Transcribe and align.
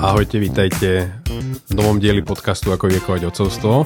Ahojte, 0.00 0.40
vítajte 0.40 1.12
v 1.68 1.72
novom 1.76 2.00
dieli 2.00 2.24
podcastu 2.24 2.72
Ako 2.72 2.88
viekovať 2.88 3.28
ocovstvo. 3.28 3.84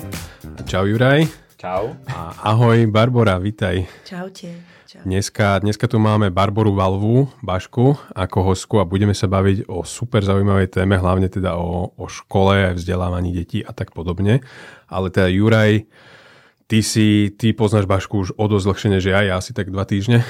Čau 0.62 0.86
Juraj. 0.86 1.26
Čau. 1.58 1.90
A 2.06 2.54
ahoj 2.54 2.86
Barbora, 2.86 3.34
vítaj. 3.42 3.82
Čaute. 4.06 4.54
Čau. 4.86 5.02
Dneska, 5.02 5.58
dneska 5.58 5.90
tu 5.90 5.98
máme 5.98 6.30
Barboru 6.30 6.70
Valvu, 6.70 7.26
Bašku, 7.42 7.98
ako 8.14 8.54
hostku 8.54 8.78
a 8.78 8.86
budeme 8.86 9.10
sa 9.10 9.26
baviť 9.26 9.66
o 9.66 9.82
super 9.82 10.22
zaujímavej 10.22 10.70
téme, 10.70 11.02
hlavne 11.02 11.26
teda 11.26 11.58
o, 11.58 11.90
o 11.98 12.06
škole, 12.06 12.78
vzdelávaní 12.78 13.34
detí 13.34 13.66
a 13.66 13.74
tak 13.74 13.90
podobne. 13.90 14.38
Ale 14.86 15.10
teda 15.10 15.26
Juraj, 15.26 15.82
ty 16.68 16.84
si, 16.84 17.32
ty 17.32 17.56
poznáš 17.56 17.88
Bašku 17.88 18.28
už 18.28 18.28
o 18.36 18.44
dosť 18.44 18.64
dlhšie 18.68 18.88
než 18.92 19.04
ja, 19.08 19.24
ja 19.24 19.34
asi 19.40 19.56
tak 19.56 19.72
dva 19.72 19.88
týždne. 19.88 20.22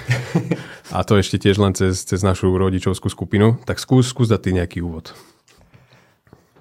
a 0.94 1.02
to 1.02 1.18
ešte 1.18 1.36
tiež 1.36 1.58
len 1.58 1.74
cez, 1.74 2.06
cez 2.06 2.22
našu 2.22 2.54
rodičovskú 2.54 3.10
skupinu. 3.10 3.58
Tak 3.66 3.82
skús, 3.82 4.06
skús 4.06 4.30
dať 4.30 4.40
ty 4.40 4.50
nejaký 4.54 4.78
úvod. 4.80 5.12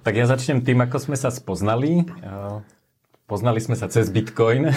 Tak 0.02 0.18
ja 0.18 0.26
začnem 0.26 0.66
tým, 0.66 0.82
ako 0.82 0.98
sme 0.98 1.16
sa 1.16 1.30
spoznali. 1.30 2.04
Poznali 3.30 3.62
sme 3.62 3.78
sa 3.78 3.86
cez 3.86 4.10
Bitcoin, 4.10 4.68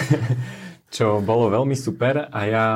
čo 0.96 1.18
bolo 1.18 1.50
veľmi 1.50 1.74
super 1.74 2.30
a 2.30 2.40
ja 2.46 2.66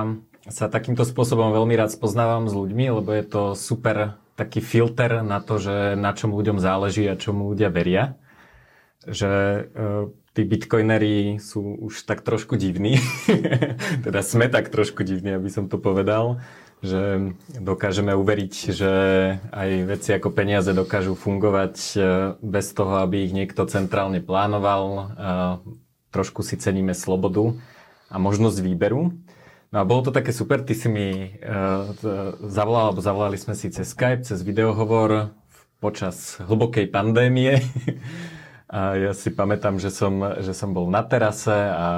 sa 0.47 0.71
takýmto 0.71 1.03
spôsobom 1.07 1.51
veľmi 1.55 1.75
rád 1.79 1.95
spoznávam 1.95 2.47
s 2.51 2.55
ľuďmi, 2.55 3.03
lebo 3.03 3.11
je 3.15 3.25
to 3.27 3.43
super 3.59 4.19
taký 4.39 4.63
filter 4.63 5.25
na 5.27 5.43
to, 5.43 5.59
že 5.59 5.99
na 5.99 6.15
čom 6.15 6.31
ľuďom 6.31 6.63
záleží 6.63 7.09
a 7.09 7.19
čomu 7.19 7.51
ľudia 7.51 7.73
veria. 7.73 8.15
Že 9.05 9.31
e, 9.31 9.63
tí 10.37 10.45
bitcoinery 10.45 11.41
sú 11.41 11.81
už 11.81 12.05
tak 12.05 12.21
trošku 12.21 12.61
divní. 12.61 13.01
teda 14.07 14.21
sme 14.21 14.53
tak 14.53 14.69
trošku 14.69 15.01
divní, 15.01 15.33
aby 15.33 15.49
som 15.49 15.67
to 15.73 15.81
povedal 15.81 16.45
že 16.85 17.33
dokážeme 17.57 18.13
uveriť, 18.13 18.55
že 18.69 18.93
aj 19.49 19.71
veci 19.89 20.13
ako 20.13 20.29
peniaze 20.29 20.69
dokážu 20.77 21.17
fungovať 21.17 21.75
e, 21.75 21.99
bez 22.45 22.77
toho, 22.77 23.01
aby 23.01 23.25
ich 23.25 23.33
niekto 23.33 23.65
centrálne 23.65 24.21
plánoval. 24.21 24.85
E, 24.85 25.05
trošku 26.13 26.45
si 26.45 26.61
ceníme 26.61 26.93
slobodu 26.93 27.57
a 28.13 28.21
možnosť 28.21 28.59
výberu. 28.61 29.17
No 29.75 29.77
a 29.83 29.89
bolo 29.89 30.09
to 30.09 30.15
také 30.15 30.31
super, 30.31 30.63
ty 30.63 30.79
si 30.79 30.87
mi 30.87 31.37
uh, 31.43 31.91
zavolal, 32.49 32.95
alebo 32.95 33.03
zavolali 33.03 33.37
sme 33.37 33.53
si 33.59 33.69
cez 33.69 33.93
Skype, 33.93 34.23
cez 34.23 34.41
videohovor 34.47 35.35
počas 35.83 36.39
hlbokej 36.39 36.87
pandémie. 36.89 37.61
a 38.67 38.99
ja 38.99 39.13
si 39.15 39.31
pamätám, 39.31 39.79
že 39.79 39.95
som, 39.95 40.19
že 40.43 40.51
som 40.51 40.75
bol 40.75 40.91
na 40.91 41.07
terase 41.07 41.55
a, 41.55 41.71
a 41.79 41.89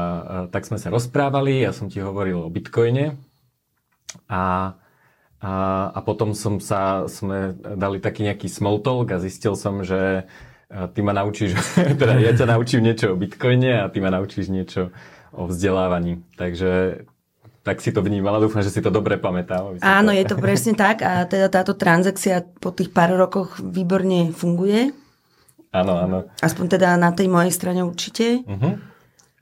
tak 0.53 0.69
sme 0.69 0.77
sa 0.77 0.93
rozprávali, 0.93 1.65
ja 1.65 1.73
som 1.73 1.89
ti 1.89 2.05
hovoril 2.05 2.45
o 2.45 2.53
bitcoine 2.53 3.17
a, 4.29 4.77
a, 5.41 5.53
a 5.97 5.99
potom 6.05 6.37
som 6.37 6.61
sa, 6.61 7.09
sme 7.09 7.57
dali 7.57 8.05
taký 8.05 8.29
nejaký 8.29 8.53
small 8.53 8.85
talk 8.85 9.17
a 9.17 9.23
zistil 9.23 9.57
som, 9.57 9.81
že 9.81 10.29
ty 10.69 11.01
ma 11.01 11.17
naučíš, 11.17 11.57
teda 12.01 12.21
ja 12.21 12.37
ťa 12.37 12.53
naučím 12.53 12.85
niečo 12.85 13.17
o 13.17 13.19
bitcoine 13.19 13.85
a 13.85 13.89
ty 13.89 14.05
ma 14.05 14.13
naučíš 14.13 14.53
niečo 14.53 14.93
o 15.33 15.49
vzdelávaní. 15.49 16.21
Takže 16.37 17.05
tak 17.65 17.85
si 17.85 17.93
to 17.93 18.01
vnímala. 18.01 18.41
Dúfam, 18.41 18.65
že 18.65 18.73
si 18.73 18.81
to 18.81 18.89
dobre 18.89 19.21
pamätám. 19.21 19.77
Áno, 19.85 20.11
je 20.13 20.25
to 20.25 20.41
presne 20.41 20.73
tak 20.73 21.05
a 21.05 21.29
teda 21.29 21.53
táto 21.53 21.77
transakcia 21.77 22.45
po 22.61 22.73
tých 22.73 22.93
pár 22.93 23.13
rokoch 23.13 23.61
výborne 23.61 24.33
funguje. 24.33 25.08
Áno, 25.69 25.93
áno. 26.01 26.19
Aspoň 26.41 26.79
teda 26.79 26.97
na 26.97 27.13
tej 27.13 27.29
mojej 27.29 27.53
strane 27.53 27.85
určite. 27.85 28.41
Uh-huh. 28.45 28.81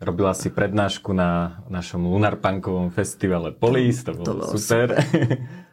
Robila 0.03 0.37
si 0.37 0.53
prednášku 0.53 1.15
na 1.17 1.63
našom 1.73 2.05
Lunarpunkovom 2.05 2.93
festivale 2.93 3.55
Polis, 3.55 4.05
to 4.05 4.13
bolo, 4.13 4.25
to 4.25 4.33
bolo 4.37 4.45
super. 4.55 4.89
super. 5.01 5.39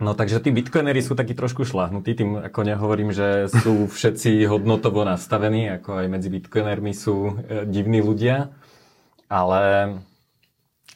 No 0.00 0.16
takže 0.16 0.40
tí 0.40 0.48
bitcoinery 0.48 1.04
sú 1.04 1.12
takí 1.12 1.36
trošku 1.36 1.68
šlahnutí, 1.68 2.16
tým 2.16 2.40
ako 2.40 2.64
nehovorím, 2.64 3.12
že 3.12 3.52
sú 3.52 3.84
všetci 3.84 4.48
hodnotovo 4.48 5.04
nastavení, 5.04 5.76
ako 5.76 6.00
aj 6.00 6.06
medzi 6.08 6.32
bitcoinermi 6.32 6.96
sú 6.96 7.36
e, 7.44 7.68
divní 7.68 8.00
ľudia, 8.00 8.48
ale 9.28 9.60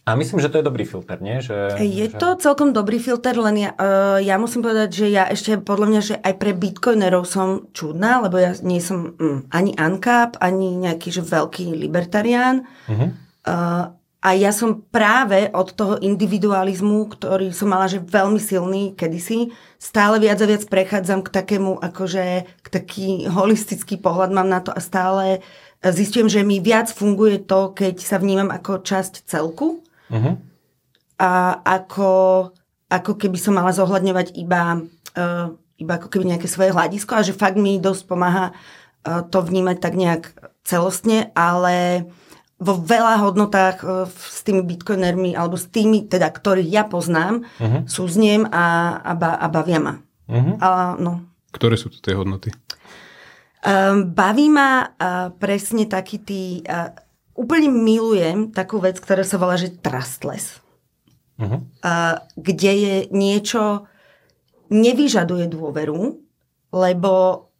a 0.05 0.11
myslím, 0.21 0.37
že 0.37 0.53
to 0.53 0.61
je 0.61 0.69
dobrý 0.69 0.85
filter, 0.85 1.17
nie? 1.25 1.41
Že, 1.41 1.81
je 1.81 2.07
že... 2.13 2.21
to 2.21 2.37
celkom 2.37 2.77
dobrý 2.77 3.01
filter, 3.01 3.33
len 3.41 3.57
ja, 3.57 3.71
uh, 3.73 4.21
ja 4.21 4.37
musím 4.37 4.61
povedať, 4.61 4.93
že 4.93 5.07
ja 5.09 5.25
ešte 5.25 5.57
podľa 5.57 5.87
mňa, 5.89 6.01
že 6.05 6.15
aj 6.21 6.35
pre 6.37 6.53
bitcoinerov 6.53 7.25
som 7.25 7.73
čudná, 7.73 8.21
lebo 8.21 8.37
ja 8.37 8.53
nie 8.61 8.85
som 8.85 9.17
mm, 9.17 9.49
ani 9.49 9.73
ANCAP, 9.73 10.37
ani 10.45 10.77
nejaký 10.77 11.09
že 11.09 11.25
veľký 11.25 11.73
libertarián. 11.73 12.69
Uh-huh. 12.85 13.17
Uh, 13.49 13.97
a 14.21 14.29
ja 14.37 14.53
som 14.53 14.85
práve 14.93 15.49
od 15.57 15.73
toho 15.73 15.97
individualizmu, 15.97 17.09
ktorý 17.09 17.53
som 17.57 17.73
mala 17.73 17.89
že 17.89 18.01
veľmi 18.01 18.41
silný 18.41 18.93
kedysi, 18.93 19.57
stále 19.81 20.21
viac 20.21 20.37
a 20.41 20.49
viac 20.49 20.69
prechádzam 20.69 21.25
k 21.25 21.33
takému, 21.33 21.81
akože 21.81 22.25
k 22.45 22.67
taký 22.69 23.25
holistický 23.29 23.97
pohľad 23.97 24.37
mám 24.37 24.49
na 24.53 24.61
to 24.61 24.69
a 24.73 24.81
stále 24.85 25.41
zistujem, 25.81 26.29
že 26.29 26.41
mi 26.45 26.61
viac 26.61 26.93
funguje 26.93 27.41
to, 27.45 27.73
keď 27.77 28.01
sa 28.01 28.17
vnímam 28.17 28.49
ako 28.49 28.85
časť 28.85 29.29
celku 29.29 29.85
Uh-huh. 30.11 30.35
A 31.21 31.61
ako, 31.63 32.11
ako 32.91 33.13
keby 33.17 33.39
som 33.39 33.57
mala 33.57 33.71
zohľadňovať 33.71 34.35
iba, 34.37 34.83
uh, 35.17 35.47
iba 35.79 35.93
ako 35.97 36.09
keby 36.11 36.35
nejaké 36.35 36.49
svoje 36.51 36.75
hľadisko 36.75 37.15
a 37.17 37.25
že 37.25 37.37
fakt 37.37 37.57
mi 37.57 37.79
dosť 37.79 38.03
pomáha 38.05 38.53
uh, 38.53 39.23
to 39.25 39.41
vnímať 39.41 39.77
tak 39.79 39.95
nejak 39.95 40.35
celostne, 40.65 41.31
ale 41.39 42.09
vo 42.59 42.79
veľa 42.79 43.21
hodnotách 43.25 43.77
uh, 43.85 44.09
s 44.09 44.43
tými 44.47 44.65
bitcoinermi 44.65 45.37
alebo 45.37 45.55
s 45.59 45.69
tými, 45.69 46.07
teda, 46.09 46.31
ktorých 46.31 46.71
ja 46.71 46.83
poznám, 46.87 47.47
uh-huh. 47.61 47.85
súzniem 47.87 48.47
a, 48.49 48.99
a, 49.01 49.13
ba, 49.15 49.37
a 49.39 49.47
bavia 49.51 49.81
ma. 49.81 49.95
Uh-huh. 50.29 50.57
A, 50.61 50.97
no. 50.97 51.25
Ktoré 51.55 51.79
sú 51.79 51.93
to 51.93 52.03
tie 52.03 52.17
hodnoty? 52.19 52.51
Um, 53.65 54.13
baví 54.13 54.53
ma 54.53 54.85
uh, 54.85 55.33
presne 55.33 55.89
taký 55.89 56.21
tý, 56.21 56.43
uh, 56.69 56.93
úplne 57.35 57.69
milujem 57.71 58.55
takú 58.55 58.79
vec, 58.79 58.99
ktorá 59.03 59.27
sa 59.27 59.37
volá, 59.37 59.59
že 59.59 59.75
trustless. 59.75 60.63
Uh-huh. 61.35 61.67
A, 61.83 62.23
kde 62.39 62.73
je 62.73 62.97
niečo, 63.11 63.91
nevyžaduje 64.71 65.51
dôveru, 65.51 66.19
lebo 66.75 67.13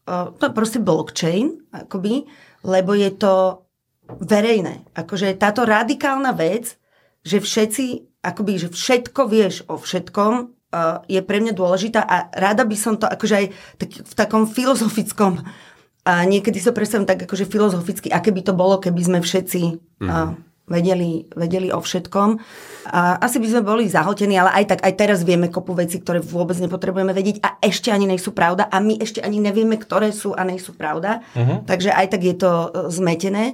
uh, 0.07 0.31
to 0.39 0.51
je 0.51 0.57
proste 0.57 0.79
blockchain, 0.83 1.59
akoby, 1.75 2.27
lebo 2.63 2.95
je 2.95 3.11
to 3.15 3.67
verejné. 4.09 4.87
Akože 4.95 5.35
táto 5.35 5.67
radikálna 5.67 6.35
vec, 6.35 6.79
že 7.27 7.43
všetci, 7.43 8.19
akoby, 8.23 8.53
že 8.59 8.69
všetko 8.71 9.21
vieš 9.27 9.67
o 9.67 9.75
všetkom, 9.75 10.33
uh, 10.75 11.03
je 11.11 11.19
pre 11.23 11.43
mňa 11.43 11.53
dôležitá 11.55 12.03
a 12.03 12.31
rada 12.31 12.63
by 12.63 12.77
som 12.79 12.95
to 12.95 13.11
akože 13.11 13.35
aj 13.35 13.47
tak, 13.79 13.91
v 14.07 14.15
takom 14.15 14.47
filozofickom 14.47 15.43
a 16.05 16.29
niekedy 16.29 16.61
sa 16.61 16.77
predstavím 16.77 17.09
tak 17.09 17.25
akože 17.25 17.49
filozoficky, 17.49 18.13
aké 18.13 18.29
by 18.29 18.45
to 18.45 18.53
bolo, 18.53 18.77
keby 18.77 19.01
sme 19.01 19.19
všetci 19.25 19.63
mm. 20.05 20.09
a, 20.09 20.37
vedeli, 20.69 21.29
vedeli 21.33 21.69
o 21.73 21.81
všetkom. 21.81 22.29
A 22.93 23.21
asi 23.21 23.41
by 23.41 23.49
sme 23.49 23.63
boli 23.65 23.85
zahotení, 23.89 24.37
ale 24.37 24.65
aj 24.65 24.77
tak 24.77 24.81
aj 24.85 24.95
teraz 24.97 25.19
vieme 25.25 25.53
kopu 25.53 25.77
veci, 25.77 26.01
ktoré 26.01 26.21
vôbec 26.21 26.57
nepotrebujeme 26.57 27.13
vedieť 27.13 27.41
a 27.45 27.57
ešte 27.61 27.93
ani 27.93 28.09
nejsú 28.09 28.33
pravda 28.33 28.69
a 28.69 28.81
my 28.81 29.01
ešte 29.01 29.21
ani 29.21 29.41
nevieme, 29.41 29.77
ktoré 29.77 30.13
sú 30.13 30.33
a 30.33 30.45
nejsú 30.45 30.77
pravda. 30.77 31.25
Uh-huh. 31.37 31.65
Takže 31.65 31.93
aj 31.93 32.07
tak 32.17 32.23
je 32.25 32.37
to 32.37 32.53
e, 32.53 32.69
zmetené. 32.93 33.45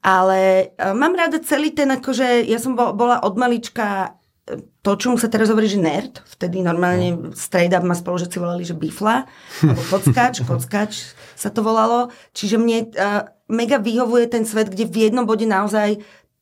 Ale 0.00 0.72
e, 0.74 0.94
mám 0.94 1.14
rada 1.14 1.38
celý 1.42 1.70
ten, 1.70 1.90
akože 1.90 2.46
ja 2.46 2.58
som 2.58 2.74
bola 2.74 3.22
od 3.22 3.34
malička 3.34 4.18
to, 4.58 4.90
čomu 4.96 5.20
sa 5.20 5.28
teraz 5.28 5.52
hovorí, 5.52 5.68
že 5.68 5.80
nerd, 5.80 6.24
vtedy 6.24 6.64
normálne 6.64 7.34
straight 7.36 7.74
up 7.74 7.84
ma 7.84 7.94
spolužiaci 7.94 8.36
volali, 8.40 8.64
že 8.64 8.78
bifla, 8.78 9.28
alebo 9.62 9.82
kockač, 9.90 10.42
kockač 10.42 11.12
sa 11.42 11.48
to 11.52 11.60
volalo. 11.60 12.08
Čiže 12.32 12.56
mne 12.56 12.78
uh, 12.94 13.28
mega 13.52 13.76
vyhovuje 13.78 14.30
ten 14.30 14.44
svet, 14.48 14.72
kde 14.72 14.88
v 14.88 15.10
jednom 15.10 15.28
bode 15.28 15.44
naozaj 15.44 16.00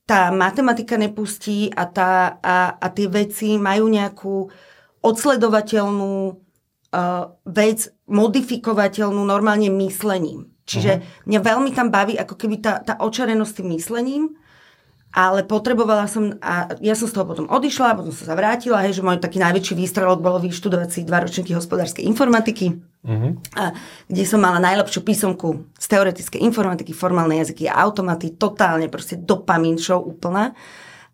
tá 0.08 0.32
matematika 0.32 0.96
nepustí 0.96 1.68
a, 1.74 1.84
tá, 1.84 2.40
a, 2.40 2.80
a 2.80 2.86
tie 2.88 3.12
veci 3.12 3.60
majú 3.60 3.92
nejakú 3.92 4.48
odsledovateľnú 5.04 6.12
uh, 6.32 7.24
vec, 7.44 7.78
modifikovateľnú 8.08 9.20
normálne 9.20 9.68
myslením. 9.68 10.48
Čiže 10.68 10.92
uh-huh. 11.00 11.28
mňa 11.28 11.40
veľmi 11.44 11.70
tam 11.76 11.88
baví 11.92 12.16
ako 12.16 12.34
keby 12.36 12.56
tá, 12.60 12.80
tá 12.80 12.96
očarenosť 13.00 13.52
tým 13.60 13.68
myslením 13.76 14.24
ale 15.08 15.40
potrebovala 15.44 16.04
som, 16.04 16.36
a 16.44 16.68
ja 16.84 16.92
som 16.92 17.08
z 17.08 17.16
toho 17.16 17.24
potom 17.24 17.48
odišla, 17.48 17.96
potom 17.96 18.12
som 18.12 18.28
sa 18.28 18.36
vrátila, 18.36 18.84
hej, 18.84 19.00
že 19.00 19.04
môj 19.04 19.18
taký 19.18 19.40
najväčší 19.40 19.74
výstrelok 19.74 20.20
bolo 20.20 20.36
vyštudovať 20.44 20.88
si 20.92 21.00
dva 21.08 21.24
ročníky 21.24 21.56
hospodárskej 21.56 22.04
informatiky, 22.04 22.76
uh-huh. 23.08 23.32
a, 23.56 23.72
kde 24.04 24.22
som 24.28 24.44
mala 24.44 24.60
najlepšiu 24.60 25.00
písomku 25.00 25.72
z 25.80 25.86
teoretickej 25.88 26.44
informatiky, 26.44 26.92
formálne 26.92 27.40
jazyky 27.40 27.72
a 27.72 27.80
automaty, 27.88 28.36
totálne 28.36 28.92
proste 28.92 29.16
dopamin 29.16 29.80
show 29.80 29.98
úplná. 29.98 30.52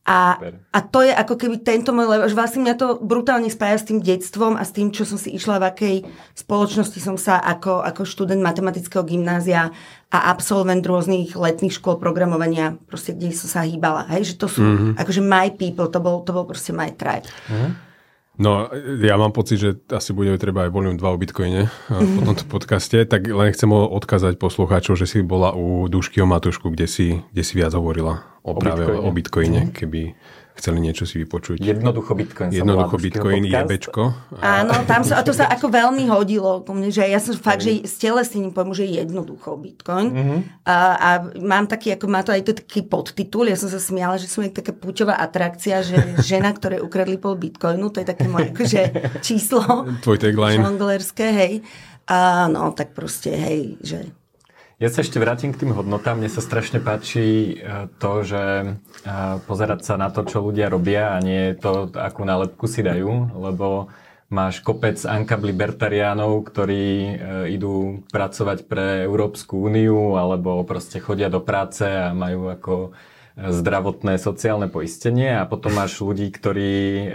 A, 0.04 0.36
a 0.68 0.78
to 0.84 1.00
je 1.00 1.08
ako 1.08 1.40
keby 1.40 1.64
tento 1.64 1.88
môj, 1.96 2.04
lebo 2.04 2.28
vlastne 2.36 2.60
mňa 2.60 2.76
to 2.76 3.00
brutálne 3.00 3.48
spája 3.48 3.80
s 3.80 3.88
tým 3.88 4.04
detstvom 4.04 4.52
a 4.52 4.60
s 4.60 4.76
tým, 4.76 4.92
čo 4.92 5.08
som 5.08 5.16
si 5.16 5.32
išla, 5.32 5.56
v 5.56 5.68
akej 5.72 5.96
spoločnosti 6.36 7.00
som 7.00 7.16
sa 7.16 7.40
ako, 7.40 7.80
ako 7.80 8.04
študent 8.04 8.44
matematického 8.44 9.00
gymnázia 9.00 9.72
a 10.12 10.18
absolvent 10.28 10.84
rôznych 10.84 11.32
letných 11.32 11.80
škôl 11.80 11.96
programovania, 11.96 12.76
proste 12.84 13.16
kde 13.16 13.32
som 13.32 13.48
sa 13.48 13.60
hýbala. 13.64 14.04
Hej, 14.12 14.36
že 14.36 14.44
to 14.44 14.46
sú 14.52 14.60
mm-hmm. 14.60 15.00
akože 15.00 15.22
my 15.24 15.48
people, 15.56 15.88
to 15.88 16.04
bol, 16.04 16.20
to 16.20 16.36
bol 16.36 16.44
proste 16.44 16.76
my 16.76 16.92
tribe. 16.92 17.24
Mm-hmm. 17.48 17.72
No, 18.44 18.68
ja 19.00 19.16
mám 19.16 19.32
pocit, 19.32 19.56
že 19.56 19.78
asi 19.88 20.12
budeme 20.12 20.36
treba 20.36 20.68
aj 20.68 20.74
volume 20.74 21.00
2 21.00 21.06
o 21.06 21.16
Bitcoine 21.16 21.72
po 21.88 22.20
tomto 22.28 22.44
podcaste, 22.44 23.08
tak 23.08 23.24
len 23.24 23.56
chcem 23.56 23.72
odkázať 23.72 24.36
poslucháčov, 24.36 25.00
že 25.00 25.08
si 25.08 25.24
bola 25.24 25.56
u 25.56 25.88
Dušky 25.88 26.20
o 26.20 26.28
Matušku, 26.28 26.68
kde 26.76 26.84
si, 26.84 27.24
kde 27.32 27.42
si 27.46 27.56
viac 27.56 27.72
hovorila 27.72 28.33
o, 28.44 28.52
o 28.52 28.60
práve 28.60 28.84
Bitcoine. 28.84 29.00
o 29.00 29.10
Bitcoine, 29.10 29.60
mm. 29.66 29.72
keby 29.72 30.00
chceli 30.54 30.78
niečo 30.78 31.02
si 31.02 31.18
vypočuť. 31.18 31.58
Jednoducho 31.58 32.14
Bitcoin. 32.14 32.54
Jednoducho 32.54 32.96
Bitcoin, 33.02 33.42
je 33.42 33.58
bečko. 33.66 34.14
A... 34.38 34.62
Áno, 34.62 34.86
tam 34.86 35.02
sa, 35.02 35.18
a 35.18 35.26
to 35.26 35.34
sa 35.34 35.50
ako 35.50 35.66
veľmi 35.66 36.06
hodilo 36.06 36.62
ku 36.62 36.70
mne, 36.78 36.94
že 36.94 37.02
ja 37.10 37.18
som 37.18 37.34
fakt, 37.34 37.66
že 37.66 37.82
s 37.82 37.98
telesným 37.98 38.54
pojmu, 38.54 38.70
že 38.70 38.86
jednoducho 38.86 39.58
Bitcoin. 39.58 40.14
Mm-hmm. 40.14 40.38
A, 40.62 40.76
a, 40.94 41.10
mám 41.42 41.66
taký, 41.66 41.98
ako 41.98 42.06
má 42.06 42.22
to 42.22 42.30
aj 42.30 42.46
to 42.46 42.52
taký 42.54 42.86
podtitul, 42.86 43.50
ja 43.50 43.58
som 43.58 43.66
sa 43.66 43.82
smiala, 43.82 44.14
že 44.14 44.30
som 44.30 44.46
je 44.46 44.54
taká 44.54 44.70
púčová 44.70 45.18
atrakcia, 45.18 45.82
že 45.82 45.98
žena, 46.30 46.54
ktoré 46.54 46.78
ukradli 46.78 47.18
pol 47.18 47.34
Bitcoinu, 47.34 47.90
to 47.90 47.98
je 47.98 48.06
také 48.06 48.30
moje 48.30 48.54
akože, 48.54 48.82
číslo. 49.26 49.90
Tvoj 50.06 50.22
tagline. 50.22 50.62
Žonglerské, 50.62 51.26
hej. 51.34 51.54
A 52.06 52.46
no, 52.46 52.70
tak 52.76 52.94
proste, 52.94 53.34
hej, 53.34 53.80
že 53.82 54.06
ja 54.84 54.92
sa 54.92 55.00
ešte 55.00 55.16
vrátim 55.16 55.56
k 55.56 55.64
tým 55.64 55.72
hodnotám. 55.72 56.20
Mne 56.20 56.28
sa 56.28 56.44
strašne 56.44 56.76
páči 56.76 57.56
e, 57.56 57.88
to, 57.96 58.20
že 58.20 58.44
e, 58.44 58.66
pozerať 59.48 59.80
sa 59.80 59.96
na 59.96 60.12
to, 60.12 60.28
čo 60.28 60.44
ľudia 60.44 60.68
robia 60.68 61.16
a 61.16 61.24
nie 61.24 61.56
to, 61.56 61.88
akú 61.96 62.28
nálepku 62.28 62.68
si 62.68 62.84
dajú, 62.84 63.32
lebo 63.32 63.88
máš 64.28 64.60
kopec 64.60 65.00
ankab 65.08 65.40
libertariánov, 65.40 66.44
ktorí 66.44 66.84
e, 66.84 67.12
idú 67.56 68.04
pracovať 68.12 68.68
pre 68.68 69.08
Európsku 69.08 69.56
úniu 69.56 70.20
alebo 70.20 70.60
proste 70.68 71.00
chodia 71.00 71.32
do 71.32 71.40
práce 71.40 71.88
a 71.88 72.12
majú 72.12 72.52
ako 72.52 72.92
zdravotné 73.34 74.20
sociálne 74.20 74.70
poistenie 74.70 75.34
a 75.34 75.48
potom 75.48 75.74
máš 75.74 75.98
ľudí, 75.98 76.28
ktorí 76.28 76.74
e, 76.76 77.06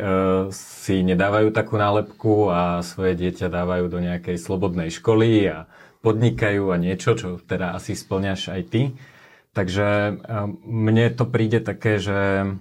si 0.51 1.05
nedávajú 1.05 1.53
takú 1.53 1.77
nálepku 1.77 2.49
a 2.49 2.81
svoje 2.81 3.13
dieťa 3.13 3.47
dávajú 3.47 3.85
do 3.93 3.99
nejakej 4.01 4.41
slobodnej 4.41 4.89
školy 4.89 5.47
a 5.47 5.69
podnikajú 5.99 6.71
a 6.71 6.77
niečo, 6.79 7.15
čo 7.15 7.27
teda 7.43 7.75
asi 7.75 7.95
splňaš 7.95 8.55
aj 8.55 8.61
ty. 8.71 8.81
Takže 9.49 10.21
mne 10.63 11.05
to 11.11 11.25
príde 11.25 11.59
také, 11.59 11.97
že, 11.97 12.53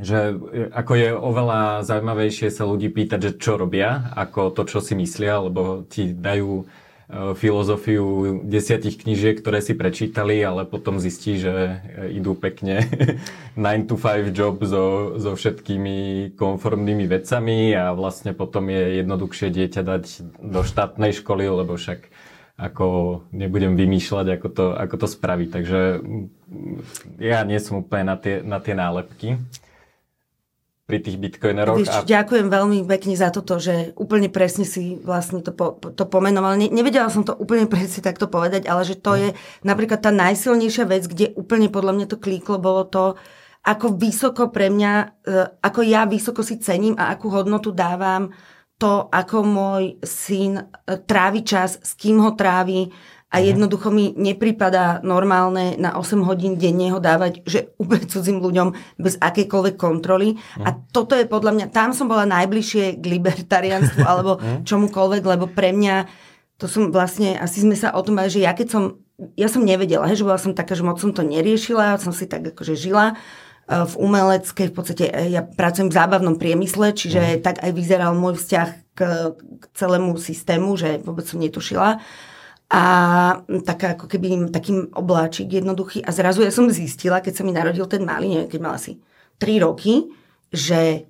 že 0.00 0.34
ako 0.72 0.92
je 0.96 1.08
oveľa 1.12 1.60
zaujímavejšie 1.84 2.48
sa 2.48 2.64
ľudí 2.64 2.88
pýtať, 2.88 3.20
že 3.20 3.32
čo 3.36 3.60
robia, 3.60 4.10
ako 4.16 4.50
to, 4.56 4.62
čo 4.64 4.80
si 4.80 4.96
myslia, 4.96 5.44
lebo 5.44 5.84
ti 5.84 6.10
dajú 6.10 6.64
e, 6.64 7.36
filozofiu 7.36 8.40
desiatich 8.40 9.04
knížiek, 9.04 9.36
ktoré 9.36 9.60
si 9.60 9.76
prečítali, 9.76 10.40
ale 10.40 10.64
potom 10.64 10.96
zistí, 10.96 11.36
že 11.36 11.84
e, 12.00 12.16
idú 12.16 12.32
pekne 12.34 12.88
9 13.54 13.84
to 13.84 14.00
5 14.00 14.32
job 14.32 14.64
so, 14.64 15.20
so 15.20 15.36
všetkými 15.36 16.32
konformnými 16.40 17.04
vecami 17.04 17.76
a 17.76 17.92
vlastne 17.92 18.32
potom 18.32 18.72
je 18.72 19.04
jednoduchšie 19.04 19.52
dieťa 19.52 19.82
dať 19.84 20.04
do 20.40 20.64
štátnej 20.64 21.12
školy, 21.12 21.52
lebo 21.52 21.76
však 21.76 22.31
ako 22.56 22.86
nebudem 23.32 23.74
vymýšľať, 23.74 24.26
ako 24.38 24.48
to, 24.52 24.64
ako 24.76 24.94
to 25.00 25.06
spraviť. 25.08 25.48
Takže 25.48 25.80
ja 27.18 27.40
nie 27.48 27.58
som 27.58 27.82
úplne 27.82 28.12
na 28.12 28.16
tie, 28.20 28.44
na 28.44 28.58
tie 28.60 28.74
nálepky 28.76 29.40
pri 30.92 30.98
tých 31.00 31.16
bitcoineroch. 31.16 31.80
Víš, 31.80 31.88
a... 31.88 32.04
Ďakujem 32.04 32.52
veľmi 32.52 32.84
pekne 32.84 33.14
za 33.16 33.32
toto, 33.32 33.56
že 33.56 33.96
úplne 33.96 34.28
presne 34.28 34.68
si 34.68 35.00
vlastne 35.00 35.40
to, 35.40 35.54
po, 35.54 35.78
to 35.78 36.04
pomenoval. 36.04 36.52
Ne, 36.58 36.68
nevedela 36.68 37.08
som 37.08 37.24
to 37.24 37.32
úplne 37.32 37.64
presne 37.72 38.04
takto 38.04 38.28
povedať, 38.28 38.68
ale 38.68 38.84
že 38.84 39.00
to 39.00 39.16
mm. 39.16 39.18
je 39.18 39.28
napríklad 39.64 40.04
tá 40.04 40.12
najsilnejšia 40.12 40.84
vec, 40.84 41.08
kde 41.08 41.32
úplne 41.38 41.72
podľa 41.72 41.92
mňa 41.96 42.06
to 42.12 42.20
klíklo, 42.20 42.60
bolo 42.60 42.84
to, 42.84 43.16
ako 43.62 43.94
vysoko 43.94 44.50
pre 44.50 44.68
mňa, 44.68 44.92
e, 45.22 45.36
ako 45.62 45.80
ja 45.86 46.02
vysoko 46.04 46.42
si 46.42 46.58
cením 46.58 46.98
a 46.98 47.14
akú 47.14 47.30
hodnotu 47.30 47.70
dávam 47.70 48.34
to, 48.82 49.06
ako 49.14 49.46
môj 49.46 50.02
syn 50.02 50.58
e, 50.58 50.64
trávi 51.06 51.46
čas, 51.46 51.78
s 51.78 51.94
kým 51.94 52.18
ho 52.18 52.34
trávi 52.34 52.90
a 53.30 53.38
mhm. 53.38 53.44
jednoducho 53.54 53.94
mi 53.94 54.10
nepripadá 54.18 54.98
normálne 55.06 55.78
na 55.78 55.94
8 55.94 56.18
hodín 56.26 56.58
denne 56.58 56.90
ho 56.90 56.98
dávať, 56.98 57.46
že 57.46 57.70
úplne 57.78 58.10
cudzím 58.10 58.42
ľuďom 58.42 58.74
bez 58.98 59.22
akejkoľvek 59.22 59.76
kontroly. 59.78 60.34
A 60.58 60.74
mhm. 60.74 60.90
toto 60.90 61.14
je 61.14 61.30
podľa 61.30 61.52
mňa, 61.54 61.66
tam 61.70 61.94
som 61.94 62.10
bola 62.10 62.26
najbližšie 62.26 62.98
k 62.98 63.04
libertarianstvu 63.06 64.02
alebo 64.10 64.42
mhm. 64.42 64.66
čomukoľvek, 64.66 65.22
lebo 65.22 65.46
pre 65.46 65.70
mňa, 65.70 66.10
to 66.58 66.66
som 66.66 66.90
vlastne, 66.90 67.38
asi 67.38 67.62
sme 67.62 67.78
sa 67.78 67.94
o 67.94 68.02
tom 68.02 68.18
bavili, 68.18 68.42
že 68.42 68.44
ja 68.44 68.50
keď 68.50 68.66
som, 68.66 68.82
ja 69.38 69.46
som 69.46 69.62
nevedela, 69.62 70.10
hej, 70.10 70.18
že 70.18 70.26
bola 70.26 70.42
som 70.42 70.58
taká, 70.58 70.74
že 70.74 70.82
moc 70.82 70.98
som 70.98 71.14
to 71.14 71.22
neriešila, 71.22 72.02
som 72.02 72.10
si 72.10 72.26
tak 72.26 72.50
akože 72.50 72.74
žila 72.74 73.14
v 73.72 73.94
umeleckej, 73.96 74.68
v 74.68 74.74
podstate 74.74 75.04
e, 75.08 75.32
ja 75.32 75.40
pracujem 75.42 75.88
v 75.88 75.96
zábavnom 75.96 76.36
priemysle, 76.36 76.92
čiže 76.92 77.20
mm. 77.20 77.40
tak 77.40 77.64
aj 77.64 77.72
vyzeral 77.72 78.12
môj 78.12 78.36
vzťah 78.38 78.68
k, 78.92 79.00
k 79.36 79.64
celému 79.72 80.14
systému, 80.20 80.76
že 80.76 81.00
vôbec 81.00 81.24
som 81.24 81.40
netušila. 81.40 82.02
A 82.72 82.84
taká 83.68 83.96
ako 83.96 84.08
keby 84.08 84.48
takým 84.48 84.88
obláčik 84.96 85.52
jednoduchý. 85.52 86.00
A 86.08 86.10
zrazu 86.12 86.40
ja 86.40 86.48
som 86.48 86.72
zistila, 86.72 87.20
keď 87.20 87.32
sa 87.36 87.44
mi 87.44 87.52
narodil 87.52 87.84
ten 87.84 88.00
malý, 88.00 88.32
neviem, 88.32 88.48
keď 88.48 88.60
mal 88.64 88.80
asi 88.80 88.96
3 89.36 89.60
roky, 89.60 90.08
že 90.48 91.04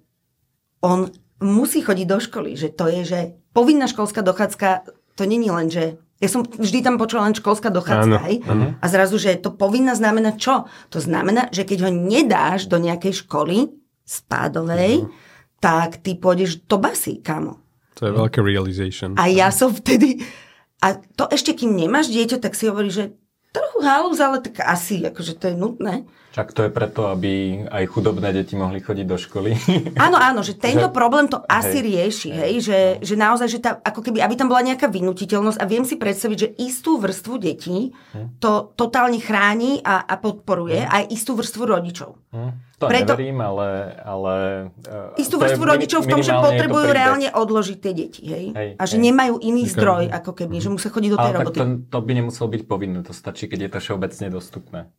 on 0.83 1.07
musí 1.39 1.83
chodiť 1.83 2.07
do 2.07 2.19
školy, 2.19 2.59
že 2.59 2.75
to 2.75 2.91
je, 2.91 3.01
že 3.07 3.21
povinná 3.55 3.87
školská 3.87 4.27
dochádzka, 4.27 4.91
to 5.15 5.23
není 5.23 5.51
len, 5.55 5.71
že 5.71 6.03
ja 6.23 6.29
som 6.31 6.47
vždy 6.47 6.87
tam 6.87 7.03
počula 7.03 7.27
len 7.27 7.35
školská 7.35 7.67
dochádzka, 7.75 8.19
hej? 8.31 8.47
A 8.79 8.87
zrazu, 8.87 9.19
že 9.19 9.35
to 9.43 9.51
povinná 9.51 9.99
znamená 9.99 10.39
čo? 10.39 10.71
To 10.95 11.03
znamená, 11.03 11.51
že 11.51 11.67
keď 11.67 11.79
ho 11.85 11.91
nedáš 11.91 12.71
do 12.71 12.79
nejakej 12.79 13.27
školy 13.27 13.75
spádovej, 14.07 15.03
ano. 15.03 15.11
tak 15.59 15.99
ty 15.99 16.15
pôjdeš 16.15 16.63
do 16.71 16.79
basy, 16.79 17.19
kamo. 17.19 17.59
To 17.99 18.07
je 18.07 18.13
veľké 18.15 18.39
realization. 18.39 19.19
A 19.19 19.27
ja 19.27 19.51
som 19.51 19.75
vtedy... 19.75 20.23
A 20.83 20.99
to 20.99 21.31
ešte, 21.31 21.55
kým 21.55 21.75
nemáš 21.75 22.11
dieťa, 22.11 22.43
tak 22.43 22.59
si 22.59 22.67
hovorí, 22.67 22.91
že 22.91 23.15
trochu 23.53 23.79
halúz, 23.85 24.19
ale 24.19 24.41
tak 24.41 24.65
asi, 24.65 25.05
akože 25.05 25.37
to 25.37 25.45
je 25.53 25.57
nutné. 25.57 26.09
Čak 26.33 26.57
to 26.57 26.65
je 26.65 26.73
preto, 26.73 27.13
aby 27.13 27.61
aj 27.69 27.85
chudobné 27.93 28.33
deti 28.33 28.57
mohli 28.57 28.81
chodiť 28.81 29.05
do 29.05 29.21
školy. 29.21 29.53
Áno, 30.01 30.17
áno, 30.17 30.41
že 30.41 30.57
tento 30.65 30.89
že... 30.89 30.97
problém 30.97 31.29
to 31.29 31.45
asi 31.45 31.85
hej, 31.85 31.87
rieši, 31.93 32.31
hej, 32.33 32.41
hej 32.41 32.55
že, 32.65 32.79
no. 32.81 33.05
že 33.05 33.15
naozaj, 33.21 33.49
že 33.53 33.59
tá, 33.61 33.77
ako 33.85 34.01
keby, 34.01 34.25
aby 34.25 34.35
tam 34.41 34.49
bola 34.49 34.65
nejaká 34.65 34.89
vynutiteľnosť 34.89 35.61
a 35.61 35.69
viem 35.69 35.85
si 35.85 36.01
predstaviť, 36.01 36.39
že 36.41 36.49
istú 36.57 36.97
vrstvu 36.97 37.35
detí 37.37 37.93
hm. 38.17 38.41
to 38.41 38.73
totálne 38.73 39.21
chráni 39.21 39.85
a, 39.85 40.09
a 40.09 40.17
podporuje, 40.17 40.81
hm. 40.81 40.89
aj 40.89 41.03
istú 41.13 41.37
vrstvu 41.37 41.63
rodičov. 41.69 42.17
Hm. 42.33 42.72
To 42.83 42.91
Preto, 42.91 43.15
neverím, 43.15 43.39
ale... 43.39 43.95
ale 44.03 44.35
uh, 44.91 45.15
istú 45.15 45.39
vrstvu 45.39 45.63
rodičov 45.63 46.03
v 46.03 46.09
tom, 46.11 46.19
že 46.19 46.35
potrebujú 46.35 46.91
reálne 46.91 47.31
odložiť 47.31 47.79
tie 47.79 47.93
deti, 47.95 48.23
hej? 48.27 48.45
hej 48.51 48.69
a 48.75 48.83
že 48.83 48.99
hej. 48.99 49.07
nemajú 49.07 49.39
iný 49.39 49.71
zdroj, 49.71 50.11
ako 50.11 50.35
keby, 50.35 50.59
že 50.59 50.67
musia 50.67 50.91
chodiť 50.91 51.11
do 51.15 51.19
tej 51.23 51.31
ale 51.31 51.37
roboty. 51.39 51.59
Tak 51.63 51.63
to, 51.63 51.95
to 51.95 51.99
by 52.03 52.13
nemuselo 52.19 52.49
byť 52.51 52.63
povinné, 52.67 52.99
to 53.07 53.15
stačí, 53.15 53.47
keď 53.47 53.59
je 53.63 53.71
to 53.71 53.79
všeobecne 53.79 54.27
dostupné. 54.35 54.91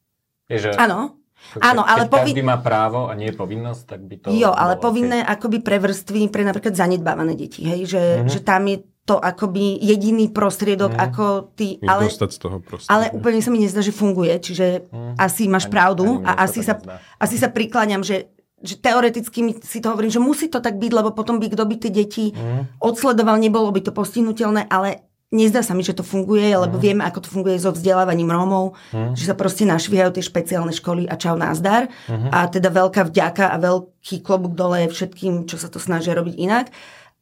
Áno, 0.80 1.20
Áno, 1.60 1.84
ale 1.84 2.08
Keď 2.08 2.24
každý 2.24 2.40
má 2.40 2.56
právo 2.64 3.12
a 3.12 3.14
nie 3.20 3.30
je 3.30 3.36
povinnosť, 3.36 3.84
tak 3.84 4.02
by 4.08 4.16
to... 4.16 4.28
Jo, 4.32 4.56
ale 4.56 4.80
povinné 4.80 5.28
okay. 5.28 5.34
akoby 5.36 5.58
pre 5.60 5.76
vrstvy, 5.76 6.32
pre 6.32 6.48
napríklad 6.48 6.72
zanedbávané 6.72 7.36
deti, 7.36 7.68
hej, 7.68 7.84
že, 7.84 8.00
mm-hmm. 8.00 8.32
že 8.32 8.40
tam 8.42 8.64
je 8.64 8.78
to 9.04 9.20
akoby 9.20 9.84
jediný 9.84 10.32
prostriedok, 10.32 10.96
mm. 10.96 11.00
ako 11.00 11.26
ty... 11.60 11.76
Ale, 11.84 12.08
dostať 12.08 12.30
z 12.32 12.40
toho 12.40 12.58
prostriedku. 12.64 12.92
Ale 12.92 13.12
úplne 13.12 13.44
sa 13.44 13.52
mi 13.52 13.60
nezdá, 13.60 13.84
že 13.84 13.92
funguje, 13.92 14.32
čiže 14.40 14.88
mm. 14.88 15.20
asi 15.20 15.52
máš 15.52 15.68
ani, 15.68 15.74
pravdu 15.76 16.06
ani 16.24 16.24
a 16.24 16.32
asi 16.48 16.64
sa, 16.64 16.80
asi 17.20 17.36
sa 17.36 17.52
prikláňam, 17.52 18.04
že 18.04 18.32
že 18.64 18.80
teoreticky 18.80 19.60
si 19.60 19.84
to 19.84 19.92
hovorím, 19.92 20.08
že 20.08 20.24
musí 20.24 20.48
to 20.48 20.64
tak 20.64 20.80
byť, 20.80 20.92
lebo 20.96 21.12
potom 21.12 21.36
by 21.36 21.52
kto 21.52 21.68
by 21.68 21.76
tie 21.84 21.92
deti 21.92 22.26
mm. 22.32 22.80
odsledoval, 22.80 23.36
nebolo 23.36 23.68
by 23.76 23.84
to 23.84 23.92
postihnutelné, 23.92 24.72
ale 24.72 25.04
Nezdá 25.34 25.66
sa 25.66 25.74
mi, 25.74 25.82
že 25.82 25.98
to 25.98 26.06
funguje, 26.06 26.46
lebo 26.46 26.78
mm. 26.78 26.84
vieme, 26.86 27.02
ako 27.02 27.26
to 27.26 27.30
funguje 27.34 27.58
so 27.58 27.74
vzdelávaním 27.74 28.30
Rómov, 28.30 28.78
mm. 28.94 29.18
že 29.18 29.26
sa 29.26 29.34
proste 29.34 29.66
našvíhajú 29.66 30.14
tie 30.14 30.22
špeciálne 30.22 30.70
školy 30.70 31.10
a 31.10 31.18
čau 31.18 31.34
názdar. 31.34 31.90
Mm. 32.06 32.30
A 32.30 32.46
teda 32.46 32.70
veľká 32.70 33.10
vďaka 33.10 33.50
a 33.50 33.58
veľký 33.58 34.22
klobúk 34.22 34.54
dole 34.54 34.86
všetkým, 34.86 35.50
čo 35.50 35.58
sa 35.58 35.74
to 35.74 35.82
snažia 35.82 36.14
robiť 36.14 36.38
inak. 36.38 36.70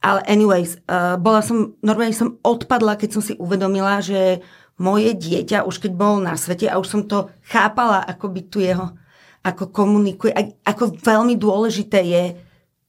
Ale 0.02 0.26
anyways, 0.26 0.82
uh, 0.90 1.16
bola 1.22 1.46
som, 1.46 1.78
normálne 1.86 2.18
som 2.18 2.42
odpadla, 2.42 2.98
keď 2.98 3.10
som 3.16 3.22
si 3.22 3.38
uvedomila, 3.38 4.02
že 4.02 4.42
moje 4.82 5.14
dieťa, 5.14 5.70
už 5.70 5.78
keď 5.78 5.92
bol 5.94 6.18
na 6.18 6.34
svete 6.34 6.66
a 6.66 6.82
už 6.82 6.88
som 6.90 7.02
to 7.06 7.30
chápala, 7.46 8.02
ako 8.02 8.34
by 8.34 8.42
tu 8.50 8.66
jeho, 8.66 8.98
ako 9.46 9.70
komunikuje, 9.70 10.34
ako 10.66 10.98
veľmi 10.98 11.38
dôležité 11.38 12.02
je, 12.02 12.24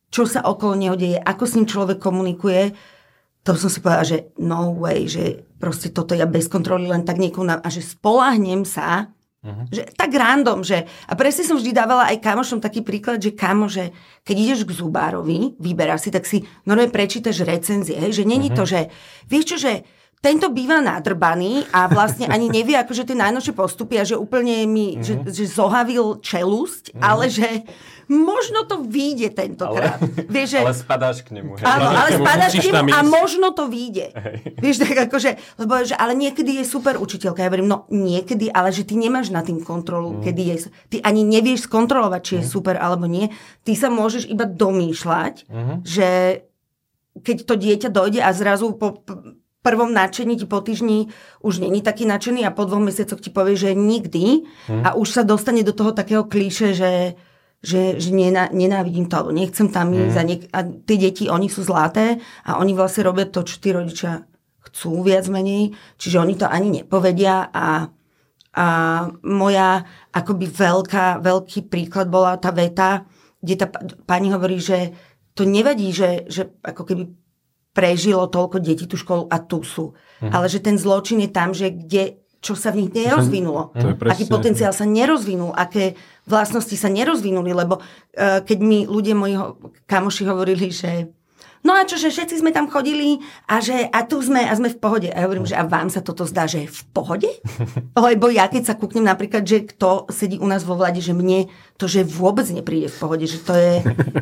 čo 0.08 0.24
sa 0.24 0.44
okolo 0.44 0.72
neho 0.72 0.96
deje, 0.96 1.20
ako 1.20 1.44
s 1.44 1.54
ním 1.56 1.68
človek 1.68 2.00
komunikuje, 2.00 2.72
to 3.42 3.58
som 3.58 3.68
si 3.68 3.82
povedala, 3.82 4.06
že 4.06 4.18
no 4.38 4.72
way, 4.78 5.04
že 5.04 5.44
proste 5.60 5.90
toto 5.90 6.14
ja 6.16 6.24
bez 6.24 6.46
kontroly 6.46 6.86
len 6.86 7.02
tak 7.02 7.18
niekoho 7.18 7.44
na, 7.44 7.58
a 7.58 7.68
že 7.68 7.84
spolahnem 7.84 8.62
sa 8.62 9.12
Uh-huh. 9.42 9.66
Že, 9.74 9.82
tak 9.98 10.14
random, 10.14 10.62
že... 10.62 10.86
A 11.10 11.18
presne 11.18 11.42
som 11.42 11.58
vždy 11.58 11.74
dávala 11.74 12.06
aj 12.14 12.22
kamošom 12.22 12.62
taký 12.62 12.86
príklad, 12.86 13.18
že 13.18 13.34
kamo, 13.34 13.66
že 13.66 13.90
keď 14.22 14.36
ideš 14.38 14.60
k 14.62 14.78
zubárovi, 14.78 15.58
vyberáš 15.58 16.06
si, 16.06 16.10
tak 16.14 16.30
si 16.30 16.46
normálne 16.62 16.94
prečítaš 16.94 17.42
recenzie, 17.42 17.98
hej, 17.98 18.22
že 18.22 18.24
není 18.24 18.54
uh-huh. 18.54 18.62
to, 18.62 18.70
že 18.70 18.80
vieš 19.26 19.44
čo, 19.50 19.56
že 19.58 19.72
tento 20.22 20.54
býva 20.54 20.78
nadrbaný 20.78 21.66
a 21.74 21.90
vlastne 21.90 22.30
ani 22.30 22.46
nevie 22.46 22.78
akože 22.78 23.10
tie 23.10 23.18
najnovšie 23.18 23.58
postupy 23.58 23.98
a 23.98 24.06
že 24.06 24.14
úplne 24.14 24.62
mi, 24.70 24.94
mm-hmm. 24.94 25.02
že, 25.02 25.14
že 25.34 25.44
zohavil 25.50 26.22
čelusť, 26.22 26.94
mm-hmm. 26.94 27.02
ale 27.02 27.26
že 27.26 27.66
možno 28.06 28.62
to 28.62 28.86
vyjde 28.86 29.34
tentokrát. 29.34 29.98
Ale, 29.98 30.30
Vieš, 30.30 30.48
že, 30.54 30.60
ale 30.62 30.78
spadáš 30.78 31.26
k 31.26 31.34
nemu. 31.34 31.58
Hej. 31.58 31.66
Áno, 31.66 31.88
ale 31.90 32.08
spadáš 32.14 32.52
k 32.54 32.70
nemu 32.70 32.88
a 32.94 32.98
možno 33.02 33.50
to 33.50 33.66
vyjde. 33.66 34.14
Hej. 34.14 34.36
Vieš, 34.62 34.76
tak 34.86 35.10
akože, 35.10 35.30
lebo 35.58 35.72
že, 35.82 35.98
ale 35.98 36.14
niekedy 36.14 36.62
je 36.62 36.64
super 36.70 37.02
učiteľka. 37.02 37.42
Ja 37.42 37.50
hovorím, 37.50 37.66
no 37.66 37.90
niekedy, 37.90 38.46
ale 38.46 38.70
že 38.70 38.86
ty 38.86 38.94
nemáš 38.94 39.34
na 39.34 39.42
tým 39.42 39.58
kontrolu, 39.58 40.14
mm. 40.14 40.22
kedy 40.22 40.42
je, 40.54 40.56
ty 40.86 40.96
ani 41.02 41.26
nevieš 41.26 41.66
skontrolovať, 41.66 42.20
či 42.22 42.32
je 42.38 42.44
mm. 42.46 42.52
super 42.52 42.78
alebo 42.78 43.10
nie. 43.10 43.26
Ty 43.66 43.72
sa 43.74 43.88
môžeš 43.90 44.30
iba 44.30 44.46
domýšľať, 44.46 45.50
mm. 45.50 45.74
že 45.82 46.08
keď 47.26 47.36
to 47.42 47.54
dieťa 47.58 47.88
dojde 47.90 48.20
a 48.22 48.30
zrazu 48.30 48.72
po, 48.78 49.02
prvom 49.62 49.94
nadšení 49.94 50.34
ti 50.36 50.46
po 50.46 50.58
týždni 50.58 51.08
už 51.40 51.62
není 51.62 51.80
taký 51.80 52.04
nadšený 52.04 52.42
a 52.44 52.54
po 52.54 52.66
dvoch 52.66 52.82
mesiacoch 52.82 53.22
ti 53.22 53.30
povie, 53.30 53.54
že 53.54 53.78
nikdy 53.78 54.42
hmm. 54.68 54.82
a 54.82 54.98
už 54.98 55.08
sa 55.08 55.22
dostane 55.22 55.62
do 55.62 55.70
toho 55.70 55.94
takého 55.94 56.26
klíše, 56.26 56.74
že, 56.74 57.14
že, 57.62 57.96
že 58.02 58.10
nená, 58.10 58.50
nenávidím 58.50 59.06
to, 59.06 59.14
alebo 59.22 59.30
nechcem 59.30 59.70
tam 59.70 59.94
ísť 59.94 60.18
hmm. 60.18 60.20
a, 60.20 60.24
niek- 60.26 60.50
a 60.50 60.58
tie 60.66 60.96
deti, 60.98 61.30
oni 61.30 61.46
sú 61.46 61.62
zlaté 61.62 62.18
a 62.42 62.58
oni 62.58 62.74
vlastne 62.74 63.06
robia 63.06 63.30
to, 63.30 63.46
čo 63.46 63.62
tí 63.62 63.70
rodičia 63.70 64.26
chcú 64.66 65.06
viac 65.06 65.30
menej, 65.30 65.74
čiže 65.94 66.18
oni 66.18 66.34
to 66.34 66.46
ani 66.50 66.82
nepovedia 66.82 67.46
a, 67.54 67.86
a 68.58 68.66
moja 69.22 69.86
akoby 70.10 70.46
veľká, 70.50 71.22
veľký 71.22 71.70
príklad 71.70 72.10
bola 72.10 72.34
tá 72.38 72.50
veta, 72.50 73.06
kde 73.38 73.54
tá 73.62 73.66
pani 74.06 74.34
hovorí, 74.34 74.58
že 74.58 74.90
to 75.34 75.42
nevadí, 75.42 75.90
že, 75.90 76.28
že 76.28 76.50
ako 76.62 76.82
keby 76.86 77.21
prežilo 77.72 78.28
toľko 78.28 78.60
detí 78.60 78.84
tú 78.84 79.00
školu 79.00 79.28
a 79.32 79.40
tu 79.40 79.64
sú. 79.64 79.96
Mhm. 80.20 80.32
Ale 80.32 80.46
že 80.48 80.60
ten 80.60 80.76
zločin 80.76 81.20
je 81.24 81.30
tam, 81.32 81.56
že 81.56 81.72
kde, 81.72 82.20
čo 82.44 82.52
sa 82.54 82.70
v 82.70 82.84
nich 82.84 82.90
nerozvinulo. 82.92 83.72
To 83.74 83.96
presne, 83.96 84.12
aký 84.12 84.24
potenciál 84.28 84.72
sa 84.76 84.84
nerozvinul, 84.84 85.56
aké 85.56 85.96
vlastnosti 86.28 86.74
sa 86.74 86.90
nerozvinuli, 86.90 87.50
lebo 87.50 87.78
uh, 87.78 88.42
keď 88.44 88.58
mi 88.62 88.84
ľudia, 88.86 89.14
moji 89.18 89.34
ho, 89.38 89.58
kamoši 89.86 90.22
hovorili, 90.26 90.70
že 90.70 91.10
no 91.62 91.74
a 91.74 91.86
čo, 91.86 91.94
že 91.98 92.10
všetci 92.10 92.42
sme 92.42 92.50
tam 92.50 92.66
chodili 92.66 93.22
a 93.46 93.62
že 93.62 93.86
a 93.86 94.02
tu 94.02 94.18
sme 94.18 94.42
a 94.42 94.54
sme 94.58 94.74
v 94.74 94.78
pohode. 94.78 95.08
A 95.10 95.22
ja 95.22 95.26
hovorím, 95.30 95.46
že 95.46 95.54
a 95.54 95.62
vám 95.62 95.86
sa 95.90 96.02
toto 96.02 96.26
zdá, 96.26 96.50
že 96.50 96.66
je 96.66 96.68
v 96.70 96.82
pohode? 96.90 97.30
Lebo 98.10 98.26
ja 98.30 98.50
keď 98.50 98.74
sa 98.74 98.78
kúknem 98.78 99.06
napríklad, 99.06 99.46
že 99.46 99.62
kto 99.62 100.10
sedí 100.10 100.42
u 100.42 100.46
nás 100.50 100.66
vo 100.66 100.74
vlade, 100.74 100.98
že 100.98 101.14
mne 101.14 101.46
to, 101.78 101.86
že 101.86 102.02
vôbec 102.02 102.46
nepríde 102.50 102.90
v 102.90 102.98
pohode, 102.98 103.26
že 103.26 103.38
to 103.38 103.54
je 103.54 103.72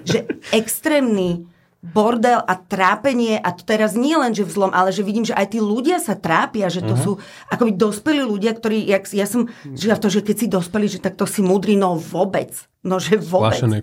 že 0.04 0.18
extrémny 0.60 1.48
bordel 1.80 2.44
a 2.44 2.54
trápenie 2.60 3.40
a 3.40 3.56
to 3.56 3.64
teraz 3.64 3.96
nie 3.96 4.12
len, 4.12 4.36
že 4.36 4.44
vzlom, 4.44 4.68
ale 4.68 4.92
že 4.92 5.00
vidím, 5.00 5.24
že 5.24 5.32
aj 5.32 5.56
tí 5.56 5.58
ľudia 5.64 5.96
sa 5.96 6.12
trápia, 6.12 6.68
že 6.68 6.84
to 6.84 6.92
uh-huh. 6.92 7.16
sú 7.16 7.24
akoby 7.48 7.72
dospelí 7.72 8.20
ľudia, 8.20 8.52
ktorí, 8.52 8.84
jak, 8.84 9.08
ja 9.16 9.24
som 9.24 9.48
žila 9.64 9.96
v 9.96 10.02
to, 10.04 10.08
že 10.12 10.20
keď 10.20 10.36
si 10.36 10.46
dospeli, 10.52 10.86
že 10.92 11.00
tak 11.00 11.16
to 11.16 11.24
si 11.24 11.40
múdri, 11.40 11.80
no 11.80 11.96
vôbec. 11.96 12.52
No, 12.80 12.96
že 12.96 13.16
vôbec. 13.20 13.60
Plašené. 13.60 13.80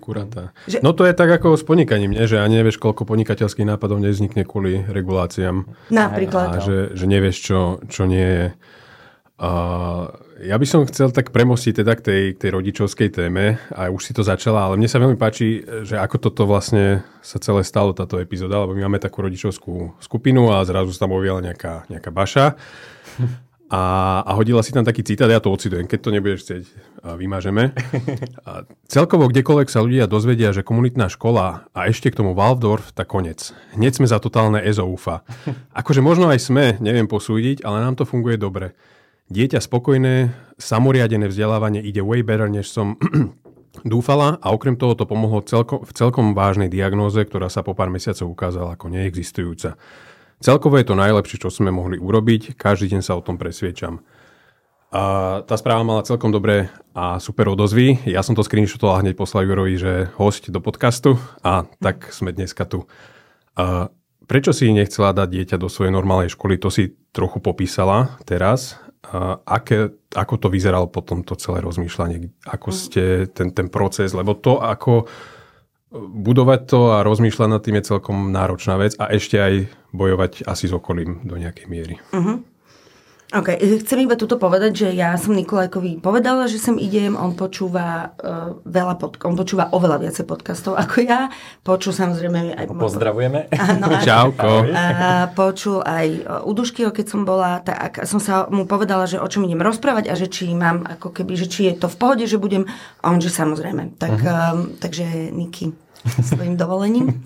Že... 0.66 0.82
No 0.82 0.94
to 0.94 1.06
je 1.06 1.14
tak 1.14 1.30
ako 1.30 1.54
s 1.54 1.62
podnikaním, 1.66 2.18
nie? 2.18 2.26
že 2.26 2.42
ani 2.42 2.62
nevieš, 2.62 2.82
koľko 2.82 3.06
podnikateľských 3.06 3.66
nápadov 3.66 4.02
nevznikne 4.02 4.42
kvôli 4.42 4.86
reguláciám. 4.90 5.70
Napríklad. 5.94 6.48
A 6.54 6.58
že, 6.62 6.98
že 6.98 7.06
nevieš, 7.06 7.38
čo, 7.38 7.60
čo 7.86 8.10
nie 8.10 8.26
je. 8.26 8.46
A 9.38 9.50
ja 10.44 10.56
by 10.58 10.66
som 10.70 10.86
chcel 10.86 11.10
tak 11.10 11.34
premostiť 11.34 11.82
teda 11.82 11.94
k 11.98 12.02
tej, 12.02 12.24
tej 12.38 12.50
rodičovskej 12.54 13.10
téme 13.10 13.58
a 13.74 13.90
už 13.90 14.02
si 14.06 14.14
to 14.14 14.22
začala, 14.22 14.70
ale 14.70 14.78
mne 14.78 14.90
sa 14.90 15.02
veľmi 15.02 15.18
páči, 15.18 15.66
že 15.82 15.98
ako 15.98 16.18
toto 16.22 16.46
vlastne 16.46 17.02
sa 17.26 17.42
celé 17.42 17.66
stalo, 17.66 17.98
táto 17.98 18.22
epizóda, 18.22 18.62
lebo 18.62 18.78
my 18.78 18.86
máme 18.86 19.02
takú 19.02 19.26
rodičovskú 19.26 19.98
skupinu 19.98 20.54
a 20.54 20.62
zrazu 20.68 20.94
sa 20.94 21.06
tam 21.06 21.18
objavila 21.18 21.42
nejaká, 21.42 21.90
nejaká 21.90 22.14
baša 22.14 22.54
a, 23.68 23.84
a 24.24 24.32
hodila 24.40 24.64
si 24.64 24.72
tam 24.72 24.88
taký 24.88 25.04
citát, 25.04 25.28
ja 25.28 25.44
to 25.44 25.52
ocitujem, 25.52 25.92
keď 25.92 26.00
to 26.00 26.10
nebudeš 26.16 26.42
chcieť, 26.48 26.64
a 27.04 27.10
vymažeme. 27.20 27.76
A 28.48 28.64
celkovo 28.88 29.28
kdekoľvek 29.28 29.68
sa 29.68 29.84
ľudia 29.84 30.08
dozvedia, 30.08 30.56
že 30.56 30.64
komunitná 30.64 31.12
škola 31.12 31.68
a 31.76 31.80
ešte 31.92 32.08
k 32.08 32.24
tomu 32.24 32.32
Waldorf, 32.32 32.96
tak 32.96 33.12
konec. 33.12 33.52
Hneď 33.76 34.00
sme 34.00 34.08
za 34.08 34.24
totálne 34.24 34.64
ezoufa. 34.64 35.28
Akože 35.76 36.00
možno 36.00 36.32
aj 36.32 36.40
sme, 36.48 36.66
neviem 36.80 37.12
posúdiť, 37.12 37.68
ale 37.68 37.84
nám 37.84 38.00
to 38.00 38.08
funguje 38.08 38.40
dobre. 38.40 38.72
Dieťa 39.28 39.60
spokojné, 39.60 40.32
samoriadené 40.56 41.28
vzdelávanie 41.28 41.84
ide 41.84 42.00
way 42.00 42.24
better, 42.24 42.48
než 42.48 42.72
som 42.72 42.96
dúfala 43.84 44.40
a 44.40 44.56
okrem 44.56 44.80
toho 44.80 44.96
to 44.96 45.04
pomohlo 45.04 45.44
celko, 45.44 45.84
v 45.84 45.92
celkom 45.92 46.32
vážnej 46.32 46.72
diagnóze, 46.72 47.20
ktorá 47.20 47.52
sa 47.52 47.60
po 47.60 47.76
pár 47.76 47.92
mesiacov 47.92 48.32
ukázala 48.32 48.80
ako 48.80 48.88
neexistujúca. 48.88 49.76
Celkovo 50.40 50.80
je 50.80 50.88
to 50.88 50.96
najlepšie, 50.96 51.44
čo 51.44 51.52
sme 51.52 51.76
mohli 51.76 52.00
urobiť, 52.00 52.56
každý 52.56 52.96
deň 52.96 53.02
sa 53.04 53.20
o 53.20 53.26
tom 53.26 53.36
presviečam. 53.36 54.00
A 54.96 55.44
tá 55.44 55.60
správa 55.60 55.84
mala 55.84 56.08
celkom 56.08 56.32
dobré 56.32 56.72
a 56.96 57.20
super 57.20 57.52
odozvy. 57.52 58.00
Ja 58.08 58.24
som 58.24 58.32
to 58.32 58.48
screenshotoval 58.48 58.96
a 58.96 59.02
hneď 59.04 59.20
poslal 59.20 59.44
Jurovi, 59.44 59.76
že 59.76 60.08
host 60.16 60.48
do 60.48 60.64
podcastu 60.64 61.20
a 61.44 61.68
tak 61.84 62.16
sme 62.16 62.32
dneska 62.32 62.64
tu. 62.64 62.88
A 63.60 63.92
prečo 64.24 64.56
si 64.56 64.72
nechcela 64.72 65.12
dať 65.12 65.28
dieťa 65.28 65.58
do 65.60 65.68
svojej 65.68 65.92
normálnej 65.92 66.32
školy, 66.32 66.56
to 66.56 66.72
si 66.72 66.96
trochu 67.12 67.44
popísala 67.44 68.16
teraz 68.24 68.80
aké, 69.48 69.94
ako 70.12 70.34
to 70.36 70.48
vyzeralo 70.52 70.92
potom 70.92 71.24
to 71.24 71.40
celé 71.40 71.64
rozmýšľanie, 71.64 72.48
ako 72.48 72.70
mm. 72.72 72.76
ste 72.76 73.04
ten, 73.32 73.56
ten 73.56 73.72
proces, 73.72 74.12
lebo 74.12 74.36
to 74.36 74.60
ako 74.60 75.08
budovať 75.98 76.62
to 76.68 76.80
a 76.92 77.06
rozmýšľať 77.08 77.48
nad 77.48 77.62
tým 77.64 77.80
je 77.80 77.90
celkom 77.96 78.18
náročná 78.36 78.76
vec 78.76 79.00
a 79.00 79.08
ešte 79.08 79.40
aj 79.40 79.54
bojovať 79.96 80.44
asi 80.44 80.68
s 80.68 80.76
okolím 80.76 81.24
do 81.24 81.40
nejakej 81.40 81.68
miery. 81.72 81.96
Uh-huh. 82.12 82.44
OK, 83.28 83.60
chcem 83.84 84.08
iba 84.08 84.16
tuto 84.16 84.40
povedať, 84.40 84.72
že 84.72 84.88
ja 84.96 85.12
som 85.20 85.36
Nikolajkovi 85.36 86.00
povedala, 86.00 86.48
že 86.48 86.64
sem 86.64 86.80
idem, 86.80 87.12
on 87.12 87.36
počúva 87.36 88.16
uh, 88.16 88.56
veľa 88.64 88.96
pod, 88.96 89.20
on 89.20 89.36
počúva 89.36 89.68
oveľa 89.76 90.00
viacej 90.00 90.24
podcastov 90.24 90.80
ako 90.80 91.04
ja, 91.04 91.28
počul 91.60 91.92
samozrejme 91.92 92.56
aj... 92.56 92.72
Pozdravujeme. 92.72 93.52
Áno, 93.52 94.00
Čauko. 94.00 94.72
A 94.72 95.28
počul 95.36 95.84
aj 95.84 96.08
uh, 96.24 96.48
Uduškyho, 96.48 96.96
keď 96.96 97.06
som 97.12 97.28
bola, 97.28 97.60
tak 97.60 98.08
som 98.08 98.24
sa 98.24 98.48
mu 98.48 98.64
povedala, 98.64 99.04
že 99.04 99.20
o 99.20 99.28
čom 99.28 99.44
idem 99.44 99.60
rozprávať 99.60 100.08
a 100.08 100.16
že 100.16 100.32
či 100.32 100.48
mám, 100.56 100.88
ako 100.88 101.12
keby, 101.12 101.36
že 101.36 101.52
či 101.52 101.68
je 101.68 101.84
to 101.84 101.92
v 101.92 102.00
pohode, 102.00 102.24
že 102.24 102.40
budem, 102.40 102.64
a 103.04 103.12
on, 103.12 103.20
že 103.20 103.28
samozrejme. 103.28 104.00
Tak, 104.00 104.24
uh-huh. 104.24 104.56
um, 104.56 104.80
takže 104.80 105.36
Niky, 105.36 105.76
svojim 106.24 106.56
dovolením. 106.56 107.20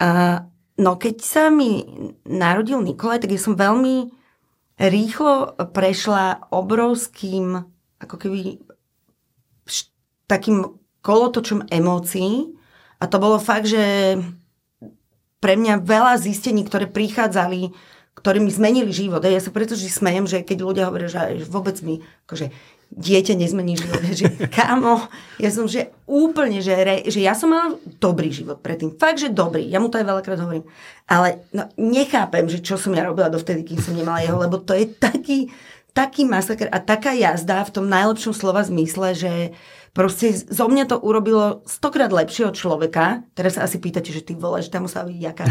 Uh, 0.00 0.40
no 0.88 0.96
keď 0.96 1.20
sa 1.20 1.52
mi 1.52 1.84
narodil 2.24 2.80
Nikolaj, 2.80 3.28
tak 3.28 3.36
ja 3.36 3.40
som 3.44 3.52
veľmi 3.52 4.17
rýchlo 4.78 5.58
prešla 5.74 6.48
obrovským, 6.54 7.66
ako 7.98 8.14
keby 8.16 8.62
takým 10.30 10.78
kolotočom 11.02 11.66
emócií 11.66 12.54
a 13.02 13.04
to 13.10 13.16
bolo 13.18 13.42
fakt, 13.42 13.66
že 13.66 14.16
pre 15.38 15.54
mňa 15.54 15.82
veľa 15.82 16.18
zistení, 16.18 16.66
ktoré 16.66 16.90
prichádzali, 16.90 17.70
ktoré 18.18 18.42
zmenili 18.50 18.90
život. 18.90 19.22
Ja 19.22 19.38
sa 19.38 19.54
preto 19.54 19.78
že 19.78 19.86
smejem, 19.86 20.26
že 20.26 20.42
keď 20.42 20.58
ľudia 20.62 20.84
hovoria, 20.90 21.10
že 21.10 21.46
vôbec 21.46 21.78
mi 21.86 22.02
akože, 22.26 22.50
dieťa 22.88 23.36
nezmení 23.36 23.76
život. 23.76 24.00
Že, 24.00 24.48
kámo, 24.48 25.06
ja 25.36 25.50
som 25.52 25.68
že 25.68 25.92
úplne, 26.08 26.64
že, 26.64 26.72
re, 26.72 26.96
že 27.04 27.20
ja 27.20 27.36
som 27.36 27.52
mala 27.52 27.76
dobrý 28.00 28.32
život 28.32 28.64
predtým. 28.64 28.96
Fakt, 28.96 29.20
že 29.20 29.28
dobrý. 29.28 29.68
Ja 29.68 29.78
mu 29.78 29.92
to 29.92 30.00
aj 30.00 30.08
veľakrát 30.08 30.40
hovorím. 30.40 30.64
Ale 31.04 31.44
no, 31.52 31.68
nechápem, 31.76 32.48
že 32.48 32.64
čo 32.64 32.80
som 32.80 32.96
ja 32.96 33.04
robila 33.04 33.28
dovtedy, 33.28 33.64
kým 33.64 33.80
som 33.80 33.92
nemala 33.92 34.24
jeho, 34.24 34.40
lebo 34.40 34.56
to 34.58 34.72
je 34.72 34.88
taký, 34.88 35.52
taký 35.92 36.24
masaker 36.24 36.72
a 36.72 36.80
taká 36.80 37.12
jazda 37.12 37.60
v 37.68 37.74
tom 37.76 37.86
najlepšom 37.92 38.32
slova 38.32 38.64
zmysle, 38.64 39.12
že 39.12 39.32
proste 39.92 40.32
zo 40.32 40.66
mňa 40.68 40.84
to 40.88 40.96
urobilo 40.96 41.60
stokrát 41.68 42.08
lepšieho 42.08 42.56
človeka. 42.56 43.20
Teraz 43.36 43.60
sa 43.60 43.68
asi 43.68 43.76
pýtate, 43.76 44.14
že 44.14 44.24
ty 44.24 44.32
voláš, 44.32 44.72
tam 44.72 44.88
musela 44.88 45.04
byť 45.04 45.18
jaká 45.20 45.44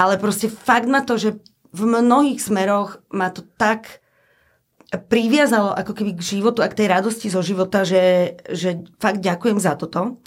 Ale 0.00 0.22
proste 0.22 0.46
fakt 0.46 0.86
ma 0.86 1.02
to, 1.02 1.18
že 1.18 1.34
v 1.74 1.82
mnohých 1.82 2.38
smeroch 2.38 3.02
ma 3.10 3.34
to 3.34 3.42
tak 3.58 4.03
priviazalo 4.96 5.74
ako 5.74 5.92
keby 5.92 6.14
k 6.14 6.38
životu 6.38 6.62
a 6.62 6.70
k 6.70 6.84
tej 6.84 6.88
radosti 6.90 7.28
zo 7.32 7.42
života, 7.42 7.82
že, 7.82 8.36
že 8.50 8.84
fakt 9.02 9.20
ďakujem 9.20 9.58
za 9.58 9.74
toto. 9.74 10.22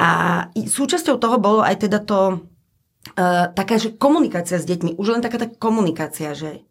A 0.00 0.08
súčasťou 0.54 1.20
toho 1.20 1.36
bolo 1.36 1.60
aj 1.60 1.84
teda 1.84 2.00
to 2.00 2.40
uh, 2.40 3.52
taká, 3.52 3.76
že 3.76 3.96
komunikácia 3.96 4.56
s 4.56 4.64
deťmi. 4.64 4.96
Už 4.96 5.18
len 5.18 5.22
taká 5.22 5.36
tá 5.36 5.48
komunikácia, 5.50 6.32
že 6.32 6.64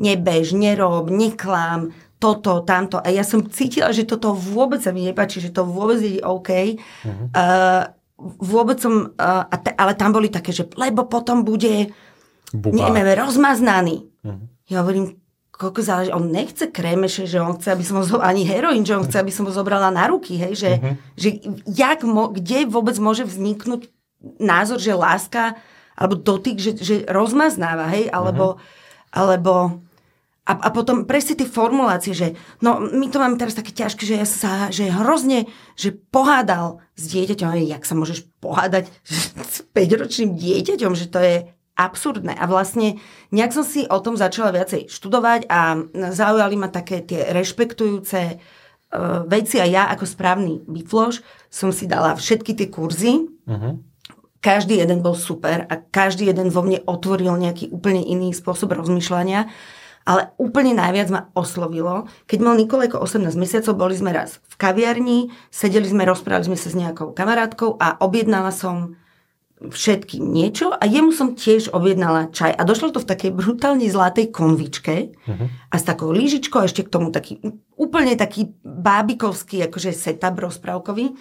nebež, 0.00 0.58
nerob, 0.58 1.06
neklám, 1.06 1.94
toto, 2.18 2.64
tamto. 2.66 2.98
A 2.98 3.12
ja 3.12 3.22
som 3.22 3.46
cítila, 3.46 3.94
že 3.94 4.08
toto 4.08 4.34
vôbec 4.34 4.82
sa 4.82 4.90
mi 4.90 5.06
nepáči, 5.06 5.38
že 5.44 5.54
to 5.54 5.62
vôbec 5.62 6.02
je 6.02 6.18
OK. 6.24 6.50
Uh-huh. 6.50 7.28
Uh, 7.30 7.82
vôbec 8.42 8.80
som, 8.80 9.14
uh, 9.14 9.44
te, 9.60 9.70
ale 9.76 9.92
tam 9.94 10.10
boli 10.10 10.32
také, 10.32 10.50
že 10.50 10.66
lebo 10.74 11.06
potom 11.06 11.44
bude, 11.46 11.94
neviem, 12.54 13.06
rozmaznaný. 13.14 14.08
Uh-huh. 14.24 14.40
Ja 14.66 14.82
hovorím, 14.82 15.20
koľko 15.64 15.80
záleží, 15.80 16.10
on 16.12 16.28
nechce 16.28 16.68
krémeše, 16.68 17.24
že 17.24 17.40
on 17.40 17.56
chce, 17.56 17.72
aby 17.72 17.84
som 17.84 17.96
ho 17.98 18.04
zobrala, 18.04 18.30
ani 18.30 18.44
heroin, 18.44 18.84
že 18.84 18.94
on 18.94 19.08
chce, 19.08 19.16
aby 19.16 19.32
som 19.32 19.48
ho 19.48 19.52
zobrala 19.52 19.88
na 19.88 20.04
ruky, 20.04 20.36
hej, 20.36 20.52
že, 20.54 20.70
uh-huh. 20.76 20.94
že 21.16 21.28
jak 21.64 22.04
mo, 22.04 22.28
kde 22.28 22.68
vôbec 22.68 22.94
môže 23.00 23.24
vzniknúť 23.24 23.88
názor, 24.36 24.76
že 24.76 24.92
láska 24.92 25.56
alebo 25.96 26.18
dotyk, 26.18 26.58
že, 26.58 26.72
že 26.76 26.96
rozmaznáva, 27.08 27.88
hej, 27.96 28.12
alebo, 28.12 28.58
uh-huh. 28.58 29.16
alebo 29.16 29.84
a, 30.44 30.52
a 30.52 30.68
potom 30.68 31.08
presne 31.08 31.40
tie 31.40 31.48
formulácie, 31.48 32.12
že 32.12 32.36
no 32.60 32.76
my 32.76 33.08
to 33.08 33.16
máme 33.16 33.40
teraz 33.40 33.56
také 33.56 33.72
ťažké, 33.72 34.04
že 34.04 34.20
ja 34.20 34.26
sa, 34.28 34.68
že 34.68 34.92
hrozne, 34.92 35.48
že 35.72 35.96
pohádal 35.96 36.84
s 37.00 37.08
dieťaťom, 37.16 37.64
jak 37.64 37.88
sa 37.88 37.96
môžeš 37.96 38.28
pohádať 38.44 38.92
s 39.08 39.64
5-ročným 39.72 40.36
dieťaťom, 40.36 40.92
že 40.92 41.08
to 41.08 41.18
je 41.24 41.36
absurdné. 41.74 42.38
A 42.38 42.46
vlastne 42.46 43.02
nejak 43.34 43.50
som 43.50 43.66
si 43.66 43.86
o 43.86 43.98
tom 43.98 44.14
začala 44.14 44.54
viacej 44.54 44.86
študovať 44.86 45.50
a 45.50 45.78
zaujali 46.14 46.54
ma 46.54 46.70
také 46.70 47.02
tie 47.02 47.34
rešpektujúce 47.34 48.20
uh, 48.38 49.26
veci 49.26 49.58
a 49.58 49.66
ja 49.66 49.90
ako 49.90 50.06
správny 50.06 50.62
bifloš 50.70 51.20
som 51.50 51.74
si 51.74 51.90
dala 51.90 52.14
všetky 52.14 52.54
tie 52.54 52.70
kurzy. 52.70 53.26
Uh-huh. 53.46 53.78
Každý 54.38 54.78
jeden 54.78 55.02
bol 55.02 55.18
super 55.18 55.66
a 55.66 55.74
každý 55.78 56.30
jeden 56.30 56.52
vo 56.52 56.62
mne 56.62 56.84
otvoril 56.86 57.34
nejaký 57.34 57.72
úplne 57.74 58.04
iný 58.04 58.30
spôsob 58.30 58.76
rozmýšľania. 58.76 59.50
Ale 60.04 60.36
úplne 60.36 60.76
najviac 60.76 61.08
ma 61.08 61.32
oslovilo, 61.32 62.04
keď 62.28 62.38
mal 62.44 62.60
Nikolajko 62.60 63.00
18 63.00 63.40
mesiacov, 63.40 63.72
boli 63.72 63.96
sme 63.96 64.12
raz 64.12 64.36
v 64.52 64.54
kaviarni, 64.60 65.32
sedeli 65.48 65.88
sme, 65.88 66.04
rozprávali 66.04 66.44
sme 66.44 66.60
sa 66.60 66.68
s 66.68 66.76
nejakou 66.76 67.16
kamarátkou 67.16 67.80
a 67.80 67.96
objednala 68.04 68.52
som 68.52 69.00
všetkým 69.62 70.20
niečo 70.34 70.74
a 70.74 70.82
jemu 70.84 71.14
som 71.14 71.38
tiež 71.38 71.70
objednala 71.70 72.28
čaj. 72.34 72.52
A 72.52 72.62
došlo 72.66 72.90
to 72.90 73.00
v 73.00 73.08
takej 73.08 73.30
brutálne 73.30 73.86
zlatej 73.86 74.34
konvičke 74.34 75.14
uh-huh. 75.14 75.46
a 75.70 75.74
s 75.78 75.84
takou 75.86 76.10
lížičkou 76.10 76.58
a 76.60 76.66
ešte 76.66 76.84
k 76.84 76.92
tomu 76.92 77.14
taký 77.14 77.38
úplne 77.78 78.18
taký 78.18 78.50
bábikovský 78.60 79.62
akože 79.70 79.94
setup 79.94 80.36
rozprávkový. 80.42 81.14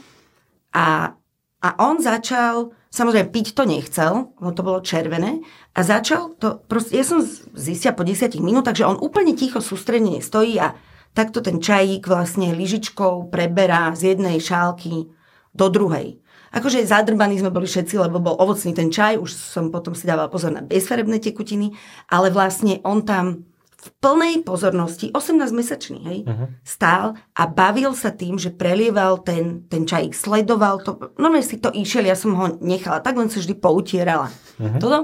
A, 0.74 1.14
a 1.62 1.70
on 1.78 2.02
začal, 2.02 2.74
samozrejme 2.90 3.30
piť 3.30 3.54
to 3.54 3.64
nechcel, 3.70 4.34
lebo 4.42 4.52
to 4.52 4.66
bolo 4.66 4.80
červené, 4.82 5.40
a 5.78 5.80
začal 5.86 6.34
to, 6.42 6.58
proste, 6.66 6.98
ja 6.98 7.06
som 7.06 7.22
zistila 7.54 7.94
po 7.94 8.02
desiatich 8.02 8.42
minútach, 8.42 8.74
že 8.74 8.90
on 8.90 8.98
úplne 8.98 9.38
ticho 9.38 9.62
sústredne 9.62 10.18
stojí 10.20 10.58
a 10.58 10.74
takto 11.14 11.46
ten 11.46 11.62
čajík 11.62 12.10
vlastne 12.10 12.50
lyžičkou 12.58 13.30
preberá 13.30 13.94
z 13.94 14.18
jednej 14.18 14.42
šálky 14.42 15.14
do 15.54 15.70
druhej. 15.70 16.23
Akože 16.54 16.86
zadrbaní 16.86 17.42
sme 17.42 17.50
boli 17.50 17.66
všetci, 17.66 17.98
lebo 17.98 18.22
bol 18.22 18.38
ovocný 18.38 18.78
ten 18.78 18.94
čaj, 18.94 19.18
už 19.18 19.34
som 19.34 19.74
potom 19.74 19.98
si 19.98 20.06
dával 20.06 20.30
pozor 20.30 20.54
na 20.54 20.62
bezfarebné 20.62 21.18
tekutiny, 21.18 21.74
ale 22.14 22.30
vlastne 22.30 22.78
on 22.86 23.02
tam 23.02 23.50
v 23.84 23.90
plnej 24.00 24.48
pozornosti, 24.48 25.12
18-mesačný, 25.12 26.00
hej, 26.08 26.20
uh-huh. 26.24 26.48
stál 26.64 27.20
a 27.36 27.44
bavil 27.44 27.92
sa 27.92 28.16
tým, 28.16 28.40
že 28.40 28.56
prelieval 28.56 29.20
ten, 29.20 29.68
ten 29.68 29.84
čajík, 29.84 30.16
sledoval 30.16 30.80
to, 30.80 31.12
no 31.20 31.28
si 31.44 31.60
to 31.60 31.68
išiel, 31.68 32.08
ja 32.08 32.16
som 32.16 32.32
ho 32.32 32.56
nechala, 32.64 33.04
tak 33.04 33.20
len 33.20 33.28
sa 33.28 33.44
vždy 33.44 33.60
poutierala. 33.60 34.32
Uh-huh. 34.56 34.80
Toto? 34.80 35.00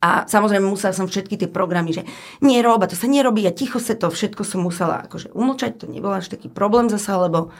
A 0.00 0.24
samozrejme 0.26 0.64
musela 0.64 0.96
som 0.96 1.06
všetky 1.06 1.38
tie 1.38 1.48
programy, 1.48 1.92
že 1.94 2.02
neroba, 2.42 2.88
to 2.88 2.96
sa 2.96 3.06
nerobí 3.06 3.44
a 3.46 3.54
ticho 3.54 3.78
sa 3.78 3.94
to, 3.94 4.10
všetko 4.10 4.42
som 4.42 4.64
musela 4.64 5.04
akože 5.06 5.30
umlčať, 5.30 5.84
to 5.84 5.86
nebol 5.86 6.10
až 6.10 6.32
taký 6.32 6.50
problém 6.50 6.90
zasa, 6.90 7.20
lebo 7.20 7.54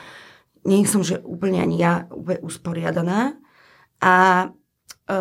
nie 0.64 0.88
som, 0.88 1.04
že 1.04 1.20
úplne 1.20 1.60
ani 1.60 1.76
ja 1.76 2.08
úplne 2.08 2.40
usporiadaná. 2.40 3.36
A 4.00 4.14
e, 5.06 5.18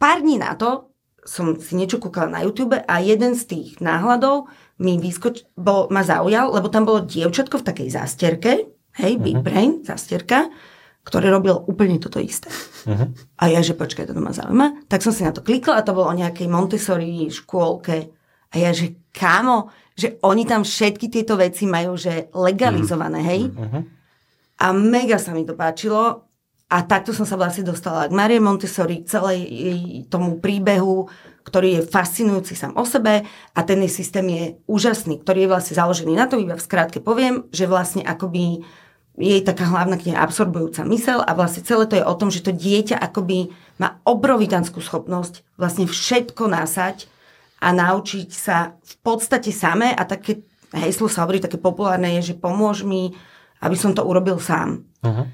pár 0.00 0.18
dní 0.20 0.40
na 0.40 0.56
to 0.56 0.92
som 1.22 1.54
si 1.54 1.78
niečo 1.78 2.02
kúkala 2.02 2.34
na 2.34 2.42
YouTube 2.42 2.74
a 2.74 2.94
jeden 2.98 3.38
z 3.38 3.42
tých 3.46 3.68
náhľadov 3.78 4.50
mi 4.82 4.98
vyskoč, 4.98 5.46
bol, 5.54 5.86
ma 5.94 6.02
zaujal, 6.02 6.50
lebo 6.50 6.66
tam 6.66 6.82
bolo 6.82 7.06
dievčatko 7.06 7.62
v 7.62 7.66
takej 7.70 7.88
zásterke, 7.94 8.52
hej, 8.98 9.12
uh-huh. 9.14 9.22
Big 9.22 9.38
mhm. 9.38 9.44
Brain, 9.46 9.70
zásterka, 9.86 10.50
ktoré 11.06 11.30
robil 11.30 11.54
úplne 11.54 12.02
toto 12.02 12.18
isté. 12.18 12.50
Uh-huh. 12.86 13.14
A 13.38 13.50
ja, 13.50 13.62
že 13.62 13.78
počkaj, 13.78 14.10
to 14.10 14.18
ma 14.18 14.34
zaujíma. 14.34 14.86
Tak 14.90 15.02
som 15.02 15.14
si 15.14 15.22
na 15.22 15.30
to 15.30 15.46
klikla 15.46 15.78
a 15.78 15.86
to 15.86 15.94
bolo 15.94 16.10
o 16.10 16.18
nejakej 16.18 16.50
Montessori 16.50 17.30
škôlke. 17.30 18.10
A 18.52 18.54
ja, 18.58 18.74
že 18.74 18.98
kámo, 19.14 19.70
že 19.98 20.16
oni 20.24 20.48
tam 20.48 20.64
všetky 20.64 21.12
tieto 21.12 21.36
veci 21.36 21.68
majú, 21.68 21.96
že 21.96 22.32
legalizované, 22.32 23.20
hej? 23.22 23.40
Uh-huh. 23.52 23.82
A 24.62 24.66
mega 24.72 25.20
sa 25.20 25.36
mi 25.36 25.44
to 25.44 25.52
páčilo. 25.52 26.28
A 26.72 26.80
takto 26.88 27.12
som 27.12 27.28
sa 27.28 27.36
vlastne 27.36 27.68
dostala 27.68 28.08
k 28.08 28.16
Marie 28.16 28.40
Montessori, 28.40 29.04
celej 29.04 29.44
tomu 30.08 30.40
príbehu, 30.40 31.04
ktorý 31.44 31.68
je 31.76 31.82
fascinujúci 31.84 32.56
sám 32.56 32.72
o 32.80 32.84
sebe 32.88 33.28
a 33.28 33.60
ten 33.60 33.84
jej 33.84 33.92
systém 33.92 34.24
je 34.24 34.44
úžasný, 34.64 35.20
ktorý 35.20 35.44
je 35.44 35.52
vlastne 35.52 35.74
založený 35.76 36.16
na 36.16 36.24
to, 36.24 36.40
iba 36.40 36.56
v 36.56 36.64
skrátke 36.64 37.04
poviem, 37.04 37.44
že 37.52 37.68
vlastne 37.68 38.00
akoby 38.06 38.64
jej 39.20 39.44
taká 39.44 39.68
hlavná 39.68 40.00
kniha 40.00 40.16
absorbujúca 40.16 40.88
mysel 40.88 41.20
a 41.20 41.36
vlastne 41.36 41.60
celé 41.60 41.84
to 41.84 42.00
je 42.00 42.08
o 42.08 42.16
tom, 42.16 42.32
že 42.32 42.40
to 42.40 42.56
dieťa 42.56 42.96
akoby 42.96 43.52
má 43.76 44.00
obrovitanskú 44.08 44.80
schopnosť 44.80 45.44
vlastne 45.60 45.84
všetko 45.84 46.48
násať 46.48 47.11
a 47.62 47.68
naučiť 47.70 48.28
sa 48.34 48.74
v 48.74 48.94
podstate 49.06 49.54
samé 49.54 49.94
a 49.94 50.02
také 50.02 50.42
heslo 50.74 51.06
sa 51.06 51.22
hovorí, 51.22 51.38
také 51.38 51.62
populárne 51.62 52.18
je, 52.18 52.34
že 52.34 52.34
pomôž 52.34 52.82
mi, 52.82 53.14
aby 53.62 53.76
som 53.78 53.94
to 53.94 54.02
urobil 54.02 54.42
sám. 54.42 54.82
Uh-huh. 55.04 55.30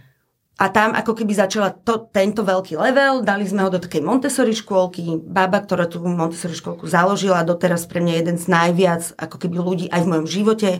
A 0.58 0.64
tam 0.74 0.90
ako 0.90 1.14
keby 1.14 1.38
začala 1.38 1.70
to, 1.70 2.10
tento 2.10 2.42
veľký 2.42 2.74
level, 2.74 3.22
dali 3.22 3.46
sme 3.46 3.62
ho 3.62 3.70
do 3.70 3.78
takej 3.78 4.02
Montessori 4.02 4.50
škôlky, 4.52 5.22
baba, 5.22 5.62
ktorá 5.62 5.86
tú 5.86 6.02
Montessori 6.02 6.52
škôlku 6.58 6.84
založila, 6.90 7.46
doteraz 7.46 7.86
pre 7.86 8.02
mňa 8.02 8.14
jeden 8.18 8.36
z 8.36 8.50
najviac 8.50 9.14
ako 9.14 9.36
keby 9.38 9.56
ľudí 9.62 9.86
aj 9.88 10.02
v 10.02 10.10
mojom 10.10 10.26
živote. 10.26 10.70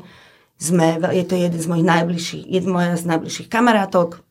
Sme, 0.58 0.98
je 1.14 1.22
to 1.22 1.38
jeden 1.38 1.54
z 1.62 1.70
mojich 1.70 1.86
najbližších, 1.86 2.44
jeden 2.50 2.74
moja 2.74 2.98
z 2.98 3.06
najbližších 3.06 3.46
kamarátok. 3.46 4.26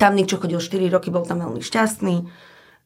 Tam 0.00 0.16
čo 0.16 0.40
chodil 0.40 0.56
4 0.56 0.88
roky, 0.88 1.12
bol 1.12 1.28
tam 1.28 1.44
veľmi 1.44 1.60
šťastný 1.60 2.24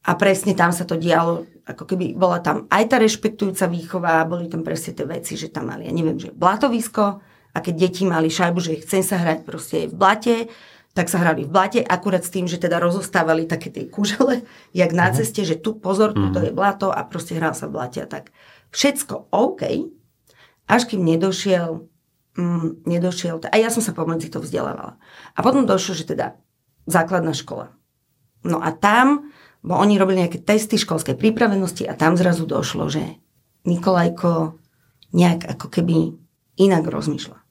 a 0.03 0.11
presne 0.19 0.51
tam 0.51 0.75
sa 0.75 0.83
to 0.83 0.99
dialo, 0.99 1.47
ako 1.65 1.83
keby 1.89 2.13
bola 2.13 2.39
tam 2.45 2.69
aj 2.69 2.83
tá 2.93 3.01
rešpektujúca 3.01 3.65
výchova, 3.65 4.29
boli 4.29 4.45
tam 4.45 4.61
presne 4.61 4.93
tie 4.93 5.05
veci, 5.09 5.33
že 5.33 5.49
tam 5.49 5.73
mali, 5.73 5.89
ja 5.89 5.93
neviem, 5.93 6.21
že 6.21 6.29
blatovisko 6.29 7.19
a 7.25 7.57
keď 7.57 7.73
deti 7.73 8.05
mali 8.05 8.29
šajbu, 8.29 8.59
že 8.61 8.81
chcem 8.85 9.01
sa 9.01 9.17
hrať 9.17 9.39
proste 9.41 9.89
v 9.89 9.93
blate, 9.97 10.35
tak 10.95 11.11
sa 11.11 11.19
hrali 11.19 11.43
v 11.43 11.51
blate, 11.51 11.81
akurát 11.83 12.23
s 12.23 12.31
tým, 12.31 12.47
že 12.47 12.55
teda 12.55 12.79
rozostávali 12.79 13.49
také 13.49 13.67
tie 13.67 13.89
kužele, 13.89 14.47
jak 14.71 14.91
na 14.95 15.11
uh-huh. 15.11 15.17
ceste, 15.19 15.43
že 15.43 15.59
tu 15.59 15.75
pozor, 15.75 16.15
tu 16.15 16.31
to 16.31 16.39
je 16.39 16.53
mhm. 16.53 16.57
blato 16.57 16.87
a 16.87 17.03
proste 17.03 17.35
hral 17.35 17.51
sa 17.51 17.67
v 17.67 17.75
blate 17.75 17.99
a 17.99 18.07
tak. 18.07 18.31
Všetko 18.71 19.27
OK, 19.35 19.91
až 20.71 20.81
kým 20.87 21.03
nedošiel, 21.03 21.83
mm, 22.39 22.87
nedošiel, 22.87 23.43
a 23.51 23.55
ja 23.59 23.67
som 23.67 23.83
sa 23.83 23.91
pomedzi 23.91 24.31
to 24.31 24.39
vzdelávala. 24.39 24.95
A 25.35 25.39
potom 25.43 25.67
došlo, 25.67 25.99
že 25.99 26.07
teda 26.07 26.39
základná 26.87 27.35
škola. 27.35 27.75
No 28.45 28.61
a 28.61 28.71
tam 28.71 29.33
bo 29.65 29.73
oni 29.81 29.97
robili 29.97 30.21
nejaké 30.21 30.45
testy 30.45 30.77
školskej 30.77 31.17
pripravenosti 31.17 31.89
a 31.89 31.97
tam 31.97 32.13
zrazu 32.13 32.45
došlo, 32.45 32.85
že 32.85 33.17
Nikolajko 33.65 34.61
nejak 35.09 35.57
ako 35.57 35.67
keby 35.73 36.13
inak 36.61 36.85
rozmýšľa. 36.85 37.41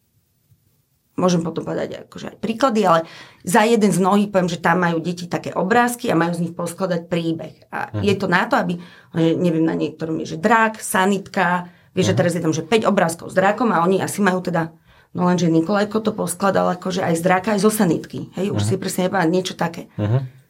Môžem 1.14 1.46
potom 1.46 1.66
povedať 1.66 2.06
akože 2.06 2.34
aj 2.34 2.38
príklady, 2.42 2.86
ale 2.86 3.06
za 3.46 3.62
jeden 3.66 3.90
z 3.90 4.02
mnohých 4.02 4.30
poviem, 4.34 4.50
že 4.50 4.62
tam 4.62 4.82
majú 4.82 4.98
deti 4.98 5.30
také 5.30 5.54
obrázky 5.54 6.10
a 6.10 6.18
majú 6.18 6.34
z 6.34 6.42
nich 6.46 6.54
poskladať 6.54 7.06
príbeh. 7.06 7.70
A 7.70 7.90
uh-huh. 7.90 8.02
je 8.02 8.14
to 8.18 8.26
na 8.26 8.46
to, 8.50 8.58
aby, 8.58 8.78
neviem, 9.14 9.62
na 9.62 9.78
niektorom 9.78 10.18
je, 10.22 10.34
že 10.34 10.42
drak, 10.42 10.82
sanitka, 10.82 11.70
vieš, 11.94 12.10
uh-huh. 12.10 12.14
že 12.14 12.18
teraz 12.18 12.32
je 12.34 12.42
tam, 12.42 12.54
že 12.54 12.66
5 12.66 12.90
obrázkov 12.90 13.30
s 13.30 13.38
drakom 13.38 13.70
a 13.70 13.86
oni 13.86 14.02
asi 14.02 14.26
majú 14.26 14.42
teda, 14.42 14.74
no 15.14 15.30
lenže 15.30 15.46
Nikolajko 15.46 16.02
to 16.02 16.10
poskladal 16.14 16.66
akože 16.74 17.06
aj 17.06 17.14
z 17.14 17.22
draka, 17.22 17.48
aj 17.54 17.62
zo 17.62 17.70
sanitky. 17.70 18.34
Hej, 18.34 18.50
už 18.50 18.62
uh-huh. 18.66 18.74
si 18.74 18.82
presne 18.82 19.06
nepamätám, 19.06 19.34
niečo 19.34 19.54
také. 19.54 19.90
Uh-huh 19.94 20.43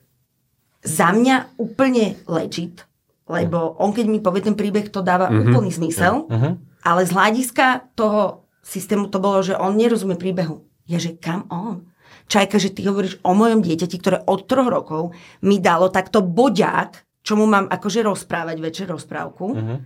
za 0.85 1.11
mňa 1.11 1.57
úplne 1.57 2.20
legit, 2.29 2.85
lebo 3.25 3.75
on 3.81 3.97
keď 3.97 4.07
mi 4.07 4.20
povie 4.20 4.44
ten 4.44 4.55
príbeh, 4.55 4.92
to 4.92 5.01
dáva 5.01 5.33
mm-hmm. 5.33 5.44
úplný 5.49 5.70
zmysel, 5.73 6.29
mm-hmm. 6.29 6.53
ale 6.85 7.01
z 7.09 7.11
hľadiska 7.16 7.97
toho 7.97 8.44
systému 8.61 9.09
to 9.09 9.16
bolo, 9.20 9.40
že 9.40 9.57
on 9.57 9.77
nerozumie 9.77 10.20
príbehu. 10.20 10.64
Ja 10.85 11.01
že 11.01 11.16
kam 11.16 11.49
on? 11.49 11.88
Čajka, 12.29 12.57
že 12.57 12.73
ty 12.73 12.85
hovoríš 12.88 13.20
o 13.20 13.37
mojom 13.37 13.61
dieťati, 13.61 13.97
ktoré 14.01 14.18
od 14.25 14.49
troch 14.49 14.68
rokov 14.68 15.03
mi 15.44 15.61
dalo 15.61 15.92
takto 15.92 16.25
boďák 16.25 17.04
čo 17.25 17.41
mu 17.41 17.49
mám 17.49 17.73
akože 17.73 18.05
rozprávať 18.05 18.57
večer 18.61 18.87
rozprávku. 18.93 19.57
Uh-huh. 19.57 19.81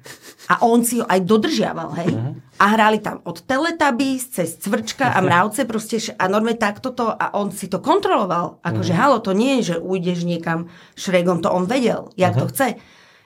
A 0.50 0.66
on 0.66 0.82
si 0.82 0.98
ho 0.98 1.06
aj 1.06 1.22
dodržiaval, 1.22 1.94
hej. 2.02 2.10
Uh-huh. 2.10 2.34
A 2.58 2.64
hrali 2.74 2.98
tam 2.98 3.22
od 3.22 3.46
Teletubbies 3.46 4.26
cez 4.34 4.58
Cvrčka 4.58 5.14
a 5.14 5.22
Mravce 5.22 5.62
proste 5.62 6.02
a 6.18 6.26
normálne 6.26 6.58
takto 6.58 6.90
to 6.90 7.06
a 7.06 7.38
on 7.38 7.54
si 7.54 7.70
to 7.70 7.78
kontroloval. 7.78 8.58
Akože 8.66 8.90
uh-huh. 8.90 9.22
halo, 9.22 9.22
to 9.22 9.30
nie 9.38 9.62
je, 9.62 9.74
že 9.74 9.76
ujdeš 9.78 10.26
niekam 10.26 10.66
šregom, 10.98 11.38
to 11.38 11.46
on 11.46 11.70
vedel, 11.70 12.10
jak 12.18 12.34
uh-huh. 12.34 12.50
to 12.50 12.50
chce. 12.50 12.68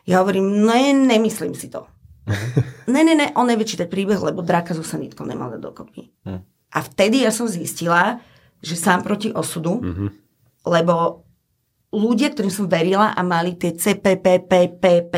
Ja 0.05 0.21
hovorím, 0.21 0.61
no 0.61 0.77
ne, 0.77 0.93
nemyslím 0.93 1.57
si 1.57 1.73
to. 1.73 1.89
Uh-huh. 2.29 2.93
Ne, 2.93 3.01
ne, 3.09 3.17
ne, 3.17 3.33
on 3.33 3.49
nevie 3.49 3.65
čítať 3.65 3.89
príbeh, 3.89 4.21
lebo 4.21 4.45
draka 4.45 4.77
so 4.77 4.85
sanitkou 4.85 5.25
nemal 5.25 5.57
dokopy. 5.57 6.13
Uh-huh. 6.29 6.45
A 6.69 6.79
vtedy 6.85 7.25
ja 7.25 7.33
som 7.33 7.49
zistila, 7.49 8.21
že 8.61 8.77
sám 8.77 9.01
proti 9.01 9.33
osudu, 9.33 9.81
uh-huh. 9.81 10.09
lebo 10.69 11.25
ľudia, 11.93 12.33
ktorým 12.33 12.51
som 12.53 12.67
verila 12.67 13.13
a 13.13 13.21
mali 13.21 13.55
tie 13.61 13.77
CPP, 13.77 14.49
PPP 14.49 15.15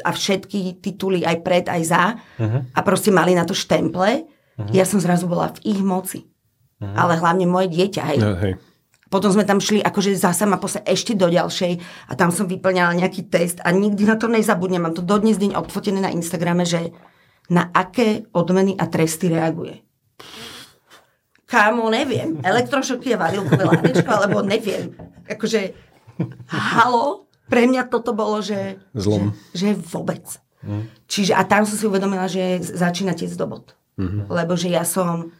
a 0.00 0.10
všetky 0.10 0.80
tituly 0.80 1.20
aj 1.22 1.36
pred, 1.44 1.64
aj 1.68 1.82
za 1.84 2.16
uh-huh. 2.16 2.72
a 2.72 2.80
proste 2.80 3.12
mali 3.12 3.36
na 3.36 3.44
to 3.44 3.52
štemple, 3.52 4.24
uh-huh. 4.24 4.72
ja 4.72 4.88
som 4.88 4.98
zrazu 4.98 5.28
bola 5.28 5.52
v 5.60 5.76
ich 5.76 5.80
moci. 5.84 6.24
Uh-huh. 6.80 6.94
Ale 6.96 7.20
hlavne 7.20 7.44
moje 7.44 7.68
dieťa, 7.76 8.02
hej. 8.14 8.18
No, 8.18 8.34
hej. 8.40 8.56
Potom 9.08 9.32
sme 9.32 9.48
tam 9.48 9.56
šli 9.56 9.80
akože 9.80 10.12
zasa 10.20 10.44
ma 10.44 10.60
posle 10.60 10.84
ešte 10.84 11.16
do 11.16 11.32
ďalšej 11.32 11.72
a 12.08 12.12
tam 12.12 12.28
som 12.28 12.44
vyplňala 12.44 12.92
nejaký 13.00 13.24
test 13.32 13.56
a 13.64 13.72
nikdy 13.72 14.04
na 14.04 14.20
to 14.20 14.28
nezabudnem. 14.28 14.84
Mám 14.84 15.00
to 15.00 15.04
dodnes 15.04 15.40
deň 15.40 15.56
odfotené 15.56 16.04
na 16.04 16.12
Instagrame, 16.12 16.68
že 16.68 16.92
na 17.48 17.72
aké 17.72 18.28
odmeny 18.36 18.76
a 18.76 18.84
tresty 18.84 19.32
reaguje. 19.32 19.80
Kámo, 21.48 21.88
neviem. 21.88 22.36
Elektrošoky 22.44 23.16
a 23.16 23.24
varilkové 23.24 23.64
lánečko, 23.64 24.10
alebo 24.12 24.44
neviem. 24.44 24.92
Akože, 25.24 25.87
halo, 26.50 27.28
pre 27.48 27.64
mňa 27.64 27.88
toto 27.88 28.12
bolo, 28.12 28.44
že... 28.44 28.76
Zlom. 28.92 29.32
Že, 29.56 29.56
že 29.56 29.68
vôbec. 29.88 30.24
Mm. 30.62 30.84
Čiže, 31.06 31.32
a 31.38 31.42
tam 31.46 31.64
som 31.64 31.76
si 31.78 31.84
uvedomila, 31.86 32.28
že 32.28 32.60
začína 32.60 33.14
tiec 33.16 33.32
do 33.38 33.46
bod. 33.46 33.72
Mm-hmm. 33.98 34.30
Lebo 34.30 34.54
že 34.54 34.70
ja 34.70 34.86
som 34.86 35.32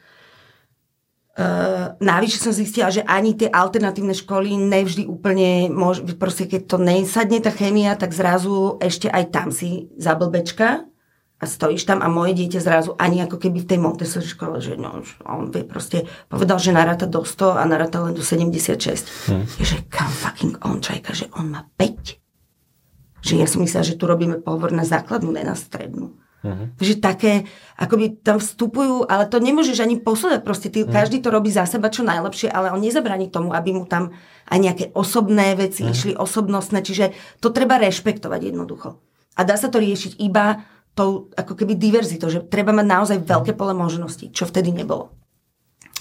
Uh, 1.38 1.94
navyše 2.02 2.42
som 2.42 2.50
zistila, 2.50 2.90
že 2.90 3.06
ani 3.06 3.30
tie 3.30 3.46
alternatívne 3.46 4.10
školy 4.10 4.58
nevždy 4.58 5.06
úplne, 5.06 5.70
môž, 5.70 6.02
proste 6.18 6.50
keď 6.50 6.66
to 6.66 6.82
nesadne 6.82 7.38
tá 7.38 7.54
chémia, 7.54 7.94
tak 7.94 8.10
zrazu 8.10 8.74
ešte 8.82 9.06
aj 9.06 9.24
tam 9.30 9.54
si 9.54 9.86
zablbečka 9.94 10.90
a 11.38 11.44
stojíš 11.46 11.86
tam 11.86 12.02
a 12.02 12.10
moje 12.10 12.34
dieťa 12.34 12.58
zrazu 12.58 12.98
ani 12.98 13.22
ako 13.22 13.38
keby 13.38 13.62
v 13.62 13.70
tej 13.70 13.78
Montessori 13.78 14.26
škole, 14.26 14.58
že 14.58 14.74
no, 14.74 15.06
on 15.22 15.54
vie 15.54 15.62
proste, 15.62 16.10
povedal, 16.26 16.58
že 16.58 16.74
naráta 16.74 17.06
do 17.06 17.22
100 17.22 17.54
a 17.54 17.62
naráta 17.62 18.02
len 18.02 18.10
do 18.10 18.26
76. 18.26 19.30
Hmm. 19.30 19.46
Je, 19.46 19.64
že 19.64 19.78
kam 19.86 20.10
fucking 20.10 20.58
on 20.66 20.82
čajka, 20.82 21.14
že 21.14 21.30
on 21.38 21.54
má 21.54 21.62
5. 21.78 23.22
Že 23.22 23.34
ja 23.38 23.46
som 23.46 23.62
myslela, 23.62 23.86
že 23.86 23.94
tu 23.94 24.10
robíme 24.10 24.42
pohovor 24.42 24.74
na 24.74 24.82
základnú, 24.82 25.30
ne 25.30 25.46
na 25.46 25.54
strednú. 25.54 26.18
Uh-huh. 26.38 26.70
Že 26.78 27.02
také, 27.02 27.32
akoby 27.74 28.22
tam 28.22 28.38
vstupujú, 28.38 29.10
ale 29.10 29.26
to 29.26 29.42
nemôžeš 29.42 29.82
ani 29.82 29.98
posledať, 29.98 30.42
proste 30.46 30.70
ty, 30.70 30.86
uh-huh. 30.86 30.90
každý 30.90 31.18
to 31.18 31.34
robí 31.34 31.50
za 31.50 31.66
seba 31.66 31.90
čo 31.90 32.06
najlepšie, 32.06 32.46
ale 32.46 32.70
on 32.70 32.78
nezabráni 32.78 33.26
tomu, 33.26 33.50
aby 33.54 33.74
mu 33.74 33.90
tam 33.90 34.14
aj 34.46 34.58
nejaké 34.58 34.84
osobné 34.94 35.58
veci 35.58 35.82
uh-huh. 35.82 35.94
išli, 35.94 36.12
osobnostné, 36.14 36.82
čiže 36.82 37.14
to 37.42 37.50
treba 37.50 37.78
rešpektovať 37.82 38.54
jednoducho. 38.54 39.02
A 39.38 39.46
dá 39.46 39.58
sa 39.58 39.66
to 39.70 39.82
riešiť 39.82 40.18
iba 40.18 40.62
tou 40.98 41.30
ako 41.38 41.54
keby 41.54 41.78
diverzitou, 41.78 42.26
že 42.26 42.42
treba 42.42 42.74
mať 42.74 42.86
naozaj 42.90 43.22
veľké 43.22 43.54
pole 43.54 43.70
možností, 43.70 44.34
čo 44.34 44.50
vtedy 44.50 44.74
nebolo. 44.74 45.14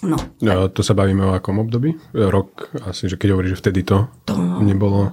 No. 0.01 0.17
no 0.41 0.67
to 0.69 0.83
sa 0.85 0.93
bavíme 0.97 1.25
o 1.25 1.33
akom 1.37 1.59
období? 1.61 1.93
Rok 2.13 2.69
asi, 2.85 3.09
že 3.09 3.17
keď 3.17 3.31
hovoríš, 3.33 3.51
že 3.57 3.61
vtedy 3.61 3.83
to, 3.85 4.07
to 4.25 4.33
nebolo... 4.61 5.11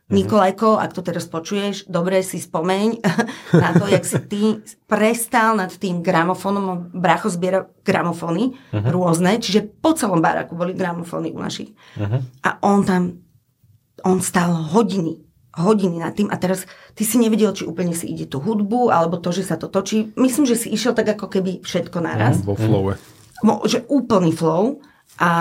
Mm-hmm. 0.07 0.23
Nikolajko, 0.23 0.79
ak 0.79 0.95
to 0.95 1.03
teraz 1.03 1.27
počuješ, 1.27 1.91
dobre 1.91 2.23
si 2.23 2.39
spomeň 2.39 3.03
na 3.63 3.75
to, 3.75 3.91
jak 3.91 4.07
si 4.07 4.19
ty 4.23 4.41
prestal 4.87 5.59
nad 5.59 5.75
tým 5.75 5.99
gramofónom. 5.99 6.95
Bracho 6.95 7.27
zbiera 7.27 7.67
gramofóny 7.83 8.55
uh-huh. 8.55 8.87
rôzne, 8.87 9.35
čiže 9.43 9.67
po 9.67 9.91
celom 9.99 10.23
baraku 10.23 10.55
boli 10.55 10.71
gramofóny 10.71 11.35
u 11.35 11.43
našich. 11.43 11.75
Uh-huh. 11.99 12.23
A 12.39 12.55
on 12.63 12.87
tam 12.87 13.27
on 14.07 14.23
stál 14.23 14.53
hodiny, 14.53 15.25
hodiny 15.57 15.97
nad 15.99 16.13
tým 16.13 16.29
a 16.29 16.37
teraz 16.37 16.69
ty 16.93 17.01
si 17.01 17.17
nevedel, 17.17 17.51
či 17.51 17.65
úplne 17.65 17.91
si 17.91 18.07
ide 18.07 18.29
tú 18.29 18.37
hudbu, 18.37 18.93
alebo 18.93 19.17
to, 19.17 19.33
že 19.33 19.43
sa 19.43 19.57
to 19.57 19.67
točí. 19.67 20.13
Myslím, 20.13 20.45
že 20.45 20.55
si 20.55 20.69
išiel 20.69 20.93
tak 20.93 21.17
ako 21.17 21.27
keby 21.27 21.65
všetko 21.65 21.97
naraz. 21.99 22.39
Mm, 22.39 22.45
vo 22.45 22.55
flowe. 22.55 22.93
Že 23.65 23.79
úplný 23.89 24.31
flow 24.31 24.79
a, 25.17 25.31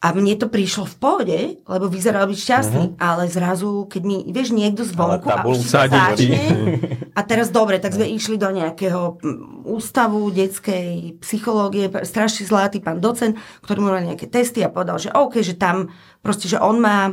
a 0.00 0.16
mne 0.16 0.32
to 0.40 0.48
prišlo 0.48 0.88
v 0.88 0.96
pohode, 0.96 1.38
lebo 1.60 1.84
vyzeral 1.92 2.24
byť 2.24 2.38
šťastný, 2.40 2.84
uh-huh. 2.96 3.04
ale 3.04 3.28
zrazu, 3.28 3.84
keď 3.84 4.02
mi, 4.08 4.24
vieš, 4.32 4.56
niekto 4.56 4.80
zvonku 4.80 5.28
a 5.28 5.44
už 5.44 5.60
začne, 5.60 6.40
a 7.18 7.20
teraz 7.20 7.52
dobre, 7.52 7.76
tak 7.76 7.92
sme 7.92 8.08
išli 8.08 8.40
do 8.40 8.48
nejakého 8.48 9.20
ústavu 9.68 10.32
detskej 10.32 11.20
psychológie, 11.20 11.92
strašne 12.08 12.48
zlatý 12.48 12.80
pán 12.80 12.96
docent, 12.96 13.36
ktorý 13.60 13.78
mu 13.84 13.92
mal 13.92 14.00
nejaké 14.00 14.24
testy 14.24 14.64
a 14.64 14.72
povedal, 14.72 14.96
že 14.96 15.12
OK, 15.12 15.44
že 15.44 15.60
tam 15.60 15.92
proste, 16.24 16.48
že 16.48 16.56
on 16.56 16.80
má 16.80 17.12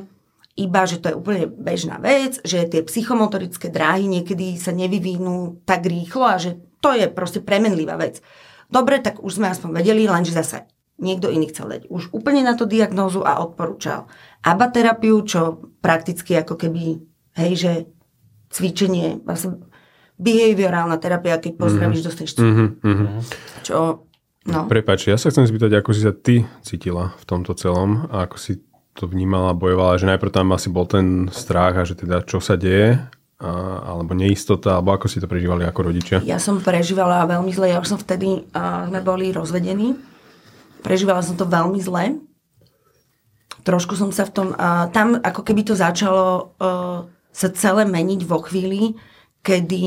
iba, 0.56 0.88
že 0.88 1.04
to 1.04 1.12
je 1.12 1.20
úplne 1.20 1.44
bežná 1.44 2.00
vec, 2.00 2.40
že 2.48 2.72
tie 2.72 2.88
psychomotorické 2.88 3.68
dráhy 3.68 4.08
niekedy 4.08 4.56
sa 4.56 4.72
nevyvinú 4.72 5.60
tak 5.68 5.84
rýchlo 5.84 6.24
a 6.24 6.40
že 6.40 6.56
to 6.80 6.96
je 6.96 7.12
proste 7.12 7.44
premenlivá 7.44 8.00
vec. 8.00 8.24
Dobre, 8.72 9.04
tak 9.04 9.20
už 9.20 9.44
sme 9.44 9.52
aspoň 9.52 9.76
vedeli, 9.76 10.08
lenže 10.08 10.32
zase 10.32 10.77
niekto 10.98 11.30
iný 11.30 11.50
chcel 11.54 11.70
dať 11.70 11.82
už 11.94 12.10
úplne 12.14 12.42
na 12.42 12.58
to 12.58 12.66
diagnózu 12.66 13.22
a 13.22 13.38
odporúčal 13.42 14.10
ABA 14.42 14.68
terapiu, 14.74 15.22
čo 15.26 15.62
prakticky 15.82 16.38
ako 16.38 16.58
keby, 16.58 17.02
hej, 17.38 17.52
že 17.58 17.72
cvičenie, 18.50 19.22
vlastne 19.22 19.62
behaviorálna 20.18 20.98
terapia, 20.98 21.38
keď 21.38 21.54
pozdravíš, 21.62 22.02
mm-hmm. 22.02 22.10
dostaneš 22.10 22.32
mm-hmm. 22.82 23.10
Čo, 23.62 23.78
no. 24.50 24.60
Prepač, 24.66 25.14
ja 25.14 25.18
sa 25.22 25.30
chcem 25.30 25.46
spýtať, 25.46 25.78
ako 25.78 25.90
si 25.94 26.02
sa 26.02 26.14
ty 26.14 26.42
cítila 26.66 27.14
v 27.22 27.24
tomto 27.30 27.54
celom 27.54 28.10
a 28.10 28.26
ako 28.26 28.38
si 28.42 28.58
to 28.98 29.06
vnímala, 29.06 29.54
bojovala, 29.54 30.02
že 30.02 30.10
najprv 30.10 30.34
tam 30.34 30.58
asi 30.58 30.74
bol 30.74 30.90
ten 30.90 31.30
strach 31.30 31.78
a 31.78 31.86
že 31.86 31.94
teda 31.94 32.26
čo 32.26 32.42
sa 32.42 32.58
deje, 32.58 32.98
a, 33.38 33.50
alebo 33.94 34.18
neistota, 34.18 34.82
alebo 34.82 34.98
ako 34.98 35.06
si 35.06 35.22
to 35.22 35.30
prežívali 35.30 35.62
ako 35.70 35.94
rodičia? 35.94 36.18
Ja 36.26 36.42
som 36.42 36.58
prežívala 36.58 37.30
veľmi 37.30 37.54
zle, 37.54 37.70
ja 37.70 37.78
už 37.78 37.94
som 37.94 38.00
vtedy, 38.02 38.50
uh, 38.58 38.90
sme 38.90 39.06
boli 39.06 39.30
rozvedení, 39.30 39.94
prežívala 40.82 41.22
som 41.26 41.38
to 41.38 41.46
veľmi 41.48 41.80
zle. 41.82 42.20
Trošku 43.64 44.00
som 44.00 44.16
sa 44.16 44.24
v 44.24 44.32
tom, 44.32 44.48
uh, 44.56 44.88
tam 44.96 45.20
ako 45.20 45.44
keby 45.44 45.68
to 45.68 45.76
začalo 45.76 46.56
uh, 46.58 47.08
sa 47.34 47.48
celé 47.52 47.84
meniť 47.84 48.22
vo 48.24 48.40
chvíli, 48.42 48.96
kedy 49.44 49.86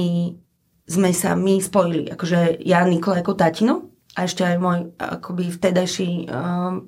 sme 0.90 1.10
sa 1.14 1.38
my 1.38 1.62
spojili. 1.62 2.10
Akože 2.12 2.60
ja, 2.66 2.82
Nikola 2.84 3.22
ako 3.22 3.38
tatino 3.38 3.94
a 4.18 4.26
ešte 4.26 4.42
aj 4.42 4.56
môj 4.58 4.78
akoby 4.98 5.54
vtedajší 5.54 6.28
uh, 6.28 6.82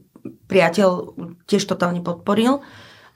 priateľ 0.47 0.91
tiež 1.47 1.65
totálne 1.67 2.03
podporil 2.03 2.63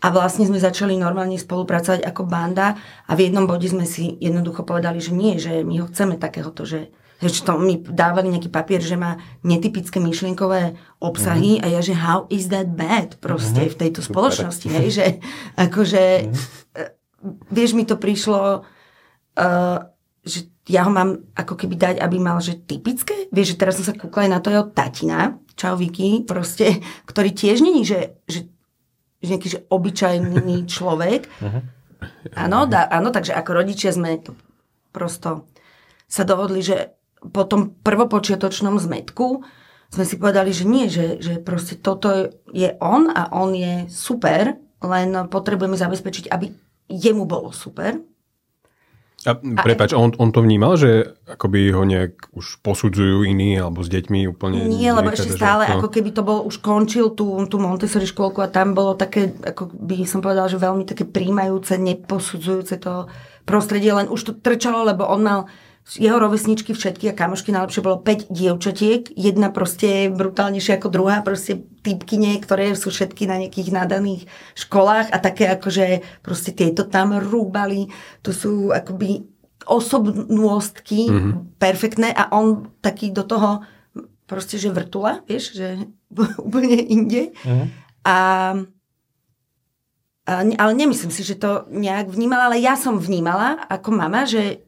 a 0.02 0.06
vlastne 0.12 0.44
sme 0.44 0.60
začali 0.60 0.94
normálne 0.98 1.40
spolupracovať 1.40 2.04
ako 2.04 2.22
banda 2.28 2.76
a 3.08 3.12
v 3.16 3.30
jednom 3.30 3.48
bode 3.48 3.66
sme 3.66 3.88
si 3.88 4.14
jednoducho 4.20 4.62
povedali, 4.62 5.00
že 5.00 5.12
nie, 5.14 5.40
že 5.40 5.64
my 5.64 5.82
ho 5.82 5.86
chceme 5.88 6.20
takéhoto, 6.20 6.68
že 6.68 6.92
že 7.22 7.42
to 7.44 7.56
mi 7.56 7.80
dávali 7.80 8.28
nejaký 8.28 8.52
papier, 8.52 8.84
že 8.84 9.00
má 9.00 9.16
netypické 9.40 9.96
myšlienkové 10.00 10.76
obsahy 11.00 11.56
mm-hmm. 11.56 11.64
a 11.64 11.72
ja, 11.72 11.80
že 11.80 11.94
how 11.96 12.28
is 12.28 12.52
that 12.52 12.68
bad 12.76 13.16
proste 13.24 13.64
mm-hmm. 13.66 13.74
v 13.76 13.80
tejto 13.80 14.00
Super. 14.04 14.12
spoločnosti, 14.12 14.68
hej, 14.68 14.86
že 14.92 15.06
akože 15.56 16.02
mm-hmm. 16.28 17.48
vieš, 17.48 17.70
mi 17.72 17.88
to 17.88 17.96
prišlo 17.96 18.68
uh, 19.36 19.78
že 20.26 20.50
ja 20.66 20.82
ho 20.82 20.90
mám 20.90 21.22
ako 21.38 21.54
keby 21.54 21.78
dať, 21.78 21.96
aby 22.02 22.18
mal, 22.18 22.42
že 22.42 22.58
typické, 22.58 23.30
vieš, 23.30 23.54
že 23.54 23.60
teraz 23.62 23.78
som 23.78 23.86
sa 23.86 23.94
kúkla 23.94 24.26
aj 24.26 24.30
na 24.34 24.40
to 24.42 24.50
jeho 24.50 24.66
tatina, 24.66 25.38
čau 25.54 25.78
Vicky, 25.78 26.26
proste, 26.26 26.82
ktorý 27.06 27.30
tiež 27.30 27.62
není, 27.62 27.86
že, 27.86 28.18
že, 28.26 28.50
že 29.22 29.28
nejaký 29.30 29.48
že 29.48 29.60
obyčajný 29.70 30.66
človek. 30.74 31.30
Uh-huh. 31.38 31.62
Áno, 32.34 32.66
dá, 32.66 32.90
áno, 32.90 33.14
takže 33.14 33.32
ako 33.38 33.62
rodičia 33.62 33.94
sme 33.94 34.18
to 34.18 34.34
prosto 34.90 35.46
sa 36.10 36.26
dohodli, 36.26 36.60
že 36.66 36.95
po 37.30 37.42
tom 37.44 37.74
prvopočiatočnom 37.82 38.76
zmetku 38.78 39.42
sme 39.90 40.04
si 40.04 40.18
povedali, 40.18 40.50
že 40.50 40.64
nie, 40.66 40.90
že, 40.90 41.22
že 41.22 41.38
proste 41.38 41.78
toto 41.78 42.30
je 42.50 42.74
on 42.82 43.06
a 43.10 43.30
on 43.30 43.54
je 43.54 43.86
super, 43.86 44.58
len 44.82 45.08
potrebujeme 45.30 45.78
zabezpečiť, 45.78 46.28
aby 46.30 46.50
jemu 46.90 47.24
bolo 47.24 47.54
super. 47.54 47.98
A, 49.26 49.34
prepač, 49.34 49.90
on, 49.90 50.14
on 50.22 50.30
to 50.30 50.38
vnímal, 50.38 50.78
že 50.78 51.18
akoby 51.26 51.74
ho 51.74 51.82
nejak 51.82 52.30
už 52.30 52.62
posudzujú 52.62 53.26
iní 53.26 53.58
alebo 53.58 53.82
s 53.82 53.90
deťmi 53.90 54.30
úplne... 54.30 54.70
Nie, 54.70 54.94
lebo 54.94 55.10
ešte 55.10 55.34
stále, 55.34 55.66
no. 55.66 55.82
ako 55.82 55.88
keby 55.90 56.14
to 56.14 56.22
bol, 56.22 56.46
už 56.46 56.62
končil 56.62 57.10
tú, 57.10 57.34
tú 57.50 57.58
Montessori 57.58 58.06
škôlku 58.06 58.38
a 58.38 58.52
tam 58.52 58.78
bolo 58.78 58.94
také, 58.94 59.34
ako 59.42 59.74
by 59.74 60.06
som 60.06 60.22
povedala, 60.22 60.46
že 60.46 60.62
veľmi 60.62 60.86
také 60.86 61.02
príjmajúce, 61.02 61.74
neposudzujúce 61.74 62.78
to 62.78 63.10
prostredie, 63.42 63.90
len 63.90 64.06
už 64.06 64.20
to 64.30 64.32
trčalo, 64.38 64.86
lebo 64.86 65.02
on 65.10 65.20
mal 65.26 65.40
jeho 65.94 66.18
rovesničky 66.18 66.74
všetky 66.74 67.14
a 67.14 67.14
kamošky, 67.14 67.54
najlepšie 67.54 67.86
bolo 67.86 68.02
5 68.02 68.26
dievčatiek, 68.34 69.06
jedna 69.14 69.54
proste 69.54 70.10
brutálnejšia 70.10 70.82
ako 70.82 70.88
druhá, 70.90 71.22
proste 71.22 71.62
typkyne, 71.86 72.42
ktoré 72.42 72.74
sú 72.74 72.90
všetky 72.90 73.30
na 73.30 73.38
nejakých 73.38 73.70
nadaných 73.70 74.26
školách 74.58 75.14
a 75.14 75.22
také 75.22 75.46
akože 75.54 76.02
proste 76.26 76.50
tieto 76.50 76.90
tam 76.90 77.14
rúbali, 77.14 77.86
to 78.26 78.34
sú 78.34 78.74
akoby 78.74 79.30
osobnostky 79.62 81.06
mm-hmm. 81.06 81.32
perfektné 81.62 82.10
a 82.10 82.34
on 82.34 82.66
taký 82.82 83.14
do 83.14 83.22
toho 83.22 83.62
proste, 84.26 84.58
že 84.58 84.74
vrtula, 84.74 85.22
vieš, 85.30 85.54
že 85.54 85.86
úplne 86.46 86.82
inde. 86.82 87.30
Mm-hmm. 87.46 87.66
A 88.10 88.16
ale 90.34 90.72
nemyslím 90.74 91.14
si, 91.14 91.22
že 91.22 91.38
to 91.38 91.70
nejak 91.70 92.10
vnímala, 92.10 92.50
ale 92.50 92.58
ja 92.58 92.74
som 92.74 92.98
vnímala 92.98 93.62
ako 93.70 93.94
mama, 93.94 94.26
že 94.26 94.65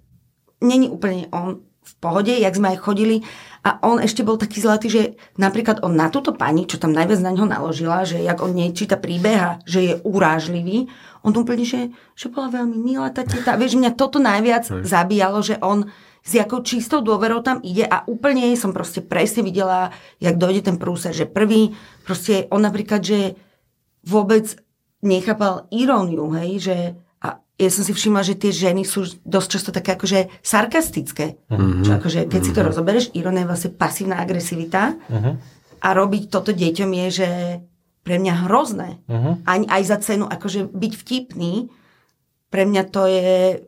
není 0.60 0.90
úplne 0.90 1.30
on 1.30 1.62
v 1.88 1.94
pohode, 2.04 2.28
jak 2.28 2.52
sme 2.52 2.76
aj 2.76 2.84
chodili 2.84 3.24
a 3.64 3.80
on 3.80 3.96
ešte 3.96 4.20
bol 4.20 4.36
taký 4.36 4.60
zlatý, 4.60 4.92
že 4.92 5.02
napríklad 5.40 5.80
on 5.80 5.96
na 5.96 6.12
túto 6.12 6.36
pani, 6.36 6.68
čo 6.68 6.76
tam 6.76 6.92
najviac 6.92 7.20
na 7.24 7.32
ňo 7.32 7.48
naložila, 7.48 8.04
že 8.04 8.20
jak 8.20 8.44
on 8.44 8.52
nečíta 8.52 9.00
príbeh 9.00 9.40
a 9.40 9.50
že 9.64 9.80
je 9.80 9.94
urážlivý, 10.04 10.92
on 11.24 11.32
úplne, 11.32 11.64
že, 11.64 11.88
že 12.12 12.28
bola 12.28 12.52
veľmi 12.52 12.76
milá 12.76 13.08
tá 13.08 13.24
teta. 13.24 13.56
Vieš, 13.56 13.80
mňa 13.80 13.96
toto 13.96 14.20
najviac 14.20 14.68
Hej. 14.68 14.84
zabíjalo, 14.84 15.40
že 15.40 15.56
on 15.64 15.88
s 16.22 16.36
jakou 16.36 16.60
čistou 16.60 17.00
dôverou 17.00 17.40
tam 17.40 17.64
ide 17.64 17.88
a 17.88 18.04
úplne 18.04 18.52
som 18.52 18.76
proste 18.76 19.00
presne 19.00 19.40
videla, 19.40 19.88
jak 20.20 20.36
dojde 20.36 20.68
ten 20.68 20.76
prúser, 20.76 21.16
že 21.16 21.24
prvý, 21.24 21.72
proste 22.04 22.44
on 22.52 22.60
napríklad, 22.60 23.00
že 23.00 23.32
vôbec 24.04 24.44
nechápal 25.00 25.66
iróniu, 25.72 26.28
hej, 26.36 26.50
že 26.60 26.76
ja 27.58 27.70
som 27.74 27.82
si 27.82 27.90
všimla, 27.90 28.22
že 28.22 28.38
tie 28.38 28.54
ženy 28.54 28.86
sú 28.86 29.02
dosť 29.26 29.48
často 29.50 29.70
také 29.74 29.98
akože 29.98 30.30
sarkastické. 30.46 31.42
Mm-hmm. 31.50 31.82
Čo 31.82 31.90
akože, 31.98 32.20
keď 32.30 32.30
mm-hmm. 32.30 32.46
si 32.46 32.54
to 32.54 32.62
mhm. 32.62 32.68
rozoberieš, 32.70 33.06
ironia 33.18 33.42
je 33.42 33.50
vlastne 33.50 33.70
pasívna 33.74 34.22
agresivita 34.22 34.94
mm-hmm. 34.94 35.34
a 35.82 35.88
robiť 35.90 36.22
toto 36.30 36.54
deťom 36.54 36.90
je, 36.94 37.06
že 37.10 37.28
pre 38.06 38.22
mňa 38.22 38.34
hrozné. 38.46 39.02
Mm-hmm. 39.10 39.34
Ani 39.42 39.66
aj 39.66 39.82
za 39.90 39.98
cenu, 39.98 40.24
akože 40.30 40.70
byť 40.70 40.92
vtipný, 40.94 41.66
pre 42.48 42.62
mňa 42.64 42.82
to 42.94 43.10
je... 43.10 43.60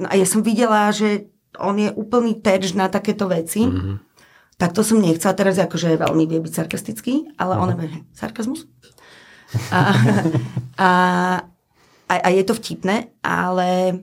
No 0.00 0.08
a 0.08 0.14
ja 0.16 0.26
som 0.26 0.40
videla, 0.40 0.88
že 0.90 1.28
on 1.60 1.76
je 1.76 1.92
úplný 1.92 2.40
terč 2.40 2.72
na 2.72 2.88
takéto 2.88 3.28
veci. 3.28 3.68
Mm-hmm. 3.68 3.96
Tak 4.56 4.72
to 4.72 4.80
som 4.80 5.00
nechcela. 5.00 5.36
Teraz 5.36 5.60
akože 5.60 6.00
veľmi 6.00 6.24
vie 6.24 6.40
byť 6.40 6.52
sarkastický, 6.52 7.36
ale 7.36 7.52
mm-hmm. 7.56 7.62
on 7.62 7.84
je 7.84 8.00
sarkazmus. 8.16 8.64
A, 9.70 9.80
a, 10.74 10.88
a, 12.06 12.14
a 12.22 12.28
je 12.30 12.42
to 12.46 12.54
vtipné, 12.54 13.10
ale 13.22 14.00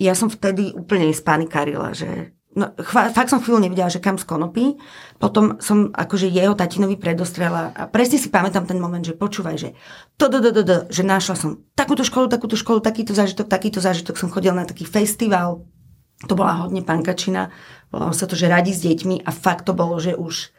ja 0.00 0.12
som 0.16 0.32
vtedy 0.32 0.74
úplne 0.74 1.12
spanikarila, 1.14 1.94
že 1.94 2.34
no, 2.54 2.70
chva, 2.82 3.10
fakt 3.10 3.30
som 3.30 3.42
chvíľu 3.42 3.62
nevidela, 3.62 3.90
že 3.90 4.02
kam 4.02 4.18
skonopí. 4.18 4.78
Potom 5.18 5.58
som 5.60 5.90
akože 5.94 6.30
jeho 6.30 6.54
tatinovi 6.54 6.98
predostrela 6.98 7.74
a 7.74 7.86
presne 7.90 8.18
si 8.18 8.30
pamätám 8.30 8.66
ten 8.66 8.78
moment, 8.78 9.02
že 9.02 9.14
počúvaj, 9.14 9.56
že 9.58 9.70
to, 10.18 10.30
do, 10.30 10.38
do, 10.40 10.50
do, 10.50 10.62
do, 10.62 10.76
že 10.90 11.02
našla 11.06 11.34
som 11.38 11.50
takúto 11.78 12.06
školu, 12.06 12.30
takúto 12.30 12.58
školu, 12.58 12.82
takýto 12.82 13.12
zážitok, 13.14 13.46
takýto 13.50 13.78
zážitok. 13.82 14.18
Som 14.18 14.32
chodila 14.32 14.62
na 14.62 14.66
taký 14.66 14.86
festival, 14.86 15.66
to 16.24 16.34
bola 16.38 16.64
hodne 16.64 16.80
pankačina, 16.80 17.50
volalo 17.90 18.14
sa 18.14 18.24
to, 18.30 18.38
že 18.38 18.48
radi 18.48 18.72
s 18.72 18.82
deťmi 18.86 19.26
a 19.26 19.30
fakt 19.34 19.66
to 19.66 19.76
bolo, 19.76 19.98
že 19.98 20.14
už 20.14 20.53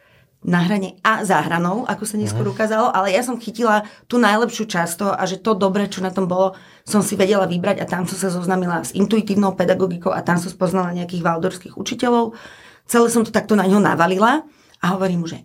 na 0.46 0.62
hrane 0.62 0.94
a 1.02 1.26
za 1.26 1.42
hranou, 1.42 1.82
ako 1.90 2.06
sa 2.06 2.14
neskôr 2.14 2.46
mhm. 2.46 2.54
ukázalo, 2.54 2.86
ale 2.94 3.10
ja 3.10 3.26
som 3.26 3.34
chytila 3.34 3.82
tú 4.06 4.22
najlepšiu 4.22 4.70
časť 4.70 4.92
toho 4.94 5.12
a 5.12 5.22
že 5.26 5.42
to 5.42 5.58
dobré, 5.58 5.90
čo 5.90 5.98
na 6.00 6.14
tom 6.14 6.30
bolo, 6.30 6.54
som 6.86 7.02
si 7.02 7.18
vedela 7.18 7.50
vybrať 7.50 7.82
a 7.82 7.90
tam 7.90 8.06
som 8.06 8.14
sa 8.14 8.30
zoznamila 8.30 8.86
s 8.86 8.94
intuitívnou 8.94 9.58
pedagogikou 9.58 10.14
a 10.14 10.22
tam 10.22 10.38
som 10.38 10.46
spoznala 10.46 10.94
nejakých 10.94 11.26
valdorských 11.26 11.74
učiteľov. 11.74 12.38
Celé 12.86 13.06
som 13.10 13.26
to 13.26 13.34
takto 13.34 13.58
na 13.58 13.66
ňo 13.66 13.82
navalila 13.82 14.46
a 14.78 14.86
hovorím 14.94 15.26
mu, 15.26 15.28
že 15.28 15.42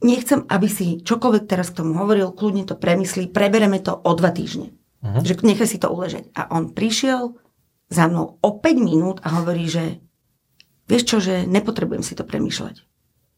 nechcem, 0.00 0.48
aby 0.48 0.68
si 0.72 1.04
čokoľvek 1.04 1.44
teraz 1.44 1.68
k 1.68 1.84
tomu 1.84 1.92
hovoril, 2.00 2.32
kľudne 2.32 2.64
to 2.64 2.80
premyslí, 2.80 3.28
prebereme 3.28 3.76
to 3.84 3.92
o 3.92 4.10
dva 4.16 4.32
týždne. 4.32 4.72
Uh-huh. 5.04 5.20
Že 5.20 5.44
nechaj 5.44 5.68
si 5.68 5.78
to 5.78 5.92
uležať. 5.92 6.32
A 6.32 6.48
on 6.56 6.72
prišiel 6.72 7.36
za 7.92 8.08
mnou 8.08 8.40
o 8.40 8.50
5 8.56 8.64
minút 8.80 9.20
a 9.20 9.36
hovorí, 9.36 9.68
že 9.68 10.00
vieš 10.88 11.04
čo, 11.04 11.16
že 11.20 11.44
nepotrebujem 11.44 12.00
si 12.00 12.16
to 12.16 12.24
premýšľať 12.24 12.87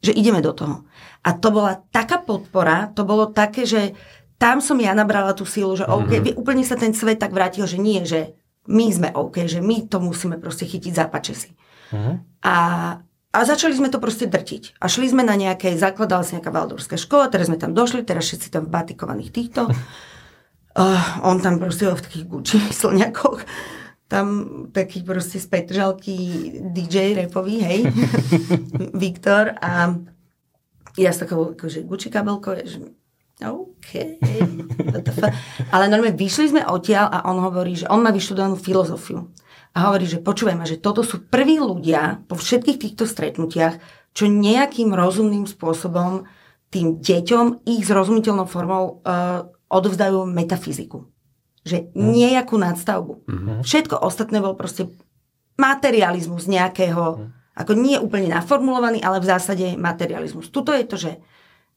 že 0.00 0.16
ideme 0.16 0.40
do 0.40 0.56
toho. 0.56 0.88
A 1.20 1.36
to 1.36 1.52
bola 1.52 1.84
taká 1.92 2.20
podpora, 2.20 2.88
to 2.96 3.04
bolo 3.04 3.28
také, 3.28 3.68
že 3.68 3.92
tam 4.40 4.64
som 4.64 4.80
ja 4.80 4.96
nabrala 4.96 5.36
tú 5.36 5.44
sílu, 5.44 5.76
že 5.76 5.84
OK, 5.84 6.08
mm-hmm. 6.08 6.40
úplne 6.40 6.64
sa 6.64 6.80
ten 6.80 6.96
svet 6.96 7.20
tak 7.20 7.36
vrátil, 7.36 7.68
že 7.68 7.76
nie, 7.76 8.00
že 8.08 8.32
my 8.64 8.88
sme 8.88 9.08
OK, 9.12 9.44
že 9.44 9.60
my 9.60 9.84
to 9.84 10.00
musíme 10.00 10.40
proste 10.40 10.64
chytiť 10.64 10.92
za 10.96 11.06
si. 11.36 11.52
Mm-hmm. 11.92 12.16
A, 12.48 12.56
a 13.36 13.38
začali 13.44 13.76
sme 13.76 13.92
to 13.92 14.00
proste 14.00 14.32
drtiť. 14.32 14.80
A 14.80 14.88
šli 14.88 15.12
sme 15.12 15.20
na 15.20 15.36
nejaké, 15.36 15.76
zakladala 15.76 16.24
sa 16.24 16.40
nejaká 16.40 16.48
valdorská 16.48 16.96
škola, 16.96 17.28
teraz 17.28 17.52
sme 17.52 17.60
tam 17.60 17.76
došli, 17.76 18.00
teraz 18.00 18.24
všetci 18.32 18.48
tam 18.48 18.64
v 18.64 18.72
batikovaných 18.72 19.28
týchto. 19.28 19.68
Uh, 20.72 21.20
on 21.28 21.44
tam 21.44 21.60
proste 21.60 21.92
v 21.92 22.00
takých 22.00 22.24
Gucci 22.24 22.58
slňakoch 22.80 23.44
tam 24.10 24.26
taký 24.74 25.06
proste 25.06 25.38
z 25.38 25.46
Petržalky 25.46 26.18
DJ 26.74 27.14
repový, 27.14 27.62
hej, 27.62 27.80
Viktor 29.06 29.54
a 29.62 29.94
ja 30.98 31.10
s 31.14 31.22
takou 31.22 31.54
akože 31.54 31.86
Gucci 31.86 32.10
kabelkou, 32.10 32.58
že 32.66 32.82
OK. 33.40 34.20
Ale 35.72 35.88
normálne 35.88 36.18
vyšli 36.18 36.52
sme 36.52 36.62
odtiaľ 36.66 37.08
a 37.08 37.18
on 37.30 37.40
hovorí, 37.40 37.78
že 37.78 37.88
on 37.88 38.04
má 38.04 38.12
vyštudovanú 38.12 38.60
filozofiu. 38.60 39.32
A 39.72 39.88
hovorí, 39.88 40.04
že 40.04 40.20
počúvaj 40.20 40.58
ma, 40.58 40.66
že 40.66 40.82
toto 40.82 41.00
sú 41.00 41.24
prví 41.30 41.56
ľudia 41.62 42.26
po 42.26 42.34
všetkých 42.36 42.76
týchto 42.82 43.06
stretnutiach, 43.06 43.78
čo 44.12 44.26
nejakým 44.26 44.90
rozumným 44.92 45.46
spôsobom 45.46 46.26
tým 46.68 46.98
deťom 46.98 47.64
ich 47.64 47.86
zrozumiteľnou 47.86 48.46
formou 48.50 49.00
uh, 49.06 49.46
odovzdajú 49.70 50.26
metafyziku. 50.26 51.06
Že 51.66 51.92
mm. 51.92 51.92
nejakú 51.96 52.56
nadstavbu. 52.56 53.12
Mm-hmm. 53.28 53.58
Všetko 53.64 54.00
ostatné 54.00 54.40
bol 54.40 54.56
proste 54.56 54.88
materializmus 55.60 56.48
nejakého, 56.48 57.20
mm. 57.20 57.28
ako 57.60 57.72
nie 57.76 58.00
úplne 58.00 58.32
naformulovaný, 58.32 59.04
ale 59.04 59.20
v 59.20 59.28
zásade 59.28 59.66
materializmus. 59.76 60.48
Tuto 60.48 60.72
je 60.72 60.84
to, 60.88 60.96
že 60.96 61.20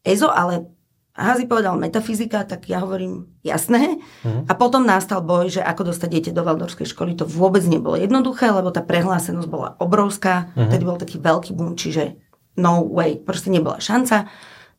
EZO, 0.04 0.32
ale 0.32 0.72
Hazi 1.14 1.46
povedal 1.46 1.78
metafyzika, 1.78 2.42
tak 2.42 2.66
ja 2.66 2.82
hovorím 2.82 3.38
jasné. 3.46 4.02
Mm. 4.26 4.50
A 4.50 4.52
potom 4.58 4.82
nastal 4.82 5.22
boj, 5.22 5.46
že 5.46 5.62
ako 5.62 5.94
dostať 5.94 6.08
dieťa 6.10 6.32
do 6.34 6.42
Valdorskej 6.42 6.90
školy. 6.90 7.14
To 7.14 7.22
vôbec 7.22 7.62
nebolo 7.70 7.94
jednoduché, 7.94 8.50
lebo 8.50 8.74
tá 8.74 8.82
prehlásenosť 8.82 9.46
bola 9.46 9.78
obrovská. 9.78 10.50
Mm. 10.58 10.66
Vtedy 10.66 10.82
bol 10.82 10.98
taký 10.98 11.16
veľký 11.22 11.54
boom, 11.54 11.78
čiže 11.78 12.18
no 12.58 12.82
way, 12.90 13.14
proste 13.14 13.54
nebola 13.54 13.78
šanca. 13.78 14.26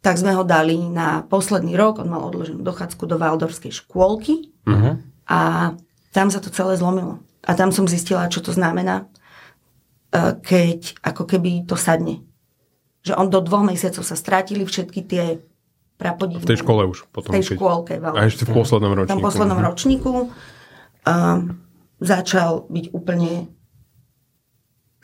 Tak 0.03 0.19
sme 0.19 0.35
ho 0.35 0.43
dali 0.43 0.75
na 0.91 1.23
posledný 1.23 1.73
rok, 1.79 2.03
on 2.03 2.11
mal 2.11 2.27
odloženú 2.27 2.59
dochádzku 2.67 3.07
do 3.07 3.15
Valdorskej 3.15 3.71
škôlky. 3.71 4.54
Uh-huh. 4.65 4.99
A 5.29 5.39
tam 6.11 6.27
sa 6.33 6.41
to 6.41 6.49
celé 6.49 6.77
zlomilo. 6.77 7.21
A 7.45 7.53
tam 7.53 7.69
som 7.69 7.85
zistila, 7.85 8.29
čo 8.29 8.41
to 8.41 8.49
znamená, 8.53 9.05
e, 10.09 10.35
keď 10.41 10.97
ako 11.05 11.23
keby 11.29 11.65
to 11.69 11.77
sadne. 11.77 12.25
Že 13.05 13.13
on 13.21 13.27
do 13.29 13.39
dvoch 13.41 13.61
mesiacov 13.61 14.01
sa 14.01 14.17
strátili 14.17 14.65
všetky 14.65 14.99
tie 15.05 15.39
prapodivné. 16.01 16.43
V 16.43 16.51
tej 16.51 16.61
škole 16.65 16.89
už 16.89 17.05
potom. 17.13 17.29
V 17.31 17.37
tej 17.39 17.45
škôlke. 17.53 18.01
A 18.01 18.25
ešte 18.25 18.49
v 18.49 18.51
poslednom 18.57 18.93
ročníku. 18.97 19.13
V 19.13 19.13
tom 19.13 19.23
poslednom 19.23 19.59
uh-huh. 19.61 19.69
ročníku 19.71 20.11
um, 21.05 21.39
začal 22.01 22.65
byť 22.67 22.85
úplne 22.91 23.53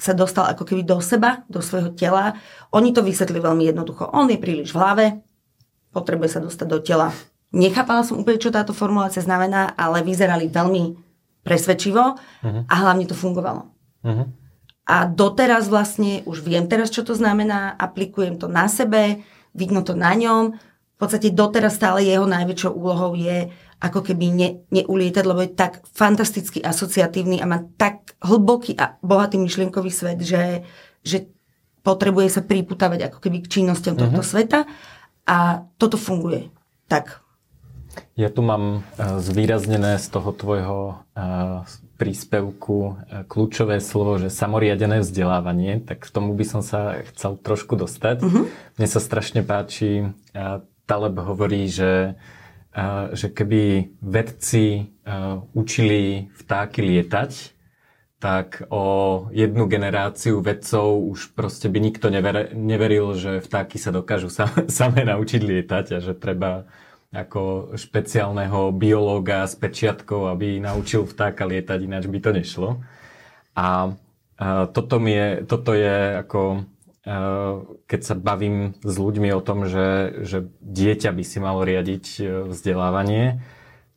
sa 0.02 0.18
dostal 0.18 0.50
ako 0.50 0.66
keby 0.66 0.82
do 0.82 0.98
seba, 0.98 1.46
do 1.46 1.62
svojho 1.62 1.94
tela. 1.94 2.34
Oni 2.74 2.90
to 2.90 3.06
vysvetli 3.06 3.38
veľmi 3.38 3.70
jednoducho. 3.70 4.10
On 4.10 4.26
je 4.26 4.42
príliš 4.42 4.74
v 4.74 4.82
hlave, 4.82 5.06
potrebuje 5.94 6.30
sa 6.34 6.40
dostať 6.42 6.68
do 6.68 6.80
tela 6.82 7.14
Nechápala 7.52 8.08
som 8.08 8.16
úplne, 8.16 8.40
čo 8.40 8.48
táto 8.48 8.72
formulácia 8.72 9.20
znamená, 9.20 9.76
ale 9.76 10.08
vyzerali 10.08 10.48
veľmi 10.48 10.96
presvedčivo 11.44 12.16
uh-huh. 12.16 12.64
a 12.64 12.74
hlavne 12.80 13.04
to 13.04 13.18
fungovalo. 13.18 13.68
Uh-huh. 14.08 14.26
A 14.88 15.04
doteraz 15.04 15.68
vlastne, 15.68 16.24
už 16.24 16.48
viem 16.48 16.66
teraz, 16.72 16.88
čo 16.90 17.04
to 17.04 17.12
znamená, 17.12 17.76
aplikujem 17.76 18.40
to 18.40 18.48
na 18.48 18.72
sebe, 18.72 19.20
vidno 19.52 19.84
to 19.84 20.00
na 20.00 20.16
ňom. 20.16 20.56
V 20.56 20.98
podstate 20.98 21.34
doteraz 21.34 21.76
stále 21.76 22.08
jeho 22.08 22.24
najväčšou 22.24 22.72
úlohou 22.72 23.20
je 23.20 23.52
ako 23.82 24.00
keby 24.06 24.26
ne, 24.32 24.50
neulietať, 24.70 25.24
lebo 25.26 25.42
je 25.42 25.58
tak 25.58 25.82
fantasticky 25.92 26.62
asociatívny 26.62 27.42
a 27.42 27.50
má 27.50 27.66
tak 27.76 28.14
hlboký 28.22 28.78
a 28.78 28.96
bohatý 29.02 29.42
myšlienkový 29.42 29.90
svet, 29.90 30.22
že, 30.22 30.62
že 31.02 31.28
potrebuje 31.82 32.30
sa 32.30 32.42
priputávať 32.46 33.10
ako 33.10 33.18
keby 33.18 33.42
k 33.42 33.60
činnostiam 33.60 33.98
uh-huh. 33.98 34.14
tohto 34.14 34.22
sveta 34.22 34.70
a 35.26 35.66
toto 35.82 35.98
funguje. 35.98 36.54
Tak 36.86 37.20
ja 38.22 38.30
tu 38.30 38.46
mám 38.46 38.86
uh, 38.86 39.18
zvýraznené 39.18 39.98
z 39.98 40.08
toho 40.14 40.30
tvojho 40.30 40.80
uh, 41.18 41.66
príspevku 42.02 42.78
e, 42.82 42.94
kľúčové 43.30 43.78
slovo, 43.78 44.18
že 44.18 44.34
samoriadené 44.34 45.06
vzdelávanie, 45.06 45.86
tak 45.86 46.02
k 46.02 46.10
tomu 46.10 46.34
by 46.34 46.42
som 46.50 46.66
sa 46.66 46.98
chcel 47.14 47.38
trošku 47.38 47.78
dostať. 47.78 48.26
Uh-huh. 48.26 48.50
Mne 48.50 48.88
sa 48.90 48.98
strašne 48.98 49.46
páči, 49.46 50.10
Taleb 50.90 51.22
hovorí, 51.22 51.70
že, 51.70 52.18
že 53.14 53.30
keby 53.30 53.94
vedci 54.02 54.98
učili 55.54 56.34
vtáky 56.42 56.82
lietať, 56.82 57.54
tak 58.22 58.70
o 58.70 58.86
jednu 59.34 59.66
generáciu 59.66 60.46
vedcov 60.46 61.06
už 61.06 61.34
proste 61.34 61.70
by 61.70 61.82
nikto 61.82 62.14
never, 62.14 62.54
neveril, 62.54 63.18
že 63.18 63.42
vtáky 63.42 63.82
sa 63.82 63.90
dokážu 63.90 64.30
sam, 64.30 64.50
samé 64.70 65.06
naučiť 65.06 65.42
lietať 65.42 65.86
a 65.94 65.98
že 66.02 66.14
treba 66.14 66.70
ako 67.12 67.76
špeciálneho 67.76 68.72
biológa 68.72 69.44
s 69.44 69.60
pečiatkou, 69.60 70.32
aby 70.32 70.64
naučil 70.64 71.04
vtáka 71.04 71.44
lietať, 71.44 71.80
ináč 71.84 72.08
by 72.08 72.20
to 72.24 72.32
nešlo. 72.32 72.70
A, 73.52 73.92
a 74.40 74.66
toto, 74.72 74.96
mi 75.04 75.12
je, 75.12 75.28
toto 75.44 75.76
je 75.76 76.24
ako, 76.24 76.64
a, 77.04 77.16
keď 77.84 78.00
sa 78.00 78.16
bavím 78.16 78.80
s 78.80 78.96
ľuďmi 78.96 79.28
o 79.36 79.44
tom, 79.44 79.68
že, 79.68 80.24
že 80.24 80.48
dieťa 80.64 81.12
by 81.12 81.24
si 81.28 81.38
malo 81.44 81.68
riadiť 81.68 82.06
e, 82.16 82.24
vzdelávanie, 82.48 83.44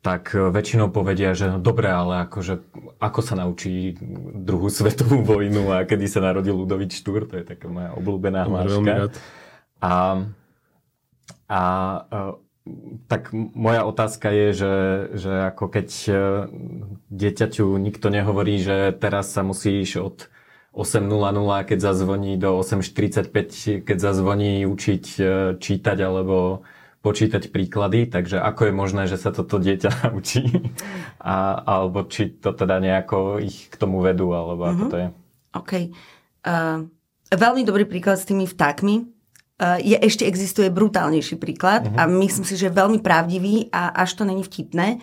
tak 0.04 0.36
väčšinou 0.36 0.92
povedia, 0.92 1.32
že 1.32 1.48
no 1.48 1.56
dobre, 1.56 1.88
ale 1.88 2.28
akože, 2.28 2.60
ako 3.00 3.20
sa 3.24 3.40
naučí 3.40 3.96
druhú 4.36 4.68
svetovú 4.68 5.24
vojnu 5.24 5.72
a 5.72 5.88
kedy 5.88 6.04
sa 6.10 6.20
narodil 6.20 6.52
Ludovič 6.60 7.00
Štúr, 7.00 7.24
to 7.24 7.40
je 7.40 7.44
taká 7.46 7.72
moja 7.72 7.96
obľúbená 7.96 8.44
hláška. 8.44 9.16
A, 9.80 10.28
a 11.48 11.60
tak 13.12 13.36
moja 13.36 13.84
otázka 13.84 14.32
je, 14.32 14.48
že, 14.56 14.74
že 15.20 15.32
ako 15.52 15.64
keď 15.68 15.88
e, 16.08 16.12
dieťaťu 17.12 17.76
nikto 17.76 18.08
nehovorí, 18.08 18.56
že 18.56 18.96
teraz 18.96 19.36
sa 19.36 19.44
musíš 19.44 20.00
od 20.00 20.16
8.00, 20.72 21.68
keď 21.68 21.78
zazvoní, 21.78 22.40
do 22.40 22.56
8.45, 22.64 23.84
keď 23.84 23.96
zazvoní, 24.00 24.64
učiť 24.64 25.04
e, 25.20 25.24
čítať 25.60 25.98
alebo 26.00 26.64
počítať 27.04 27.52
príklady, 27.52 28.08
takže 28.08 28.40
ako 28.40 28.72
je 28.72 28.72
možné, 28.72 29.02
že 29.12 29.20
sa 29.20 29.28
toto 29.28 29.60
dieťa 29.60 29.90
naučí? 30.08 30.48
A, 31.20 31.60
alebo 31.60 32.08
či 32.08 32.32
to 32.32 32.56
teda 32.56 32.80
nejako 32.80 33.44
ich 33.44 33.68
k 33.68 33.76
tomu 33.76 34.00
vedú, 34.00 34.32
alebo 34.32 34.64
ako 34.64 34.82
mm-hmm. 34.88 34.92
to 34.92 34.96
je? 34.96 35.08
OK. 35.54 35.72
Uh, 36.44 36.88
veľmi 37.28 37.62
dobrý 37.68 37.84
príklad 37.84 38.16
s 38.16 38.24
tými 38.24 38.48
vtákmi 38.48 39.13
je, 39.60 39.94
ešte 39.94 40.26
existuje 40.26 40.66
brutálnejší 40.70 41.38
príklad 41.38 41.86
uh-huh. 41.86 41.98
a 41.98 42.02
myslím 42.10 42.42
si, 42.46 42.58
že 42.58 42.70
je 42.70 42.78
veľmi 42.78 42.98
pravdivý 42.98 43.70
a 43.70 43.94
až 43.94 44.18
to 44.18 44.22
není 44.26 44.42
vtipné. 44.42 44.98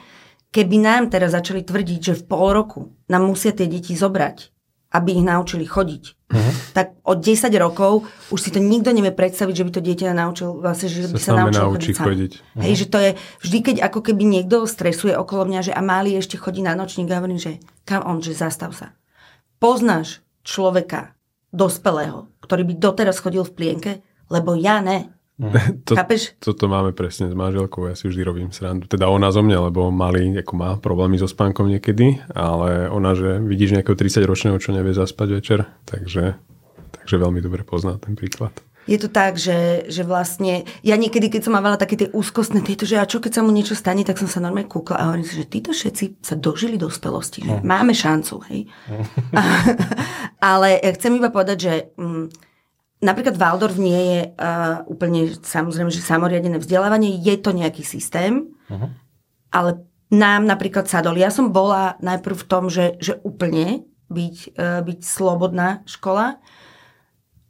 Keby 0.51 0.83
nám 0.83 1.07
teraz 1.07 1.31
začali 1.31 1.63
tvrdiť, 1.63 1.99
že 2.03 2.19
v 2.19 2.27
pol 2.27 2.51
roku 2.51 2.91
nám 3.07 3.23
musia 3.23 3.55
tie 3.55 3.71
deti 3.71 3.95
zobrať, 3.95 4.51
aby 4.91 5.15
ich 5.15 5.23
naučili 5.23 5.63
chodiť, 5.63 6.03
uh-huh. 6.03 6.53
tak 6.75 6.99
od 7.07 7.23
10 7.23 7.47
rokov 7.55 8.03
už 8.27 8.39
si 8.43 8.51
to 8.51 8.59
nikto 8.59 8.91
nevie 8.91 9.15
predstaviť, 9.15 9.55
že 9.55 9.63
by 9.63 9.71
to 9.71 9.81
dieťa 9.87 10.11
naučil, 10.11 10.59
vlastne, 10.59 10.91
že 10.91 11.07
by 11.07 11.15
sa, 11.15 11.31
sa 11.31 11.47
naučil 11.47 11.63
chodiť, 11.71 11.95
chodiť. 11.95 12.31
Uh-huh. 12.35 12.63
Hej, 12.67 12.73
že 12.75 12.85
to 12.91 12.97
je 12.99 13.11
vždy, 13.47 13.57
keď 13.63 13.75
ako 13.87 13.99
keby 14.03 14.23
niekto 14.27 14.67
stresuje 14.67 15.15
okolo 15.15 15.47
mňa, 15.47 15.71
že 15.71 15.71
a 15.71 15.79
máli 15.79 16.19
ešte 16.19 16.35
chodí 16.35 16.59
na 16.59 16.75
nočník 16.75 17.07
a 17.07 17.23
hovorím, 17.23 17.39
že 17.39 17.63
kam 17.87 18.03
on, 18.03 18.19
že 18.19 18.35
zastav 18.35 18.75
sa. 18.75 18.91
Poznáš 19.63 20.19
človeka, 20.43 21.15
dospelého, 21.51 22.31
ktorý 22.43 22.63
by 22.67 22.73
doteraz 22.79 23.19
chodil 23.19 23.43
v 23.43 23.55
plienke, 23.55 23.91
lebo 24.31 24.55
ja 24.55 24.79
ne. 24.79 25.11
Mm. 25.41 25.53
To, 25.89 25.97
Chápeš? 25.97 26.37
Toto 26.37 26.69
máme 26.69 26.93
presne 26.93 27.27
s 27.27 27.35
manželkou, 27.35 27.89
ja 27.89 27.97
si 27.97 28.05
vždy 28.05 28.21
robím 28.21 28.49
srandu. 28.53 28.85
Teda 28.85 29.09
ona 29.09 29.33
zo 29.33 29.41
mňa, 29.41 29.73
lebo 29.73 29.89
mali, 29.89 30.31
ako 30.37 30.53
má 30.53 30.69
problémy 30.77 31.17
so 31.17 31.25
spánkom 31.25 31.67
niekedy, 31.67 32.21
ale 32.37 32.87
ona, 32.87 33.17
že 33.17 33.41
vidíš 33.41 33.81
nejakého 33.81 33.97
30-ročného, 33.97 34.61
čo 34.61 34.71
nevie 34.71 34.93
zaspať 34.93 35.27
večer, 35.41 35.59
takže, 35.89 36.37
takže 36.93 37.15
veľmi 37.17 37.41
dobre 37.41 37.65
pozná 37.65 37.97
ten 37.97 38.13
príklad. 38.13 38.53
Je 38.89 38.97
to 38.97 39.13
tak, 39.13 39.37
že, 39.37 39.85
že 39.93 40.01
vlastne, 40.01 40.65
ja 40.81 40.97
niekedy, 40.97 41.29
keď 41.29 41.45
som 41.45 41.53
mávala 41.53 41.77
také 41.77 42.01
tie 42.01 42.09
úzkostné 42.09 42.65
tieto, 42.65 42.89
že 42.89 42.97
a 42.97 43.05
čo 43.05 43.21
keď 43.21 43.37
sa 43.37 43.45
mu 43.45 43.53
niečo 43.53 43.77
stane, 43.77 44.01
tak 44.01 44.17
som 44.17 44.25
sa 44.25 44.41
normálne 44.41 44.65
kúkla 44.65 44.97
a 44.97 45.05
hovorím 45.13 45.25
si, 45.25 45.37
že 45.37 45.45
títo 45.45 45.69
všetci 45.69 46.25
sa 46.25 46.33
dožili 46.33 46.81
dospelosti, 46.81 47.45
že 47.45 47.61
mm. 47.61 47.65
máme 47.65 47.93
šancu, 47.93 48.41
hej. 48.49 48.65
Mm. 48.89 49.05
ale 50.53 50.81
chcem 50.97 51.13
iba 51.17 51.29
povedať, 51.29 51.57
že... 51.57 51.73
Mm, 51.97 52.29
Napríklad 53.01 53.33
Waldorf 53.33 53.81
nie 53.81 53.97
je 53.97 54.19
uh, 54.37 54.85
úplne 54.85 55.33
samozrejme, 55.41 55.89
že 55.89 56.05
samoriadené 56.05 56.61
vzdelávanie, 56.61 57.17
je 57.17 57.33
to 57.41 57.49
nejaký 57.49 57.81
systém, 57.81 58.53
uh-huh. 58.69 58.93
ale 59.49 59.81
nám 60.13 60.45
napríklad 60.45 60.85
sadol. 60.85 61.17
Ja 61.17 61.33
som 61.33 61.49
bola 61.49 61.97
najprv 61.97 62.45
v 62.45 62.47
tom, 62.47 62.69
že, 62.69 63.01
že 63.01 63.17
úplne 63.25 63.89
byť, 64.13 64.35
uh, 64.53 64.79
byť 64.85 64.99
slobodná 65.01 65.81
škola 65.89 66.37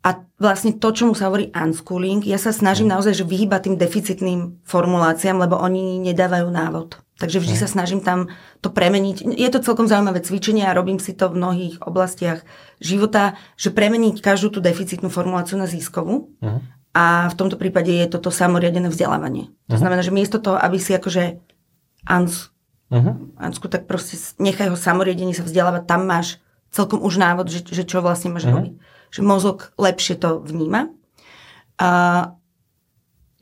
a 0.02 0.10
vlastne 0.40 0.80
to, 0.80 0.96
čomu 0.96 1.20
sa 1.20 1.28
hovorí 1.28 1.52
unschooling, 1.52 2.24
ja 2.24 2.40
sa 2.40 2.56
snažím 2.56 2.88
uh-huh. 2.88 3.04
naozaj 3.04 3.20
že 3.20 3.28
vyhýbať 3.28 3.60
tým 3.68 3.76
deficitným 3.76 4.42
formuláciám, 4.64 5.36
lebo 5.36 5.60
oni 5.60 6.00
nedávajú 6.00 6.48
návod. 6.48 6.96
Takže 7.22 7.38
vždy 7.38 7.54
sa 7.54 7.70
snažím 7.70 8.02
tam 8.02 8.34
to 8.66 8.74
premeniť. 8.74 9.38
Je 9.38 9.50
to 9.54 9.62
celkom 9.62 9.86
zaujímavé 9.86 10.26
cvičenie 10.26 10.66
a 10.66 10.74
robím 10.74 10.98
si 10.98 11.14
to 11.14 11.30
v 11.30 11.38
mnohých 11.38 11.76
oblastiach 11.86 12.42
života, 12.82 13.38
že 13.62 13.70
premeniť 13.70 14.26
každú 14.26 14.58
tú 14.58 14.60
deficitnú 14.60 15.14
formuláciu 15.14 15.62
na 15.62 15.70
získovú. 15.70 16.34
Uh-huh. 16.42 16.66
A 16.98 17.30
v 17.30 17.38
tomto 17.38 17.62
prípade 17.62 17.94
je 17.94 18.10
toto 18.10 18.34
samoriadené 18.34 18.90
vzdelávanie. 18.90 19.54
To 19.70 19.78
uh-huh. 19.78 19.78
znamená, 19.78 20.02
že 20.02 20.10
miesto 20.10 20.42
toho, 20.42 20.58
aby 20.58 20.82
si 20.82 20.98
akože 20.98 21.38
ans, 22.10 22.50
uh-huh. 22.90 23.14
ansku, 23.38 23.70
tak 23.70 23.86
proste 23.86 24.18
nechaj 24.42 24.74
ho 24.74 24.78
samoriadenie 24.78 25.38
sa 25.38 25.46
vzdelávať, 25.46 25.86
tam 25.86 26.10
máš 26.10 26.42
celkom 26.74 27.06
už 27.06 27.22
návod, 27.22 27.54
že, 27.54 27.62
že 27.70 27.86
čo 27.86 28.02
vlastne 28.02 28.34
máš 28.34 28.50
uh-huh. 28.50 28.58
robiť. 28.58 28.74
Že 29.14 29.22
mozog 29.22 29.70
lepšie 29.78 30.18
to 30.18 30.42
vníma. 30.42 30.90
A 31.78 31.90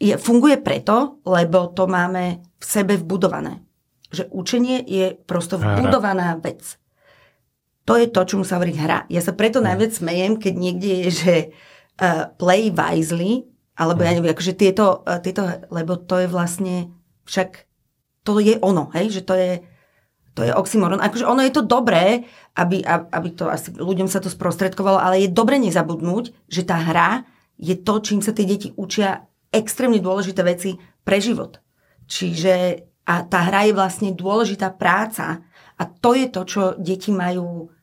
je, 0.03 0.19
funguje 0.19 0.59
preto, 0.59 1.23
lebo 1.23 1.71
to 1.71 1.87
máme 1.87 2.43
v 2.43 2.65
sebe 2.67 2.99
vbudované 2.99 3.68
že 4.09 4.25
učenie 4.33 4.81
je 4.85 5.13
prosto 5.15 5.61
vbudovaná 5.61 6.37
vec. 6.41 6.77
To 7.85 7.97
je 7.97 8.05
to, 8.05 8.21
čomu 8.25 8.45
sa 8.45 8.61
hovorí 8.61 8.77
hra. 8.77 9.09
Ja 9.09 9.21
sa 9.21 9.33
preto 9.33 9.61
najviac 9.65 9.97
smejem, 9.97 10.37
keď 10.37 10.53
niekde 10.53 10.89
je, 10.89 11.07
že 11.09 11.35
uh, 11.49 12.29
play 12.37 12.69
wisely, 12.69 13.49
alebo 13.73 14.05
ja 14.05 14.13
neviem, 14.13 14.29
akože 14.33 14.53
tieto, 14.53 15.01
uh, 15.05 15.17
tieto, 15.17 15.45
lebo 15.73 15.97
to 15.97 16.21
je 16.21 16.27
vlastne, 16.29 16.93
však 17.25 17.65
to 18.21 18.37
je 18.37 18.61
ono, 18.61 18.93
hej, 18.93 19.09
že 19.09 19.21
to 19.25 19.33
je, 19.33 19.65
to 20.37 20.45
je 20.45 20.53
oxymoron. 20.53 21.01
Akože 21.01 21.25
ono 21.25 21.41
je 21.41 21.53
to 21.53 21.65
dobré, 21.65 22.29
aby, 22.53 22.85
aby 22.85 23.29
to 23.33 23.49
asi 23.49 23.73
ľuďom 23.73 24.05
sa 24.05 24.21
to 24.21 24.29
sprostredkovalo, 24.29 25.01
ale 25.01 25.25
je 25.25 25.33
dobre 25.33 25.57
nezabudnúť, 25.57 26.45
že 26.45 26.61
tá 26.61 26.77
hra 26.77 27.25
je 27.57 27.73
to, 27.73 27.99
čím 28.05 28.21
sa 28.21 28.31
tie 28.31 28.45
deti 28.45 28.69
učia 28.77 29.25
extrémne 29.49 29.97
dôležité 29.97 30.45
veci 30.45 30.77
pre 31.01 31.17
život. 31.17 31.57
Čiže 32.05 32.85
a 33.09 33.25
tá 33.25 33.49
hra 33.49 33.65
je 33.65 33.73
vlastne 33.73 34.09
dôležitá 34.13 34.69
práca 34.69 35.41
a 35.81 35.83
to 35.89 36.13
je 36.13 36.29
to, 36.29 36.41
čo 36.45 36.61
deti 36.77 37.09
majú 37.09 37.73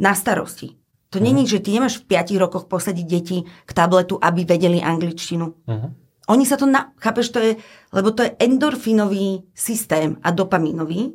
na 0.00 0.16
starosti. 0.16 0.80
To 1.12 1.20
uh-huh. 1.20 1.26
není, 1.28 1.44
že 1.44 1.60
ty 1.60 1.76
nemáš 1.76 2.00
v 2.00 2.16
5 2.16 2.40
rokoch 2.40 2.64
posadiť 2.64 3.04
deti 3.06 3.44
k 3.44 3.70
tabletu, 3.76 4.16
aby 4.16 4.48
vedeli 4.48 4.80
angličtinu. 4.80 5.46
Uh-huh. 5.68 5.90
Oni 6.32 6.48
sa 6.48 6.56
to, 6.56 6.64
na, 6.64 6.96
chápeš, 6.96 7.28
to 7.28 7.38
je, 7.42 7.52
lebo 7.92 8.14
to 8.14 8.24
je 8.24 8.32
endorfinový 8.40 9.44
systém 9.52 10.16
a 10.24 10.32
dopamínový 10.32 11.12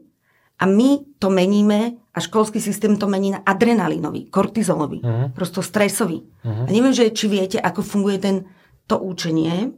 a 0.62 0.70
my 0.70 1.18
to 1.18 1.34
meníme 1.34 1.98
a 2.14 2.18
školský 2.20 2.62
systém 2.62 3.00
to 3.00 3.08
mení 3.08 3.34
na 3.34 3.42
adrenalinový, 3.42 4.30
kortizolový, 4.30 5.02
uh-huh. 5.02 5.34
prosto 5.34 5.66
stresový. 5.66 6.22
Uh-huh. 6.22 6.68
A 6.68 6.70
neviem, 6.70 6.94
že 6.94 7.10
či 7.10 7.26
viete, 7.26 7.58
ako 7.58 7.82
funguje 7.82 8.22
ten, 8.22 8.46
to 8.86 9.02
učenie, 9.02 9.74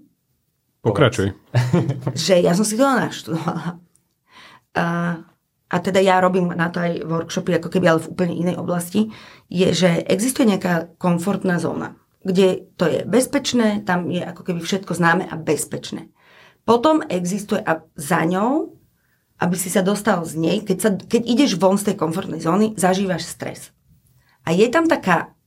Pokračuj. 0.87 1.27
že 2.27 2.39
ja 2.39 2.55
som 2.55 2.63
si 2.63 2.79
to 2.79 2.87
naštudovala. 2.87 3.77
A, 4.77 4.85
a 5.67 5.75
teda 5.83 5.99
ja 5.99 6.21
robím 6.23 6.53
na 6.53 6.71
to 6.71 6.79
aj 6.79 7.03
workshopy, 7.03 7.57
ako 7.57 7.67
keby 7.73 7.85
ale 7.91 7.99
v 8.03 8.11
úplne 8.13 8.35
inej 8.35 8.55
oblasti, 8.61 9.11
je, 9.51 9.67
že 9.73 10.05
existuje 10.07 10.47
nejaká 10.47 10.95
komfortná 11.01 11.59
zóna, 11.59 11.97
kde 12.23 12.67
to 12.79 12.87
je 12.87 13.03
bezpečné, 13.03 13.83
tam 13.83 14.07
je 14.07 14.21
ako 14.23 14.41
keby 14.47 14.59
všetko 14.63 14.93
známe 14.95 15.23
a 15.27 15.35
bezpečné. 15.35 16.07
Potom 16.67 16.99
existuje 17.07 17.63
a 17.63 17.83
za 17.95 18.27
ňou, 18.27 18.75
aby 19.39 19.55
si 19.55 19.71
sa 19.71 19.85
dostal 19.85 20.19
z 20.27 20.33
nej, 20.35 20.57
keď, 20.65 20.77
sa, 20.77 20.89
keď 20.93 21.21
ideš 21.23 21.55
von 21.55 21.79
z 21.79 21.93
tej 21.93 21.95
komfortnej 21.95 22.43
zóny, 22.43 22.75
zažívaš 22.75 23.23
stres. 23.23 23.71
A 24.43 24.51
je 24.51 24.67
tam 24.67 24.87
taká 24.87 25.37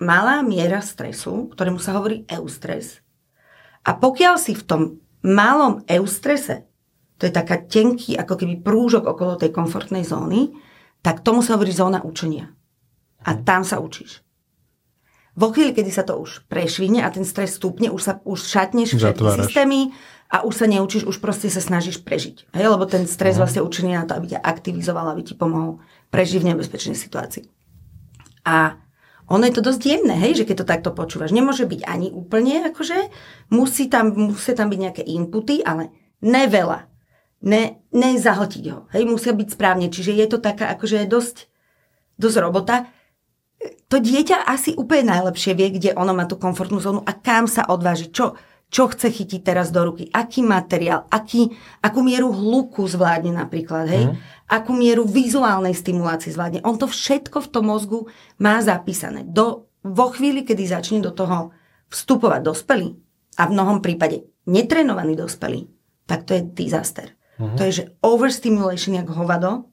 malá 0.00 0.40
miera 0.40 0.80
stresu, 0.82 1.52
ktorému 1.52 1.78
sa 1.78 1.94
hovorí 1.96 2.24
eustres, 2.26 3.02
a 3.82 3.90
pokiaľ 3.98 4.34
si 4.38 4.52
v 4.54 4.66
tom 4.66 4.82
malom 5.22 5.82
eustrese, 5.86 6.66
to 7.18 7.30
je 7.30 7.32
taká 7.32 7.62
tenký 7.62 8.18
ako 8.18 8.34
keby 8.34 8.62
prúžok 8.62 9.06
okolo 9.06 9.38
tej 9.38 9.54
komfortnej 9.54 10.02
zóny, 10.02 10.50
tak 11.02 11.22
tomu 11.22 11.42
sa 11.42 11.54
hovorí 11.54 11.70
zóna 11.70 12.02
učenia. 12.02 12.50
A 13.22 13.38
mhm. 13.38 13.42
tam 13.46 13.62
sa 13.62 13.78
učíš. 13.78 14.22
Vo 15.32 15.48
chvíli, 15.48 15.72
kedy 15.72 15.88
sa 15.88 16.04
to 16.04 16.20
už 16.20 16.44
prešvihne 16.44 17.00
a 17.00 17.08
ten 17.08 17.24
stres 17.24 17.56
stúpne, 17.56 17.88
už, 17.88 18.02
sa, 18.04 18.12
už 18.28 18.36
šatneš 18.36 19.00
všetky 19.00 19.24
systémy, 19.40 19.96
a 20.32 20.48
už 20.48 20.64
sa 20.64 20.66
neučíš, 20.66 21.04
už 21.04 21.20
proste 21.20 21.52
sa 21.52 21.60
snažíš 21.60 22.00
prežiť. 22.00 22.56
Hej? 22.56 22.66
Lebo 22.72 22.88
ten 22.88 23.04
stres 23.04 23.36
uh-huh. 23.36 23.44
vlastne 23.44 23.60
učený 23.60 23.92
na 24.00 24.08
to, 24.08 24.16
aby 24.16 24.32
ťa 24.32 24.40
aktivizoval, 24.40 25.12
aby 25.12 25.28
ti 25.28 25.36
pomohol 25.36 25.84
prežiť 26.08 26.40
v 26.40 26.48
nebezpečnej 26.56 26.96
situácii. 26.96 27.44
A 28.48 28.80
ono 29.32 29.48
je 29.48 29.56
to 29.56 29.64
dosť 29.64 29.82
jemné, 29.88 30.12
hej, 30.20 30.44
že 30.44 30.44
keď 30.44 30.56
to 30.60 30.66
takto 30.68 30.90
počúvaš. 30.92 31.32
Nemôže 31.32 31.64
byť 31.64 31.88
ani 31.88 32.12
úplne, 32.12 32.68
akože 32.68 33.08
musí 33.48 33.88
tam, 33.88 34.12
musí 34.12 34.52
tam 34.52 34.68
byť 34.68 34.78
nejaké 34.78 35.02
inputy, 35.08 35.64
ale 35.64 35.88
neveľa. 36.20 36.92
Ne, 37.42 37.82
nezahltiť 37.90 38.64
ho. 38.70 38.86
Hej, 38.92 39.08
musia 39.08 39.32
byť 39.32 39.48
správne. 39.56 39.88
Čiže 39.88 40.12
je 40.14 40.26
to 40.28 40.38
taká, 40.38 40.68
akože 40.76 41.08
dosť, 41.08 41.48
dosť 42.20 42.36
robota. 42.38 42.86
To 43.88 43.96
dieťa 43.98 44.46
asi 44.46 44.76
úplne 44.76 45.10
najlepšie 45.10 45.56
vie, 45.56 45.74
kde 45.74 45.90
ono 45.96 46.12
má 46.12 46.28
tú 46.28 46.36
komfortnú 46.36 46.78
zónu 46.78 47.00
a 47.02 47.16
kam 47.16 47.48
sa 47.48 47.66
odváži. 47.66 48.12
Čo, 48.12 48.38
čo 48.72 48.88
chce 48.88 49.12
chytiť 49.12 49.44
teraz 49.44 49.68
do 49.68 49.84
ruky, 49.84 50.08
aký 50.08 50.40
materiál, 50.40 51.04
aký, 51.12 51.52
akú 51.84 52.00
mieru 52.00 52.32
hluku 52.32 52.88
zvládne 52.88 53.36
napríklad, 53.36 53.84
hej? 53.84 54.08
Mm. 54.08 54.16
akú 54.48 54.72
mieru 54.72 55.04
vizuálnej 55.04 55.76
stimulácie 55.76 56.32
zvládne. 56.32 56.64
On 56.64 56.80
to 56.80 56.88
všetko 56.88 57.44
v 57.44 57.50
tom 57.52 57.68
mozgu 57.68 58.08
má 58.40 58.64
zapísané. 58.64 59.28
Do, 59.28 59.68
vo 59.84 60.08
chvíli, 60.08 60.48
kedy 60.48 60.64
začne 60.64 61.04
do 61.04 61.12
toho 61.12 61.52
vstupovať 61.92 62.40
dospelý 62.40 62.96
a 63.36 63.44
v 63.44 63.52
mnohom 63.52 63.84
prípade 63.84 64.24
netrenovaný 64.48 65.20
dospelý, 65.20 65.68
tak 66.08 66.24
to 66.24 66.32
je 66.32 66.42
disaster. 66.56 67.12
Uh-huh. 67.36 67.52
To 67.60 67.68
je, 67.68 67.84
že 67.84 67.84
overstimulation 68.00 68.96
jak 68.96 69.12
hovado. 69.12 69.68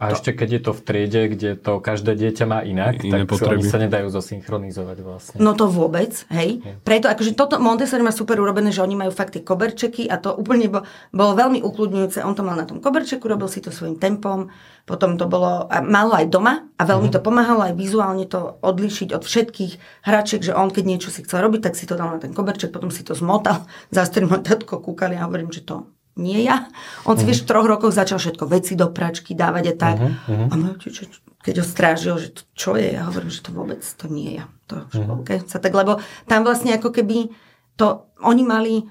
A 0.00 0.08
to... 0.08 0.16
ešte 0.16 0.32
keď 0.32 0.48
je 0.48 0.60
to 0.64 0.72
v 0.72 0.80
triede, 0.80 1.22
kde 1.36 1.50
to 1.60 1.76
každé 1.76 2.16
dieťa 2.16 2.44
má 2.48 2.64
inak, 2.64 3.04
Iné 3.04 3.28
tak 3.28 3.36
potreby. 3.36 3.60
oni 3.60 3.64
sa 3.68 3.76
nedajú 3.76 4.08
zosynchronizovať 4.08 4.98
vlastne. 5.04 5.36
No 5.36 5.52
to 5.52 5.68
vôbec, 5.68 6.24
hej. 6.32 6.64
Je. 6.64 6.72
Preto 6.80 7.12
akože 7.12 7.36
toto 7.36 7.60
Montessori 7.60 8.00
má 8.00 8.08
super 8.08 8.40
urobené, 8.40 8.72
že 8.72 8.80
oni 8.80 8.96
majú 8.96 9.12
fakt 9.12 9.36
tie 9.36 9.44
koberčeky 9.44 10.08
a 10.08 10.16
to 10.16 10.32
úplne 10.32 10.72
bo, 10.72 10.88
bolo 11.12 11.36
veľmi 11.36 11.60
ukludňujúce. 11.60 12.24
On 12.24 12.32
to 12.32 12.40
mal 12.40 12.56
na 12.56 12.64
tom 12.64 12.80
koberčeku, 12.80 13.28
robil 13.28 13.52
si 13.52 13.60
to 13.60 13.68
svojim 13.68 14.00
tempom, 14.00 14.48
potom 14.88 15.20
to 15.20 15.28
bolo, 15.28 15.68
a 15.68 15.84
malo 15.84 16.16
aj 16.16 16.32
doma 16.32 16.64
a 16.80 16.82
veľmi 16.88 17.12
uh-huh. 17.12 17.20
to 17.20 17.26
pomáhalo 17.26 17.68
aj 17.68 17.76
vizuálne 17.76 18.24
to 18.24 18.56
odlišiť 18.64 19.12
od 19.12 19.20
všetkých 19.20 19.72
hračiek, 20.08 20.40
že 20.40 20.56
on 20.56 20.72
keď 20.72 20.84
niečo 20.88 21.12
si 21.12 21.28
chcel 21.28 21.44
robiť, 21.44 21.60
tak 21.68 21.76
si 21.76 21.84
to 21.84 22.00
dal 22.00 22.08
na 22.08 22.16
ten 22.16 22.32
koberček, 22.32 22.72
potom 22.72 22.88
si 22.88 23.04
to 23.04 23.12
zmotal, 23.12 23.68
za 23.92 24.08
tatko 24.08 24.80
kúkali 24.80 25.20
a 25.20 25.28
hovorím, 25.28 25.52
že 25.52 25.60
to 25.60 25.99
nie 26.18 26.42
ja. 26.42 26.66
On 27.06 27.14
si 27.14 27.22
uh-huh. 27.22 27.30
vieš 27.30 27.46
v 27.46 27.48
troch 27.54 27.66
rokoch 27.66 27.94
začal 27.94 28.18
všetko 28.18 28.44
veci 28.50 28.74
do 28.74 28.90
pračky 28.90 29.38
dávať 29.38 29.64
a 29.70 29.74
tak. 29.78 29.96
Uh-huh. 30.02 30.50
A 30.50 30.54
môj 30.58 30.90
čo, 30.90 31.06
keď 31.40 31.54
ho 31.62 31.66
strážil, 31.66 32.14
že 32.18 32.28
to, 32.34 32.42
čo 32.52 32.74
je, 32.74 32.98
ja 32.98 33.06
hovorím, 33.06 33.30
že 33.30 33.40
to 33.40 33.50
vôbec 33.54 33.80
to 33.80 34.10
nie 34.10 34.34
je 34.34 34.34
ja. 34.42 34.46
To, 34.70 34.74
uh-huh. 34.90 35.22
okay, 35.22 35.38
sa 35.46 35.62
tak, 35.62 35.72
lebo 35.72 36.02
tam 36.26 36.42
vlastne 36.42 36.74
ako 36.74 36.90
keby 36.90 37.30
to, 37.78 38.12
oni 38.20 38.44
mali, 38.44 38.84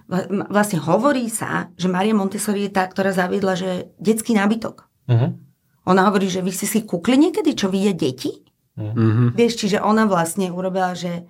vlastne 0.49 0.81
hovorí 0.81 1.29
sa, 1.29 1.69
že 1.77 1.85
Maria 1.85 2.17
Montessori 2.17 2.65
je 2.65 2.73
tá, 2.73 2.89
ktorá 2.89 3.13
zaviedla, 3.13 3.53
že 3.53 3.93
detský 4.01 4.33
nábytok. 4.33 4.89
Uh-huh. 5.05 5.37
Ona 5.85 6.09
hovorí, 6.09 6.25
že 6.25 6.41
vy 6.41 6.49
ste 6.49 6.65
si 6.65 6.81
kúkli 6.81 7.13
niekedy, 7.17 7.53
čo 7.53 7.69
je 7.69 7.93
deti? 7.93 8.31
Uh-huh. 8.73 9.29
Vieš, 9.37 9.61
čiže 9.61 9.77
ona 9.77 10.09
vlastne 10.09 10.49
urobila, 10.49 10.97
že 10.97 11.29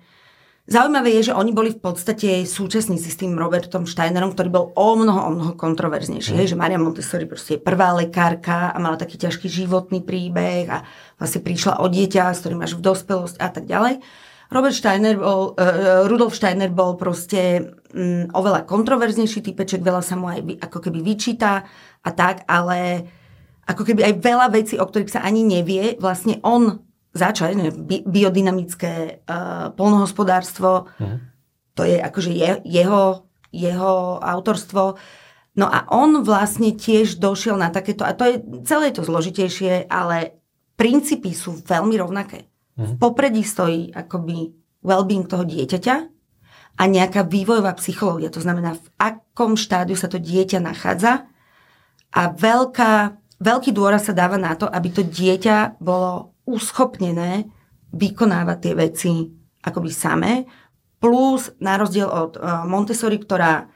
Zaujímavé 0.70 1.18
je, 1.18 1.34
že 1.34 1.34
oni 1.34 1.50
boli 1.50 1.74
v 1.74 1.82
podstate 1.82 2.46
súčasníci 2.46 3.10
s 3.10 3.18
tým 3.18 3.34
Robertom 3.34 3.90
Steinerom, 3.90 4.30
ktorý 4.38 4.48
bol 4.54 4.66
o 4.78 4.94
mnoho, 4.94 5.20
o 5.26 5.30
mnoho 5.34 5.52
kontroverznejší. 5.58 6.30
Mm. 6.30 6.38
Hej, 6.38 6.54
že 6.54 6.60
Maria 6.62 6.78
Montessori 6.78 7.26
proste 7.26 7.58
je 7.58 7.66
prvá 7.66 7.90
lekárka 7.90 8.70
a 8.70 8.78
mala 8.78 8.94
taký 8.94 9.18
ťažký 9.18 9.50
životný 9.50 10.06
príbeh 10.06 10.70
a 10.70 10.86
vlastne 11.18 11.42
prišla 11.42 11.82
o 11.82 11.90
dieťa, 11.90 12.30
s 12.30 12.46
ktorým 12.46 12.62
máš 12.62 12.78
v 12.78 12.86
dospelosť 12.86 13.42
a 13.42 13.50
tak 13.50 13.66
ďalej. 13.66 13.98
Robert 14.54 14.76
Steiner 14.78 15.18
bol, 15.18 15.58
uh, 15.58 16.06
Rudolf 16.06 16.38
Steiner 16.38 16.70
bol 16.70 16.94
proste 16.94 17.74
um, 17.90 18.30
oveľa 18.30 18.62
kontroverznejší 18.62 19.42
typeček, 19.42 19.82
veľa 19.82 20.06
sa 20.06 20.14
mu 20.14 20.30
aj 20.30 20.70
ako 20.70 20.86
keby 20.86 21.02
vyčíta 21.02 21.66
a 21.98 22.10
tak, 22.14 22.46
ale 22.46 23.10
ako 23.66 23.82
keby 23.82 24.06
aj 24.06 24.14
veľa 24.22 24.46
vecí, 24.54 24.78
o 24.78 24.86
ktorých 24.86 25.18
sa 25.18 25.26
ani 25.26 25.42
nevie, 25.42 25.98
vlastne 25.98 26.38
on 26.46 26.78
začať, 27.10 27.74
bi- 27.74 28.06
biodynamické 28.06 29.26
uh, 29.26 29.74
polnohospodárstvo, 29.74 30.86
uh-huh. 30.86 31.18
to 31.74 31.82
je 31.82 31.98
akože 31.98 32.30
je, 32.30 32.50
jeho, 32.64 33.26
jeho 33.50 34.22
autorstvo. 34.22 34.94
No 35.58 35.66
a 35.66 35.90
on 35.90 36.22
vlastne 36.22 36.70
tiež 36.70 37.18
došiel 37.18 37.58
na 37.58 37.74
takéto, 37.74 38.06
a 38.06 38.14
to 38.14 38.22
je 38.22 38.36
celé 38.62 38.94
to 38.94 39.02
zložitejšie, 39.02 39.90
ale 39.90 40.38
princípy 40.78 41.34
sú 41.34 41.58
veľmi 41.58 41.98
rovnaké. 41.98 42.46
Uh-huh. 42.78 42.94
V 42.94 43.02
popredí 43.02 43.42
stojí 43.42 43.90
akoby 43.90 44.54
well-being 44.86 45.26
toho 45.26 45.42
dieťaťa 45.42 45.96
a 46.80 46.82
nejaká 46.88 47.26
vývojová 47.26 47.76
psychológia. 47.76 48.32
To 48.32 48.40
znamená, 48.40 48.78
v 48.78 48.86
akom 48.96 49.58
štádiu 49.58 49.98
sa 49.98 50.08
to 50.08 50.16
dieťa 50.16 50.62
nachádza 50.62 51.28
a 52.14 52.22
veľká, 52.32 53.18
veľký 53.42 53.70
dôraz 53.74 54.08
sa 54.08 54.16
dáva 54.16 54.40
na 54.40 54.56
to, 54.56 54.64
aby 54.70 54.88
to 54.88 55.02
dieťa 55.04 55.76
bolo 55.82 56.29
uschopnené 56.46 57.48
vykonávať 57.90 58.58
tie 58.62 58.74
veci 58.76 59.12
akoby 59.60 59.90
samé, 59.90 60.32
plus 61.00 61.52
na 61.58 61.80
rozdiel 61.80 62.06
od 62.06 62.36
uh, 62.36 62.68
Montessori, 62.68 63.16
ktorá 63.16 63.66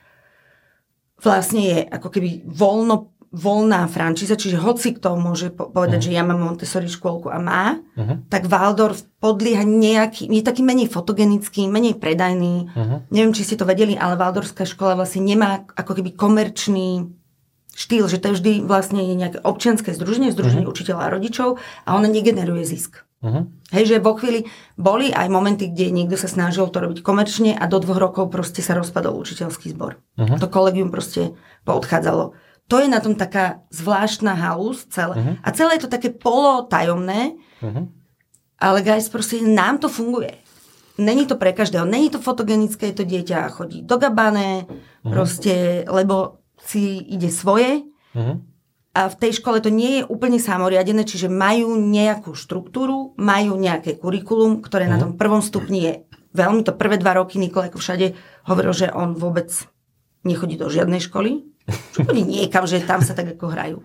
vlastne 1.25 1.63
je 1.65 1.79
ako 1.89 2.09
keby 2.13 2.45
voľno, 2.45 3.17
voľná 3.33 3.89
frančíza, 3.89 4.37
čiže 4.37 4.61
hoci 4.61 4.95
kto 4.95 5.17
môže 5.17 5.51
povedať, 5.51 6.05
uh-huh. 6.05 6.13
že 6.13 6.17
ja 6.17 6.23
mám 6.23 6.39
Montessori 6.39 6.87
škôlku 6.87 7.33
a 7.33 7.41
má, 7.41 7.81
uh-huh. 7.81 8.29
tak 8.29 8.47
Waldorf 8.47 9.03
podlieha 9.19 9.65
nejaký, 9.65 10.29
je 10.29 10.45
taký 10.45 10.61
menej 10.61 10.93
fotogenický, 10.93 11.65
menej 11.67 11.97
predajný. 11.97 12.69
Uh-huh. 12.71 13.03
Neviem, 13.09 13.33
či 13.33 13.49
ste 13.49 13.57
to 13.57 13.65
vedeli, 13.65 13.97
ale 13.97 14.21
Waldorská 14.21 14.69
škola 14.69 15.01
vlastne 15.01 15.25
nemá 15.25 15.65
ako 15.75 15.99
keby 15.99 16.13
komerčný 16.13 17.09
štýl, 17.75 18.07
že 18.07 18.23
to 18.23 18.33
je 18.33 18.37
vždy 18.41 18.53
vlastne 18.65 19.03
je 19.03 19.15
nejaké 19.19 19.39
občianske 19.43 19.91
združenie, 19.93 20.31
združenie 20.31 20.65
uh-huh. 20.65 20.75
učiteľa 20.75 21.03
a 21.11 21.13
rodičov 21.13 21.59
a 21.85 21.89
ona 21.99 22.07
negeneruje 22.07 22.63
zisk. 22.63 23.03
Uh-huh. 23.25 23.49
Hej, 23.73 23.85
že 23.91 24.05
vo 24.05 24.15
chvíli 24.15 24.47
boli 24.77 25.09
aj 25.11 25.33
momenty, 25.33 25.73
kde 25.73 25.91
niekto 25.91 26.15
sa 26.15 26.29
snažil 26.31 26.69
to 26.71 26.79
robiť 26.79 27.01
komerčne 27.01 27.57
a 27.57 27.65
do 27.67 27.81
dvoch 27.81 27.99
rokov 27.99 28.31
proste 28.31 28.61
sa 28.61 28.77
rozpadol 28.79 29.17
učiteľský 29.17 29.75
zbor. 29.75 29.99
Uh-huh. 30.15 30.39
To 30.39 30.47
kolegium 30.47 30.95
proste 30.95 31.35
poodchádzalo. 31.67 32.37
To 32.69 32.77
je 32.81 32.89
na 32.89 33.01
tom 33.01 33.13
taká 33.17 33.61
zvláštna 33.73 34.37
halus 34.37 34.87
celé. 34.89 35.17
Uh-huh. 35.17 35.35
A 35.41 35.49
celé 35.53 35.77
je 35.77 35.89
to 35.89 35.93
také 35.93 36.13
polotajomné, 36.13 37.35
uh-huh. 37.65 37.85
ale 38.61 38.79
guys, 38.85 39.09
proste 39.09 39.41
nám 39.43 39.81
to 39.81 39.89
funguje. 39.89 40.37
Není 40.95 41.27
to 41.27 41.35
pre 41.35 41.51
každého. 41.51 41.83
Není 41.89 42.15
to 42.15 42.23
fotogenické, 42.23 42.95
to 42.95 43.03
dieťa 43.03 43.51
chodí 43.51 43.83
do 43.83 43.99
gabane, 43.99 44.69
uh-huh. 44.69 45.11
proste, 45.11 45.83
lebo 45.89 46.44
si 46.65 46.99
ide 47.05 47.29
svoje 47.29 47.85
uh-huh. 48.17 48.41
a 48.97 49.01
v 49.13 49.17
tej 49.21 49.39
škole 49.39 49.61
to 49.61 49.69
nie 49.69 50.01
je 50.01 50.09
úplne 50.09 50.41
samoriadené, 50.41 51.05
čiže 51.05 51.29
majú 51.29 51.77
nejakú 51.77 52.33
štruktúru, 52.33 53.13
majú 53.21 53.61
nejaké 53.61 54.01
kurikulum, 54.01 54.65
ktoré 54.65 54.89
uh-huh. 54.89 54.95
na 54.95 54.99
mhm. 54.99 55.03
tom 55.05 55.13
prvom 55.21 55.43
stupni 55.45 55.79
je 55.85 55.93
veľmi, 56.35 56.67
to 56.67 56.75
prvé 56.75 56.99
dva 56.99 57.21
roky 57.21 57.39
Nikola 57.39 57.71
ako 57.71 57.79
všade 57.79 58.17
hovoril, 58.51 58.75
že 58.75 58.91
on 58.91 59.15
vôbec 59.15 59.49
nechodí 60.27 60.59
do 60.59 60.67
žiadnej 60.67 61.05
školy, 61.05 61.47
chodí 61.97 62.23
niekam, 62.25 62.69
že 62.69 62.85
tam 62.85 63.01
sa 63.01 63.17
tak 63.17 63.37
ako 63.39 63.47
hrajú. 63.49 63.79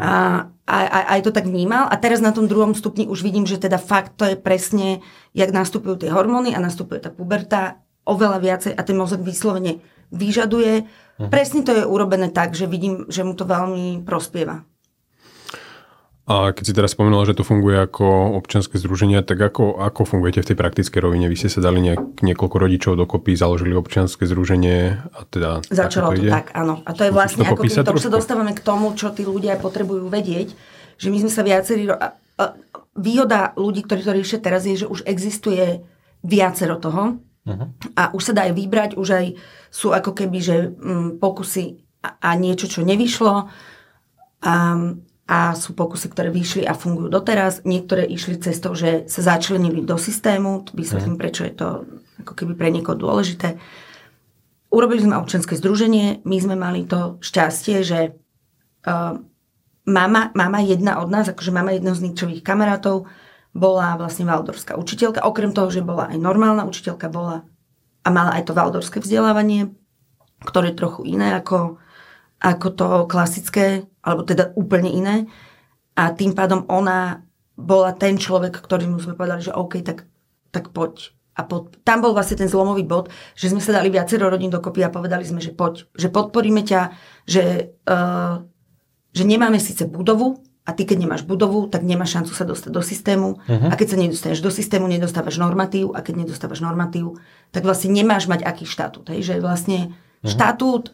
A, 0.00 0.48
a, 0.64 0.76
a 0.80 0.98
aj 1.18 1.20
to 1.28 1.30
tak 1.34 1.44
vnímal. 1.44 1.84
A 1.88 1.94
teraz 2.00 2.24
na 2.24 2.32
tom 2.32 2.48
druhom 2.48 2.72
stupni 2.72 3.04
už 3.04 3.20
vidím, 3.20 3.44
že 3.44 3.60
teda 3.60 3.76
fakt 3.76 4.16
to 4.16 4.24
je 4.24 4.36
presne, 4.40 5.04
jak 5.36 5.52
nastupujú 5.52 6.00
tie 6.00 6.10
hormóny 6.12 6.56
a 6.56 6.62
nastupuje 6.62 7.02
tá 7.04 7.12
puberta 7.12 7.84
oveľa 8.08 8.38
viacej 8.40 8.72
a 8.72 8.80
ten 8.80 8.96
mozog 8.96 9.20
vyslovene 9.20 9.84
vyžaduje 10.10 10.88
Mhm. 11.20 11.28
Presne 11.28 11.60
to 11.60 11.76
je 11.76 11.84
urobené 11.84 12.32
tak, 12.32 12.56
že 12.56 12.64
vidím, 12.64 13.04
že 13.12 13.20
mu 13.20 13.36
to 13.36 13.44
veľmi 13.44 14.00
prospieva. 14.08 14.64
A 16.30 16.54
keď 16.54 16.62
si 16.62 16.76
teraz 16.78 16.94
spomenula, 16.94 17.26
že 17.26 17.34
to 17.34 17.42
funguje 17.42 17.74
ako 17.74 18.38
občianske 18.38 18.78
združenie, 18.78 19.18
tak 19.26 19.34
ako, 19.34 19.82
ako 19.82 20.06
fungujete 20.06 20.46
v 20.46 20.54
tej 20.54 20.56
praktickej 20.62 21.00
rovine? 21.02 21.26
Vy 21.26 21.34
ste 21.34 21.50
sa 21.50 21.58
dali 21.58 21.82
nejak, 21.82 22.22
niekoľko 22.22 22.54
rodičov 22.54 22.94
dokopy, 22.94 23.34
založili 23.34 23.74
občianske 23.74 24.30
združenie 24.30 25.10
a 25.10 25.20
teda... 25.26 25.66
Začalo 25.66 26.14
to, 26.14 26.22
to 26.22 26.30
tak, 26.30 26.54
áno. 26.54 26.86
A 26.86 26.94
to 26.94 27.02
je 27.02 27.10
vlastne, 27.10 27.42
to 27.42 27.50
ako 27.50 27.66
keď 27.66 27.82
to, 27.82 27.98
sa 27.98 28.14
dostávame 28.14 28.54
k 28.54 28.62
tomu, 28.62 28.94
čo 28.94 29.10
tí 29.10 29.26
ľudia 29.26 29.58
potrebujú 29.58 30.06
vedieť, 30.06 30.54
že 31.02 31.10
my 31.10 31.18
sme 31.18 31.30
sa 31.34 31.42
viacerí... 31.42 31.90
Výhoda 32.94 33.50
ľudí, 33.58 33.82
ktorí 33.82 34.00
to 34.06 34.14
riešia 34.14 34.38
teraz, 34.38 34.62
je, 34.70 34.86
že 34.86 34.86
už 34.86 35.02
existuje 35.10 35.82
viacero 36.22 36.78
toho 36.78 37.18
uh-huh. 37.46 37.68
a 37.96 38.02
už 38.12 38.22
sa 38.22 38.32
dá 38.36 38.48
aj 38.48 38.54
vybrať, 38.56 38.90
už 38.96 39.08
aj 39.14 39.26
sú 39.70 39.94
ako 39.94 40.12
keby, 40.16 40.38
že 40.40 40.56
mm, 40.72 41.22
pokusy 41.22 41.80
a, 42.04 42.16
a 42.20 42.30
niečo, 42.36 42.66
čo 42.66 42.80
nevyšlo 42.82 43.34
a, 44.40 44.54
a 45.30 45.38
sú 45.54 45.70
pokusy, 45.76 46.06
ktoré 46.10 46.32
vyšli 46.32 46.64
a 46.64 46.72
fungujú 46.72 47.12
doteraz. 47.12 47.62
Niektoré 47.62 48.08
išli 48.08 48.40
cestou, 48.40 48.72
že 48.72 49.06
sa 49.06 49.36
začlenili 49.36 49.84
do 49.84 50.00
systému, 50.00 50.66
vysvetlím, 50.72 51.16
mm. 51.16 51.22
prečo 51.22 51.42
je 51.44 51.54
to 51.54 51.68
ako 52.24 52.32
keby 52.36 52.52
pre 52.56 52.68
niekoho 52.72 52.96
dôležité. 52.96 53.56
Urobili 54.70 55.02
sme 55.02 55.18
občianske 55.18 55.58
združenie, 55.58 56.22
my 56.22 56.36
sme 56.38 56.54
mali 56.54 56.86
to 56.86 57.18
šťastie, 57.18 57.82
že 57.82 58.14
uh, 58.86 59.18
mama, 59.82 60.30
mama 60.30 60.58
jedna 60.62 61.02
od 61.02 61.10
nás, 61.10 61.26
akože 61.26 61.50
mama 61.50 61.74
jedného 61.74 61.96
z 61.96 62.04
ničových 62.06 62.46
kamarátov, 62.46 63.10
bola 63.50 63.98
vlastne 63.98 64.26
valdorská 64.26 64.78
učiteľka. 64.78 65.26
Okrem 65.26 65.50
toho, 65.50 65.70
že 65.70 65.82
bola 65.82 66.10
aj 66.10 66.18
normálna 66.22 66.62
učiteľka, 66.66 67.10
bola 67.10 67.42
a 68.00 68.08
mala 68.08 68.38
aj 68.38 68.48
to 68.48 68.56
valdorské 68.56 68.98
vzdelávanie. 69.02 69.74
ktoré 70.40 70.72
je 70.72 70.80
trochu 70.80 71.04
iné 71.04 71.36
ako, 71.36 71.76
ako 72.40 72.68
to 72.72 72.86
klasické, 73.12 73.84
alebo 74.00 74.24
teda 74.24 74.56
úplne 74.56 74.88
iné. 74.88 75.28
A 76.00 76.16
tým 76.16 76.32
pádom 76.32 76.64
ona 76.72 77.28
bola 77.60 77.92
ten 77.92 78.16
človek, 78.16 78.56
ktorým 78.56 78.96
sme 78.96 79.12
povedali, 79.12 79.44
že 79.44 79.52
OK, 79.52 79.84
tak, 79.84 80.08
tak 80.48 80.72
poď. 80.72 81.12
A 81.36 81.44
pod, 81.44 81.76
tam 81.84 82.00
bol 82.00 82.16
vlastne 82.16 82.40
ten 82.40 82.48
zlomový 82.48 82.88
bod, 82.88 83.12
že 83.36 83.52
sme 83.52 83.60
sa 83.60 83.76
dali 83.76 83.92
viacero 83.92 84.32
rodín 84.32 84.48
dokopy 84.48 84.80
a 84.80 84.92
povedali 84.92 85.28
sme, 85.28 85.44
že 85.44 85.52
poď, 85.52 85.84
že 85.92 86.08
podporíme 86.08 86.64
ťa, 86.64 86.96
že, 87.28 87.76
uh, 87.84 88.40
že 89.12 89.22
nemáme 89.28 89.60
síce 89.60 89.84
budovu, 89.84 90.40
a 90.60 90.70
ty, 90.76 90.84
keď 90.84 91.08
nemáš 91.08 91.22
budovu, 91.24 91.66
tak 91.72 91.82
nemáš 91.82 92.20
šancu 92.20 92.32
sa 92.36 92.44
dostať 92.44 92.70
do 92.70 92.84
systému. 92.84 93.40
Uh-huh. 93.40 93.68
A 93.72 93.74
keď 93.74 93.96
sa 93.96 93.98
nedostaneš 93.98 94.44
do 94.44 94.52
systému, 94.52 94.86
nedostávaš 94.86 95.40
normatív. 95.40 95.96
A 95.96 96.04
keď 96.04 96.28
nedostávaš 96.28 96.60
normatív, 96.60 97.16
tak 97.50 97.64
vlastne 97.64 97.90
nemáš 97.90 98.28
mať 98.28 98.44
aký 98.44 98.68
štatút. 98.68 99.08
Hej? 99.08 99.24
Že 99.24 99.34
vlastne 99.40 99.78
uh-huh. 99.90 100.28
štatút 100.28 100.92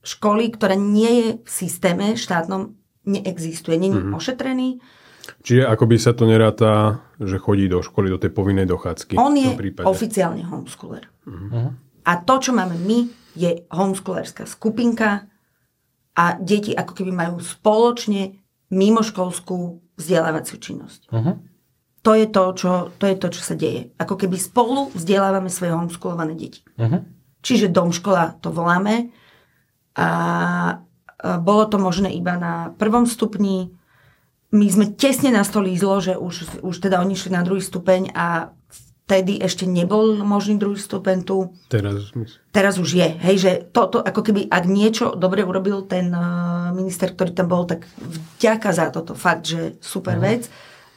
školy, 0.00 0.48
ktorá 0.48 0.74
nie 0.74 1.12
je 1.12 1.28
v 1.44 1.50
systéme 1.50 2.16
štátnom, 2.16 2.72
neexistuje. 3.04 3.76
Je 3.76 3.92
uh-huh. 3.92 4.16
ošetrený. 4.16 4.80
Čiže 5.44 5.68
akoby 5.68 5.96
sa 6.00 6.16
to 6.16 6.24
neráta, 6.24 7.02
že 7.20 7.36
chodí 7.36 7.68
do 7.68 7.82
školy, 7.84 8.08
do 8.08 8.18
tej 8.18 8.32
povinnej 8.32 8.64
dochádzky. 8.64 9.18
On 9.20 9.34
je 9.34 9.50
oficiálne 9.84 10.40
homeschooler. 10.46 11.04
Uh-huh. 11.28 11.74
A 12.06 12.12
to, 12.24 12.34
čo 12.40 12.56
máme 12.56 12.78
my, 12.80 13.10
je 13.36 13.68
homeschoolerská 13.68 14.48
skupinka 14.48 15.28
a 16.16 16.24
deti 16.40 16.72
ako 16.72 16.96
keby 16.96 17.12
majú 17.12 17.36
spoločne 17.44 18.45
mimoškolskú 18.70 19.82
vzdelávaciu 19.96 20.56
činnosť. 20.58 21.00
Uh-huh. 21.12 21.38
To, 22.02 22.12
je 22.14 22.26
to, 22.26 22.44
čo, 22.54 22.70
to 22.98 23.04
je 23.06 23.16
to, 23.18 23.28
čo 23.30 23.42
sa 23.42 23.54
deje. 23.54 23.90
Ako 23.98 24.14
keby 24.18 24.38
spolu 24.38 24.90
vzdelávame 24.94 25.50
svoje 25.50 25.74
homeschoolované 25.74 26.34
deti. 26.34 26.62
Uh-huh. 26.78 27.02
Čiže 27.42 27.70
dom 27.70 27.94
škola 27.94 28.38
to 28.42 28.50
voláme 28.50 29.14
a 29.96 30.08
bolo 31.40 31.64
to 31.66 31.80
možné 31.80 32.12
iba 32.12 32.36
na 32.36 32.74
prvom 32.76 33.08
stupni. 33.08 33.72
My 34.52 34.66
sme 34.68 34.92
tesne 34.94 35.32
nastoli 35.32 35.74
zlo, 35.74 35.98
že 35.98 36.14
už, 36.14 36.62
už 36.62 36.74
teda 36.76 37.00
oni 37.00 37.16
šli 37.16 37.32
na 37.34 37.42
druhý 37.42 37.64
stupeň 37.64 38.12
a 38.12 38.52
vtedy 39.06 39.38
ešte 39.38 39.70
nebol 39.70 40.18
možný 40.26 40.58
druhý 40.58 40.82
stupeň 40.82 41.22
tu. 41.22 41.54
Teraz, 41.70 42.10
Teraz 42.50 42.74
už 42.74 42.90
je. 42.90 43.08
Hej, 43.22 43.36
že 43.38 43.52
to, 43.70 43.86
to, 43.86 43.98
ako 44.02 44.18
keby, 44.26 44.50
ak 44.50 44.66
niečo 44.66 45.14
dobre 45.14 45.46
urobil 45.46 45.86
ten 45.86 46.10
uh, 46.10 46.74
minister, 46.74 47.14
ktorý 47.14 47.30
tam 47.30 47.46
bol, 47.46 47.70
tak 47.70 47.86
vďaka 48.02 48.74
za 48.74 48.90
toto. 48.90 49.14
Fakt, 49.14 49.46
že 49.46 49.78
super 49.78 50.18
uh-huh. 50.18 50.26
vec. 50.26 50.50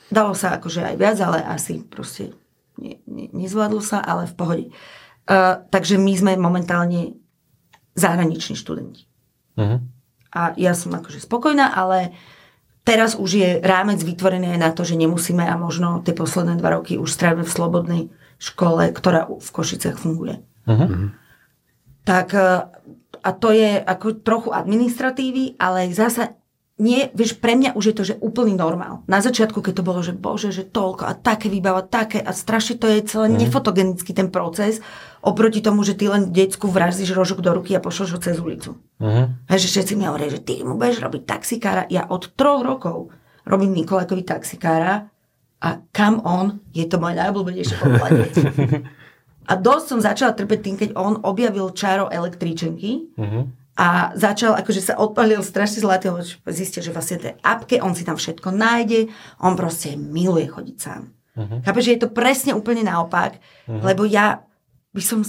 Dalo 0.09 0.33
sa 0.33 0.57
akože 0.57 0.89
aj 0.89 0.95
viac, 0.97 1.17
ale 1.21 1.45
asi 1.45 1.85
proste 1.85 2.33
ne, 2.81 2.97
ne, 3.05 3.29
nezvládlo 3.29 3.77
sa, 3.77 4.01
ale 4.01 4.25
v 4.25 4.33
pohode. 4.33 4.65
Uh, 5.29 5.61
takže 5.69 6.01
my 6.01 6.13
sme 6.17 6.33
momentálne 6.33 7.13
zahraniční 7.93 8.57
študenti. 8.57 9.05
Uh-huh. 9.53 9.85
A 10.33 10.57
ja 10.57 10.73
som 10.73 10.97
akože 10.97 11.21
spokojná, 11.21 11.77
ale 11.77 12.17
Teraz 12.89 13.13
už 13.13 13.29
je 13.37 13.49
rámec 13.61 14.01
vytvorený 14.01 14.57
aj 14.57 14.59
na 14.65 14.73
to, 14.73 14.81
že 14.81 14.97
nemusíme 14.97 15.45
a 15.45 15.53
možno 15.61 16.01
tie 16.01 16.17
posledné 16.17 16.57
dva 16.57 16.81
roky 16.81 16.97
už 16.97 17.13
strávime 17.13 17.45
v 17.45 17.53
slobodnej 17.53 18.01
škole, 18.41 18.89
ktorá 18.89 19.29
v 19.29 19.49
Košicech 19.53 20.01
funguje. 20.01 20.41
Uh-huh. 20.65 21.13
Tak 22.01 22.33
e, 22.33 22.65
a 23.21 23.29
to 23.37 23.53
je 23.53 23.77
ako 23.77 24.25
trochu 24.25 24.49
administratívy, 24.49 25.61
ale 25.61 25.93
zasa 25.93 26.33
nie, 26.79 27.11
vieš, 27.11 27.35
pre 27.35 27.59
mňa 27.59 27.75
už 27.75 27.91
je 27.91 27.95
to, 27.95 28.03
že 28.07 28.19
úplný 28.23 28.55
normál. 28.55 29.03
Na 29.03 29.19
začiatku, 29.19 29.59
keď 29.59 29.83
to 29.83 29.83
bolo, 29.83 29.99
že 29.99 30.15
bože, 30.15 30.55
že 30.55 30.63
toľko 30.63 31.11
a 31.11 31.13
také 31.13 31.51
výbava, 31.51 31.83
také 31.83 32.23
a 32.23 32.31
strašne 32.31 32.79
to 32.79 32.87
je 32.87 33.03
celé 33.03 33.27
mm. 33.27 33.35
nefotogenický 33.35 34.15
ten 34.15 34.31
proces, 34.31 34.79
oproti 35.21 35.59
tomu, 35.59 35.83
že 35.83 35.95
ty 35.95 36.07
len 36.07 36.31
decku 36.31 36.71
vraždíš 36.71 37.11
rožok 37.11 37.43
do 37.43 37.51
ruky 37.51 37.75
a 37.75 37.83
pošloš 37.83 38.09
ho 38.15 38.19
cez 38.23 38.39
ulicu. 38.39 38.79
Uh-huh. 38.99 39.27
A 39.35 39.51
že 39.59 39.67
všetci 39.67 39.93
mi 39.99 40.07
hovoria, 40.07 40.31
že 40.31 40.39
ty 40.39 40.63
mu 40.63 40.79
budeš 40.79 41.03
robiť 41.03 41.21
taxikára. 41.27 41.83
Ja 41.91 42.07
od 42.07 42.31
troch 42.39 42.63
rokov 42.63 43.11
robím 43.43 43.75
Nikolákovi 43.75 44.23
taxikára 44.23 45.11
a 45.59 45.69
kam 45.91 46.23
on, 46.23 46.63
je 46.71 46.87
to 46.87 47.01
moje 47.03 47.19
najobľúbenejšie 47.19 47.75
povolanie. 47.83 48.27
a 49.51 49.53
dosť 49.59 49.85
som 49.91 49.99
začala 49.99 50.31
trpeť 50.31 50.59
tým, 50.63 50.75
keď 50.79 50.89
on 50.95 51.19
objavil 51.27 51.75
čaro 51.75 52.07
električenky 52.07 53.11
uh-huh. 53.19 53.43
a 53.75 54.15
začal, 54.15 54.55
akože 54.55 54.79
sa 54.79 54.95
odpalil 54.95 55.43
strašne 55.43 55.83
zlatý, 55.83 56.15
zistil, 56.47 56.79
že 56.79 56.95
vlastne 56.95 57.19
tej 57.19 57.35
apke, 57.43 57.83
on 57.83 57.91
si 57.91 58.07
tam 58.07 58.15
všetko 58.15 58.55
nájde, 58.55 59.11
on 59.43 59.59
proste 59.59 59.99
miluje 59.99 60.47
chodiť 60.47 60.77
sám. 60.79 61.11
Uh-huh. 61.35 61.59
Chápeš, 61.67 61.83
že 61.91 61.93
je 61.99 62.01
to 62.07 62.09
presne 62.15 62.55
úplne 62.55 62.87
naopak, 62.87 63.35
uh-huh. 63.35 63.83
lebo 63.83 64.07
ja 64.07 64.47
by 64.93 65.03
som 65.03 65.19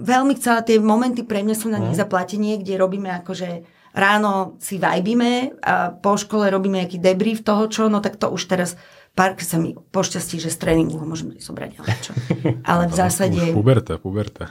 veľmi 0.00 0.34
chcela, 0.38 0.66
tie 0.66 0.82
momenty 0.82 1.22
pre 1.22 1.44
mňa 1.46 1.56
sú 1.56 1.68
na 1.70 1.78
nich 1.78 1.94
mhm. 1.94 2.00
zaplatenie, 2.02 2.58
kde 2.58 2.80
robíme 2.80 3.10
akože 3.22 3.66
ráno 3.92 4.56
si 4.56 4.80
vajbíme 4.80 5.60
a 5.60 5.92
po 5.92 6.16
škole 6.16 6.48
robíme 6.48 6.80
nejaký 6.80 6.96
debrief 6.96 7.44
toho, 7.44 7.68
čo, 7.68 7.92
no 7.92 8.00
tak 8.00 8.16
to 8.16 8.32
už 8.32 8.48
teraz 8.48 8.80
pár 9.12 9.36
sa 9.44 9.60
mi 9.60 9.76
pošťastí, 9.76 10.40
že 10.40 10.48
z 10.48 10.56
tréningu 10.56 10.96
ho 10.96 11.04
môžeme 11.04 11.36
zobrať, 11.36 11.70
ale 11.76 11.92
čo. 12.00 12.12
Ale 12.72 12.88
v 12.88 12.94
zásade... 12.96 13.36
Už 13.36 13.52
puberta, 13.52 14.00
puberta. 14.00 14.48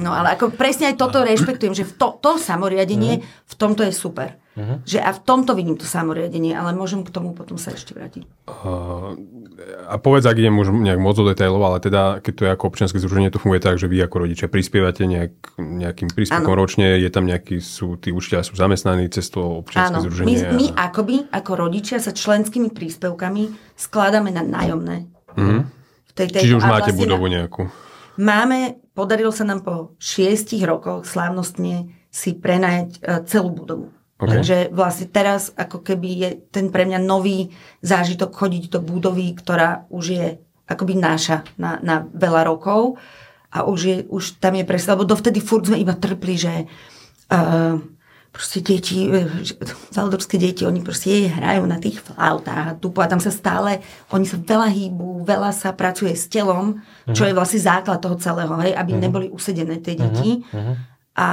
No 0.00 0.16
ale 0.16 0.32
ako 0.32 0.56
presne 0.56 0.88
aj 0.88 0.96
toto 0.96 1.20
rešpektujem, 1.28 1.76
že 1.76 1.84
to, 1.84 2.16
to 2.24 2.40
samoriadenie, 2.40 3.20
mm. 3.20 3.24
v 3.24 3.54
tomto 3.60 3.84
je 3.84 3.92
super. 3.92 4.39
Uh-huh. 4.58 4.82
Že 4.82 4.98
a 4.98 5.14
v 5.14 5.20
tomto 5.22 5.54
vidím 5.54 5.78
to 5.78 5.86
samoriadenie, 5.86 6.58
ale 6.58 6.74
môžem 6.74 7.06
k 7.06 7.14
tomu 7.14 7.38
potom 7.38 7.54
sa 7.54 7.70
ešte 7.70 7.94
vrátiť. 7.94 8.26
Uh, 8.50 9.14
a 9.86 9.94
povedz, 10.02 10.26
ak 10.26 10.42
idem 10.42 10.58
už 10.58 10.74
nejak 10.74 10.98
moc 10.98 11.14
do 11.14 11.22
detailov, 11.30 11.62
ale 11.62 11.78
teda, 11.78 12.18
keď 12.18 12.32
to 12.34 12.42
je 12.42 12.50
ako 12.50 12.64
občianske 12.66 12.98
združenie, 12.98 13.30
to 13.30 13.38
funguje 13.38 13.62
tak, 13.62 13.78
že 13.78 13.86
vy 13.86 14.02
ako 14.02 14.26
rodičia 14.26 14.50
prispievate 14.50 15.06
nejak, 15.06 15.54
nejakým 15.54 16.10
príspevkom 16.10 16.54
ročne, 16.58 16.98
je 16.98 17.10
tam 17.14 17.30
nejaký, 17.30 17.62
sú, 17.62 17.94
tí 17.94 18.10
učiteľia 18.10 18.42
sú 18.42 18.58
zamestnaní 18.58 19.06
cez 19.06 19.30
to 19.30 19.62
občianske 19.62 20.02
združenie. 20.02 20.50
My, 20.50 20.58
my 20.58 20.66
akoby, 20.74 21.30
ako 21.30 21.50
rodičia 21.54 22.02
sa 22.02 22.10
členskými 22.10 22.74
príspevkami 22.74 23.54
skladáme 23.78 24.34
na 24.34 24.42
nájomné. 24.42 25.06
Uh-huh. 25.30 25.62
V 26.10 26.12
tej, 26.12 26.26
tej, 26.34 26.42
Čiže 26.42 26.58
už 26.58 26.66
máte 26.66 26.90
vlastne 26.90 26.98
budovu 26.98 27.24
nejakú. 27.30 27.62
Máme, 28.18 28.82
podarilo 28.98 29.30
sa 29.30 29.46
nám 29.46 29.62
po 29.62 29.94
šiestich 30.02 30.66
rokoch 30.66 31.06
slávnostne 31.06 31.94
si 32.10 32.34
prenajať 32.34 32.90
uh, 32.98 33.22
celú 33.22 33.54
budovu. 33.54 33.94
Okay. 34.20 34.30
Takže 34.36 34.56
vlastne 34.76 35.08
teraz 35.08 35.48
ako 35.56 35.80
keby 35.80 36.08
je 36.12 36.30
ten 36.52 36.68
pre 36.68 36.84
mňa 36.84 37.00
nový 37.00 37.48
zážitok 37.80 38.36
chodiť 38.36 38.68
do 38.68 38.84
budovy, 38.84 39.32
ktorá 39.32 39.88
už 39.88 40.04
je 40.12 40.26
akoby 40.68 40.94
náša 41.00 41.48
na, 41.56 41.80
na 41.80 42.04
veľa 42.04 42.44
rokov 42.44 43.00
a 43.50 43.66
už, 43.66 43.80
je, 43.80 43.96
už 44.06 44.38
tam 44.38 44.54
je 44.54 44.68
presne, 44.68 44.94
lebo 44.94 45.08
dovtedy 45.08 45.42
furt 45.42 45.66
sme 45.66 45.82
iba 45.82 45.96
trpli, 45.96 46.38
že 46.38 46.54
uh, 47.32 47.82
proste 48.30 48.62
deti, 48.62 49.10
valdorské 49.90 50.38
e, 50.38 50.42
deti, 50.46 50.62
oni 50.62 50.78
proste 50.86 51.26
hrajú 51.26 51.66
na 51.66 51.82
tých 51.82 51.98
flautách 51.98 52.66
a 52.70 52.78
tupu 52.78 53.02
a 53.02 53.10
tam 53.10 53.18
sa 53.18 53.34
stále, 53.34 53.82
oni 54.14 54.22
sa 54.22 54.38
veľa 54.38 54.70
hýbu, 54.70 55.26
veľa 55.26 55.50
sa 55.50 55.74
pracuje 55.74 56.14
s 56.14 56.30
telom, 56.30 56.78
uh-huh. 56.78 57.14
čo 57.14 57.26
je 57.26 57.34
vlastne 57.34 57.58
základ 57.58 57.98
toho 57.98 58.14
celého, 58.22 58.54
hej, 58.62 58.78
aby 58.78 58.94
uh-huh. 58.94 59.02
neboli 59.02 59.26
usedené 59.34 59.82
tie 59.82 59.98
deti. 59.98 60.46
Uh-huh. 60.46 60.78
A 61.18 61.28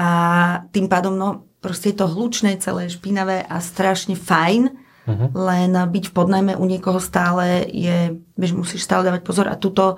tým 0.74 0.90
pádom, 0.90 1.14
no, 1.14 1.47
proste 1.62 1.92
je 1.92 1.98
to 1.98 2.08
hlučné, 2.08 2.58
celé 2.62 2.90
špinavé 2.90 3.44
a 3.44 3.58
strašne 3.60 4.14
fajn, 4.14 4.70
uh-huh. 4.70 5.30
len 5.34 5.72
byť 5.74 6.04
v 6.10 6.14
podnajme 6.14 6.54
u 6.56 6.66
niekoho 6.66 7.02
stále 7.02 7.66
je, 7.68 8.18
vieš, 8.38 8.54
musíš 8.54 8.86
stále 8.86 9.08
dávať 9.08 9.22
pozor 9.26 9.48
a 9.50 9.60
tuto 9.60 9.98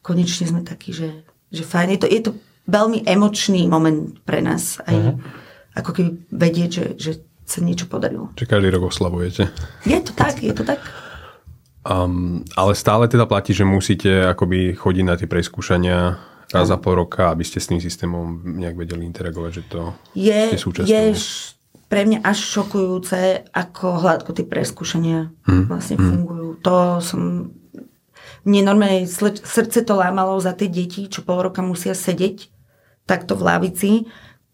konečne 0.00 0.48
sme 0.48 0.62
takí, 0.64 0.94
že, 0.94 1.26
že 1.50 1.62
fajn. 1.66 1.88
Je 1.96 2.00
to, 2.00 2.08
je 2.08 2.20
to 2.24 2.30
veľmi 2.70 3.04
emočný 3.04 3.66
moment 3.66 4.16
pre 4.22 4.40
nás 4.40 4.78
aj 4.86 4.94
uh-huh. 4.96 5.16
ako 5.76 5.90
keby 5.92 6.10
vedieť, 6.30 6.70
že, 6.70 6.86
že 6.96 7.12
sa 7.50 7.58
niečo 7.66 7.90
podarilo. 7.90 8.30
Čiže 8.38 8.46
každý 8.46 8.68
rok 8.70 8.94
oslavujete. 8.94 9.50
Je 9.82 9.98
to 9.98 10.14
tak, 10.14 10.38
je 10.38 10.54
to 10.54 10.62
tak. 10.62 10.78
Um, 11.82 12.46
ale 12.54 12.76
stále 12.78 13.08
teda 13.10 13.26
platí, 13.26 13.56
že 13.56 13.66
musíte 13.66 14.30
akoby 14.30 14.78
chodiť 14.78 15.04
na 15.04 15.18
tie 15.18 15.26
preskúšania 15.26 16.20
raz 16.50 16.66
za 16.66 16.76
pol 16.76 17.06
roka, 17.06 17.30
aby 17.30 17.46
ste 17.46 17.62
s 17.62 17.70
tým 17.70 17.78
systémom 17.78 18.42
nejak 18.58 18.74
vedeli 18.74 19.06
interagovať, 19.06 19.50
že 19.54 19.62
to 19.70 19.80
je, 20.18 20.40
je 20.54 20.58
súčasťou. 20.58 20.90
Je 20.90 21.02
pre 21.90 22.06
mňa 22.06 22.22
až 22.22 22.38
šokujúce, 22.38 23.50
ako 23.50 23.86
hladko 24.06 24.30
tie 24.30 24.46
preskúšania 24.46 25.34
hmm. 25.46 25.66
vlastne 25.66 25.98
hmm. 25.98 26.06
fungujú. 26.06 26.48
To 26.62 27.02
som... 27.02 27.50
Mne 28.46 28.60
normálne 28.64 29.04
srdce 29.10 29.84
to 29.84 29.98
lámalo 29.98 30.38
za 30.40 30.54
tie 30.54 30.70
deti, 30.70 31.10
čo 31.10 31.26
pol 31.26 31.50
roka 31.50 31.60
musia 31.60 31.92
sedieť 31.92 32.48
takto 33.04 33.34
v 33.34 33.42
lavici. 33.42 33.90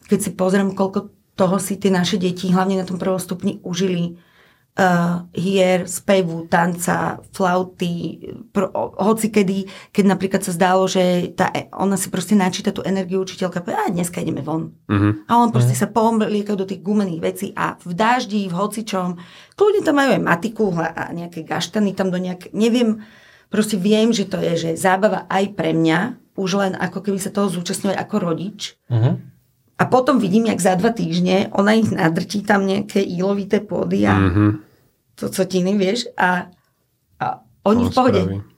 Keď 0.08 0.18
si 0.18 0.30
pozriem, 0.32 0.72
koľko 0.72 1.12
toho 1.36 1.60
si 1.60 1.76
tie 1.76 1.92
naše 1.92 2.16
deti, 2.16 2.48
hlavne 2.50 2.80
na 2.80 2.88
tom 2.88 2.96
prvom 2.96 3.20
stupni, 3.20 3.60
užili 3.62 4.16
uh, 4.76 5.24
hier, 5.32 5.88
spevu, 5.88 6.46
tanca, 6.48 7.18
flauty, 7.32 8.20
pro, 8.52 8.68
hoci 9.00 9.32
kedy, 9.32 9.64
keď 9.90 10.04
napríklad 10.04 10.42
sa 10.44 10.52
zdalo, 10.52 10.84
že 10.84 11.32
tá, 11.32 11.48
e, 11.50 11.72
ona 11.72 11.96
si 11.96 12.12
proste 12.12 12.36
načíta 12.36 12.70
tú 12.70 12.84
energiu 12.84 13.24
učiteľka, 13.24 13.64
a 13.64 13.88
dneska 13.90 14.20
ideme 14.20 14.44
von. 14.44 14.76
Uh-huh. 14.88 15.12
A 15.26 15.32
on 15.40 15.50
proste 15.50 15.72
uh-huh. 15.72 15.88
sa 15.88 15.92
pomlieka 15.92 16.54
do 16.54 16.68
tých 16.68 16.84
gumených 16.84 17.20
vecí 17.24 17.46
a 17.56 17.80
v 17.80 17.92
daždi, 17.96 18.46
v 18.46 18.54
hocičom, 18.54 19.16
kľudne 19.56 19.82
tam 19.82 19.96
majú 19.96 20.10
aj 20.16 20.22
matiku 20.22 20.64
a 20.76 21.10
nejaké 21.12 21.42
gaštany 21.42 21.96
tam 21.96 22.12
do 22.12 22.20
nejak, 22.20 22.52
neviem, 22.52 23.00
proste 23.48 23.80
viem, 23.80 24.12
že 24.12 24.28
to 24.28 24.36
je, 24.38 24.52
že 24.56 24.70
zábava 24.76 25.24
aj 25.32 25.56
pre 25.56 25.72
mňa, 25.72 26.20
už 26.36 26.50
len 26.60 26.72
ako 26.76 27.00
keby 27.00 27.16
sa 27.16 27.32
toho 27.32 27.48
zúčastňovať 27.48 27.96
ako 27.96 28.16
rodič. 28.20 28.76
Uh-huh 28.92 29.35
A 29.76 29.84
potom 29.84 30.16
vidím, 30.16 30.48
jak 30.48 30.60
za 30.60 30.72
dva 30.74 30.88
týždne 30.88 31.52
ona 31.52 31.76
ich 31.76 31.92
nadrtí 31.92 32.40
tam 32.40 32.64
nejaké 32.64 33.04
ílovité 33.04 33.60
pôdy 33.60 34.08
a 34.08 34.16
mm-hmm. 34.16 34.50
to 35.20 35.28
cotiny, 35.28 35.76
vieš, 35.76 36.08
a, 36.16 36.48
a 37.20 37.44
oni 37.68 37.82
v 37.84 37.92
pohode. 37.92 38.22
Spraví. 38.24 38.56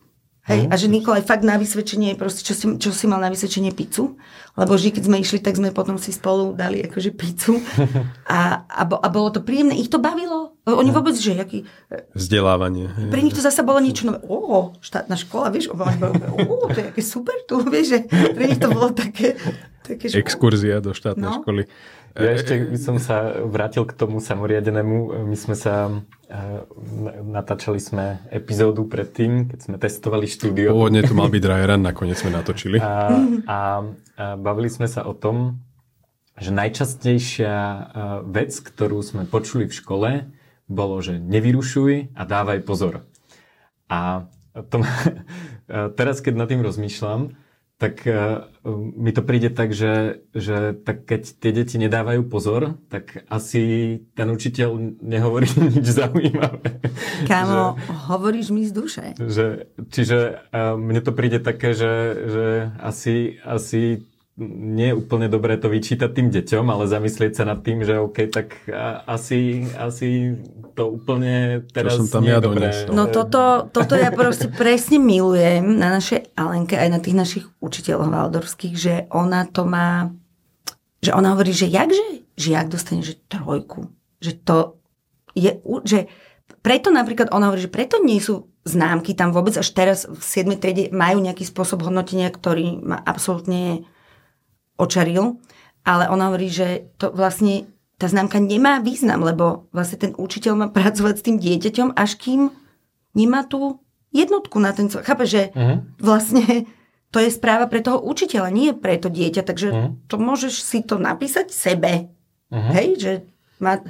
Hej, 0.48 0.64
mm. 0.64 0.72
a 0.72 0.74
že 0.80 0.88
Nikolaj 0.88 1.28
fakt 1.28 1.44
na 1.44 1.60
vysvedčenie, 1.60 2.16
proste, 2.16 2.40
čo, 2.40 2.56
si, 2.56 2.64
čo 2.80 2.88
si 2.88 3.04
mal 3.04 3.20
na 3.20 3.28
vysvedčenie 3.28 3.68
pizzu, 3.76 4.16
lebo 4.56 4.80
vždy, 4.80 4.96
keď 4.96 5.02
sme 5.04 5.20
išli, 5.20 5.44
tak 5.44 5.60
sme 5.60 5.76
potom 5.76 6.00
si 6.00 6.08
spolu 6.08 6.56
dali 6.56 6.80
akože 6.88 7.12
pizzu 7.12 7.60
a, 8.24 8.64
a, 8.64 8.82
bo, 8.88 8.96
a 8.96 9.08
bolo 9.12 9.28
to 9.28 9.44
príjemné, 9.44 9.76
ich 9.76 9.92
to 9.92 10.00
bavilo. 10.00 10.56
Oni 10.64 10.88
vôbec, 10.88 11.12
že 11.20 11.36
jaký... 11.36 11.68
Vzdelávanie. 12.16 12.88
Pre 13.12 13.20
nich 13.20 13.36
to 13.36 13.44
zase 13.44 13.60
bolo 13.60 13.76
niečo 13.84 14.08
nové. 14.08 14.24
Ó, 14.24 14.72
štátna 14.80 15.20
škola, 15.20 15.52
vieš, 15.52 15.68
oni 15.68 16.00
ó, 16.48 16.72
to 16.72 16.80
je 16.80 16.86
aké 16.96 17.02
super 17.04 17.36
tu, 17.44 17.60
vieš, 17.68 17.92
že 17.92 17.98
pre 18.08 18.48
nich 18.48 18.60
to 18.60 18.72
bolo 18.72 18.88
také... 18.96 19.36
Exkurzia 19.96 20.84
do 20.84 20.92
štátnej 20.92 21.28
no? 21.28 21.40
školy. 21.40 21.62
Ja 22.18 22.34
ešte 22.34 22.66
by 22.66 22.78
som 22.82 22.96
sa 22.98 23.46
vrátil 23.46 23.86
k 23.86 23.94
tomu 23.94 24.18
samoriadenému. 24.18 25.22
My 25.28 25.36
sme 25.38 25.54
sa, 25.54 26.02
eh, 26.26 26.66
natáčali 27.22 27.78
sme 27.78 28.18
epizódu 28.34 28.90
predtým, 28.90 29.46
keď 29.46 29.58
sme 29.62 29.76
testovali 29.78 30.26
štúdio. 30.26 30.74
Pôvodne 30.74 31.06
to 31.06 31.14
mal 31.14 31.30
byť 31.30 31.42
dry 31.42 31.62
run, 31.68 31.86
nakoniec 31.86 32.18
sme 32.18 32.34
natočili. 32.34 32.82
A, 32.82 32.90
a, 32.90 32.98
a 33.46 33.58
bavili 34.34 34.66
sme 34.66 34.90
sa 34.90 35.06
o 35.06 35.14
tom, 35.14 35.62
že 36.34 36.50
najčastejšia 36.50 37.54
eh, 37.54 37.80
vec, 38.26 38.50
ktorú 38.50 38.98
sme 38.98 39.22
počuli 39.22 39.70
v 39.70 39.76
škole, 39.78 40.10
bolo, 40.68 41.00
že 41.00 41.22
nevyrušuj 41.22 42.18
a 42.18 42.22
dávaj 42.26 42.66
pozor. 42.66 43.06
A 43.88 44.28
to, 44.68 44.82
teraz, 45.98 46.18
keď 46.18 46.34
nad 46.34 46.48
tým 46.50 46.66
rozmýšľam, 46.66 47.38
tak 47.78 48.02
uh, 48.10 48.42
mi 48.98 49.14
to 49.14 49.22
príde 49.22 49.54
tak, 49.54 49.70
že, 49.70 50.26
že 50.34 50.74
tak 50.82 51.06
keď 51.06 51.22
tie 51.38 51.54
deti 51.54 51.78
nedávajú 51.78 52.26
pozor, 52.26 52.74
tak 52.90 53.22
asi 53.30 53.62
ten 54.18 54.26
učiteľ 54.34 54.98
nehovorí 54.98 55.46
nič 55.78 55.86
zaujímavé. 55.86 56.82
Kámo, 57.30 57.78
že, 57.78 57.94
hovoríš 58.10 58.50
mi 58.50 58.66
z 58.66 58.72
duše. 58.74 59.04
Že, 59.22 59.70
čiže 59.94 60.42
uh, 60.50 60.74
mne 60.74 60.98
to 61.06 61.14
príde 61.14 61.38
také, 61.38 61.70
že, 61.70 61.94
že 62.26 62.46
asi, 62.82 63.38
asi 63.46 64.02
nie 64.38 64.94
je 64.94 64.98
úplne 64.98 65.26
dobré 65.26 65.58
to 65.58 65.66
vyčítať 65.66 66.14
tým 66.14 66.30
deťom, 66.30 66.70
ale 66.70 66.86
zamyslieť 66.86 67.42
sa 67.42 67.44
nad 67.44 67.58
tým, 67.58 67.82
že 67.82 67.98
OK, 67.98 68.30
tak 68.30 68.54
asi, 69.10 69.66
asi 69.74 70.38
to 70.78 70.94
úplne 70.94 71.66
teraz 71.74 71.98
to 71.98 72.06
som 72.06 72.22
tam 72.22 72.22
nie 72.22 72.30
ja 72.30 72.38
dobré. 72.38 72.70
No 72.94 73.10
toto, 73.10 73.66
toto 73.74 73.98
ja 73.98 74.14
proste 74.14 74.46
presne 74.46 75.02
milujem 75.02 75.66
na 75.74 75.98
našej 75.98 76.38
Alenke 76.38 76.78
aj 76.78 76.88
na 76.88 77.02
tých 77.02 77.18
našich 77.18 77.44
učiteľov 77.58 78.14
valdorských, 78.14 78.74
že 78.78 78.94
ona 79.10 79.42
to 79.50 79.66
má, 79.66 80.14
že 81.02 81.10
ona 81.10 81.34
hovorí, 81.34 81.50
že 81.50 81.66
jakže 81.66 82.22
žiak 82.38 82.70
dostane, 82.70 83.02
že 83.02 83.18
trojku. 83.26 83.90
Že 84.22 84.32
to 84.46 84.56
je, 85.34 85.58
že 85.82 86.06
preto 86.62 86.94
napríklad 86.94 87.34
ona 87.34 87.50
hovorí, 87.50 87.66
že 87.66 87.74
preto 87.74 87.98
nie 87.98 88.22
sú 88.22 88.46
známky 88.62 89.18
tam 89.18 89.34
vôbec 89.34 89.56
až 89.58 89.66
teraz 89.74 90.06
v 90.06 90.22
7. 90.22 90.62
triede 90.62 90.94
majú 90.94 91.18
nejaký 91.18 91.42
spôsob 91.42 91.82
hodnotenia, 91.82 92.30
ktorý 92.30 92.78
ma 92.84 93.02
absolútne 93.02 93.88
očaril, 94.78 95.42
ale 95.82 96.06
ona 96.08 96.30
hovorí, 96.32 96.48
že 96.48 96.88
to 96.96 97.10
vlastne 97.10 97.66
tá 97.98 98.06
známka 98.06 98.38
nemá 98.38 98.78
význam, 98.78 99.26
lebo 99.26 99.66
vlastne 99.74 99.98
ten 99.98 100.12
učiteľ 100.14 100.52
má 100.54 100.66
pracovať 100.70 101.14
s 101.18 101.26
tým 101.26 101.36
dieťaťom, 101.42 101.98
až 101.98 102.14
kým 102.14 102.54
nemá 103.18 103.42
tú 103.42 103.82
jednotku 104.14 104.62
na 104.62 104.70
ten... 104.70 104.86
Chápe, 104.86 105.26
že 105.26 105.50
uh-huh. 105.50 105.82
vlastne 105.98 106.70
to 107.10 107.18
je 107.18 107.34
správa 107.34 107.66
pre 107.66 107.82
toho 107.82 107.98
učiteľa, 107.98 108.54
nie 108.54 108.70
pre 108.70 109.02
to 109.02 109.10
dieťa, 109.10 109.42
takže 109.42 109.68
uh-huh. 109.68 109.90
to 110.06 110.14
môžeš 110.14 110.54
si 110.62 110.78
to 110.86 110.94
napísať 111.00 111.50
sebe. 111.50 112.06
Uh-huh. 112.54 112.70
Hej, 112.70 112.88
že 113.02 113.12
má, 113.58 113.82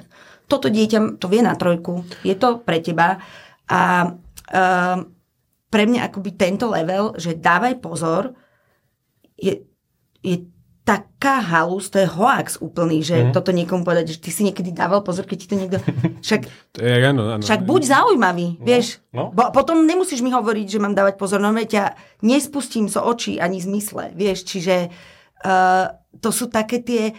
toto 0.49 0.72
dieťa 0.72 1.20
to 1.20 1.28
vie 1.28 1.45
na 1.45 1.53
trojku, 1.53 2.09
je 2.24 2.32
to 2.32 2.64
pre 2.64 2.80
teba 2.80 3.20
a 3.68 4.16
uh, 4.49 4.97
pre 5.68 5.84
mňa 5.84 6.09
akoby 6.09 6.30
tento 6.32 6.72
level, 6.72 7.12
že 7.20 7.36
dávaj 7.36 7.84
pozor, 7.84 8.32
je, 9.36 9.68
je 10.24 10.49
taká 10.89 11.45
halus, 11.45 11.93
to 11.93 12.01
je 12.01 12.09
hoax 12.09 12.57
úplný, 12.64 13.05
že 13.05 13.28
mm. 13.28 13.36
toto 13.36 13.53
niekomu 13.53 13.84
povedať, 13.84 14.16
že 14.16 14.24
ty 14.24 14.32
si 14.32 14.41
niekedy 14.41 14.72
dával 14.72 15.05
pozor, 15.05 15.28
keď 15.28 15.36
ti 15.36 15.47
to 15.53 15.57
niekto... 15.61 15.76
Však, 16.24 16.41
to 16.72 16.80
je, 16.80 16.93
áno, 17.05 17.36
áno. 17.36 17.45
však 17.45 17.62
buď 17.62 17.82
zaujímavý, 17.93 18.57
no, 18.57 18.64
vieš. 18.64 19.05
No. 19.12 19.28
Bo, 19.30 19.53
potom 19.53 19.84
nemusíš 19.84 20.24
mi 20.24 20.32
hovoriť, 20.32 20.66
že 20.66 20.82
mám 20.82 20.97
dávať 20.97 21.20
pozor, 21.20 21.39
no 21.45 21.53
ťa 21.53 21.95
nespustím 22.24 22.89
zo 22.89 23.05
so 23.05 23.07
očí 23.07 23.36
ani 23.36 23.61
z 23.61 23.68
mysle, 23.68 24.11
vieš. 24.16 24.49
Čiže 24.49 24.89
uh, 25.45 25.93
to 26.18 26.32
sú 26.32 26.49
také 26.49 26.80
tie... 26.80 27.12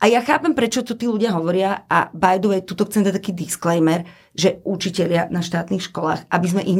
A 0.00 0.08
ja 0.08 0.20
chápem, 0.20 0.52
prečo 0.52 0.84
to 0.84 0.96
tí 0.96 1.08
ľudia 1.08 1.32
hovoria 1.36 1.84
a 1.88 2.12
by 2.12 2.36
the 2.40 2.48
way, 2.48 2.60
tuto 2.60 2.84
chcem 2.88 3.04
dať 3.04 3.16
taký 3.16 3.32
disclaimer, 3.32 4.04
že 4.36 4.60
učitelia 4.64 5.28
na 5.32 5.40
štátnych 5.40 5.88
školách, 5.88 6.28
aby 6.28 6.46
sme 6.48 6.62
ich 6.64 6.76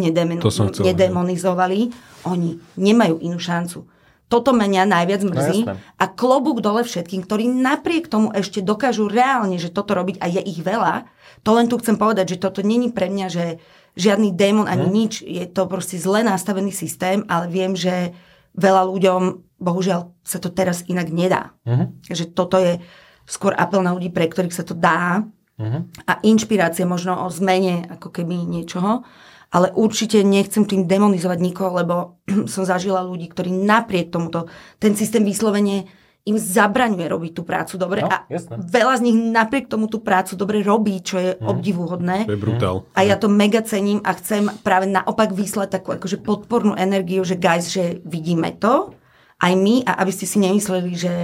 nedemonizovali, 0.85 1.93
oni 2.29 2.61
nemajú 2.77 3.17
inú 3.23 3.41
šancu 3.41 3.96
toto 4.27 4.51
mňa 4.51 4.91
najviac 4.91 5.23
no 5.23 5.31
mrzí. 5.31 5.61
No, 5.67 5.79
a 5.79 6.05
klobúk 6.11 6.59
dole 6.59 6.83
všetkým, 6.83 7.23
ktorí 7.23 7.47
napriek 7.47 8.11
tomu 8.11 8.35
ešte 8.35 8.59
dokážu 8.59 9.07
reálne, 9.07 9.55
že 9.59 9.71
toto 9.71 9.95
robiť 9.95 10.19
a 10.19 10.27
je 10.27 10.43
ich 10.43 10.61
veľa. 10.63 11.07
To 11.47 11.55
len 11.55 11.71
tu 11.71 11.79
chcem 11.79 11.95
povedať, 11.95 12.35
že 12.35 12.43
toto 12.43 12.59
není 12.59 12.91
pre 12.91 13.07
mňa, 13.07 13.27
že 13.31 13.63
žiadny 13.95 14.35
démon 14.35 14.67
ani 14.67 14.87
hmm. 14.87 14.95
nič. 14.95 15.13
Je 15.23 15.47
to 15.47 15.71
proste 15.71 15.97
zle 16.03 16.27
nastavený 16.27 16.75
systém, 16.75 17.23
ale 17.31 17.47
viem, 17.47 17.79
že 17.79 18.13
veľa 18.59 18.83
ľuďom, 18.91 19.21
bohužiaľ, 19.63 20.11
sa 20.27 20.43
to 20.43 20.51
teraz 20.51 20.83
inak 20.91 21.07
nedá. 21.15 21.55
Hmm. 21.63 21.95
Že 22.11 22.25
toto 22.35 22.59
je 22.59 22.83
skôr 23.31 23.55
apel 23.55 23.81
na 23.87 23.95
ľudí, 23.95 24.11
pre 24.11 24.27
ktorých 24.27 24.55
sa 24.55 24.67
to 24.67 24.75
dá. 24.75 25.23
Hmm. 25.57 25.89
A 26.05 26.19
inšpirácia 26.27 26.85
možno 26.85 27.17
o 27.25 27.31
zmene 27.31 27.89
ako 27.89 28.11
keby 28.11 28.43
niečoho 28.43 29.07
ale 29.51 29.71
určite 29.75 30.21
nechcem 30.27 30.67
tým 30.67 30.91
demonizovať 30.91 31.39
nikoho, 31.39 31.71
lebo 31.77 31.95
som 32.53 32.67
zažila 32.67 33.07
ľudí, 33.07 33.31
ktorí 33.31 33.51
napriek 33.51 34.11
tomuto, 34.11 34.51
ten 34.83 34.99
systém 34.99 35.23
vyslovene 35.23 35.87
im 36.27 36.35
zabraňuje 36.35 37.07
robiť 37.07 37.33
tú 37.39 37.47
prácu 37.47 37.79
dobre 37.79 38.03
no, 38.03 38.11
a 38.11 38.27
jasné. 38.27 38.59
veľa 38.59 38.99
z 38.99 39.03
nich 39.07 39.15
napriek 39.15 39.71
tomu 39.71 39.87
tú 39.87 40.03
prácu 40.03 40.35
dobre 40.35 40.59
robí, 40.59 40.99
čo 40.99 41.23
je 41.23 41.39
mm. 41.39 41.47
obdivuhodné. 41.47 42.27
To 42.27 42.35
je 42.35 42.43
brutál. 42.43 42.77
A 42.99 43.07
ja 43.07 43.15
to 43.15 43.31
mega 43.31 43.63
cením 43.63 44.03
a 44.03 44.11
chcem 44.19 44.51
práve 44.67 44.91
naopak 44.91 45.31
vyslať 45.31 45.79
takú 45.79 45.95
akože 45.95 46.19
podpornú 46.27 46.75
energiu, 46.75 47.23
že 47.23 47.39
guys, 47.39 47.71
že 47.71 48.03
vidíme 48.03 48.59
to, 48.59 48.91
aj 49.39 49.53
my 49.55 49.87
a 49.87 50.03
aby 50.03 50.11
ste 50.11 50.27
si 50.27 50.43
nemysleli, 50.43 50.93
že 50.99 51.15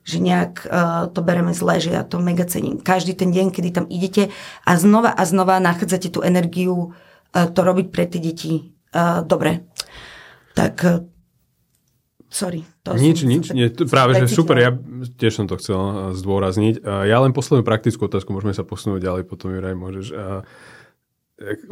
že 0.00 0.16
nejak 0.16 0.64
uh, 0.64 1.12
to 1.12 1.20
bereme 1.20 1.52
zle, 1.52 1.76
že 1.76 1.92
ja 1.92 2.02
to 2.02 2.24
mega 2.24 2.48
cením. 2.48 2.80
Každý 2.80 3.12
ten 3.12 3.30
deň, 3.30 3.52
kedy 3.52 3.68
tam 3.70 3.86
idete 3.92 4.32
a 4.64 4.72
znova 4.80 5.12
a 5.12 5.22
znova 5.28 5.60
nachádzate 5.60 6.08
tú 6.08 6.24
energiu 6.24 6.96
to 7.32 7.60
robiť 7.62 7.86
pre 7.94 8.04
tie 8.10 8.18
deti 8.18 8.74
dobre. 9.26 9.70
Tak 10.54 10.74
e, 10.84 10.94
sorry. 12.26 12.66
To 12.82 12.98
nič, 12.98 13.22
nič, 13.22 13.54
nie, 13.54 13.70
práve 13.86 14.18
že 14.18 14.26
super, 14.26 14.58
ja 14.58 14.74
tiež 15.18 15.42
som 15.42 15.46
to 15.46 15.54
chcel 15.62 16.10
zdôrazniť. 16.16 16.82
Ja 16.82 17.22
len 17.22 17.30
poslednú 17.30 17.62
praktickú 17.62 18.10
otázku, 18.10 18.34
môžeme 18.34 18.56
sa 18.56 18.66
posunúť 18.66 19.04
ďalej, 19.04 19.22
potom 19.30 19.54
Juraj 19.54 19.76
môžeš. 19.78 20.06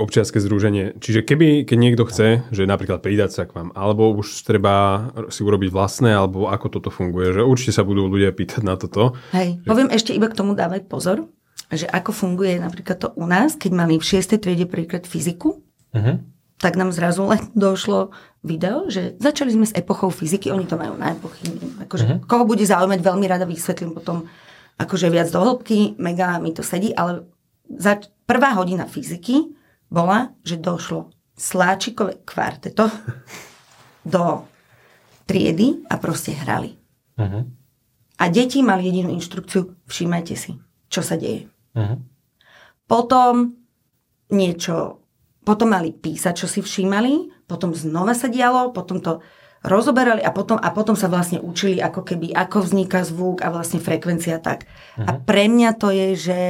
Občianske 0.01 0.41
združenie. 0.41 0.97
Čiže 0.97 1.29
keby, 1.29 1.69
keď 1.69 1.77
niekto 1.77 2.09
chce, 2.09 2.41
že 2.49 2.65
napríklad 2.65 3.05
pridať 3.05 3.37
sa 3.37 3.45
k 3.45 3.53
vám, 3.53 3.69
alebo 3.77 4.17
už 4.17 4.49
treba 4.49 5.13
si 5.29 5.45
urobiť 5.45 5.69
vlastné, 5.69 6.17
alebo 6.17 6.49
ako 6.49 6.81
toto 6.81 6.89
funguje, 6.89 7.37
že 7.37 7.45
určite 7.45 7.77
sa 7.77 7.85
budú 7.85 8.09
ľudia 8.09 8.33
pýtať 8.33 8.65
na 8.65 8.81
toto. 8.81 9.13
Hej, 9.37 9.61
že... 9.61 9.69
poviem 9.69 9.93
ešte 9.93 10.17
iba 10.17 10.33
k 10.33 10.39
tomu 10.41 10.57
dávať 10.57 10.89
pozor, 10.89 11.29
že 11.69 11.85
ako 11.85 12.11
funguje 12.16 12.57
napríklad 12.57 12.97
to 12.97 13.09
u 13.12 13.29
nás, 13.29 13.55
keď 13.55 13.71
mali 13.77 13.95
v 14.01 14.05
6. 14.05 14.41
triede 14.41 14.64
príklad 14.64 15.05
fyziku, 15.05 15.61
uh-huh. 15.93 16.16
tak 16.57 16.81
nám 16.81 16.97
zrazu 16.97 17.29
len 17.29 17.45
došlo 17.57 18.11
video, 18.41 18.89
že 18.89 19.21
začali 19.21 19.53
sme 19.53 19.66
s 19.69 19.77
epochou 19.77 20.09
fyziky, 20.09 20.49
oni 20.49 20.64
to 20.64 20.81
majú 20.81 20.97
na 20.97 21.12
epochy. 21.12 21.45
Akože, 21.85 22.05
uh-huh. 22.07 22.25
Koho 22.25 22.49
bude 22.49 22.64
zaujímať, 22.64 23.01
veľmi 23.05 23.27
rada 23.29 23.45
vysvetlím 23.45 23.93
potom 23.93 24.25
akože 24.79 25.11
viac 25.11 25.29
do 25.29 25.43
hĺbky, 25.43 25.99
mega 25.99 26.39
mi 26.39 26.55
to 26.55 26.62
sedí, 26.62 26.95
ale 26.95 27.27
za, 27.66 27.99
prvá 28.25 28.55
hodina 28.57 28.87
fyziky 28.87 29.53
bola, 29.91 30.33
že 30.47 30.57
došlo 30.57 31.12
sláčikové 31.37 32.23
kvarteto 32.25 32.89
do 34.14 34.49
triedy 35.29 35.85
a 35.93 36.01
proste 36.01 36.33
hrali. 36.33 36.79
Uh-huh. 37.19 37.45
A 38.19 38.25
deti 38.33 38.64
mali 38.64 38.89
jedinú 38.89 39.12
inštrukciu, 39.12 39.77
všímajte 39.85 40.35
si, 40.35 40.57
čo 40.89 41.05
sa 41.05 41.21
deje. 41.21 41.51
Uh-huh. 41.79 41.99
Potom 42.91 43.55
niečo, 44.35 45.07
potom 45.47 45.70
mali 45.70 45.95
písať, 45.95 46.35
čo 46.35 46.47
si 46.51 46.61
všímali, 46.61 47.47
potom 47.47 47.72
znova 47.72 48.12
sa 48.12 48.26
dialo, 48.26 48.74
potom 48.74 48.99
to 48.99 49.22
rozoberali 49.62 50.22
a 50.22 50.31
potom, 50.31 50.59
a 50.59 50.68
potom 50.70 50.95
sa 50.95 51.11
vlastne 51.11 51.39
učili 51.39 51.79
ako 51.79 52.03
keby, 52.03 52.31
ako 52.35 52.66
vzniká 52.66 53.03
zvuk 53.03 53.43
a 53.43 53.55
vlastne 53.55 53.79
frekvencia 53.79 54.43
tak. 54.43 54.66
Uh-huh. 54.66 55.07
A 55.07 55.11
pre 55.22 55.47
mňa 55.47 55.70
to 55.79 55.89
je, 55.95 56.09
že, 56.18 56.43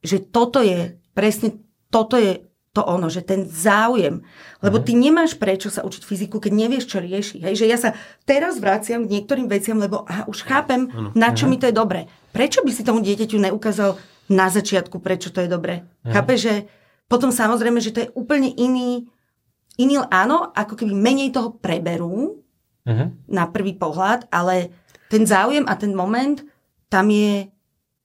že 0.00 0.16
toto 0.24 0.64
je, 0.64 0.96
presne 1.12 1.60
toto 1.92 2.16
je 2.16 2.42
to 2.74 2.82
ono, 2.82 3.06
že 3.06 3.22
ten 3.22 3.46
záujem. 3.46 4.26
Lebo 4.58 4.82
ty 4.82 4.98
nemáš 4.98 5.38
prečo 5.38 5.70
sa 5.70 5.86
učiť 5.86 6.02
fyziku, 6.02 6.42
keď 6.42 6.52
nevieš, 6.58 6.90
čo 6.90 6.98
rieši. 6.98 7.46
Hej? 7.46 7.54
Že 7.62 7.66
ja 7.70 7.78
sa 7.78 7.90
teraz 8.26 8.58
vraciam 8.58 9.06
k 9.06 9.14
niektorým 9.14 9.46
veciam, 9.46 9.78
lebo 9.78 10.02
aha, 10.02 10.26
už 10.26 10.42
chápem, 10.42 10.90
na 11.14 11.30
čo 11.30 11.46
mi 11.46 11.54
to 11.54 11.70
je 11.70 11.74
dobre. 11.74 12.10
Prečo 12.34 12.66
by 12.66 12.70
si 12.74 12.82
tomu 12.82 12.98
dieťaťu 12.98 13.38
neukázal 13.38 13.94
na 14.28 14.48
začiatku, 14.48 15.00
prečo 15.00 15.28
to 15.28 15.44
je 15.44 15.48
dobre? 15.48 15.84
Chápe, 16.04 16.36
že 16.36 16.68
potom 17.08 17.28
samozrejme, 17.32 17.80
že 17.80 17.92
to 17.92 18.02
je 18.04 18.12
úplne 18.16 18.48
iný, 18.56 19.08
iný 19.76 20.00
áno, 20.08 20.52
ako 20.52 20.80
keby 20.80 20.92
menej 20.92 21.32
toho 21.32 21.56
preberú 21.56 22.40
uh-huh. 22.84 23.08
na 23.28 23.44
prvý 23.48 23.76
pohľad, 23.76 24.28
ale 24.32 24.72
ten 25.12 25.28
záujem 25.28 25.68
a 25.68 25.74
ten 25.76 25.92
moment 25.92 26.40
tam 26.88 27.12
je, 27.12 27.48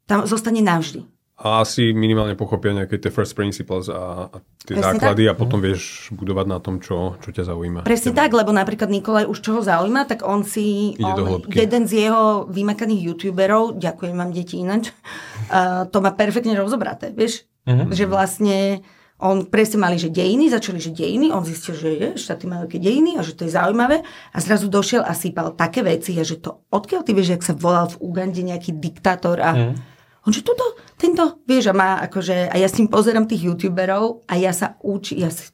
tam 0.07 0.28
zostane 0.28 0.59
navždy 0.59 1.18
a 1.40 1.64
asi 1.64 1.96
minimálne 1.96 2.36
pochopia 2.36 2.76
nejaké 2.76 3.00
tie 3.00 3.08
first 3.08 3.32
principles 3.32 3.88
a, 3.88 4.28
a 4.28 4.38
tie 4.68 4.76
Presne 4.76 5.00
základy 5.00 5.24
tak. 5.24 5.32
a 5.32 5.40
potom 5.40 5.64
vieš 5.64 6.12
budovať 6.12 6.46
na 6.52 6.60
tom, 6.60 6.84
čo, 6.84 7.16
čo 7.24 7.32
ťa 7.32 7.48
zaujíma. 7.48 7.80
Presne 7.88 8.12
tak, 8.12 8.36
lebo 8.36 8.52
napríklad 8.52 8.92
Nikolaj 8.92 9.24
už 9.24 9.40
čo 9.40 9.56
ho 9.56 9.62
zaujíma, 9.64 10.04
tak 10.04 10.28
on 10.28 10.44
si, 10.44 11.00
Ide 11.00 11.24
on, 11.24 11.48
jeden 11.48 11.88
z 11.88 12.12
jeho 12.12 12.44
vymakaných 12.52 13.02
youtuberov, 13.08 13.80
ďakujem 13.80 14.16
vám 14.20 14.36
deti 14.36 14.60
inač, 14.60 14.92
uh, 14.92 15.88
to 15.96 16.04
má 16.04 16.12
perfektne 16.12 16.60
rozobraté, 16.60 17.16
vieš, 17.16 17.48
uh-huh. 17.64 17.88
že 17.88 18.04
vlastne 18.04 18.84
on 19.20 19.48
presne 19.48 19.80
mali, 19.80 19.96
že 20.00 20.12
dejiny, 20.12 20.52
začali, 20.52 20.80
že 20.80 20.96
dejiny, 20.96 21.32
on 21.32 21.44
zistil, 21.44 21.76
že 21.76 21.90
je, 21.92 22.10
štáty 22.20 22.52
majú 22.52 22.68
také 22.68 22.84
dejiny 22.84 23.16
a 23.16 23.24
že 23.24 23.36
to 23.36 23.48
je 23.48 23.56
zaujímavé 23.56 24.04
a 24.32 24.38
zrazu 24.44 24.68
došiel 24.68 25.04
a 25.04 25.16
sypal 25.16 25.56
také 25.56 25.84
veci 25.88 26.20
a 26.20 26.24
že 26.24 26.40
to, 26.40 26.68
odkiaľ 26.72 27.04
ty 27.04 27.12
vieš, 27.16 27.36
jak 27.40 27.44
sa 27.48 27.56
volal 27.56 27.92
v 27.92 28.00
Ugande 28.00 28.44
nejaký 28.44 28.76
diktátor 28.76 29.40
a 29.40 29.52
uh-huh 29.56 29.99
on 30.30 30.34
že 30.38 30.45
tuto, 30.45 30.77
tento, 30.93 31.41
vieš, 31.49 31.73
a 31.73 31.73
má 31.73 31.97
akože, 32.05 32.53
a 32.53 32.55
ja 32.61 32.69
s 32.69 32.77
ním 32.77 32.86
pozerám 32.86 33.25
tých 33.25 33.49
youtuberov 33.49 34.21
a 34.30 34.38
ja 34.38 34.53
sa 34.53 34.77
učím, 34.86 35.25
ja 35.25 35.34
si, 35.34 35.49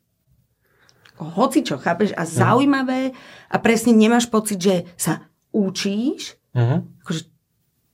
hoci 1.16 1.64
čo, 1.64 1.80
chápeš, 1.80 2.12
a 2.12 2.28
zaujímavé 2.28 3.16
a 3.48 3.56
presne 3.64 3.96
nemáš 3.96 4.28
pocit, 4.28 4.60
že 4.60 4.84
sa 5.00 5.32
učíš, 5.56 6.36
uh-huh. 6.52 6.84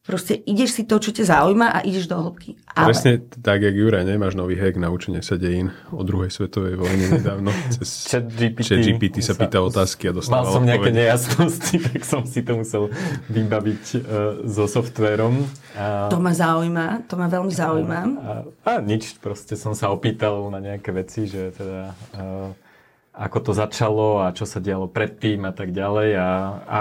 Proste 0.02 0.34
ideš 0.34 0.82
si 0.82 0.84
to, 0.90 0.98
čo 0.98 1.14
ťa 1.14 1.30
zaujíma 1.30 1.78
a 1.78 1.86
ideš 1.86 2.10
do 2.10 2.18
hĺbky. 2.18 2.58
Ale... 2.74 2.90
Presne 2.90 3.22
tak, 3.22 3.62
jak 3.62 3.70
Juraj, 3.78 4.02
nemáš 4.02 4.34
nový 4.34 4.58
hack 4.58 4.74
na 4.82 4.90
učenie 4.90 5.22
sa 5.22 5.38
dejín 5.38 5.70
o 5.94 6.02
druhej 6.02 6.34
svetovej 6.34 6.74
vojne 6.74 7.22
nedávno. 7.22 7.54
Cez 7.78 8.10
Chat 8.10 8.26
GPT, 8.26 8.66
Chat 8.66 8.82
GPT 8.82 9.22
sa, 9.22 9.38
pýta 9.38 9.62
otázky 9.62 10.10
a 10.10 10.18
dostáva 10.18 10.42
Mal 10.42 10.58
som 10.58 10.66
nejaké 10.66 10.90
nejasnosti, 10.90 11.76
tak 11.94 12.02
som 12.02 12.26
si 12.26 12.42
to 12.42 12.66
musel 12.66 12.90
vybaviť 13.30 13.84
uh, 14.02 14.02
so 14.50 14.66
softverom. 14.66 15.46
A, 15.78 16.10
to 16.10 16.18
ma 16.18 16.34
zaujíma, 16.34 17.06
to 17.06 17.14
ma 17.22 17.30
veľmi 17.30 17.54
zaujíma. 17.54 18.00
A, 18.02 18.32
a, 18.66 18.70
a 18.74 18.82
nič, 18.82 19.22
proste 19.22 19.54
som 19.54 19.78
sa 19.78 19.94
opýtal 19.94 20.50
na 20.50 20.58
nejaké 20.58 20.90
veci, 20.98 21.30
že 21.30 21.54
teda... 21.54 21.94
Uh, 22.18 22.71
ako 23.12 23.38
to 23.44 23.52
začalo 23.52 24.24
a 24.24 24.32
čo 24.32 24.48
sa 24.48 24.64
dialo 24.64 24.88
predtým 24.88 25.44
a 25.44 25.52
tak 25.52 25.76
ďalej. 25.76 26.10
A, 26.16 26.30
a 26.64 26.80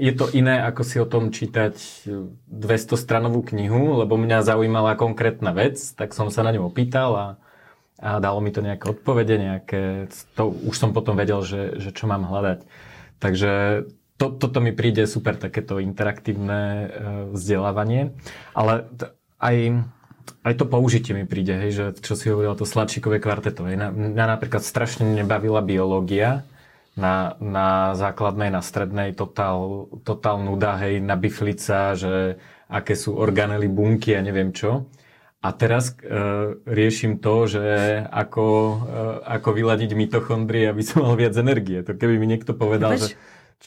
je 0.00 0.12
to 0.16 0.32
iné, 0.32 0.64
ako 0.64 0.82
si 0.82 0.96
o 0.96 1.04
tom 1.04 1.28
čítať 1.28 1.76
200-stranovú 2.48 3.44
knihu, 3.52 4.00
lebo 4.00 4.16
mňa 4.16 4.40
zaujímala 4.40 4.96
konkrétna 4.96 5.52
vec, 5.52 5.76
tak 5.92 6.16
som 6.16 6.32
sa 6.32 6.40
na 6.40 6.56
ňu 6.56 6.64
opýtal 6.64 7.10
a, 7.12 7.26
a 8.00 8.10
dalo 8.24 8.40
mi 8.40 8.56
to 8.56 8.64
nejaké 8.64 8.88
odpovede, 8.88 9.36
nejaké, 9.36 10.08
to 10.32 10.48
už 10.48 10.74
som 10.80 10.96
potom 10.96 11.12
vedel, 11.12 11.44
že, 11.44 11.76
že 11.76 11.92
čo 11.92 12.08
mám 12.08 12.24
hľadať. 12.24 12.64
Takže 13.20 13.52
to, 14.16 14.32
toto 14.32 14.58
mi 14.64 14.72
príde 14.72 15.04
super, 15.04 15.36
takéto 15.36 15.76
interaktívne 15.76 16.60
e, 16.60 16.86
vzdelávanie. 17.36 18.16
Ale 18.56 18.88
t- 18.96 19.12
aj 19.36 19.56
aj 20.42 20.54
to 20.58 20.64
použitie 20.66 21.12
mi 21.14 21.24
príde, 21.28 21.54
hej, 21.54 21.70
že 21.72 21.84
čo 22.02 22.18
si 22.18 22.30
hovorila, 22.30 22.58
to 22.58 22.66
sladčíkové 22.66 23.22
kvarteto. 23.22 23.66
Hej. 23.66 23.78
Mňa 23.92 24.24
napríklad 24.38 24.62
strašne 24.64 25.06
nebavila 25.06 25.62
biológia 25.62 26.46
na, 26.96 27.36
na 27.38 27.92
základnej, 27.92 28.48
na 28.48 28.64
strednej, 28.64 29.12
totál, 29.12 29.86
totál 30.02 30.40
nuda, 30.40 30.80
hej, 30.80 31.04
na 31.04 31.14
biflica, 31.14 31.92
že 31.94 32.40
aké 32.66 32.98
sú 32.98 33.14
organely, 33.14 33.68
bunky 33.70 34.16
a 34.16 34.24
neviem 34.24 34.50
čo. 34.50 34.90
A 35.44 35.54
teraz 35.54 35.94
e, 36.02 36.18
riešim 36.66 37.22
to, 37.22 37.46
že 37.46 37.62
ako, 38.10 38.46
e, 38.82 39.06
ako 39.30 39.48
vyladiť 39.54 39.90
mitochondrie, 39.94 40.66
aby 40.66 40.82
som 40.82 41.06
mal 41.06 41.14
viac 41.14 41.38
energie. 41.38 41.86
To 41.86 41.94
keby 41.94 42.18
mi 42.18 42.26
niekto 42.26 42.56
povedal, 42.56 42.98
Veď, 42.98 43.00
že 43.02 43.08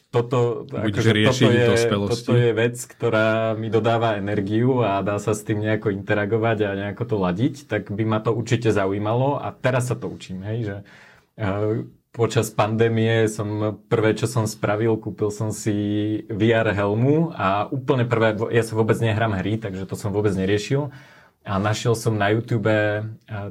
toto, 0.09 0.65
akože 0.69 1.11
toto, 1.25 1.47
je, 1.49 1.65
toto 1.85 2.33
je 2.33 2.49
vec, 2.53 2.77
ktorá 2.81 3.53
mi 3.53 3.69
dodáva 3.69 4.17
energiu 4.17 4.81
a 4.81 5.01
dá 5.05 5.21
sa 5.21 5.37
s 5.37 5.45
tým 5.45 5.61
nejako 5.61 5.93
interagovať 5.93 6.57
a 6.65 6.69
nejako 6.77 7.03
to 7.05 7.15
ladiť, 7.21 7.55
tak 7.69 7.93
by 7.93 8.03
ma 8.05 8.17
to 8.21 8.33
určite 8.33 8.73
zaujímalo 8.73 9.37
a 9.37 9.53
teraz 9.53 9.93
sa 9.93 9.95
to 9.97 10.09
učím, 10.09 10.41
hej, 10.45 10.59
že 10.65 10.75
uh, 11.41 11.85
počas 12.09 12.49
pandémie 12.49 13.29
som 13.29 13.77
prvé, 13.85 14.17
čo 14.17 14.25
som 14.25 14.49
spravil, 14.49 14.97
kúpil 14.97 15.29
som 15.29 15.53
si 15.53 15.77
VR 16.29 16.73
helmu 16.73 17.29
a 17.37 17.69
úplne 17.69 18.05
prvé, 18.09 18.33
ja 18.49 18.65
sa 18.65 18.73
vôbec 18.73 18.97
nehrám 18.97 19.37
hry, 19.37 19.61
takže 19.61 19.85
to 19.85 19.93
som 19.93 20.09
vôbec 20.09 20.33
neriešil. 20.33 20.89
A 21.47 21.57
našiel 21.57 21.95
som 21.95 22.19
na 22.19 22.29
YouTube 22.29 22.69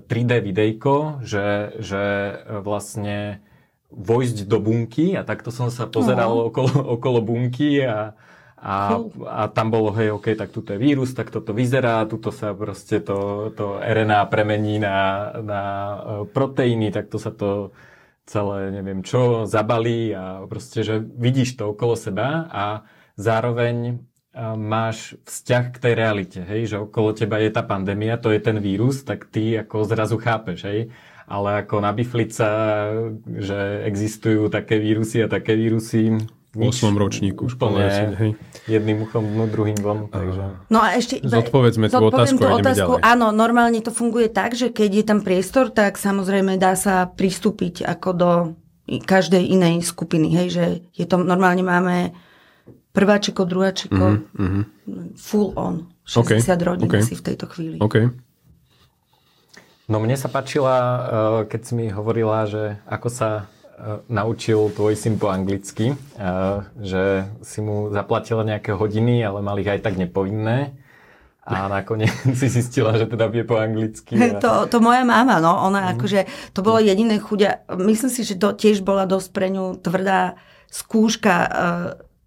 3D 0.07 0.32
eh, 0.39 0.43
videjko, 0.45 1.24
že, 1.24 1.78
že 1.80 2.03
eh, 2.03 2.61
vlastne 2.61 3.41
vojsť 3.89 4.45
do 4.45 4.61
bunky 4.61 5.16
a 5.16 5.24
takto 5.24 5.49
som 5.49 5.72
sa 5.72 5.89
pozeral 5.89 6.32
no. 6.32 6.53
okolo, 6.53 7.01
okolo 7.01 7.24
bunky 7.24 7.80
a, 7.80 8.12
a, 8.61 9.01
a 9.24 9.43
tam 9.49 9.72
bolo, 9.72 9.97
hej, 9.97 10.12
OK, 10.12 10.36
tak 10.36 10.53
tuto 10.53 10.76
je 10.76 10.82
vírus, 10.82 11.16
tak 11.16 11.32
toto 11.32 11.57
vyzerá, 11.57 12.05
tuto 12.05 12.28
sa 12.28 12.53
proste 12.53 13.01
to, 13.01 13.49
to 13.57 13.80
RNA 13.80 14.28
premení 14.28 14.76
na, 14.76 15.30
na 15.41 15.62
e, 15.62 15.97
proteíny, 16.28 16.93
tak 16.93 17.09
to 17.09 17.16
sa 17.16 17.32
to 17.32 17.72
celé, 18.28 18.68
neviem 18.68 19.01
čo, 19.01 19.49
zabalí 19.49 20.12
a 20.12 20.45
proste, 20.45 20.84
že 20.84 21.01
vidíš 21.01 21.57
to 21.57 21.72
okolo 21.72 21.97
seba 21.97 22.45
a 22.53 22.64
zároveň 23.16 23.76
e, 23.89 23.95
máš 24.53 25.16
vzťah 25.24 25.64
k 25.72 25.80
tej 25.80 25.93
realite, 25.97 26.41
hej, 26.45 26.76
že 26.76 26.76
okolo 26.76 27.16
teba 27.16 27.41
je 27.41 27.49
tá 27.49 27.64
pandémia, 27.64 28.20
to 28.20 28.28
je 28.36 28.41
ten 28.43 28.61
vírus, 28.61 29.01
tak 29.01 29.32
ty 29.32 29.57
ako 29.57 29.89
zrazu 29.89 30.20
chápeš, 30.20 30.68
hej, 30.68 30.93
ale 31.28 31.62
ako 31.62 31.84
na 31.84 31.92
biflica, 31.92 32.48
že 33.28 33.84
existujú 33.84 34.48
také 34.48 34.80
vírusy 34.80 35.22
a 35.22 35.28
také 35.28 35.54
vírusy, 35.54 36.16
v 36.56 36.72
8. 36.72 36.96
ročníku 36.96 37.44
školné, 37.52 38.16
hej. 38.16 38.32
Jedným 38.64 39.04
uchom 39.04 39.20
dnu, 39.20 39.52
druhým 39.52 39.76
von. 39.84 40.08
Takže... 40.08 40.64
No 40.72 40.80
a 40.80 40.96
ešte... 40.96 41.20
Zodpovedzme 41.20 41.92
tú 41.92 42.08
otázku 42.08 42.40
a 42.40 42.56
ideme 42.56 42.64
otázku. 42.64 42.92
ďalej. 42.96 43.02
Áno, 43.04 43.26
normálne 43.36 43.78
to 43.84 43.92
funguje 43.92 44.32
tak, 44.32 44.56
že 44.56 44.72
keď 44.72 44.90
je 44.90 45.04
tam 45.04 45.20
priestor, 45.20 45.68
tak 45.68 46.00
samozrejme 46.00 46.56
dá 46.56 46.72
sa 46.72 47.04
pristúpiť 47.04 47.84
ako 47.84 48.08
do 48.16 48.30
každej 48.88 49.44
inej 49.44 49.84
skupiny. 49.84 50.32
Hej, 50.32 50.48
že 50.48 50.64
je 50.96 51.04
to, 51.04 51.20
normálne 51.20 51.60
máme 51.60 52.16
prváčikov, 52.96 53.52
druháčikov, 53.52 54.24
mm-hmm. 54.32 54.62
full 55.20 55.52
on. 55.52 55.92
60 56.08 56.24
okay, 56.24 56.40
rodín 56.64 56.88
okay. 56.88 57.04
si 57.04 57.12
v 57.12 57.22
tejto 57.22 57.44
chvíli. 57.52 57.76
Okay. 57.76 58.08
No 59.89 60.05
mne 60.05 60.20
sa 60.20 60.28
páčila, 60.28 60.76
eh, 60.76 61.01
keď 61.49 61.61
si 61.64 61.72
mi 61.72 61.86
hovorila, 61.89 62.45
že 62.45 62.76
ako 62.84 63.09
sa 63.09 63.49
eh, 63.49 64.05
naučil 64.12 64.68
tvoj 64.76 64.93
syn 64.93 65.16
po 65.16 65.32
anglicky, 65.32 65.97
eh, 65.97 66.57
že 66.76 67.24
si 67.41 67.64
mu 67.64 67.89
zaplatila 67.89 68.45
nejaké 68.45 68.76
hodiny, 68.76 69.24
ale 69.24 69.41
mal 69.41 69.57
ich 69.57 69.66
aj 69.66 69.80
tak 69.80 69.97
nepovinné. 69.97 70.76
A 71.49 71.64
nakoniec 71.72 72.12
si 72.36 72.53
zistila, 72.53 73.01
že 73.01 73.09
teda 73.09 73.32
vie 73.32 73.49
po 73.49 73.57
anglicky. 73.57 74.12
A... 74.20 74.36
To, 74.36 74.68
to 74.68 74.84
moja 74.84 75.09
mama, 75.09 75.41
no. 75.41 75.57
Ona 75.72 75.80
mm. 75.80 75.91
akože, 75.97 76.20
to 76.53 76.61
bolo 76.61 76.84
jediné 76.84 77.16
chudia. 77.16 77.64
Myslím 77.72 78.12
si, 78.12 78.28
že 78.28 78.36
to 78.36 78.53
tiež 78.53 78.84
bola 78.84 79.09
dosť 79.09 79.28
pre 79.32 79.49
ňu 79.49 79.80
tvrdá 79.80 80.36
skúška 80.68 81.49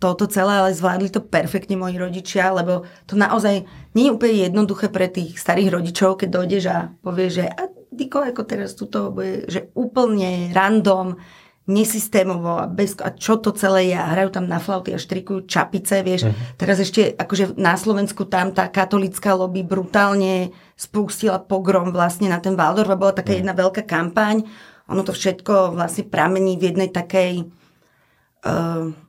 toto 0.02 0.26
celé, 0.26 0.58
ale 0.58 0.74
zvládli 0.74 1.14
to 1.14 1.22
perfektne 1.22 1.78
moji 1.78 2.02
rodičia, 2.02 2.50
lebo 2.50 2.90
to 3.06 3.14
naozaj 3.14 3.70
nie 3.94 4.10
je 4.10 4.16
úplne 4.18 4.50
jednoduché 4.50 4.90
pre 4.90 5.06
tých 5.06 5.38
starých 5.38 5.78
rodičov, 5.78 6.18
keď 6.18 6.30
dojdeš 6.34 6.64
a 6.74 6.78
povieš, 7.06 7.32
že 7.38 7.46
a 7.46 7.70
Diko, 7.92 8.24
ako 8.24 8.48
teraz 8.48 8.74
tuto 8.74 9.14
bude, 9.14 9.46
že 9.52 9.70
úplne 9.76 10.50
random, 10.56 11.20
nesystémovo 11.70 12.58
a, 12.58 12.66
bez, 12.66 12.98
a 12.98 13.14
čo 13.14 13.38
to 13.38 13.54
celé 13.54 13.94
je 13.94 13.98
a 14.00 14.10
hrajú 14.10 14.34
tam 14.34 14.50
na 14.50 14.58
flauty 14.58 14.92
a 14.92 15.00
štrikujú 15.00 15.46
čapice, 15.46 16.02
vieš. 16.02 16.26
Uh-huh. 16.26 16.58
Teraz 16.58 16.82
ešte 16.82 17.14
akože 17.14 17.54
na 17.62 17.78
Slovensku 17.78 18.26
tam 18.26 18.50
tá 18.50 18.66
katolická 18.66 19.38
lobby 19.38 19.62
brutálne 19.62 20.50
spustila 20.74 21.38
pogrom 21.38 21.94
vlastne 21.94 22.34
na 22.34 22.42
ten 22.42 22.58
Valdor, 22.58 22.90
bola 22.98 23.14
taká 23.14 23.38
uh-huh. 23.38 23.46
jedna 23.46 23.54
veľká 23.54 23.86
kampaň. 23.86 24.42
Ono 24.90 25.06
to 25.06 25.14
všetko 25.14 25.78
vlastne 25.78 26.10
pramení 26.10 26.58
v 26.58 26.74
jednej 26.74 26.90
takej 26.90 27.61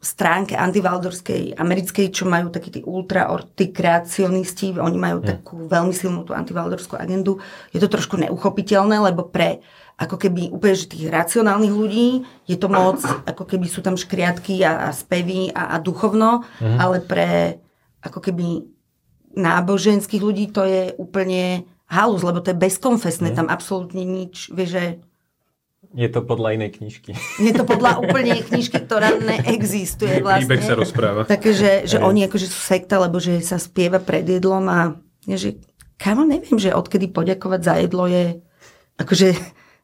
stránke 0.04 0.52
antivaldorskej 0.60 1.56
americkej, 1.56 2.12
čo 2.12 2.28
majú 2.28 2.52
takí 2.52 2.68
tí 2.68 2.80
ultraorty 2.84 3.72
kreacionisti, 3.72 4.76
oni 4.76 4.98
majú 5.00 5.24
mm. 5.24 5.26
takú 5.26 5.56
veľmi 5.72 5.96
silnú 5.96 6.28
tú 6.28 6.36
antivaldorskú 6.36 7.00
agendu. 7.00 7.40
Je 7.72 7.80
to 7.80 7.88
trošku 7.88 8.20
neuchopiteľné, 8.20 9.00
lebo 9.00 9.24
pre 9.24 9.64
ako 9.96 10.20
keby 10.20 10.52
úplne 10.52 10.76
že 10.76 10.92
tých 10.92 11.08
racionálnych 11.08 11.72
ľudí 11.72 12.28
je 12.44 12.60
to 12.60 12.68
moc, 12.68 13.00
ako 13.32 13.48
keby 13.48 13.72
sú 13.72 13.80
tam 13.80 13.96
škriatky 13.96 14.60
a, 14.68 14.84
a 14.84 14.88
spevy 14.92 15.48
a, 15.48 15.72
a 15.72 15.76
duchovno, 15.80 16.44
mm. 16.60 16.76
ale 16.76 17.00
pre 17.00 17.56
ako 18.04 18.20
keby 18.20 18.68
náboženských 19.32 20.20
ľudí 20.20 20.52
to 20.52 20.68
je 20.68 20.92
úplne 21.00 21.64
halus, 21.88 22.20
lebo 22.20 22.44
to 22.44 22.52
je 22.52 22.60
bezkonfesné, 22.60 23.32
mm. 23.32 23.36
tam 23.40 23.48
absolútne 23.48 24.04
nič, 24.04 24.52
vieš, 24.52 24.76
že 24.76 24.84
Je 25.92 26.08
to 26.08 26.22
podľa 26.22 26.56
inej 26.56 26.78
knižky. 26.78 27.12
Je 27.42 27.52
to 27.52 27.66
podľa 27.66 28.00
úplne 28.00 28.38
knižky, 28.38 28.80
ktorá 28.86 29.18
neexistuje 29.18 30.22
vlastne. 30.22 30.48
Príbeh 30.48 30.64
sa 30.64 30.78
rozpráva. 30.78 31.26
Takže, 31.26 31.52
že, 31.52 31.72
že 31.84 31.96
oni 31.98 32.30
akože 32.30 32.46
sú 32.48 32.60
sekta, 32.62 33.02
lebo 33.02 33.18
že 33.18 33.42
sa 33.42 33.58
spieva 33.58 33.98
pred 33.98 34.24
jedlom 34.24 34.64
a 34.70 34.96
že 35.28 35.60
kamo 36.00 36.24
neviem, 36.24 36.56
že 36.56 36.72
odkedy 36.72 37.12
poďakovať 37.12 37.60
za 37.60 37.74
jedlo 37.82 38.08
je 38.08 38.40
akože 38.96 39.28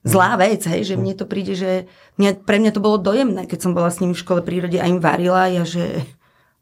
zlá 0.07 0.38
vec, 0.38 0.62
hej, 0.64 0.82
že 0.86 0.94
mne 0.94 1.12
to 1.18 1.26
príde, 1.26 1.59
že 1.59 1.90
mňa, 2.16 2.46
pre 2.46 2.62
mňa 2.62 2.72
to 2.72 2.80
bolo 2.80 2.96
dojemné, 2.96 3.44
keď 3.44 3.59
som 3.68 3.72
bola 3.74 3.90
s 3.90 3.99
nimi 3.99 4.14
v 4.14 4.22
škole 4.22 4.40
prírode 4.40 4.78
a 4.78 4.88
im 4.88 5.03
varila, 5.03 5.51
ja 5.51 5.66
že 5.66 6.07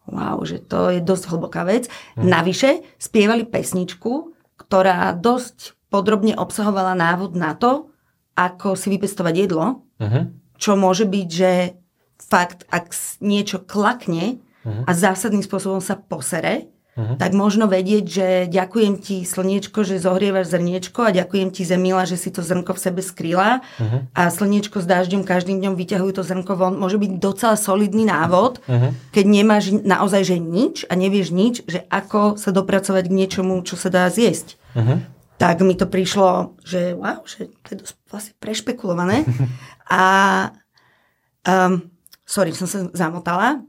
wow, 0.08 0.38
že 0.42 0.62
to 0.62 0.90
je 0.90 1.00
dosť 1.02 1.24
hlboká 1.30 1.62
vec. 1.66 1.86
Hm. 2.16 2.26
Navyše 2.26 2.70
spievali 2.98 3.46
pesničku, 3.46 4.34
ktorá 4.56 5.12
dosť 5.14 5.76
podrobne 5.92 6.34
obsahovala 6.34 6.98
návod 6.98 7.38
na 7.38 7.54
to, 7.54 7.94
ako 8.36 8.76
si 8.76 8.92
vypestovať 8.92 9.34
jedlo, 9.34 9.82
uh-huh. 9.96 10.28
čo 10.60 10.76
môže 10.76 11.08
byť, 11.08 11.28
že 11.32 11.50
fakt, 12.20 12.68
ak 12.68 12.92
niečo 13.24 13.64
klakne 13.64 14.38
uh-huh. 14.62 14.84
a 14.84 14.90
zásadným 14.92 15.40
spôsobom 15.40 15.80
sa 15.80 15.96
posere, 15.96 16.68
uh-huh. 16.96 17.16
tak 17.16 17.32
možno 17.32 17.64
vedieť, 17.64 18.04
že 18.04 18.26
ďakujem 18.52 19.00
ti 19.00 19.24
slniečko, 19.24 19.88
že 19.88 20.00
zohrievaš 20.00 20.52
zrniečko 20.52 21.08
a 21.08 21.16
ďakujem 21.16 21.48
ti 21.48 21.64
zemila, 21.64 22.04
že 22.04 22.20
si 22.20 22.28
to 22.28 22.44
zrnko 22.44 22.76
v 22.76 22.82
sebe 22.84 23.00
skrýla 23.00 23.64
uh-huh. 23.64 24.04
a 24.12 24.28
slniečko 24.28 24.84
s 24.84 24.86
dažďom 24.88 25.24
každým 25.24 25.56
dňom 25.64 25.74
vyťahujú 25.80 26.12
to 26.20 26.22
zrnko 26.24 26.52
von. 26.60 26.76
Môže 26.76 27.00
byť 27.00 27.12
docela 27.16 27.56
solidný 27.56 28.04
návod, 28.04 28.60
uh-huh. 28.68 28.92
keď 29.16 29.24
nemáš 29.24 29.72
naozaj 29.72 30.28
že 30.28 30.36
nič 30.36 30.84
a 30.88 30.92
nevieš 30.92 31.32
nič, 31.32 31.64
že 31.64 31.88
ako 31.88 32.36
sa 32.36 32.52
dopracovať 32.52 33.08
k 33.08 33.16
niečomu, 33.16 33.64
čo 33.64 33.80
sa 33.80 33.88
dá 33.88 34.04
zjesť. 34.12 34.60
Uh-huh 34.76 35.15
tak 35.36 35.60
mi 35.60 35.76
to 35.76 35.84
prišlo, 35.84 36.56
že 36.64 36.96
wow, 36.96 37.20
že 37.28 37.52
to 37.64 37.76
je 37.76 37.76
dosť 37.84 37.94
vlastne 38.08 38.34
prešpekulované. 38.40 39.24
A 39.92 40.04
um, 41.44 41.92
sorry, 42.24 42.56
som 42.56 42.66
sa 42.66 42.88
zamotala. 42.96 43.62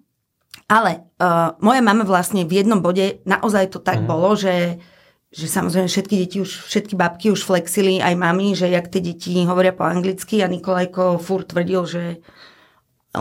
Ale 0.68 1.07
uh, 1.24 1.55
moja 1.63 1.80
mama 1.80 2.03
vlastne 2.03 2.43
v 2.43 2.59
jednom 2.63 2.84
bode 2.84 3.24
naozaj 3.24 3.72
to 3.72 3.80
tak 3.80 4.03
mm. 4.03 4.07
bolo, 4.07 4.36
že, 4.36 4.84
že 5.32 5.47
samozrejme 5.47 5.88
všetky 5.88 6.15
deti 6.20 6.38
už, 6.43 6.68
všetky 6.68 6.99
babky 6.99 7.32
už 7.32 7.39
flexili, 7.39 8.03
aj 8.03 8.20
mami, 8.20 8.51
že 8.51 8.68
jak 8.68 8.91
tie 8.91 8.99
deti 8.99 9.47
hovoria 9.47 9.72
po 9.72 9.88
anglicky 9.88 10.43
a 10.43 10.51
Nikolajko 10.51 11.24
furt 11.24 11.55
tvrdil, 11.55 11.88
že 11.88 12.03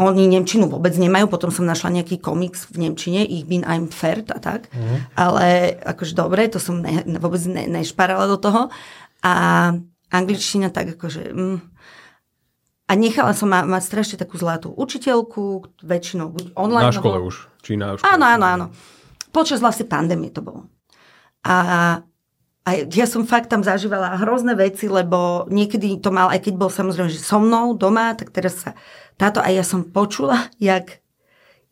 oni 0.02 0.28
Nemčinu 0.28 0.68
vôbec 0.68 0.92
nemajú, 0.96 1.30
potom 1.30 1.48
som 1.48 1.64
našla 1.64 2.00
nejaký 2.00 2.20
komiks 2.20 2.68
v 2.68 2.86
Nemčine, 2.86 3.24
Ich 3.24 3.48
bin 3.48 3.64
ein 3.64 3.88
Pferd 3.88 4.34
a 4.34 4.38
tak, 4.42 4.68
mm. 4.74 5.16
ale 5.16 5.76
akože 5.80 6.12
dobre, 6.12 6.50
to 6.52 6.60
som 6.60 6.82
ne, 6.82 7.02
vôbec 7.16 7.40
ne, 7.48 7.70
nešparala 7.70 8.26
do 8.28 8.36
toho 8.36 8.68
a 9.24 9.32
angličtina 10.12 10.68
tak 10.68 10.98
akože... 10.98 11.32
Mm, 11.32 11.58
a 12.86 12.92
nechala 12.94 13.34
som 13.34 13.50
ma, 13.50 13.66
mať 13.66 13.82
strašne 13.82 14.16
takú 14.16 14.38
zlatú 14.38 14.70
učiteľku, 14.70 15.74
väčšinou 15.82 16.30
buď 16.30 16.54
online. 16.54 16.94
Na 16.94 16.94
škole 16.94 17.18
už, 17.18 17.50
či 17.58 17.74
na 17.74 17.98
škole. 17.98 18.06
Áno, 18.06 18.24
áno, 18.30 18.46
áno. 18.46 18.66
Počas 19.34 19.58
vlastne 19.58 19.90
pandémie 19.90 20.30
to 20.30 20.38
bolo. 20.38 20.70
A 21.42 21.98
a 22.66 22.82
ja 22.82 23.06
som 23.06 23.22
fakt 23.22 23.46
tam 23.46 23.62
zažívala 23.62 24.18
hrozné 24.18 24.58
veci, 24.58 24.90
lebo 24.90 25.46
niekedy 25.46 26.02
to 26.02 26.10
mal, 26.10 26.34
aj 26.34 26.50
keď 26.50 26.54
bol 26.58 26.66
samozrejme, 26.66 27.06
že 27.06 27.22
so 27.22 27.38
mnou 27.38 27.78
doma, 27.78 28.18
tak 28.18 28.34
teraz 28.34 28.58
sa 28.58 28.74
táto 29.16 29.40
aj 29.40 29.52
ja 29.52 29.64
som 29.64 29.88
počula, 29.88 30.52
jak, 30.60 31.00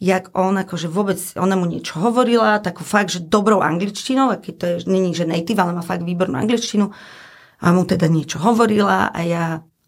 jak 0.01 0.33
on 0.33 0.57
akože 0.57 0.89
vôbec, 0.89 1.21
ona 1.37 1.57
mu 1.57 1.69
niečo 1.69 2.01
hovorila, 2.01 2.61
takú 2.65 2.85
fakt, 2.85 3.13
že 3.13 3.21
dobrou 3.25 3.61
angličtinou, 3.61 4.33
aký 4.33 4.57
to 4.57 4.65
je, 4.67 4.77
není, 4.89 5.13
že 5.13 5.29
native, 5.29 5.61
ale 5.61 5.77
má 5.77 5.85
fakt 5.85 6.05
výbornú 6.05 6.41
angličtinu 6.41 6.93
a 7.61 7.67
mu 7.73 7.85
teda 7.85 8.09
niečo 8.09 8.41
hovorila 8.41 9.13
a 9.13 9.21
ja 9.25 9.45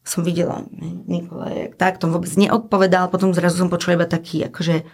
som 0.07 0.23
videla 0.23 0.63
Nikola, 1.11 1.51
jak 1.51 1.75
tak, 1.75 1.99
to 1.99 2.07
vôbec 2.07 2.31
neodpovedal, 2.39 3.11
potom 3.11 3.35
zrazu 3.35 3.67
som 3.67 3.73
počula 3.73 3.99
iba 3.99 4.07
taký, 4.07 4.47
akože 4.47 4.87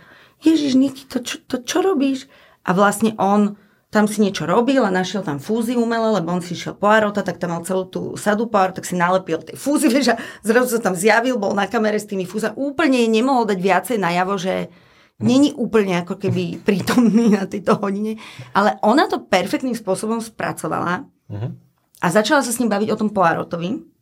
Ježiš, 0.43 0.75
Niky, 0.75 1.07
to, 1.07 1.23
čo, 1.23 1.39
to 1.47 1.63
čo 1.63 1.87
robíš? 1.87 2.27
A 2.67 2.75
vlastne 2.75 3.15
on 3.15 3.55
tam 3.93 4.09
si 4.09 4.25
niečo 4.25 4.49
robil 4.49 4.81
a 4.81 4.89
našiel 4.89 5.21
tam 5.21 5.37
fúzy 5.37 5.77
umelé, 5.77 6.17
lebo 6.17 6.33
on 6.33 6.41
si 6.41 6.57
išiel 6.57 6.73
po 6.73 6.89
Arota, 6.89 7.21
tak 7.21 7.37
tam 7.37 7.53
mal 7.53 7.61
celú 7.61 7.85
tú 7.85 8.17
sadu 8.17 8.49
pár, 8.49 8.73
tak 8.73 8.89
si 8.89 8.97
nalepil 8.97 9.45
tie 9.45 9.53
fúzy, 9.53 9.87
vieš, 9.93 10.17
a 10.17 10.21
zrazu 10.41 10.81
sa 10.81 10.81
tam 10.81 10.97
zjavil, 10.97 11.37
bol 11.37 11.53
na 11.53 11.69
kamere 11.69 12.01
s 12.01 12.09
tými 12.09 12.25
fúzami. 12.25 12.57
Úplne 12.57 13.05
nemohol 13.13 13.45
dať 13.45 13.59
viacej 13.61 13.97
najavo, 14.01 14.41
že 14.41 14.73
není 15.21 15.53
úplne 15.53 16.01
ako 16.01 16.17
keby 16.17 16.57
prítomný 16.67 17.37
na 17.37 17.45
tejto 17.45 17.77
hodine, 17.77 18.17
ale 18.57 18.81
ona 18.81 19.05
to 19.13 19.21
perfektným 19.29 19.77
spôsobom 19.77 20.25
spracovala 20.25 21.05
uh-huh. 21.29 21.53
a 22.01 22.07
začala 22.09 22.41
sa 22.41 22.49
s 22.49 22.65
ním 22.65 22.73
baviť 22.73 22.89
o 22.97 22.99
tom 22.99 23.13
Poirotovi. 23.13 23.93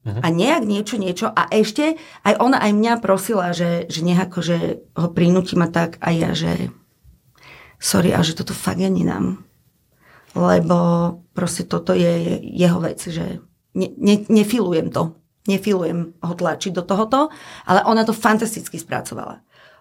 Uh-huh. 0.00 0.16
A 0.24 0.32
nejak 0.32 0.64
niečo, 0.64 0.96
niečo. 0.96 1.28
A 1.28 1.44
ešte 1.52 2.00
aj 2.24 2.40
ona 2.40 2.56
aj 2.56 2.72
mňa 2.72 2.94
prosila, 3.04 3.52
že, 3.52 3.84
že 3.92 4.00
nejako, 4.00 4.38
že 4.40 4.80
ho 4.96 5.12
prinútim 5.12 5.60
a 5.60 5.68
tak. 5.68 6.00
A 6.00 6.08
ja, 6.08 6.32
že 6.32 6.72
sorry, 7.80 8.12
a 8.12 8.20
že 8.20 8.36
toto 8.36 8.52
fakt 8.52 8.78
ja 8.78 8.92
nenám. 8.92 9.40
Lebo 10.36 10.76
proste 11.34 11.66
toto 11.66 11.96
je 11.96 12.38
jeho 12.54 12.78
vec, 12.78 13.02
že 13.02 13.42
ne, 13.74 13.88
ne, 13.98 14.22
nefilujem 14.30 14.92
to. 14.94 15.18
Nefilujem 15.48 16.20
ho 16.20 16.34
tlačiť 16.36 16.76
do 16.76 16.84
tohoto, 16.84 17.32
ale 17.64 17.80
ona 17.88 18.04
to 18.04 18.12
fantasticky 18.12 18.76
spracovala. 18.76 19.40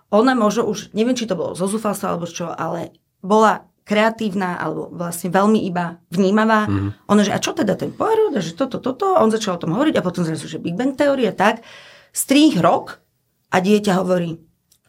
Ona 0.09 0.33
možno 0.33 0.65
už, 0.65 0.95
neviem, 0.95 1.13
či 1.13 1.29
to 1.29 1.37
bolo 1.37 1.53
zo 1.53 1.69
zúfalstva 1.69 2.15
alebo 2.15 2.25
čo, 2.25 2.49
ale 2.49 2.97
bola 3.21 3.69
kreatívna 3.85 4.57
alebo 4.57 4.89
vlastne 4.89 5.29
veľmi 5.29 5.65
iba 5.65 5.99
vnímavá. 6.09 6.65
Mm. 6.65 6.89
Ona, 7.09 7.21
že 7.25 7.33
a 7.35 7.41
čo 7.41 7.53
teda 7.53 7.73
ten 7.73 7.93
Poirot, 7.93 8.37
že 8.37 8.53
toto, 8.57 8.77
toto, 8.81 9.17
a 9.17 9.21
on 9.21 9.29
začal 9.29 9.57
o 9.57 9.61
tom 9.61 9.73
hovoriť 9.73 9.97
a 9.97 10.05
potom 10.05 10.25
zrazu, 10.25 10.45
že 10.45 10.61
Big 10.61 10.77
Bang 10.77 10.93
teória, 10.93 11.33
tak, 11.33 11.61
strých 12.15 12.61
rok 12.61 13.01
a 13.49 13.57
dieťa 13.61 13.97
hovorí, 13.97 14.37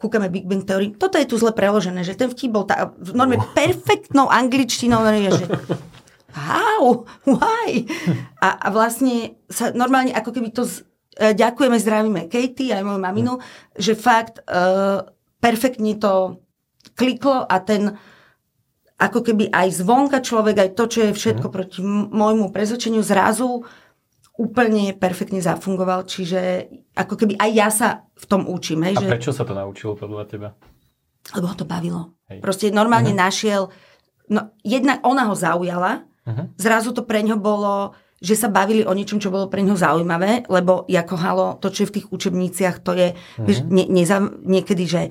kúkame 0.01 0.33
Big 0.33 0.49
Bang 0.49 0.65
Theory. 0.65 0.97
Toto 0.97 1.21
je 1.21 1.29
tu 1.29 1.37
zle 1.37 1.53
preložené, 1.53 2.01
že 2.01 2.17
ten 2.17 2.27
vtip 2.27 2.49
bol 2.49 2.65
tá, 2.65 2.89
normálne 3.13 3.45
perfektnou 3.53 4.25
angličtinou, 4.27 5.05
že 5.29 5.45
how, 6.33 7.05
why? 7.29 7.85
A, 8.41 8.57
a 8.57 8.67
vlastne 8.73 9.37
sa 9.47 9.69
normálne 9.71 10.11
ako 10.11 10.33
keby 10.33 10.49
to 10.49 10.65
z, 10.65 10.81
e, 11.19 11.37
ďakujeme, 11.37 11.77
zdravíme 11.77 12.21
Katie 12.31 12.73
aj 12.73 12.81
moju 12.81 12.99
maminu, 12.99 13.33
že 13.77 13.93
fakt 13.93 14.41
uh, 14.49 15.05
perfektne 15.43 15.99
to 15.99 16.41
kliklo 16.95 17.45
a 17.45 17.55
ten 17.61 17.99
ako 19.01 19.25
keby 19.25 19.49
aj 19.49 19.81
zvonka 19.81 20.21
človek, 20.21 20.55
aj 20.61 20.69
to, 20.77 20.85
čo 20.85 20.99
je 21.09 21.17
všetko 21.17 21.49
mm. 21.49 21.53
proti 21.53 21.79
môjmu 22.13 22.53
prezvedčeniu, 22.53 23.01
zrazu 23.01 23.65
úplne 24.39 24.95
perfektne 24.95 25.43
zafungoval, 25.43 26.07
čiže 26.07 26.71
ako 26.95 27.13
keby 27.19 27.33
aj 27.35 27.51
ja 27.51 27.67
sa 27.67 27.87
v 28.15 28.25
tom 28.25 28.47
učím. 28.47 28.87
Hej, 28.87 28.95
a 28.97 29.01
že... 29.03 29.09
prečo 29.11 29.31
sa 29.35 29.43
to 29.43 29.51
naučilo 29.51 29.93
podľa 29.97 30.23
teba? 30.27 30.49
Lebo 31.35 31.45
ho 31.51 31.55
to 31.55 31.67
bavilo. 31.67 32.15
Hej. 32.31 32.39
Proste 32.41 32.65
normálne 32.73 33.13
uh-huh. 33.13 33.23
našiel, 33.27 33.61
no 34.31 34.55
jednak 34.65 35.03
ona 35.05 35.29
ho 35.29 35.35
zaujala, 35.37 36.07
uh-huh. 36.25 36.45
zrazu 36.57 36.95
to 36.95 37.03
pre 37.03 37.21
ňo 37.21 37.37
bolo 37.37 37.93
že 38.21 38.37
sa 38.37 38.53
bavili 38.53 38.85
o 38.85 38.93
niečom, 38.93 39.17
čo 39.17 39.33
bolo 39.33 39.49
pre 39.49 39.65
neho 39.65 39.73
zaujímavé, 39.73 40.45
lebo 40.45 40.85
ako 40.85 41.15
halo, 41.17 41.47
to, 41.57 41.73
čo 41.73 41.83
je 41.83 41.89
v 41.89 41.95
tých 41.97 42.07
učebniciach, 42.13 42.85
to 42.85 42.93
je 42.93 43.17
mm-hmm. 43.17 43.45
vieš, 43.49 43.59
ne, 43.65 43.83
neza, 43.89 44.21
niekedy, 44.45 44.85
že 44.85 45.01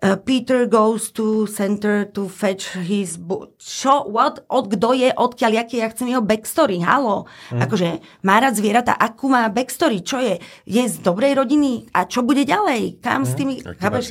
Peter 0.00 0.64
goes 0.64 1.12
to 1.12 1.44
center 1.44 2.08
to 2.08 2.24
fetch 2.24 2.72
his 2.72 3.20
book. 3.20 3.52
Čo? 3.60 4.08
What? 4.08 4.40
Od, 4.48 4.72
kto 4.72 4.96
je? 4.96 5.12
Odkiaľ? 5.12 5.60
Jaký? 5.60 5.84
Ja 5.84 5.92
chcem 5.92 6.08
jeho 6.08 6.24
backstory. 6.24 6.80
Halo. 6.80 7.28
Mm. 7.52 7.60
Akože 7.68 7.88
má 8.24 8.40
rád 8.40 8.56
zvieratá. 8.56 8.96
Akú 8.96 9.28
má 9.28 9.44
backstory? 9.52 10.00
Čo 10.00 10.24
je? 10.24 10.40
Je 10.64 10.82
z 10.88 11.04
dobrej 11.04 11.36
rodiny? 11.36 11.92
A 11.92 12.08
čo 12.08 12.24
bude 12.24 12.48
ďalej? 12.48 13.04
Kam 13.04 13.22
mm. 13.22 13.28
s 13.28 13.32
mhm. 13.32 13.36
tými... 13.36 13.54
Chápeš? 13.76 14.04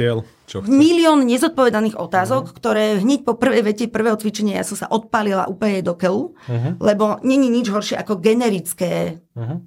Čo 0.49 0.65
chce? 0.65 0.69
Milión 0.69 1.29
nezodpovedaných 1.29 1.93
otázok, 1.93 2.49
uh-huh. 2.49 2.57
ktoré 2.57 2.97
hneď 2.97 3.21
po 3.21 3.37
prvej 3.37 3.61
vete 3.61 3.85
prvého 3.85 4.17
cvičenia 4.17 4.57
ja 4.57 4.65
som 4.65 4.81
sa 4.81 4.89
odpálila 4.89 5.45
úplne 5.45 5.85
do 5.85 5.93
keľu, 5.93 6.33
uh-huh. 6.33 6.73
lebo 6.81 7.21
není 7.21 7.53
nič 7.53 7.69
horšie 7.69 7.93
ako 8.01 8.17
generické. 8.17 9.21
Uh-huh. 9.37 9.61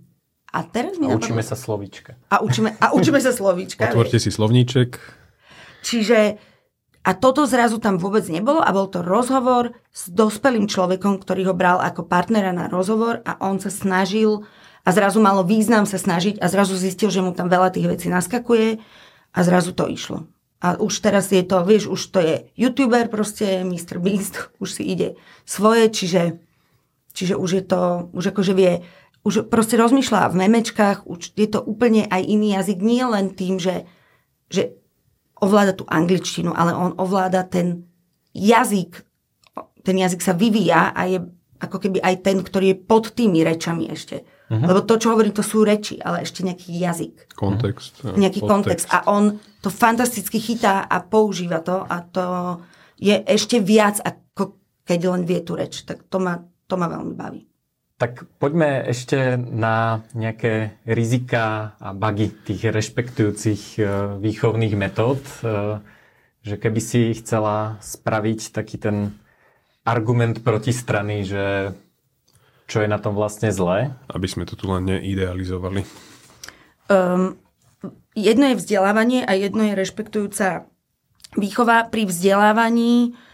A 0.50 0.58
teraz 0.66 0.98
mi 0.98 1.06
a 1.06 1.14
učíme 1.14 1.38
napadlo... 1.38 1.54
sa 1.54 1.56
slovíčka. 1.56 2.18
A 2.34 2.42
učíme, 2.42 2.74
a 2.82 2.98
učíme 2.98 3.22
sa 3.22 3.30
slovíčka. 3.30 3.86
Otvorte 3.94 4.18
si 4.18 4.34
slovníček. 4.34 5.21
Čiže 5.82 6.38
a 7.02 7.18
toto 7.18 7.42
zrazu 7.50 7.82
tam 7.82 7.98
vôbec 7.98 8.22
nebolo 8.30 8.62
a 8.62 8.70
bol 8.70 8.86
to 8.86 9.02
rozhovor 9.02 9.74
s 9.90 10.06
dospelým 10.06 10.70
človekom, 10.70 11.18
ktorý 11.18 11.50
ho 11.50 11.54
bral 11.54 11.82
ako 11.82 12.06
partnera 12.06 12.54
na 12.54 12.70
rozhovor 12.70 13.18
a 13.26 13.42
on 13.42 13.58
sa 13.58 13.74
snažil 13.74 14.46
a 14.86 14.88
zrazu 14.94 15.18
malo 15.18 15.42
význam 15.42 15.82
sa 15.82 15.98
snažiť 15.98 16.38
a 16.38 16.46
zrazu 16.46 16.78
zistil, 16.78 17.10
že 17.10 17.18
mu 17.18 17.34
tam 17.34 17.50
veľa 17.50 17.74
tých 17.74 17.90
vecí 17.90 18.06
naskakuje 18.06 18.78
a 19.34 19.38
zrazu 19.42 19.74
to 19.74 19.90
išlo. 19.90 20.30
A 20.62 20.78
už 20.78 21.02
teraz 21.02 21.34
je 21.34 21.42
to, 21.42 21.66
vieš, 21.66 21.90
už 21.90 22.02
to 22.14 22.18
je 22.22 22.34
youtuber 22.54 23.10
proste, 23.10 23.66
Mr. 23.66 23.98
Beast, 23.98 24.38
už 24.62 24.78
si 24.78 24.86
ide 24.86 25.18
svoje, 25.42 25.90
čiže, 25.90 26.38
čiže 27.10 27.34
už 27.34 27.50
je 27.50 27.64
to, 27.66 28.14
už 28.14 28.30
akože 28.30 28.54
vie, 28.54 28.86
už 29.26 29.50
proste 29.50 29.74
rozmýšľa 29.74 30.30
v 30.30 30.38
memečkách, 30.38 31.10
už 31.10 31.34
je 31.34 31.48
to 31.50 31.58
úplne 31.62 32.06
aj 32.06 32.22
iný 32.22 32.58
jazyk, 32.58 32.78
nie 32.78 33.02
len 33.02 33.34
tým, 33.34 33.58
že, 33.58 33.90
že 34.50 34.81
ovláda 35.42 35.74
tú 35.74 35.82
angličtinu, 35.90 36.54
ale 36.54 36.70
on 36.72 36.94
ovláda 36.96 37.42
ten 37.42 37.90
jazyk, 38.30 39.02
ten 39.82 39.96
jazyk 39.98 40.22
sa 40.22 40.32
vyvíja 40.32 40.94
a 40.94 41.10
je 41.10 41.18
ako 41.62 41.78
keby 41.78 41.98
aj 42.02 42.14
ten, 42.26 42.42
ktorý 42.42 42.74
je 42.74 42.76
pod 42.78 43.14
tými 43.14 43.42
rečami 43.46 43.90
ešte. 43.90 44.26
Uh-huh. 44.50 44.66
Lebo 44.66 44.82
to, 44.82 44.98
čo 44.98 45.14
hovorím, 45.14 45.34
to 45.34 45.46
sú 45.46 45.62
reči, 45.62 45.98
ale 46.02 46.26
ešte 46.26 46.42
nejaký 46.42 46.74
jazyk. 46.74 47.14
Kontext. 47.38 48.02
Uh-huh. 48.02 48.18
Nejaký 48.18 48.42
kontext. 48.42 48.90
A 48.90 49.06
on 49.06 49.38
to 49.62 49.70
fantasticky 49.70 50.42
chytá 50.42 50.82
a 50.86 51.02
používa 51.06 51.62
to 51.62 51.86
a 51.86 52.02
to 52.02 52.24
je 52.98 53.14
ešte 53.14 53.62
viac, 53.62 54.02
ako 54.02 54.58
keď 54.82 55.00
len 55.06 55.22
vie 55.22 55.38
tú 55.46 55.54
reč. 55.54 55.86
Tak 55.86 56.10
to 56.10 56.18
ma, 56.18 56.42
to 56.66 56.74
ma 56.74 56.90
veľmi 56.90 57.14
baví. 57.14 57.46
Tak 58.02 58.26
poďme 58.42 58.82
ešte 58.90 59.38
na 59.38 60.02
nejaké 60.10 60.74
rizika 60.82 61.78
a 61.78 61.94
bugy 61.94 62.34
tých 62.34 62.66
rešpektujúcich 62.74 63.78
e, 63.78 63.82
výchovných 64.18 64.74
metód. 64.74 65.22
E, 65.22 65.78
že 66.42 66.58
keby 66.58 66.82
si 66.82 67.14
chcela 67.14 67.78
spraviť 67.78 68.50
taký 68.50 68.82
ten 68.82 69.14
argument 69.86 70.42
proti 70.42 70.74
strany, 70.74 71.22
že 71.22 71.78
čo 72.66 72.82
je 72.82 72.90
na 72.90 72.98
tom 72.98 73.14
vlastne 73.14 73.54
zlé? 73.54 73.94
Aby 74.10 74.26
sme 74.26 74.50
to 74.50 74.58
tu 74.58 74.66
len 74.66 74.82
neidealizovali. 74.82 75.86
Um, 76.90 77.38
jedno 78.18 78.50
je 78.50 78.58
vzdelávanie 78.58 79.22
a 79.22 79.38
jedno 79.38 79.62
je 79.62 79.78
rešpektujúca 79.78 80.66
výchova. 81.38 81.86
Pri 81.86 82.10
vzdelávaní 82.10 83.14
uh, 83.14 83.31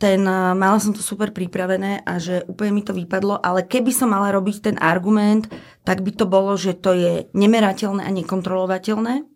ten, 0.00 0.20
uh, 0.24 0.56
mala 0.56 0.80
som 0.80 0.96
to 0.96 1.04
super 1.04 1.28
pripravené 1.28 2.00
a 2.08 2.16
že 2.16 2.40
úplne 2.48 2.72
mi 2.72 2.82
to 2.84 2.96
vypadlo, 2.96 3.36
ale 3.36 3.68
keby 3.68 3.92
som 3.92 4.08
mala 4.08 4.32
robiť 4.32 4.72
ten 4.72 4.76
argument, 4.80 5.44
tak 5.84 6.00
by 6.00 6.12
to 6.16 6.24
bolo, 6.24 6.56
že 6.56 6.72
to 6.80 6.96
je 6.96 7.28
nemerateľné 7.36 8.00
a 8.00 8.10
nekontrolovateľné 8.10 9.32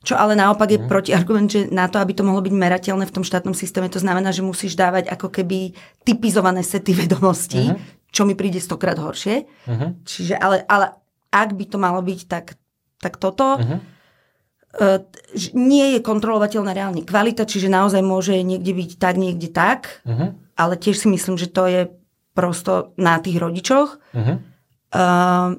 čo 0.00 0.16
ale 0.16 0.32
naopak 0.32 0.68
je 0.72 0.80
mm. 0.80 0.88
protiargument, 0.88 1.48
že 1.52 1.68
na 1.68 1.84
to, 1.84 2.00
aby 2.00 2.16
to 2.16 2.24
mohlo 2.24 2.40
byť 2.40 2.54
merateľné 2.56 3.04
v 3.04 3.14
tom 3.20 3.24
štátnom 3.24 3.52
systéme, 3.52 3.92
to 3.92 4.00
znamená, 4.00 4.32
že 4.32 4.40
musíš 4.40 4.72
dávať 4.72 5.12
ako 5.12 5.28
keby 5.28 5.76
typizované 6.08 6.64
sety 6.64 6.96
vedomostí, 6.96 7.68
mm. 7.68 8.08
čo 8.08 8.24
mi 8.24 8.32
príde 8.32 8.64
stokrát 8.64 8.96
horšie. 8.96 9.44
Mm. 9.68 10.00
Čiže, 10.08 10.40
ale, 10.40 10.64
ale 10.64 10.96
ak 11.28 11.52
by 11.52 11.64
to 11.68 11.76
malo 11.76 12.00
byť, 12.00 12.20
tak, 12.24 12.56
tak 12.96 13.20
toto. 13.20 13.60
Mm. 13.60 13.99
Nie 15.56 15.86
je 15.98 16.00
kontrolovateľná 16.02 16.70
reálne 16.70 17.02
kvalita, 17.02 17.42
čiže 17.42 17.66
naozaj 17.66 18.02
môže 18.06 18.38
niekde 18.42 18.70
byť 18.70 18.90
tak, 19.02 19.18
niekde 19.18 19.48
tak, 19.50 20.02
uh-huh. 20.06 20.38
ale 20.54 20.74
tiež 20.78 20.94
si 20.94 21.08
myslím, 21.10 21.34
že 21.34 21.50
to 21.50 21.66
je 21.66 21.90
prosto 22.38 22.94
na 22.94 23.18
tých 23.18 23.42
rodičoch. 23.42 23.98
Uh-huh. 24.14 24.38
Uh, 24.94 25.58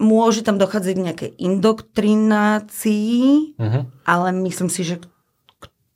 Môže 0.00 0.40
tam 0.40 0.56
dochádzať 0.56 0.92
k 0.96 1.04
nejakej 1.12 1.30
indoktrinácii, 1.44 3.20
uh-huh. 3.60 3.84
ale 4.08 4.28
myslím 4.48 4.72
si, 4.72 4.80
že 4.80 4.96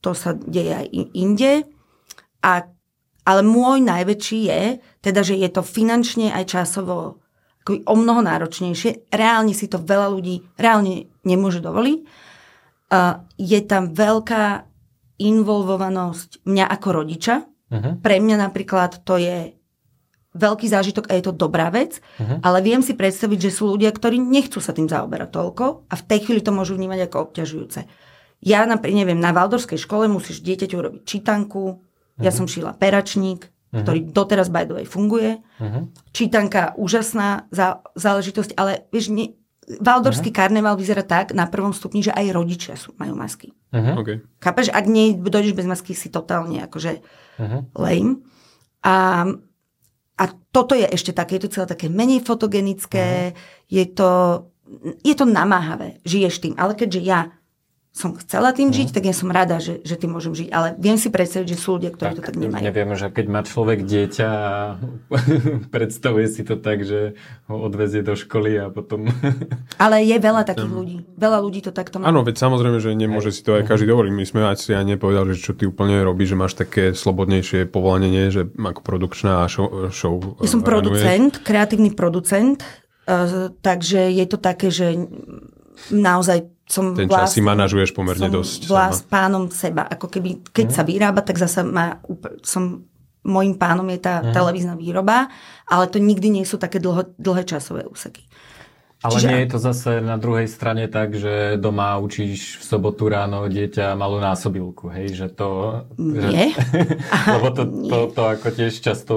to 0.04 0.12
sa 0.12 0.36
deje 0.36 0.76
aj 0.76 0.86
inde. 1.16 1.64
A, 2.44 2.68
ale 3.24 3.40
môj 3.40 3.80
najväčší 3.80 4.40
je, 4.44 4.62
teda, 5.00 5.24
že 5.24 5.40
je 5.40 5.48
to 5.48 5.64
finančne 5.64 6.28
aj 6.36 6.52
časovo 6.52 7.24
o 7.64 7.94
mnoho 7.96 8.20
náročnejšie. 8.20 9.08
Reálne 9.08 9.56
si 9.56 9.72
to 9.72 9.80
veľa 9.80 10.12
ľudí 10.12 10.44
reálne 10.60 11.08
nemôže 11.24 11.64
dovoliť. 11.64 12.04
Je 13.38 13.60
tam 13.64 13.90
veľká 13.90 14.68
involvovanosť 15.18 16.42
mňa 16.42 16.64
ako 16.68 16.88
rodiča. 16.90 17.34
Uh-huh. 17.44 17.92
Pre 17.98 18.16
mňa 18.18 18.36
napríklad 18.38 19.02
to 19.06 19.18
je 19.18 19.54
veľký 20.34 20.66
zážitok 20.66 21.08
a 21.08 21.16
je 21.16 21.30
to 21.30 21.32
dobrá 21.32 21.70
vec, 21.70 22.02
uh-huh. 22.18 22.42
ale 22.42 22.58
viem 22.58 22.82
si 22.82 22.98
predstaviť, 22.98 23.38
že 23.38 23.54
sú 23.54 23.70
ľudia, 23.70 23.94
ktorí 23.94 24.18
nechcú 24.18 24.58
sa 24.58 24.74
tým 24.74 24.90
zaoberať 24.90 25.30
toľko 25.30 25.86
a 25.86 25.94
v 25.94 26.06
tej 26.10 26.18
chvíli 26.26 26.42
to 26.42 26.50
môžu 26.50 26.74
vnímať 26.74 27.06
ako 27.06 27.30
obťažujúce. 27.30 27.80
Ja 28.44 28.66
napríklad, 28.66 28.98
neviem, 29.06 29.20
na 29.22 29.30
Valdorskej 29.30 29.78
škole 29.78 30.10
musíš 30.10 30.42
dieťaťu 30.42 30.74
urobiť 30.74 31.02
čítanku, 31.06 31.78
uh-huh. 31.78 32.22
ja 32.22 32.34
mhm. 32.34 32.36
som 32.36 32.46
šila 32.50 32.74
peračník, 32.74 33.46
uh-huh. 33.46 33.86
ktorý 33.86 34.10
doteraz 34.10 34.50
by 34.50 34.66
the 34.66 34.74
way 34.82 34.86
funguje. 34.86 35.38
Uh-huh. 35.62 35.86
Čítanka, 36.10 36.74
úžasná 36.74 37.46
zá, 37.54 37.86
záležitosť, 37.94 38.58
ale 38.58 38.90
vieš, 38.90 39.14
ne, 39.14 39.38
Valdorský 39.80 40.28
uh-huh. 40.28 40.40
karneval 40.44 40.76
vyzerá 40.76 41.00
tak 41.04 41.32
na 41.32 41.48
prvom 41.48 41.72
stupni, 41.72 42.04
že 42.04 42.12
aj 42.12 42.36
rodičia 42.36 42.74
sú, 42.76 42.92
majú 43.00 43.16
masky. 43.16 43.56
Uh-huh. 43.72 44.04
Okay. 44.04 44.20
Chápeš? 44.40 44.68
Ak 44.70 44.84
nie 44.84 45.16
dojdeš 45.16 45.56
bez 45.56 45.64
masky, 45.64 45.96
si 45.96 46.12
totálne 46.12 46.60
akože 46.64 47.00
uh-huh. 47.40 47.60
lame. 47.76 48.24
A 48.84 49.24
a 50.14 50.30
toto 50.54 50.78
je 50.78 50.86
ešte 50.86 51.10
také, 51.10 51.42
je 51.42 51.50
to 51.50 51.54
celé 51.58 51.66
také 51.66 51.90
menej 51.90 52.22
fotogenické, 52.22 53.34
uh-huh. 53.34 53.66
je 53.66 53.84
to, 53.90 54.10
je 55.02 55.14
to 55.18 55.26
namáhavé, 55.26 55.98
žiješ 56.06 56.38
tým. 56.38 56.54
Ale 56.54 56.78
keďže 56.78 57.02
ja 57.02 57.34
som 57.94 58.10
chcela 58.18 58.50
tým 58.50 58.74
žiť, 58.74 58.90
mm. 58.90 58.94
tak 58.98 59.04
ja 59.06 59.14
som 59.14 59.30
rada, 59.30 59.62
že, 59.62 59.78
že 59.86 59.94
tým 59.94 60.18
môžem 60.18 60.34
žiť. 60.34 60.48
Ale 60.50 60.74
viem 60.82 60.98
si 60.98 61.14
predstaviť, 61.14 61.46
že 61.46 61.54
sú 61.54 61.78
ľudia, 61.78 61.94
ktorí 61.94 62.18
tak, 62.18 62.18
to 62.18 62.22
tak 62.26 62.34
nemajú. 62.34 62.66
Neviem, 62.66 62.90
že 62.98 63.06
keď 63.06 63.26
má 63.30 63.40
človek 63.46 63.86
dieťa 63.86 64.28
a 64.34 64.54
predstavuje 65.74 66.26
si 66.26 66.42
to 66.42 66.58
tak, 66.58 66.82
že 66.82 67.14
ho 67.46 67.54
odvezie 67.62 68.02
do 68.02 68.18
školy 68.18 68.58
a 68.58 68.74
potom... 68.74 69.06
Ale 69.84 70.02
je 70.02 70.16
veľa 70.18 70.42
takých 70.42 70.74
ľudí. 70.74 70.96
Veľa 71.14 71.38
ľudí 71.38 71.62
to 71.62 71.70
takto 71.70 72.02
má. 72.02 72.10
Áno, 72.10 72.26
veď 72.26 72.34
samozrejme, 72.42 72.82
že 72.82 72.98
nemôže 72.98 73.30
aj. 73.30 73.34
si 73.38 73.40
to 73.46 73.62
aj 73.62 73.62
každý 73.62 73.86
dovoliť. 73.86 74.10
My 74.10 74.24
sme 74.26 74.40
aj 74.42 74.56
si 74.58 74.74
aj 74.74 74.84
nepovedali, 74.90 75.30
že 75.38 75.46
čo 75.46 75.54
ty 75.54 75.70
úplne 75.70 76.02
robíš, 76.02 76.34
že 76.34 76.36
máš 76.42 76.58
také 76.58 76.98
slobodnejšie 76.98 77.70
povolanie, 77.70 78.26
že 78.34 78.50
ako 78.58 78.82
produkčná 78.82 79.46
show, 79.46 79.70
show 79.94 80.18
Ja 80.42 80.50
som 80.50 80.66
producent, 80.66 81.46
kreatívny 81.46 81.94
producent, 81.94 82.58
uh, 83.06 83.54
takže 83.62 84.10
je 84.10 84.26
to 84.26 84.42
také, 84.42 84.74
že 84.74 84.98
naozaj 85.94 86.53
som 86.64 86.96
Ten 86.96 87.08
čas 87.12 87.36
si 87.36 87.44
manažuješ 87.44 87.92
pomerne 87.92 88.32
dosť. 88.32 88.72
Vlast 88.72 89.04
pánom 89.12 89.52
seba. 89.52 89.84
Ako 89.84 90.08
keby, 90.08 90.48
keď 90.48 90.66
mm. 90.72 90.74
sa 90.74 90.82
vyrába, 90.82 91.20
tak 91.20 91.36
zase 91.36 91.60
má, 91.60 92.00
som, 92.40 92.88
môjim 93.24 93.56
pánom 93.56 93.84
je 93.92 94.00
tá 94.00 94.24
mm. 94.24 94.32
televízna 94.32 94.74
výroba, 94.76 95.28
ale 95.68 95.84
to 95.92 96.00
nikdy 96.00 96.32
nie 96.32 96.44
sú 96.48 96.56
také 96.56 96.80
dlho, 96.80 97.16
dlhé 97.20 97.44
časové 97.44 97.84
úseky. 97.84 98.24
Ale 99.04 99.20
Čiže... 99.20 99.28
nie 99.28 99.38
je 99.44 99.48
to 99.52 99.58
zase 99.60 99.90
na 100.00 100.16
druhej 100.16 100.48
strane 100.48 100.88
tak, 100.88 101.12
že 101.12 101.60
doma 101.60 102.00
učíš 102.00 102.56
v 102.56 102.64
sobotu 102.64 103.12
ráno 103.12 103.44
dieťa 103.52 103.92
malú 104.00 104.16
násobilku, 104.16 104.88
hej, 104.88 105.12
že 105.12 105.28
to... 105.28 105.84
Nie. 106.00 106.56
Že... 106.56 106.80
Lebo 107.36 107.48
to, 107.52 107.62
nie. 107.68 107.92
To, 107.92 108.08
to, 108.08 108.22
ako 108.32 108.48
tiež 108.48 108.72
často 108.80 109.14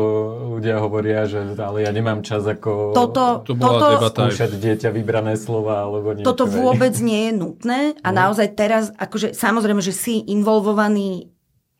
ľudia 0.60 0.84
hovoria, 0.84 1.24
že 1.24 1.56
ale 1.56 1.88
ja 1.88 1.92
nemám 1.96 2.20
čas 2.20 2.44
ako 2.44 2.92
toto, 2.92 3.48
to 3.48 3.56
bola 3.56 3.80
toto, 3.80 3.88
debata 3.96 4.22
skúšať 4.28 4.52
dieťa 4.60 4.90
vybrané 4.92 5.40
slova 5.40 5.88
alebo 5.88 6.12
niečo. 6.12 6.28
Toto 6.28 6.52
vôbec 6.52 6.92
nie 7.00 7.32
je 7.32 7.34
nutné 7.40 7.80
a 8.04 8.10
no. 8.12 8.28
naozaj 8.28 8.60
teraz, 8.60 8.92
akože 8.92 9.32
samozrejme, 9.32 9.80
že 9.80 9.96
si 9.96 10.20
involvovaný 10.28 11.32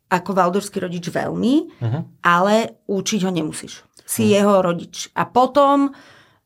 ako 0.08 0.32
valdorský 0.32 0.80
rodič 0.80 1.12
veľmi, 1.12 1.54
uh-huh. 1.76 2.00
ale 2.24 2.80
učiť 2.88 3.20
ho 3.28 3.30
nemusíš. 3.36 3.84
Si 4.08 4.24
uh-huh. 4.24 4.36
jeho 4.40 4.54
rodič. 4.64 5.12
A 5.12 5.28
potom 5.28 5.92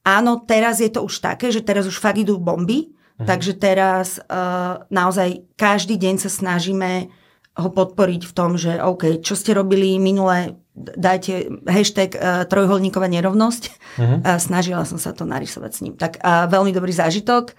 Áno, 0.02 0.42
teraz 0.42 0.82
je 0.82 0.90
to 0.90 1.06
už 1.06 1.22
také, 1.22 1.54
že 1.54 1.62
teraz 1.62 1.86
už 1.86 2.02
fakt 2.02 2.18
idú 2.18 2.38
bomby, 2.38 2.90
mhm. 3.18 3.26
takže 3.26 3.52
teraz 3.58 4.18
uh, 4.18 4.82
naozaj 4.90 5.46
každý 5.54 5.94
deň 5.98 6.26
sa 6.26 6.30
snažíme 6.30 7.10
ho 7.52 7.68
podporiť 7.68 8.24
v 8.24 8.32
tom, 8.32 8.56
že 8.56 8.80
OK, 8.80 9.20
čo 9.20 9.36
ste 9.36 9.52
robili 9.52 10.00
minule, 10.00 10.56
dajte 10.74 11.52
hashtag 11.68 12.16
uh, 12.16 12.48
trojholníková 12.48 13.04
nerovnosť. 13.12 13.62
Uh-huh. 13.68 14.24
Uh, 14.24 14.40
snažila 14.40 14.88
som 14.88 14.96
sa 14.96 15.12
to 15.12 15.28
narysovať 15.28 15.70
s 15.76 15.82
ním. 15.84 15.94
Tak 16.00 16.16
uh, 16.24 16.48
veľmi 16.48 16.72
dobrý 16.72 16.96
zážitok, 16.96 17.52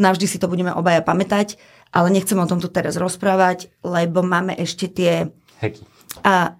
navždy 0.00 0.24
si 0.24 0.40
to 0.40 0.48
budeme 0.48 0.72
obaja 0.72 1.04
pamätať, 1.04 1.60
ale 1.92 2.16
nechcem 2.16 2.40
o 2.40 2.48
tom 2.48 2.64
tu 2.64 2.72
teraz 2.72 2.96
rozprávať, 2.96 3.68
lebo 3.84 4.24
máme 4.24 4.56
ešte 4.56 4.88
tie... 4.88 5.28
Heky. 5.60 5.84
A 6.24 6.56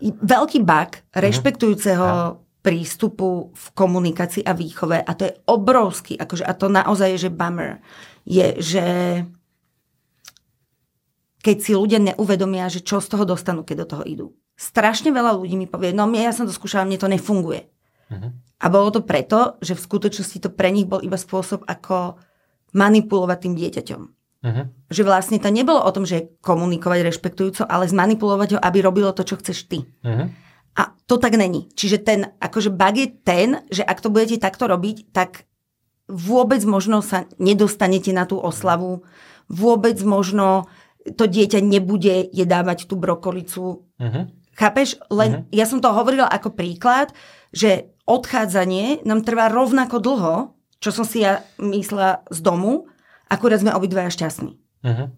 veľký 0.00 0.64
bug 0.64 1.04
uh-huh. 2.00 2.45
Prístupu 2.66 3.54
v 3.54 3.66
komunikácii 3.78 4.42
a 4.42 4.50
výchove 4.50 4.98
a 4.98 5.10
to 5.14 5.30
je 5.30 5.38
obrovský, 5.46 6.18
akože, 6.18 6.42
a 6.42 6.50
to 6.58 6.66
naozaj 6.66 7.14
je, 7.14 7.30
že 7.30 7.30
bummer, 7.30 7.78
je, 8.26 8.58
že 8.58 8.84
keď 11.46 11.56
si 11.62 11.78
ľudia 11.78 12.02
neuvedomia, 12.02 12.66
že 12.66 12.82
čo 12.82 12.98
z 12.98 13.06
toho 13.06 13.22
dostanú, 13.22 13.62
keď 13.62 13.86
do 13.86 13.90
toho 13.94 14.02
idú. 14.02 14.26
Strašne 14.58 15.14
veľa 15.14 15.38
ľudí 15.38 15.54
mi 15.54 15.70
povie, 15.70 15.94
no 15.94 16.10
ja 16.10 16.34
som 16.34 16.42
to 16.42 16.50
skúšala, 16.50 16.82
mne 16.82 16.98
to 16.98 17.06
nefunguje. 17.06 17.70
Uh-huh. 18.10 18.34
A 18.34 18.66
bolo 18.66 18.90
to 18.90 19.06
preto, 19.06 19.54
že 19.62 19.78
v 19.78 19.84
skutočnosti 19.86 20.42
to 20.42 20.50
pre 20.50 20.74
nich 20.74 20.90
bol 20.90 20.98
iba 20.98 21.14
spôsob, 21.14 21.62
ako 21.70 22.18
manipulovať 22.74 23.38
tým 23.46 23.54
dieťaťom. 23.54 24.02
Uh-huh. 24.42 24.64
Že 24.90 25.02
vlastne 25.06 25.38
to 25.38 25.54
nebolo 25.54 25.78
o 25.78 25.94
tom, 25.94 26.02
že 26.02 26.34
komunikovať 26.42 27.14
rešpektujúco, 27.14 27.62
ale 27.62 27.86
zmanipulovať 27.86 28.48
ho, 28.56 28.58
aby 28.58 28.78
robilo 28.82 29.14
to, 29.14 29.22
čo 29.22 29.38
chceš 29.38 29.70
ty. 29.70 29.86
Uh-huh. 30.02 30.26
A 30.76 30.92
to 31.08 31.16
tak 31.16 31.40
není. 31.40 31.72
Čiže 31.72 31.98
ten 32.04 32.20
akože 32.36 32.68
bug 32.68 32.94
je 33.00 33.08
ten, 33.08 33.64
že 33.72 33.80
ak 33.80 34.04
to 34.04 34.12
budete 34.12 34.44
takto 34.44 34.68
robiť, 34.68 35.08
tak 35.10 35.48
vôbec 36.06 36.62
možno 36.68 37.02
sa 37.02 37.26
nedostanete 37.40 38.12
na 38.12 38.28
tú 38.28 38.38
oslavu, 38.38 39.02
vôbec 39.48 39.98
možno 40.04 40.68
to 41.16 41.26
dieťa 41.26 41.62
nebude 41.62 42.28
jedávať 42.30 42.90
tú 42.90 42.98
brokolicu. 42.98 43.86
Uh-huh. 43.98 44.24
Chápeš? 44.54 44.98
Len 45.10 45.46
uh-huh. 45.46 45.54
ja 45.54 45.64
som 45.66 45.78
to 45.78 45.90
hovorila 45.90 46.26
ako 46.26 46.54
príklad, 46.54 47.14
že 47.54 47.94
odchádzanie 48.06 49.06
nám 49.06 49.22
trvá 49.22 49.50
rovnako 49.50 50.02
dlho, 50.02 50.34
čo 50.82 50.90
som 50.92 51.06
si 51.06 51.22
ja 51.22 51.42
myslela 51.58 52.26
z 52.30 52.38
domu, 52.42 52.90
akurát 53.30 53.62
sme 53.62 53.74
obidvaja 53.74 54.10
šťastní. 54.10 54.52
Uh-huh. 54.82 55.08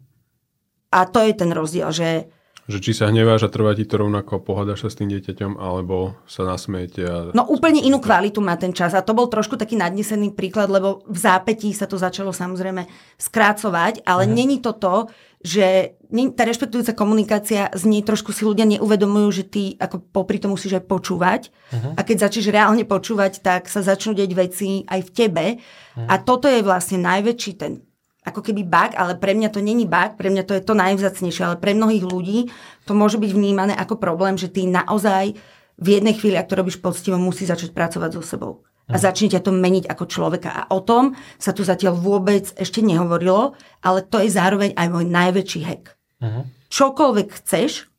A 0.89 0.99
to 1.05 1.21
je 1.21 1.33
ten 1.37 1.53
rozdiel, 1.53 1.89
že 1.93 2.33
Že 2.69 2.79
či 2.85 2.93
sa 2.93 3.09
hneváš 3.09 3.49
a 3.49 3.53
trvá 3.53 3.73
ti 3.73 3.89
to 3.89 3.97
rovnako, 3.97 4.45
pohádaš 4.45 4.85
sa 4.85 4.89
s 4.93 4.99
tým 5.01 5.09
dieťaťom, 5.09 5.57
alebo 5.57 6.21
sa 6.29 6.45
nasmiete. 6.45 7.01
A... 7.01 7.33
No 7.33 7.49
úplne 7.49 7.81
inú 7.81 7.97
kvalitu 7.97 8.45
má 8.45 8.61
ten 8.61 8.77
čas 8.77 8.93
a 8.93 9.01
to 9.01 9.17
bol 9.17 9.25
trošku 9.25 9.57
taký 9.57 9.73
nadnesený 9.81 10.37
príklad, 10.37 10.69
lebo 10.69 11.01
v 11.09 11.17
zápätí 11.17 11.73
sa 11.73 11.89
to 11.89 11.97
začalo 11.97 12.29
samozrejme 12.29 12.85
skrácovať, 13.17 14.05
ale 14.05 14.29
mhm. 14.29 14.33
není 14.37 14.57
to 14.61 14.77
to, 14.77 15.09
že 15.39 15.97
tá 16.35 16.43
rešpektujúca 16.43 16.99
komunikácia 16.99 17.71
z 17.71 17.85
nej 17.87 18.03
trošku 18.03 18.35
si 18.35 18.43
ľudia 18.43 18.67
neuvedomujú, 18.67 19.29
že 19.31 19.45
ty 19.47 19.63
ako 19.79 20.03
popri 20.11 20.43
to 20.43 20.51
musíš 20.51 20.83
aj 20.83 20.85
počúvať 20.91 21.43
uh-huh. 21.55 21.95
a 21.95 22.01
keď 22.03 22.27
začneš 22.27 22.51
reálne 22.51 22.83
počúvať, 22.83 23.39
tak 23.39 23.71
sa 23.71 23.87
začnú 23.87 24.19
deť 24.19 24.31
veci 24.35 24.83
aj 24.83 25.01
v 25.07 25.11
tebe 25.15 25.47
uh-huh. 25.55 26.11
a 26.11 26.19
toto 26.19 26.51
je 26.51 26.59
vlastne 26.67 26.99
najväčší 26.99 27.53
ten 27.55 27.87
ako 28.29 28.45
keby 28.45 28.63
bug, 28.69 28.93
ale 28.95 29.17
pre 29.17 29.33
mňa 29.33 29.49
to 29.51 29.61
není 29.65 29.89
bug, 29.89 30.21
pre 30.21 30.29
mňa 30.29 30.45
to 30.45 30.53
je 30.55 30.63
to 30.63 30.77
najvzácnejšie, 30.77 31.43
ale 31.45 31.57
pre 31.57 31.73
mnohých 31.73 32.05
ľudí 32.05 32.53
to 32.85 32.93
môže 32.93 33.17
byť 33.17 33.31
vnímané 33.33 33.75
ako 33.75 33.97
problém, 33.97 34.37
že 34.37 34.53
ty 34.53 34.69
naozaj 34.69 35.37
v 35.79 35.87
jednej 35.87 36.15
chvíli, 36.15 36.35
ak 36.35 36.51
to 36.51 36.59
robíš 36.59 36.83
poctivo, 36.83 37.17
musí 37.17 37.47
začať 37.47 37.71
pracovať 37.71 38.11
so 38.19 38.23
sebou. 38.23 38.53
A 38.89 38.97
začne 38.97 39.29
ťa 39.29 39.45
to 39.45 39.53
meniť 39.53 39.85
ako 39.85 40.05
človeka. 40.09 40.49
A 40.49 40.63
o 40.73 40.81
tom 40.81 41.13
sa 41.37 41.53
tu 41.53 41.61
zatiaľ 41.61 42.01
vôbec 42.01 42.49
ešte 42.57 42.81
nehovorilo, 42.81 43.53
ale 43.85 44.01
to 44.01 44.17
je 44.25 44.33
zároveň 44.33 44.73
aj 44.73 44.89
môj 44.89 45.05
najväčší 45.05 45.61
hack. 45.61 45.93
Uh-huh. 46.25 46.49
Čokoľvek 46.73 47.29
chceš 47.37 47.93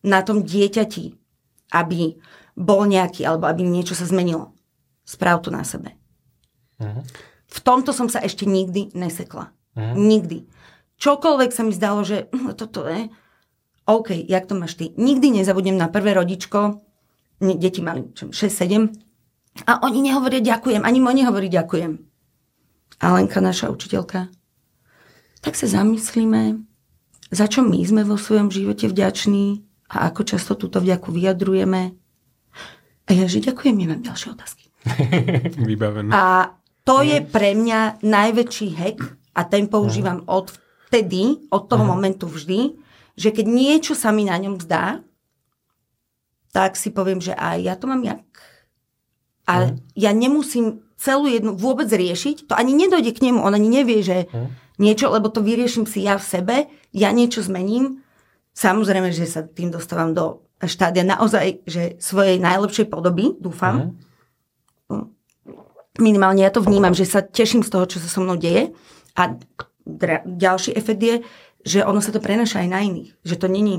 na 0.00 0.24
tom 0.24 0.40
dieťati, 0.40 1.12
aby 1.76 2.16
bol 2.56 2.88
nejaký, 2.88 3.28
alebo 3.28 3.44
aby 3.44 3.60
niečo 3.60 3.92
sa 3.92 4.08
zmenilo, 4.08 4.56
správ 5.04 5.44
to 5.44 5.52
na 5.52 5.68
sebe. 5.68 5.92
Uh-huh. 6.80 7.04
V 7.50 7.58
tomto 7.60 7.90
som 7.90 8.06
sa 8.06 8.22
ešte 8.22 8.46
nikdy 8.46 8.94
nesekla. 8.94 9.50
Mm. 9.74 9.94
Nikdy. 9.98 10.38
Čokoľvek 11.00 11.50
sa 11.50 11.62
mi 11.66 11.72
zdalo, 11.74 12.06
že 12.06 12.30
no, 12.30 12.54
toto 12.54 12.86
je, 12.86 13.10
OK, 13.90 14.14
jak 14.14 14.46
to 14.46 14.54
máš 14.54 14.78
ty? 14.78 14.94
Nikdy 14.94 15.42
nezabudnem 15.42 15.74
na 15.74 15.90
prvé 15.90 16.14
rodičko, 16.14 16.78
deti 17.40 17.80
mali 17.82 18.06
6-7 18.14 19.10
a 19.66 19.82
oni 19.82 19.98
nehovoria 20.06 20.38
ďakujem, 20.38 20.86
ani 20.86 20.98
môj 21.02 21.24
nehovorí 21.24 21.50
ďakujem. 21.50 21.98
A 23.00 23.06
Lenka, 23.16 23.40
naša 23.40 23.72
učiteľka, 23.72 24.28
tak 25.40 25.56
sa 25.56 25.66
zamyslíme, 25.66 26.60
za 27.32 27.48
čo 27.48 27.64
my 27.64 27.80
sme 27.80 28.04
vo 28.04 28.20
svojom 28.20 28.52
živote 28.52 28.86
vďační 28.86 29.64
a 29.90 30.12
ako 30.12 30.22
často 30.22 30.52
túto 30.54 30.78
vďaku 30.78 31.10
vyjadrujeme. 31.10 31.96
A 33.08 33.10
ja, 33.10 33.26
že 33.26 33.42
ďakujem, 33.42 33.74
nemám 33.74 34.04
ďalšie 34.04 34.36
otázky. 34.36 34.64
Vybavené. 35.66 36.12
A 36.14 36.54
to 36.84 37.04
je 37.04 37.20
pre 37.20 37.52
mňa 37.52 38.00
najväčší 38.00 38.68
hack 38.76 38.98
a 39.36 39.44
ten 39.44 39.68
používam 39.68 40.24
od 40.26 40.52
vtedy, 40.88 41.46
od 41.52 41.70
toho 41.70 41.84
momentu 41.86 42.26
vždy, 42.26 42.74
že 43.14 43.30
keď 43.30 43.46
niečo 43.46 43.94
sa 43.94 44.10
mi 44.10 44.26
na 44.26 44.34
ňom 44.40 44.58
zdá, 44.58 45.04
tak 46.50 46.74
si 46.74 46.90
poviem, 46.90 47.22
že 47.22 47.36
aj 47.36 47.56
ja 47.62 47.74
to 47.78 47.86
mám 47.86 48.02
jak. 48.02 48.26
A 49.46 49.74
ja 49.94 50.10
nemusím 50.10 50.82
celú 50.98 51.30
jednu 51.30 51.54
vôbec 51.54 51.86
riešiť, 51.86 52.50
to 52.50 52.54
ani 52.58 52.74
nedojde 52.74 53.14
k 53.14 53.30
nemu, 53.30 53.38
on 53.38 53.54
ani 53.54 53.70
nevie, 53.70 54.02
že 54.02 54.26
niečo, 54.82 55.14
lebo 55.14 55.30
to 55.30 55.46
vyrieším 55.46 55.86
si 55.86 56.02
ja 56.06 56.18
v 56.18 56.26
sebe, 56.26 56.56
ja 56.90 57.14
niečo 57.14 57.44
zmením. 57.46 58.02
Samozrejme, 58.50 59.14
že 59.14 59.30
sa 59.30 59.46
tým 59.46 59.70
dostávam 59.70 60.10
do 60.10 60.42
štádia 60.58 61.06
naozaj, 61.06 61.62
že 61.70 61.96
svojej 62.02 62.42
najlepšej 62.42 62.90
podoby, 62.90 63.38
dúfam. 63.38 63.94
Uh-huh 64.90 65.19
minimálne 66.00 66.42
ja 66.42 66.52
to 66.52 66.64
vnímam, 66.64 66.96
že 66.96 67.08
sa 67.08 67.20
teším 67.22 67.64
z 67.64 67.70
toho, 67.72 67.84
čo 67.86 68.02
sa 68.02 68.08
so 68.08 68.20
mnou 68.20 68.36
deje. 68.36 68.72
A 69.14 69.36
ďalší 70.24 70.76
efekt 70.76 71.00
je, 71.00 71.22
že 71.64 71.84
ono 71.84 72.00
sa 72.00 72.12
to 72.12 72.20
prenaša 72.20 72.64
aj 72.64 72.68
na 72.68 72.80
iných. 72.80 73.10
Že 73.24 73.36
to 73.36 73.46
není, 73.48 73.74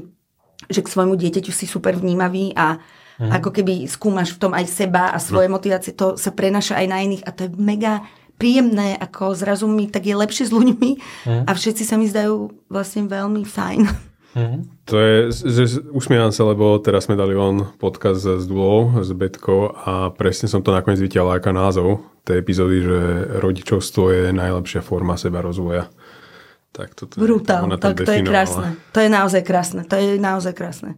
že 0.69 0.86
k 0.86 0.91
svojmu 0.91 1.17
dieťaťu 1.17 1.51
si 1.53 1.65
super 1.65 1.97
vnímavý 1.97 2.53
a 2.53 2.78
mm. 3.22 3.32
ako 3.41 3.49
keby 3.49 3.89
skúmaš 3.89 4.38
v 4.38 4.41
tom 4.41 4.51
aj 4.53 4.65
seba 4.69 5.09
a 5.09 5.17
svoje 5.17 5.49
no. 5.49 5.57
motivácie, 5.57 5.97
to 5.97 6.17
sa 6.17 6.30
prenaša 6.34 6.78
aj 6.78 6.88
na 6.88 6.97
iných 7.01 7.26
a 7.26 7.34
to 7.34 7.49
je 7.49 7.51
mega 7.57 8.05
príjemné, 8.41 8.97
ako 8.97 9.38
zrazu 9.38 9.69
mi 9.69 9.86
tak 9.86 10.09
je 10.09 10.17
lepšie 10.17 10.49
s 10.49 10.51
ľuďmi 10.53 10.89
mm. 11.30 11.43
a 11.45 11.51
všetci 11.53 11.84
sa 11.86 11.97
mi 11.97 12.09
zdajú 12.09 12.49
vlastne 12.69 13.05
veľmi 13.05 13.45
fajn. 13.45 13.82
Mm-hmm. 14.32 14.88
To 14.88 14.96
je, 14.96 15.16
že 15.32 15.64
usmievam 15.92 16.32
sa, 16.32 16.48
lebo 16.48 16.80
teraz 16.80 17.12
sme 17.12 17.20
dali 17.20 17.36
on 17.36 17.76
podcast 17.76 18.24
s 18.24 18.48
Dulou, 18.48 19.04
s 19.04 19.12
Betkou 19.12 19.76
a 19.76 20.08
presne 20.16 20.48
som 20.48 20.64
to 20.64 20.72
nakoniec 20.72 21.04
vytiaľ 21.04 21.36
ako 21.36 21.52
názov 21.52 21.90
tej 22.24 22.40
epizódy, 22.40 22.80
že 22.80 23.00
rodičovstvo 23.44 24.04
je 24.14 24.24
najlepšia 24.32 24.80
forma 24.80 25.20
seba 25.20 25.44
rozvoja. 25.44 25.92
Tak 26.72 26.96
toto 26.96 27.20
Brutál, 27.20 27.68
tak 27.76 28.00
to 28.00 28.08
je 28.08 28.24
krásne. 28.24 28.80
To 28.96 29.00
je 29.04 29.10
naozaj 29.12 29.44
krásne. 29.44 29.82
To 29.84 29.96
je 30.00 30.16
naozaj 30.16 30.54
krásne. 30.56 30.96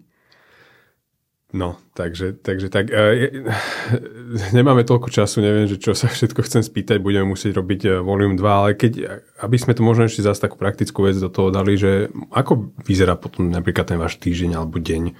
No, 1.54 1.78
takže, 1.93 2.34
takže 2.34 2.74
tak. 2.74 2.89
E, 2.89 3.30
nemáme 4.58 4.82
toľko 4.82 5.14
času, 5.14 5.45
neviem, 5.45 5.70
že 5.70 5.78
čo 5.78 5.93
sa 5.93 6.10
všetko 6.10 6.41
chcem 6.41 6.66
spýtať, 6.66 6.97
budeme 6.97 7.30
musieť 7.30 7.62
robiť 7.62 7.82
e, 7.86 7.89
volume 8.01 8.34
2, 8.34 8.41
ale 8.41 8.74
keď, 8.74 9.22
aby 9.38 9.58
sme 9.62 9.78
to 9.78 9.86
možno 9.86 10.10
ešte 10.10 10.26
zase 10.26 10.41
takú 10.41 10.58
praktickú 10.58 11.06
vec 11.06 11.14
do 11.22 11.30
toho 11.30 11.54
dali, 11.54 11.78
že 11.78 12.10
ako 12.34 12.74
vyzerá 12.82 13.14
potom 13.14 13.54
napríklad 13.54 13.86
ten 13.86 14.01
váš 14.01 14.18
týždeň 14.18 14.58
alebo 14.58 14.82
deň 14.82 15.14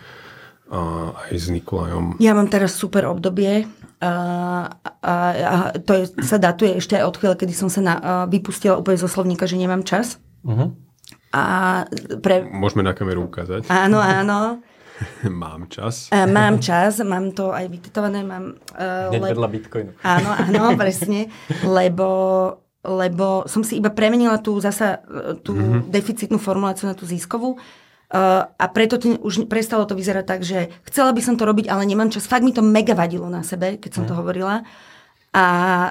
a, 0.74 1.14
aj 1.30 1.38
s 1.38 1.48
Nikolajom? 1.54 2.18
Ja 2.18 2.34
mám 2.34 2.50
teraz 2.50 2.74
super 2.74 3.06
obdobie 3.14 3.70
a, 4.02 4.12
a, 5.06 5.14
a 5.38 5.56
to 5.86 6.02
je, 6.02 6.18
sa 6.26 6.42
datuje 6.42 6.82
ešte 6.82 6.98
aj 6.98 7.14
od 7.14 7.16
chvíle, 7.22 7.36
kedy 7.38 7.54
som 7.54 7.70
sa 7.70 7.86
na, 7.86 7.94
a, 7.94 8.02
vypustila 8.26 8.82
úplne 8.82 8.98
zo 8.98 9.06
slovníka, 9.06 9.46
že 9.46 9.62
nemám 9.62 9.86
čas. 9.86 10.18
Uh-huh. 10.42 10.74
A 11.30 11.44
pre... 12.26 12.42
Môžeme 12.42 12.82
na 12.82 12.98
kameru 12.98 13.30
ukázať. 13.30 13.70
Áno, 13.70 14.02
áno. 14.02 14.66
mám 15.44 15.68
čas. 15.70 16.10
Uh, 16.10 16.28
mám 16.30 16.60
čas, 16.60 17.00
mám 17.04 17.32
to 17.32 17.52
aj 17.52 17.68
vytetované. 17.70 18.24
Mám, 18.24 18.58
uh, 18.76 19.12
Hneď 19.12 19.22
le... 19.22 19.30
vedľa 19.36 19.50
Bitcoinu. 19.50 19.92
Áno, 20.04 20.30
áno, 20.34 20.62
presne. 20.82 21.30
Lebo, 21.64 22.08
lebo 22.84 23.46
som 23.46 23.62
si 23.62 23.80
iba 23.80 23.92
premenila 23.92 24.40
tú 24.40 24.58
zasa 24.60 25.04
tú 25.44 25.54
mm-hmm. 25.56 25.92
deficitnú 25.92 26.38
formuláciu 26.40 26.90
na 26.90 26.96
tú 26.96 27.04
získovú. 27.06 27.60
Uh, 28.14 28.46
a 28.46 28.66
preto 28.70 29.02
to, 29.02 29.18
už 29.26 29.50
prestalo 29.50 29.90
to 29.90 29.98
vyzerať 29.98 30.26
tak, 30.30 30.42
že 30.46 30.70
chcela 30.86 31.10
by 31.18 31.22
som 31.26 31.34
to 31.34 31.50
robiť, 31.50 31.66
ale 31.66 31.82
nemám 31.90 32.14
čas. 32.14 32.30
Fakt 32.30 32.46
mi 32.46 32.54
to 32.54 32.62
mega 32.62 32.94
vadilo 32.94 33.26
na 33.26 33.42
sebe, 33.42 33.82
keď 33.82 33.90
som 33.90 34.04
mm. 34.06 34.10
to 34.10 34.14
hovorila. 34.14 34.56
A 35.34 35.46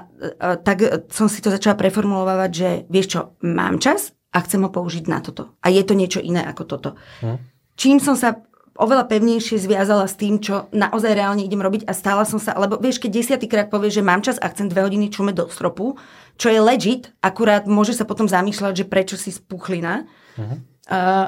uh, 0.06 0.56
tak 0.62 1.10
som 1.10 1.26
si 1.26 1.42
to 1.42 1.50
začala 1.50 1.74
preformulovať, 1.74 2.50
že 2.54 2.68
vieš 2.86 3.06
čo, 3.18 3.20
mám 3.42 3.82
čas 3.82 4.14
a 4.30 4.38
chcem 4.40 4.62
ho 4.64 4.70
použiť 4.70 5.04
na 5.10 5.18
toto. 5.18 5.58
A 5.60 5.68
je 5.68 5.82
to 5.82 5.98
niečo 5.98 6.22
iné 6.22 6.46
ako 6.46 6.62
toto. 6.64 6.90
Mm. 7.20 7.42
Čím 7.76 7.98
som 7.98 8.14
sa 8.14 8.38
oveľa 8.77 9.05
pevnejšie 9.09 9.61
zviazala 9.61 10.09
s 10.09 10.16
tým, 10.16 10.41
čo 10.41 10.73
naozaj 10.73 11.12
reálne 11.12 11.45
idem 11.45 11.61
robiť 11.61 11.85
a 11.85 11.93
stála 11.93 12.25
som 12.25 12.41
sa, 12.41 12.57
lebo 12.57 12.81
vieš, 12.81 13.01
keď 13.01 13.11
desiatýkrát 13.12 13.68
povieš, 13.68 14.01
že 14.01 14.07
mám 14.07 14.25
čas 14.25 14.41
a 14.41 14.49
chcem 14.49 14.73
dve 14.73 14.85
hodiny 14.85 15.12
čumeť 15.12 15.35
do 15.37 15.45
stropu, 15.53 16.01
čo 16.41 16.49
je 16.49 16.61
legit, 16.61 17.12
akurát 17.20 17.68
môže 17.68 17.93
sa 17.93 18.09
potom 18.09 18.25
zamýšľať, 18.25 18.73
že 18.83 18.89
prečo 18.89 19.16
si 19.20 19.29
spuchlina. 19.29 20.09
Uh-huh. 20.41 20.57
Uh, 20.89 21.27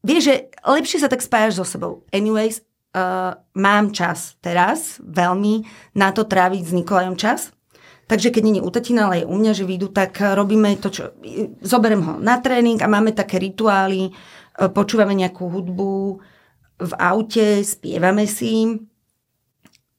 vieš, 0.00 0.32
že 0.32 0.34
lepšie 0.64 1.04
sa 1.04 1.12
tak 1.12 1.20
spájaš 1.20 1.60
so 1.60 1.66
sebou. 1.68 2.08
Anyways, 2.08 2.64
uh, 2.96 3.36
mám 3.52 3.92
čas 3.92 4.40
teraz 4.40 4.96
veľmi 5.04 5.68
na 5.92 6.10
to 6.16 6.24
tráviť 6.24 6.62
s 6.64 6.72
Nikolajom 6.72 7.20
čas. 7.20 7.52
Takže 8.10 8.34
keď 8.34 8.42
nie 8.42 8.58
je 8.58 8.66
u 8.66 8.70
tatina, 8.74 9.06
ale 9.06 9.22
je 9.22 9.30
u 9.30 9.36
mňa, 9.38 9.52
že 9.54 9.62
vyjdu, 9.62 9.94
tak 9.94 10.18
robíme 10.18 10.74
to, 10.82 10.90
čo... 10.90 11.14
Zoberiem 11.62 12.02
ho 12.02 12.14
na 12.18 12.42
tréning 12.42 12.82
a 12.82 12.90
máme 12.90 13.14
také 13.14 13.38
rituály, 13.38 14.10
počúvame 14.74 15.14
nejakú 15.14 15.46
hudbu, 15.46 16.18
v 16.80 16.92
aute, 16.96 17.60
spievame 17.60 18.24
si, 18.24 18.80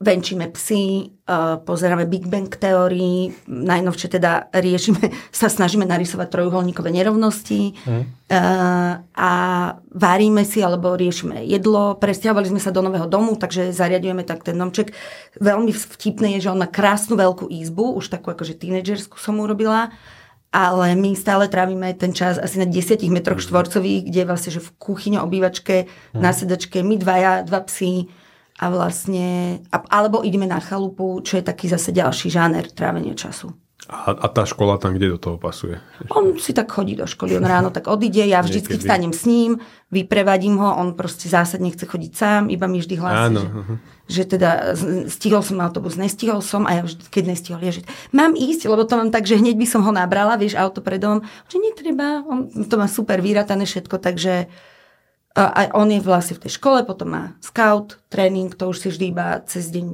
venčíme 0.01 0.49
psy, 0.49 1.13
pozeráme 1.61 2.09
Big 2.09 2.25
Bang 2.25 2.49
teórii, 2.49 3.29
najnovšie 3.47 4.17
teda 4.17 4.49
riešime, 4.49 5.13
sa 5.31 5.47
snažíme 5.47 5.85
narysovať 5.85 6.27
trojuholníkové 6.27 6.89
nerovnosti 6.89 7.77
mm. 7.77 8.03
a 9.13 9.31
varíme 9.93 10.41
si 10.41 10.59
alebo 10.65 10.97
riešime 10.97 11.45
jedlo. 11.45 11.95
Presťahovali 12.01 12.49
sme 12.49 12.61
sa 12.61 12.73
do 12.73 12.81
nového 12.81 13.05
domu, 13.05 13.37
takže 13.37 13.69
zariadujeme 13.69 14.25
tak 14.25 14.41
ten 14.41 14.57
domček. 14.57 14.91
Veľmi 15.37 15.69
vtipné 15.69 16.41
je, 16.41 16.49
že 16.49 16.51
on 16.51 16.59
má 16.59 16.67
krásnu 16.67 17.13
veľkú 17.13 17.47
izbu, 17.47 18.01
už 18.01 18.09
takú 18.09 18.33
akože 18.33 18.57
tínedžerskú 18.57 19.21
som 19.21 19.37
urobila 19.37 19.93
ale 20.51 20.99
my 20.99 21.15
stále 21.15 21.47
trávime 21.47 21.95
ten 21.95 22.11
čas 22.11 22.35
asi 22.35 22.59
na 22.59 22.67
10 22.67 22.99
metroch 23.07 23.39
mhm. 23.39 23.45
štvorcových, 23.47 24.01
kde 24.11 24.21
vlastne, 24.27 24.51
že 24.51 24.61
v 24.61 24.71
kuchyne, 24.75 25.23
obývačke, 25.23 25.87
mm. 25.87 26.19
na 26.19 26.35
sedačke, 26.35 26.83
my 26.83 26.95
dvaja, 26.99 27.47
dva 27.47 27.63
psi 27.63 28.11
a 28.61 28.69
vlastne, 28.69 29.57
alebo 29.71 30.21
ideme 30.21 30.45
na 30.45 30.61
chalupu, 30.61 31.17
čo 31.25 31.39
je 31.39 31.43
taký 31.47 31.65
zase 31.71 31.89
ďalší 31.95 32.29
žáner 32.29 32.69
trávenia 32.69 33.17
času. 33.17 33.55
A, 33.89 34.13
a 34.13 34.27
tá 34.29 34.45
škola 34.45 34.77
tam 34.77 34.93
kde 34.93 35.09
do 35.09 35.17
toho 35.17 35.41
pasuje? 35.41 35.81
On 36.13 36.37
si 36.37 36.53
tak 36.53 36.69
chodí 36.69 36.93
do 36.93 37.09
školy, 37.09 37.41
on 37.41 37.47
ráno 37.49 37.73
tak 37.73 37.89
odíde, 37.89 38.21
ja 38.21 38.45
vždycky 38.45 38.77
vstanem 38.77 39.09
s 39.09 39.25
ním, 39.25 39.57
vyprevadím 39.89 40.61
ho, 40.61 40.77
on 40.77 40.93
proste 40.93 41.25
zásadne 41.25 41.73
chce 41.73 41.89
chodiť 41.89 42.11
sám, 42.13 42.53
iba 42.53 42.69
mi 42.69 42.77
vždy 42.77 42.95
hlási, 43.01 43.25
Áno, 43.33 43.41
že, 43.41 43.49
uh-huh. 43.49 43.77
Že 44.11 44.27
teda 44.27 44.75
stihol 45.07 45.39
som 45.39 45.63
autobus, 45.63 45.95
nestihol 45.95 46.43
som 46.43 46.67
a 46.67 46.75
ja 46.75 46.81
vždy, 46.83 47.07
keď 47.07 47.23
nestihol, 47.31 47.63
je, 47.63 47.79
že 47.79 47.83
mám 48.11 48.35
ísť, 48.35 48.67
lebo 48.67 48.83
to 48.83 48.99
mám 48.99 49.07
tak, 49.07 49.23
že 49.23 49.39
hneď 49.39 49.55
by 49.55 49.67
som 49.71 49.81
ho 49.87 49.91
nabrala, 49.95 50.35
vieš, 50.35 50.59
auto 50.59 50.83
predom, 50.83 51.23
že 51.47 51.57
netreba, 51.63 52.27
on 52.27 52.51
to 52.67 52.75
má 52.75 52.91
super 52.91 53.23
vyratané 53.23 53.63
všetko, 53.63 53.95
takže 53.95 54.51
A 55.31 55.71
on 55.79 55.87
je 55.87 56.03
vlastne 56.03 56.35
v 56.35 56.43
tej 56.43 56.59
škole, 56.59 56.83
potom 56.83 57.15
má 57.15 57.23
scout, 57.39 58.03
tréning, 58.11 58.51
to 58.51 58.67
už 58.67 58.83
si 58.83 58.87
vždy 58.91 59.05
iba 59.15 59.39
cez 59.47 59.71
deň 59.71 59.87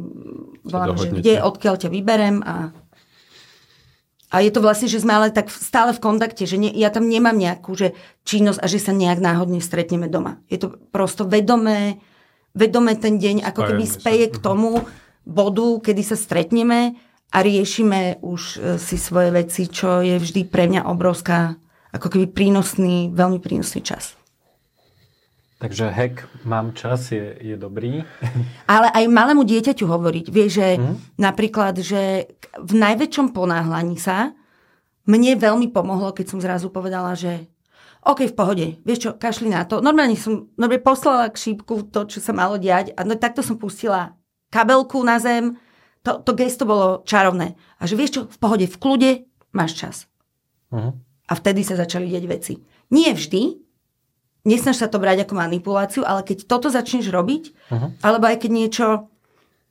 volám, 0.65 0.97
že 0.97 1.13
kde, 1.13 1.45
odkiaľ 1.45 1.77
ťa 1.77 1.89
vyberem 1.93 2.41
a 2.41 2.73
a 4.33 4.41
je 4.41 4.49
to 4.49 4.65
vlastne, 4.65 4.89
že 4.89 5.05
sme 5.05 5.13
ale 5.13 5.29
tak 5.29 5.47
stále 5.53 5.93
v 5.93 6.01
kontakte, 6.01 6.49
že 6.49 6.57
ne, 6.57 6.73
ja 6.73 6.89
tam 6.89 7.05
nemám 7.05 7.37
nejakú 7.37 7.77
že 7.77 7.93
činnosť 8.25 8.59
a 8.59 8.67
že 8.67 8.81
sa 8.81 8.91
nejak 8.97 9.21
náhodne 9.21 9.61
stretneme 9.61 10.09
doma. 10.09 10.41
Je 10.49 10.57
to 10.57 10.73
prosto 10.89 11.23
vedomé, 11.23 12.01
vedomé 12.57 12.97
ten 12.97 13.21
deň, 13.21 13.45
ako 13.45 13.61
keby 13.69 13.85
speje 13.85 14.33
k 14.33 14.41
tomu 14.41 14.81
bodu, 15.21 15.77
kedy 15.85 16.01
sa 16.01 16.17
stretneme 16.17 16.97
a 17.29 17.37
riešime 17.45 18.23
už 18.25 18.41
e, 18.41 18.57
si 18.81 18.97
svoje 18.97 19.29
veci, 19.29 19.69
čo 19.69 20.01
je 20.01 20.17
vždy 20.17 20.49
pre 20.49 20.65
mňa 20.65 20.89
obrovská, 20.89 21.59
ako 21.93 22.07
keby 22.09 22.25
prínosný, 22.33 23.13
veľmi 23.13 23.37
prínosný 23.37 23.85
čas. 23.85 24.17
Takže 25.57 25.89
hack 25.89 26.29
mám 26.45 26.77
čas 26.77 27.09
je, 27.09 27.33
je 27.41 27.57
dobrý. 27.57 28.05
Ale 28.73 28.93
aj 28.93 29.09
malému 29.09 29.41
dieťaťu 29.41 29.89
hovoriť. 29.89 30.25
Vieš, 30.29 30.51
že 30.53 30.67
mm. 30.77 31.17
napríklad, 31.17 31.81
že 31.81 32.29
v 32.61 32.73
najväčšom 32.77 33.33
ponáhľaní 33.33 33.97
sa 33.97 34.37
mne 35.09 35.33
veľmi 35.39 35.73
pomohlo, 35.73 36.13
keď 36.13 36.25
som 36.29 36.39
zrazu 36.43 36.69
povedala, 36.69 37.17
že 37.17 37.49
OK, 38.05 38.29
v 38.29 38.37
pohode, 38.37 38.67
vieš 38.85 38.99
čo, 39.03 39.09
kašli 39.17 39.49
na 39.49 39.65
to. 39.65 39.81
Normálne 39.81 40.15
som 40.15 40.51
normálne 40.55 40.83
poslala 40.83 41.33
k 41.33 41.37
šípku 41.37 41.89
to, 41.89 42.05
čo 42.05 42.21
sa 42.21 42.31
malo 42.31 42.61
diať 42.61 42.93
a 42.93 43.03
no, 43.03 43.17
takto 43.17 43.41
som 43.41 43.57
pustila 43.57 44.15
kabelku 44.53 45.01
na 45.03 45.17
zem. 45.17 45.57
To, 46.05 46.23
to 46.23 46.31
gesto 46.37 46.63
bolo 46.63 47.03
čarovné. 47.03 47.59
A 47.81 47.83
že 47.83 47.99
vieš 47.99 48.11
čo, 48.15 48.21
v 48.31 48.37
pohode, 48.39 48.65
v 48.69 48.77
kľude 48.79 49.11
máš 49.51 49.75
čas. 49.75 49.95
Uh-huh. 50.71 50.95
A 51.27 51.33
vtedy 51.35 51.67
sa 51.67 51.75
začali 51.75 52.07
deť 52.07 52.25
veci. 52.31 52.53
Nie 52.93 53.11
vždy, 53.11 53.59
nesnaž 54.47 54.79
sa 54.79 54.87
to 54.87 55.03
brať 55.03 55.27
ako 55.27 55.35
manipuláciu, 55.35 56.01
ale 56.07 56.23
keď 56.23 56.47
toto 56.47 56.71
začneš 56.71 57.11
robiť, 57.11 57.43
uh-huh. 57.51 57.89
alebo 58.07 58.31
aj 58.31 58.39
keď 58.39 58.51
niečo, 58.55 58.87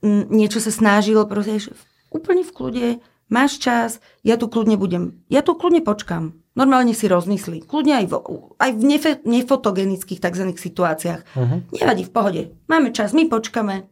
m, 0.05 0.29
niečo 0.29 0.61
sa 0.61 0.69
snažilo, 0.69 1.25
proste, 1.25 1.57
že 1.57 1.73
úplne 2.13 2.45
v 2.45 2.53
kľude, 2.53 2.87
máš 3.33 3.57
čas, 3.57 3.97
ja 4.21 4.37
tu 4.37 4.45
kľudne 4.45 4.77
budem, 4.77 5.25
ja 5.33 5.41
tu 5.41 5.57
kľudne 5.57 5.81
počkam. 5.81 6.37
Normálne 6.57 6.97
si 6.97 7.05
rozmyslí. 7.05 7.69
Kľudne 7.69 8.01
aj 8.01 8.05
v, 8.09 8.13
aj 8.57 8.71
v 8.73 8.81
nefe, 8.81 9.11
nefotogenických 9.21 10.17
tzv. 10.17 10.57
situáciách. 10.57 11.21
Uh-huh. 11.37 11.61
Nevadí, 11.69 12.09
v 12.09 12.11
pohode. 12.11 12.41
Máme 12.65 12.89
čas, 12.89 13.13
my 13.13 13.29
počkame 13.29 13.85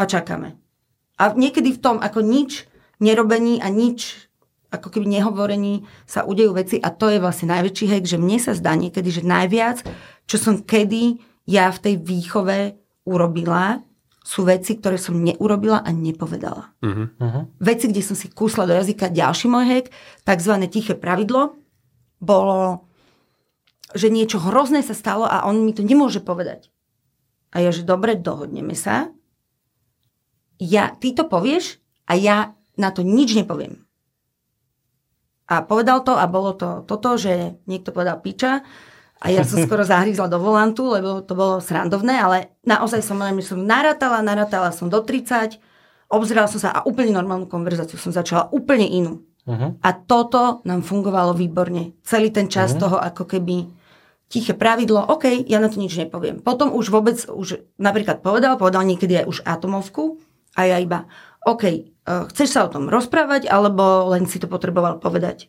a 0.00 0.02
čakáme. 0.08 0.56
A 1.20 1.36
niekedy 1.36 1.76
v 1.76 1.82
tom, 1.84 1.96
ako 2.00 2.24
nič 2.24 2.64
nerobení 2.96 3.60
a 3.60 3.68
nič 3.68 4.24
ako 4.72 4.88
keby 4.88 5.04
nehovorení 5.20 5.84
sa 6.08 6.24
udejú 6.24 6.56
veci 6.56 6.80
a 6.80 6.88
to 6.88 7.12
je 7.12 7.20
vlastne 7.20 7.52
najväčší 7.52 7.86
hek, 7.92 8.04
že 8.08 8.16
mne 8.16 8.40
sa 8.40 8.56
zdá 8.56 8.72
niekedy, 8.72 9.12
že 9.12 9.20
najviac, 9.20 9.84
čo 10.24 10.40
som 10.40 10.64
kedy 10.64 11.20
ja 11.44 11.68
v 11.68 11.78
tej 11.84 11.94
výchove 12.00 12.72
urobila, 13.04 13.84
sú 14.22 14.46
veci, 14.46 14.78
ktoré 14.78 14.96
som 14.96 15.18
neurobila 15.18 15.82
a 15.82 15.90
nepovedala. 15.92 16.72
Uh-huh. 16.80 17.50
Veci, 17.58 17.90
kde 17.90 18.00
som 18.00 18.16
si 18.16 18.30
kúsla 18.30 18.64
do 18.64 18.72
jazyka. 18.72 19.10
Ďalší 19.10 19.50
môj 19.50 19.66
hek, 19.66 19.86
takzvané 20.22 20.70
tiché 20.70 20.94
pravidlo, 20.94 21.58
bolo, 22.22 22.86
že 23.92 24.08
niečo 24.08 24.38
hrozné 24.38 24.86
sa 24.86 24.94
stalo 24.94 25.26
a 25.26 25.42
on 25.44 25.66
mi 25.66 25.74
to 25.74 25.82
nemôže 25.82 26.22
povedať. 26.22 26.70
A 27.52 27.60
ja, 27.60 27.74
že 27.74 27.84
dobre, 27.84 28.16
dohodneme 28.16 28.72
sa. 28.72 29.12
Ja, 30.62 30.94
ty 30.94 31.12
to 31.12 31.26
povieš 31.26 31.82
a 32.06 32.14
ja 32.16 32.54
na 32.78 32.94
to 32.94 33.02
nič 33.04 33.34
nepoviem. 33.36 33.84
A 35.50 35.60
povedal 35.60 36.00
to 36.00 36.16
a 36.16 36.24
bolo 36.30 36.56
to 36.56 36.86
toto, 36.88 37.20
že 37.20 37.60
niekto 37.68 37.92
povedal 37.92 38.22
piča 38.24 38.64
a 39.20 39.26
ja 39.28 39.44
som 39.44 39.60
skoro 39.60 39.84
zahrízla 39.92 40.30
do 40.30 40.40
volantu, 40.40 40.88
lebo 40.96 41.20
to 41.20 41.36
bolo 41.36 41.60
srandovné, 41.60 42.16
ale 42.16 42.56
naozaj 42.64 43.04
som, 43.04 43.20
som 43.44 43.60
narátala, 43.60 44.24
narátala 44.24 44.72
som 44.72 44.88
do 44.88 45.02
30, 45.04 45.60
obzerala 46.08 46.48
som 46.48 46.62
sa 46.62 46.72
a 46.72 46.86
úplne 46.88 47.12
normálnu 47.12 47.50
konverzáciu 47.50 48.00
som 48.00 48.14
začala 48.14 48.48
úplne 48.54 48.88
inú. 48.88 49.26
Uh-huh. 49.42 49.74
A 49.82 49.90
toto 49.96 50.62
nám 50.62 50.86
fungovalo 50.86 51.34
výborne. 51.34 51.98
Celý 52.06 52.30
ten 52.30 52.46
čas 52.46 52.74
uh-huh. 52.74 52.82
toho 52.86 52.96
ako 53.02 53.26
keby 53.26 53.66
tiché 54.30 54.56
pravidlo, 54.56 55.12
OK, 55.12 55.44
ja 55.44 55.60
na 55.60 55.68
to 55.68 55.76
nič 55.76 55.98
nepoviem. 55.98 56.40
Potom 56.40 56.72
už 56.72 56.88
vôbec, 56.88 57.20
už 57.28 57.60
napríklad 57.76 58.24
povedal, 58.24 58.56
povedal 58.56 58.86
niekedy 58.86 59.20
aj 59.20 59.26
už 59.28 59.38
atomovku 59.44 60.16
a 60.56 60.64
ja 60.64 60.80
iba, 60.80 61.04
OK, 61.44 61.92
Eh, 62.02 62.24
chceš 62.34 62.58
sa 62.58 62.66
o 62.66 62.72
tom 62.72 62.90
rozprávať, 62.90 63.46
alebo 63.46 64.10
len 64.10 64.26
si 64.26 64.42
to 64.42 64.50
potreboval 64.50 64.98
povedať. 64.98 65.46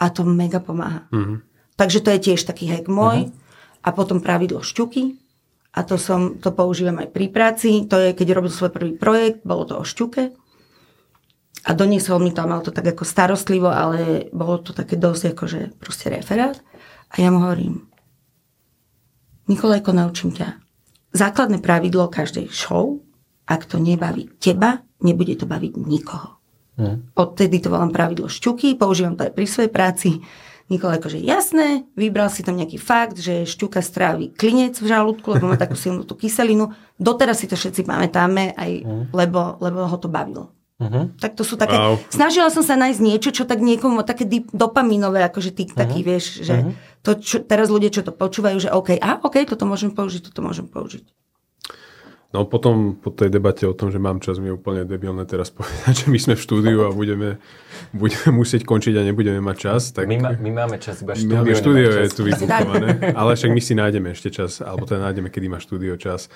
A 0.00 0.08
to 0.08 0.24
mega 0.24 0.56
pomáha. 0.56 1.04
Mm-hmm. 1.12 1.38
Takže 1.76 2.00
to 2.00 2.08
je 2.16 2.24
tiež 2.32 2.40
taký 2.48 2.72
hack 2.72 2.88
môj. 2.88 3.28
Mm-hmm. 3.28 3.84
A 3.84 3.88
potom 3.92 4.24
pravidlo 4.24 4.64
šťuky. 4.64 5.20
A 5.76 5.84
to, 5.84 6.00
som, 6.00 6.40
to 6.40 6.56
používam 6.56 7.04
aj 7.04 7.12
pri 7.12 7.28
práci. 7.28 7.84
To 7.84 8.00
je, 8.00 8.16
keď 8.16 8.40
robil 8.40 8.48
svoj 8.48 8.72
prvý 8.72 8.92
projekt, 8.96 9.44
bolo 9.44 9.68
to 9.68 9.76
o 9.76 9.84
šťuke. 9.84 10.32
A 11.68 11.76
doniesol 11.76 12.24
mi 12.24 12.32
to, 12.32 12.40
mal 12.48 12.64
to 12.64 12.72
tak 12.72 12.96
ako 12.96 13.04
starostlivo, 13.04 13.68
ale 13.68 14.32
bolo 14.32 14.64
to 14.64 14.72
také 14.72 14.96
dosť 14.96 15.36
ako, 15.36 15.44
že 15.44 15.60
proste 15.76 16.08
referát. 16.08 16.56
A 17.12 17.20
ja 17.20 17.28
mu 17.28 17.44
hovorím, 17.44 17.90
Nikolajko, 19.50 19.90
naučím 19.90 20.30
ťa. 20.30 20.62
Základné 21.10 21.58
pravidlo 21.58 22.06
každej 22.06 22.46
show, 22.54 23.02
ak 23.50 23.66
to 23.66 23.82
nebaví 23.82 24.30
teba, 24.38 24.86
nebude 25.02 25.34
to 25.34 25.42
baviť 25.42 25.72
nikoho. 25.74 26.38
Hmm. 26.78 27.10
Odtedy 27.18 27.58
to 27.58 27.66
volám 27.66 27.90
pravidlo 27.90 28.30
šťuky, 28.30 28.78
používam 28.78 29.18
to 29.18 29.26
aj 29.26 29.34
pri 29.34 29.46
svojej 29.50 29.72
práci. 29.74 30.08
Nikola 30.70 31.02
akože 31.02 31.18
jasné, 31.18 31.82
vybral 31.98 32.30
si 32.30 32.46
tam 32.46 32.54
nejaký 32.54 32.78
fakt, 32.78 33.18
že 33.18 33.42
šťuka 33.42 33.82
strávi 33.82 34.30
klinec 34.30 34.78
v 34.78 34.86
žalúdku, 34.86 35.34
lebo 35.34 35.50
má 35.50 35.58
takú 35.58 35.74
silnú 35.74 36.06
tú 36.06 36.14
kyselinu. 36.14 36.70
Doteraz 36.94 37.42
si 37.42 37.50
to 37.50 37.58
všetci 37.58 37.82
pamätáme, 37.82 38.54
aj 38.54 38.86
hmm. 38.86 39.04
lebo, 39.10 39.58
lebo 39.58 39.82
ho 39.82 39.98
to 39.98 40.06
bavilo. 40.06 40.54
Uh-huh. 40.80 41.12
Tak 41.20 41.36
to 41.36 41.44
sú 41.44 41.60
také... 41.60 41.76
Wow. 41.76 42.00
Snažila 42.08 42.48
som 42.48 42.64
sa 42.64 42.72
nájsť 42.80 43.00
niečo, 43.04 43.30
čo 43.36 43.44
tak 43.44 43.60
niekomu, 43.60 44.00
také 44.00 44.24
dip, 44.24 44.48
dopaminové, 44.48 45.20
akože 45.28 45.52
ty 45.52 45.68
uh-huh. 45.68 45.76
taký, 45.76 46.00
vieš, 46.00 46.40
že 46.40 46.54
uh-huh. 46.56 46.72
to, 47.04 47.20
čo, 47.20 47.36
teraz 47.44 47.68
ľudia, 47.68 47.92
čo 47.92 48.00
to 48.00 48.16
počúvajú, 48.16 48.56
že 48.56 48.72
OK, 48.72 48.96
a 48.96 49.20
OK, 49.20 49.44
toto 49.44 49.68
môžem 49.68 49.92
použiť, 49.92 50.32
toto 50.32 50.40
môžem 50.40 50.64
použiť. 50.64 51.04
No 52.30 52.46
potom 52.46 52.94
po 52.94 53.10
tej 53.10 53.26
debate 53.26 53.66
o 53.66 53.74
tom, 53.74 53.90
že 53.90 53.98
mám 53.98 54.22
čas, 54.22 54.38
mi 54.38 54.46
je 54.46 54.54
úplne 54.54 54.86
debilné 54.86 55.26
teraz 55.26 55.50
povedať, 55.56 56.06
že 56.06 56.06
my 56.06 56.18
sme 56.22 56.34
v 56.38 56.42
štúdiu 56.46 56.78
a 56.86 56.94
budeme, 56.94 57.42
budeme 57.90 58.38
musieť 58.38 58.62
končiť 58.62 58.94
a 58.94 59.02
nebudeme 59.02 59.42
mať 59.42 59.56
čas. 59.58 59.90
Tak 59.90 60.06
my, 60.06 60.16
ma, 60.22 60.30
my 60.38 60.50
máme 60.62 60.78
čas, 60.78 61.02
iba 61.02 61.18
štúdio, 61.18 61.42
máme 61.42 61.58
štúdio 61.58 61.88
je 61.90 62.14
tu 62.14 62.22
vybukované, 62.22 62.88
ale 63.18 63.34
však 63.34 63.50
my 63.50 63.58
si 63.58 63.74
nájdeme 63.74 64.14
ešte 64.14 64.30
čas, 64.30 64.62
alebo 64.62 64.86
teda 64.86 65.10
nájdeme, 65.10 65.26
kedy 65.26 65.46
má 65.50 65.58
štúdio 65.58 65.98
čas. 65.98 66.30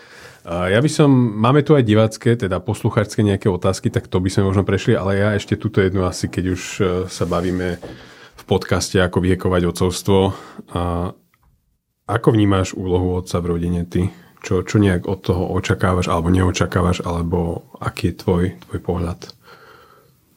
Ja 0.45 0.83
by 0.83 0.91
som, 0.91 1.09
máme 1.15 1.63
tu 1.63 1.79
aj 1.79 1.87
divácké, 1.87 2.35
teda 2.35 2.59
poslucháčské 2.59 3.23
nejaké 3.23 3.47
otázky, 3.47 3.87
tak 3.87 4.11
to 4.11 4.19
by 4.19 4.29
sme 4.35 4.51
možno 4.51 4.67
prešli, 4.67 4.99
ale 4.99 5.15
ja 5.15 5.31
ešte 5.39 5.55
túto 5.55 5.79
jednu 5.79 6.11
asi, 6.11 6.27
keď 6.27 6.45
už 6.59 6.63
e, 6.83 6.83
sa 7.07 7.25
bavíme 7.25 7.79
v 8.35 8.43
podcaste, 8.51 8.99
ako 8.99 9.23
vyhekovať 9.23 9.63
ocovstvo. 9.71 10.35
Ako 12.05 12.29
vnímáš 12.37 12.77
úlohu 12.77 13.17
otca 13.17 13.41
v 13.41 13.57
rodine 13.57 13.89
ty? 13.89 14.13
Čo, 14.45 14.61
čo 14.61 14.77
nejak 14.77 15.09
od 15.09 15.25
toho 15.25 15.49
očakávaš 15.57 16.13
alebo 16.13 16.29
neočakávaš, 16.29 17.01
alebo 17.01 17.65
aký 17.81 18.13
je 18.13 18.19
tvoj, 18.21 18.45
tvoj 18.69 18.81
pohľad. 18.85 19.21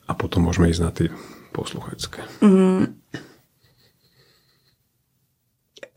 A 0.08 0.16
potom 0.16 0.48
môžeme 0.48 0.72
ísť 0.72 0.82
na 0.82 0.92
tie 0.96 1.12
posluchačské. 1.52 2.24
Mm. 2.40 2.96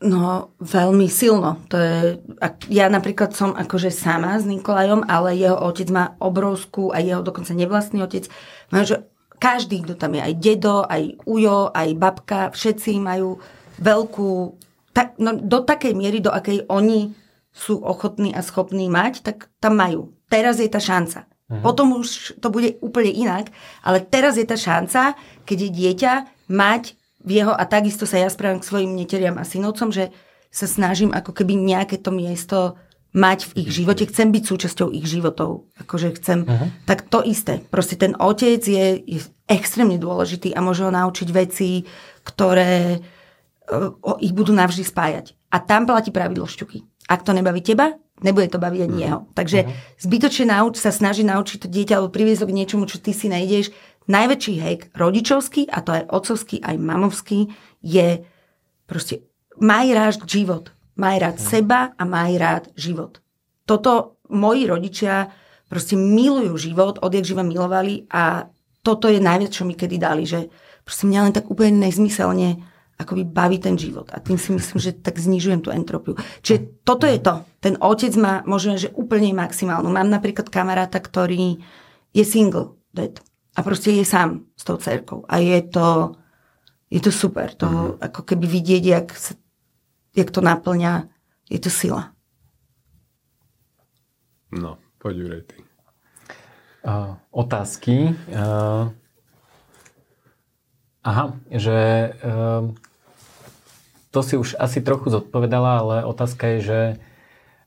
No, 0.01 0.49
veľmi 0.57 1.05
silno. 1.05 1.61
To 1.69 1.77
je, 1.77 2.17
ja 2.73 2.89
napríklad 2.89 3.37
som 3.37 3.53
akože 3.53 3.93
sama 3.93 4.33
s 4.41 4.49
Nikolajom, 4.49 5.05
ale 5.05 5.37
jeho 5.37 5.55
otec 5.61 5.87
má 5.93 6.17
obrovskú, 6.17 6.89
aj 6.89 7.05
jeho 7.05 7.21
dokonca 7.21 7.53
nevlastný 7.53 8.01
otec, 8.01 8.25
má, 8.73 8.81
že 8.81 9.05
každý, 9.37 9.85
kto 9.85 9.93
tam 9.93 10.17
je, 10.17 10.25
aj 10.25 10.33
dedo, 10.41 10.81
aj 10.89 11.21
ujo, 11.29 11.69
aj 11.69 11.89
babka, 12.01 12.49
všetci 12.49 12.97
majú 12.97 13.45
veľkú, 13.77 14.57
tak, 14.89 15.21
no, 15.21 15.37
do 15.37 15.61
takej 15.61 15.93
miery, 15.93 16.17
do 16.17 16.33
akej 16.33 16.65
oni 16.65 17.20
sú 17.51 17.83
ochotní 17.83 18.31
a 18.31 18.41
schopní 18.41 18.87
mať, 18.87 19.21
tak 19.21 19.51
tam 19.59 19.75
majú. 19.75 20.15
Teraz 20.31 20.57
je 20.63 20.71
tá 20.71 20.79
šanca. 20.79 21.27
Uh-huh. 21.51 21.59
Potom 21.59 21.99
už 21.99 22.39
to 22.39 22.47
bude 22.47 22.79
úplne 22.79 23.11
inak, 23.11 23.51
ale 23.83 23.99
teraz 23.99 24.39
je 24.39 24.47
tá 24.47 24.55
šanca, 24.55 25.19
keď 25.43 25.57
je 25.67 25.69
dieťa, 25.69 26.13
mať 26.47 26.95
v 27.21 27.43
jeho, 27.43 27.53
a 27.53 27.63
takisto 27.67 28.07
sa 28.07 28.17
ja 28.17 28.31
správam 28.31 28.63
k 28.63 28.67
svojim 28.67 28.91
neteriam 28.95 29.35
a 29.37 29.45
synovcom, 29.45 29.91
že 29.91 30.09
sa 30.51 30.67
snažím 30.67 31.11
ako 31.11 31.31
keby 31.31 31.55
nejaké 31.55 31.99
to 31.99 32.11
miesto 32.11 32.79
mať 33.11 33.51
v 33.51 33.67
ich 33.67 33.69
živote, 33.75 34.07
chcem 34.07 34.31
byť 34.31 34.43
súčasťou 34.47 34.87
ich 34.95 35.03
životov. 35.03 35.67
Akože 35.83 36.15
chcem, 36.15 36.47
uh-huh. 36.47 36.67
tak 36.87 37.11
to 37.11 37.19
isté. 37.27 37.59
Proste 37.67 37.99
ten 37.99 38.15
otec 38.15 38.63
je, 38.63 39.03
je 39.03 39.19
extrémne 39.51 39.99
dôležitý 39.99 40.55
a 40.55 40.63
môže 40.63 40.87
ho 40.87 40.91
naučiť 40.95 41.27
veci, 41.35 41.83
ktoré 42.23 43.03
uh, 43.03 44.15
ich 44.23 44.31
budú 44.31 44.55
navždy 44.55 44.87
spájať. 44.87 45.35
A 45.51 45.59
tam 45.59 45.83
platí 45.83 46.15
pravidlo 46.15 46.47
šťuky. 46.47 46.87
Ak 47.11 47.27
to 47.27 47.35
nebaví 47.35 47.59
teba, 47.59 47.99
nebude 48.23 48.47
to 48.47 48.55
baviť 48.55 48.81
ani 48.87 48.95
mhm. 48.95 49.03
jeho. 49.03 49.19
Takže 49.35 49.59
uh-huh. 49.67 49.99
zbytočne 49.99 50.45
nauč, 50.55 50.79
sa 50.79 50.95
snaží 50.95 51.27
naučiť 51.27 51.57
to 51.59 51.67
dieťa 51.67 51.99
alebo 51.99 52.15
priviesť 52.15 52.47
k 52.47 52.55
niečomu, 52.55 52.87
čo 52.87 53.03
ty 53.03 53.11
si 53.11 53.27
najdeš. 53.27 53.75
Najväčší 54.07 54.53
hek 54.57 54.79
rodičovský, 54.97 55.69
a 55.69 55.83
to 55.83 55.93
aj 55.93 56.03
otcovský, 56.09 56.57
aj 56.63 56.75
mamovský, 56.79 57.53
je 57.85 58.25
proste 58.89 59.27
maj 59.61 59.91
rážd 59.91 60.25
život. 60.25 60.73
Maj 60.97 61.17
rád 61.21 61.37
mm. 61.37 61.43
seba 61.43 61.79
a 61.95 62.03
maj 62.03 62.33
rád 62.35 62.63
život. 62.75 63.21
Toto 63.63 64.21
moji 64.27 64.67
rodičia 64.67 65.31
proste 65.71 65.95
milujú 65.95 66.57
život, 66.59 66.99
odjak 66.99 67.23
živa 67.23 67.45
milovali 67.45 68.09
a 68.11 68.49
toto 68.81 69.07
je 69.07 69.21
najviac, 69.21 69.53
čo 69.53 69.63
mi 69.63 69.77
kedy 69.77 69.95
dali, 70.01 70.27
že 70.27 70.51
proste 70.83 71.07
mňa 71.07 71.19
len 71.29 71.33
tak 71.33 71.47
úplne 71.47 71.87
nezmyselne 71.87 72.59
akoby 73.01 73.25
baví 73.25 73.57
ten 73.57 73.75
život. 73.75 74.13
A 74.13 74.21
tým 74.21 74.37
si 74.37 74.53
myslím, 74.53 74.77
že 74.77 74.93
tak 74.93 75.17
znižujem 75.17 75.65
tú 75.65 75.73
entropiu. 75.73 76.13
Čiže 76.45 76.85
toto 76.85 77.09
je 77.09 77.17
to. 77.17 77.41
Ten 77.57 77.75
otec 77.81 78.13
má 78.21 78.45
možno, 78.45 78.77
že 78.77 78.93
úplne 78.93 79.33
maximálnu. 79.33 79.89
Mám 79.89 80.13
napríklad 80.13 80.47
kamaráta, 80.53 81.01
ktorý 81.01 81.59
je 82.13 82.23
single 82.23 82.77
dad. 82.93 83.19
A 83.57 83.65
proste 83.65 83.91
je 83.91 84.05
sám 84.07 84.47
s 84.55 84.63
tou 84.63 84.79
cerkou. 84.79 85.27
A 85.27 85.43
je 85.43 85.59
to, 85.67 86.15
je 86.87 87.01
to 87.03 87.11
super. 87.11 87.51
To 87.59 87.67
mm-hmm. 87.67 88.05
ako 88.07 88.21
keby 88.23 88.45
vidieť, 88.47 88.83
jak, 88.85 89.07
sa, 89.17 89.33
jak 90.15 90.31
to 90.31 90.39
naplňa. 90.39 91.11
Je 91.51 91.59
to 91.59 91.67
sila. 91.67 92.15
No, 94.51 94.79
poď 94.99 95.15
Jurej, 95.15 95.43
ty. 95.47 95.57
Uh, 96.81 97.15
otázky. 97.31 98.15
Uh, 98.31 98.91
aha, 101.03 101.35
že 101.51 102.11
uh, 102.23 102.71
to 104.11 104.19
si 104.21 104.35
už 104.35 104.59
asi 104.59 104.83
trochu 104.83 105.09
zodpovedala, 105.09 105.71
ale 105.79 105.95
otázka 106.03 106.59
je, 106.59 106.59
že 106.61 106.79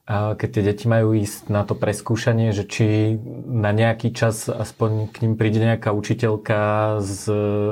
keď 0.05 0.49
tie 0.53 0.63
deti 0.69 0.85
majú 0.85 1.17
ísť 1.17 1.49
na 1.49 1.65
to 1.65 1.73
preskúšanie, 1.73 2.53
že 2.53 2.69
či 2.69 3.17
na 3.49 3.73
nejaký 3.73 4.13
čas 4.13 4.53
aspoň 4.53 5.09
k 5.09 5.25
ním 5.25 5.41
príde 5.41 5.65
nejaká 5.65 5.97
učiteľka 5.97 7.01
s 7.01 7.25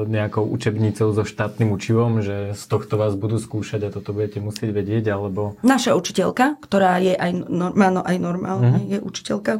nejakou 0.08 0.40
učebnicou 0.48 1.12
so 1.12 1.28
štátnym 1.28 1.68
učivom, 1.76 2.24
že 2.24 2.56
z 2.56 2.64
tohto 2.72 2.96
vás 2.96 3.20
budú 3.20 3.36
skúšať 3.36 3.84
a 3.84 3.92
toto 3.92 4.16
budete 4.16 4.40
musieť 4.40 4.72
vedieť, 4.72 5.12
alebo... 5.12 5.60
Naša 5.60 5.92
učiteľka, 5.92 6.56
ktorá 6.64 7.04
je 7.04 7.12
aj, 7.12 7.52
normálno, 7.52 8.00
aj 8.00 8.16
normálne, 8.16 8.80
mm-hmm. 8.80 8.92
je 8.96 8.98
učiteľka, 9.04 9.52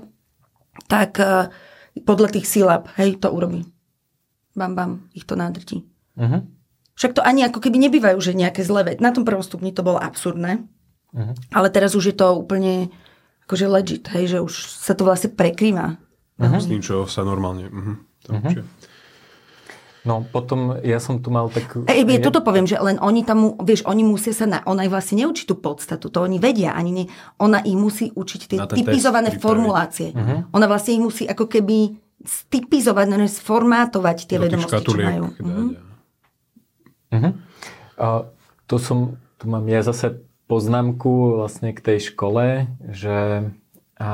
tak 0.89 1.21
uh, 1.21 1.53
podľa 2.09 2.41
tých 2.41 2.49
sílab, 2.49 2.89
hej, 2.97 3.21
to 3.21 3.29
urobí. 3.29 3.69
Bam, 4.57 4.73
bam, 4.73 5.13
ich 5.13 5.29
to 5.29 5.37
nádrtí. 5.37 5.85
Mm-hmm. 6.17 6.41
Však 7.03 7.19
to 7.19 7.27
ani 7.27 7.43
ako 7.43 7.59
keby 7.59 7.83
nebývajú, 7.83 8.15
že 8.23 8.31
nejaké 8.31 8.62
zlé 8.62 8.95
veci. 8.95 9.03
Na 9.03 9.11
tom 9.11 9.27
prvom 9.27 9.43
stupni 9.43 9.74
to 9.74 9.83
bolo 9.83 9.99
absurdné. 9.99 10.62
Uh-huh. 11.11 11.35
Ale 11.51 11.66
teraz 11.74 11.99
už 11.99 12.15
je 12.15 12.16
to 12.16 12.39
úplne 12.39 12.95
akože 13.51 13.66
legit, 13.66 14.07
hej, 14.15 14.31
že 14.31 14.39
už 14.39 14.55
sa 14.55 14.95
to 14.95 15.03
vlastne 15.03 15.35
prekrýva. 15.35 15.99
Uh-huh. 16.39 16.62
S 16.62 16.70
tým, 16.70 16.79
čo 16.79 17.11
sa 17.11 17.27
normálne... 17.27 17.66
Uh-huh. 17.66 17.99
To 18.31 18.39
uh-huh. 18.39 18.62
No 20.07 20.23
potom 20.23 20.79
ja 20.87 21.03
som 21.03 21.19
tu 21.19 21.35
mal 21.35 21.51
takú... 21.51 21.91
Ej, 21.91 22.07
ja 22.07 22.23
toto 22.23 22.39
poviem, 22.39 22.70
že 22.70 22.79
len 22.79 23.03
oni 23.03 23.27
tam, 23.27 23.59
vieš, 23.59 23.83
oni 23.83 24.07
musia 24.07 24.31
sa 24.31 24.47
na... 24.47 24.62
Ona 24.62 24.87
ich 24.87 24.93
vlastne 24.95 25.27
neučí 25.27 25.43
tú 25.43 25.59
podstatu, 25.59 26.07
to 26.07 26.23
oni 26.23 26.39
vedia, 26.39 26.70
ani 26.70 27.03
nie. 27.03 27.07
Ona 27.43 27.66
ich 27.66 27.74
musí 27.74 28.15
učiť 28.15 28.41
tie 28.47 28.59
typizované 28.62 29.35
test, 29.35 29.43
formulácie. 29.43 30.15
Uh-huh. 30.15 30.47
Ona 30.55 30.70
vlastne 30.70 30.95
ich 30.95 31.03
musí 31.03 31.27
ako 31.27 31.51
keby 31.51 31.99
stypizovať, 32.23 33.07
no 33.11 33.27
sformátovať 33.27 34.31
tie 34.31 34.39
Do 34.39 34.47
vedomosti, 34.47 34.87
čo 34.87 34.95
majú. 34.95 35.24
Uh-huh. 35.43 35.91
Uh-huh. 37.13 37.33
A 38.01 38.07
tu 38.67 38.81
som, 38.81 39.21
tu 39.37 39.45
mám 39.47 39.69
ja 39.69 39.85
zase 39.85 40.25
poznámku 40.49 41.39
vlastne 41.39 41.77
k 41.77 41.81
tej 41.81 41.99
škole, 42.13 42.69
že, 42.89 43.53
a, 44.01 44.13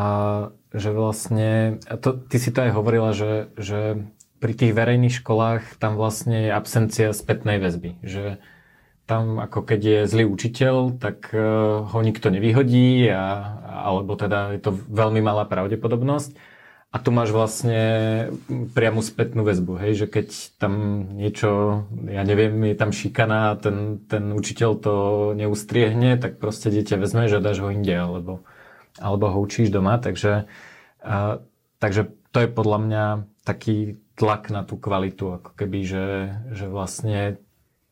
že 0.74 0.90
vlastne, 0.90 1.82
a 1.86 1.94
to, 1.98 2.14
ty 2.14 2.36
si 2.42 2.50
to 2.50 2.66
aj 2.66 2.74
hovorila, 2.74 3.14
že, 3.14 3.50
že 3.58 4.06
pri 4.38 4.52
tých 4.54 4.74
verejných 4.74 5.18
školách 5.18 5.82
tam 5.82 5.98
vlastne 5.98 6.46
je 6.46 6.50
absencia 6.54 7.10
spätnej 7.10 7.58
väzby, 7.58 7.98
že 8.06 8.38
tam 9.08 9.40
ako 9.40 9.64
keď 9.64 9.80
je 9.80 10.00
zlý 10.04 10.24
učiteľ, 10.28 11.00
tak 11.00 11.32
uh, 11.32 11.80
ho 11.88 11.98
nikto 12.04 12.28
nevyhodí, 12.28 13.08
a, 13.08 13.56
alebo 13.88 14.14
teda 14.14 14.54
je 14.54 14.60
to 14.62 14.76
veľmi 14.76 15.24
malá 15.24 15.48
pravdepodobnosť. 15.48 16.36
A 16.88 16.96
tu 16.96 17.12
máš 17.12 17.36
vlastne 17.36 17.80
priamu 18.72 19.04
spätnú 19.04 19.44
väzbu, 19.44 19.76
hej, 19.76 19.92
že 20.04 20.06
keď 20.08 20.28
tam 20.56 20.72
niečo, 21.20 21.84
ja 22.08 22.24
neviem, 22.24 22.56
je 22.64 22.76
tam 22.80 22.96
šikana 22.96 23.52
a 23.52 23.58
ten, 23.60 24.00
ten 24.08 24.32
učiteľ 24.32 24.70
to 24.80 24.94
neustriehne, 25.36 26.16
tak 26.16 26.40
proste 26.40 26.72
dieťa 26.72 26.96
vezme, 26.96 27.28
že 27.28 27.44
dáš 27.44 27.60
ho 27.60 27.68
inde, 27.68 27.92
alebo, 27.92 28.40
alebo 28.96 29.28
ho 29.28 29.38
učíš 29.44 29.68
doma, 29.68 30.00
takže, 30.00 30.48
a, 31.04 31.44
takže 31.76 32.08
to 32.32 32.38
je 32.40 32.48
podľa 32.48 32.78
mňa 32.80 33.04
taký 33.44 34.00
tlak 34.16 34.48
na 34.48 34.64
tú 34.64 34.80
kvalitu, 34.80 35.44
ako 35.44 35.60
keby, 35.60 35.84
že, 35.84 36.06
že 36.56 36.72
vlastne 36.72 37.36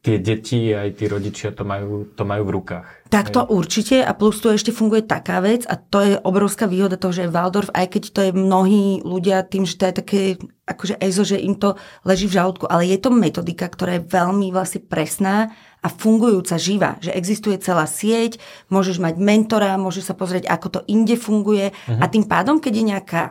tie 0.07 0.23
deti 0.23 0.71
aj 0.71 1.03
tí 1.03 1.11
rodičia 1.11 1.51
to 1.51 1.67
majú, 1.67 2.07
to 2.15 2.23
majú 2.23 2.47
v 2.47 2.55
rukách. 2.63 2.87
Tak 3.11 3.35
to 3.35 3.43
určite 3.43 3.99
a 3.99 4.15
plus 4.15 4.39
tu 4.39 4.55
ešte 4.55 4.71
funguje 4.71 5.03
taká 5.03 5.43
vec 5.43 5.67
a 5.67 5.75
to 5.75 5.99
je 5.99 6.15
obrovská 6.23 6.71
výhoda 6.71 6.95
toho, 6.95 7.11
že 7.11 7.27
Waldorf, 7.27 7.75
aj 7.75 7.87
keď 7.91 8.03
to 8.15 8.21
je 8.23 8.31
mnohí 8.31 9.03
ľudia 9.03 9.43
tým, 9.43 9.67
že 9.67 9.75
to 9.75 9.91
je 9.91 9.95
také 9.99 10.21
akože 10.63 10.95
EZO, 11.03 11.25
že 11.27 11.43
im 11.43 11.59
to 11.59 11.75
leží 12.07 12.31
v 12.31 12.39
žalúdku, 12.39 12.71
ale 12.71 12.87
je 12.87 13.03
to 13.03 13.11
metodika, 13.11 13.67
ktorá 13.67 13.99
je 13.99 14.07
veľmi 14.07 14.55
vlastne 14.55 14.87
presná 14.87 15.51
a 15.83 15.91
fungujúca, 15.91 16.55
živá, 16.55 17.03
že 17.03 17.11
existuje 17.11 17.59
celá 17.59 17.91
sieť, 17.91 18.39
môžeš 18.71 19.03
mať 19.03 19.19
mentora, 19.19 19.75
môžeš 19.75 20.07
sa 20.07 20.15
pozrieť, 20.15 20.47
ako 20.47 20.67
to 20.71 20.81
inde 20.87 21.19
funguje 21.19 21.75
uh-huh. 21.75 21.99
a 21.99 22.07
tým 22.07 22.31
pádom, 22.31 22.63
keď 22.63 22.73
je 22.79 22.85
nejaká 22.95 23.23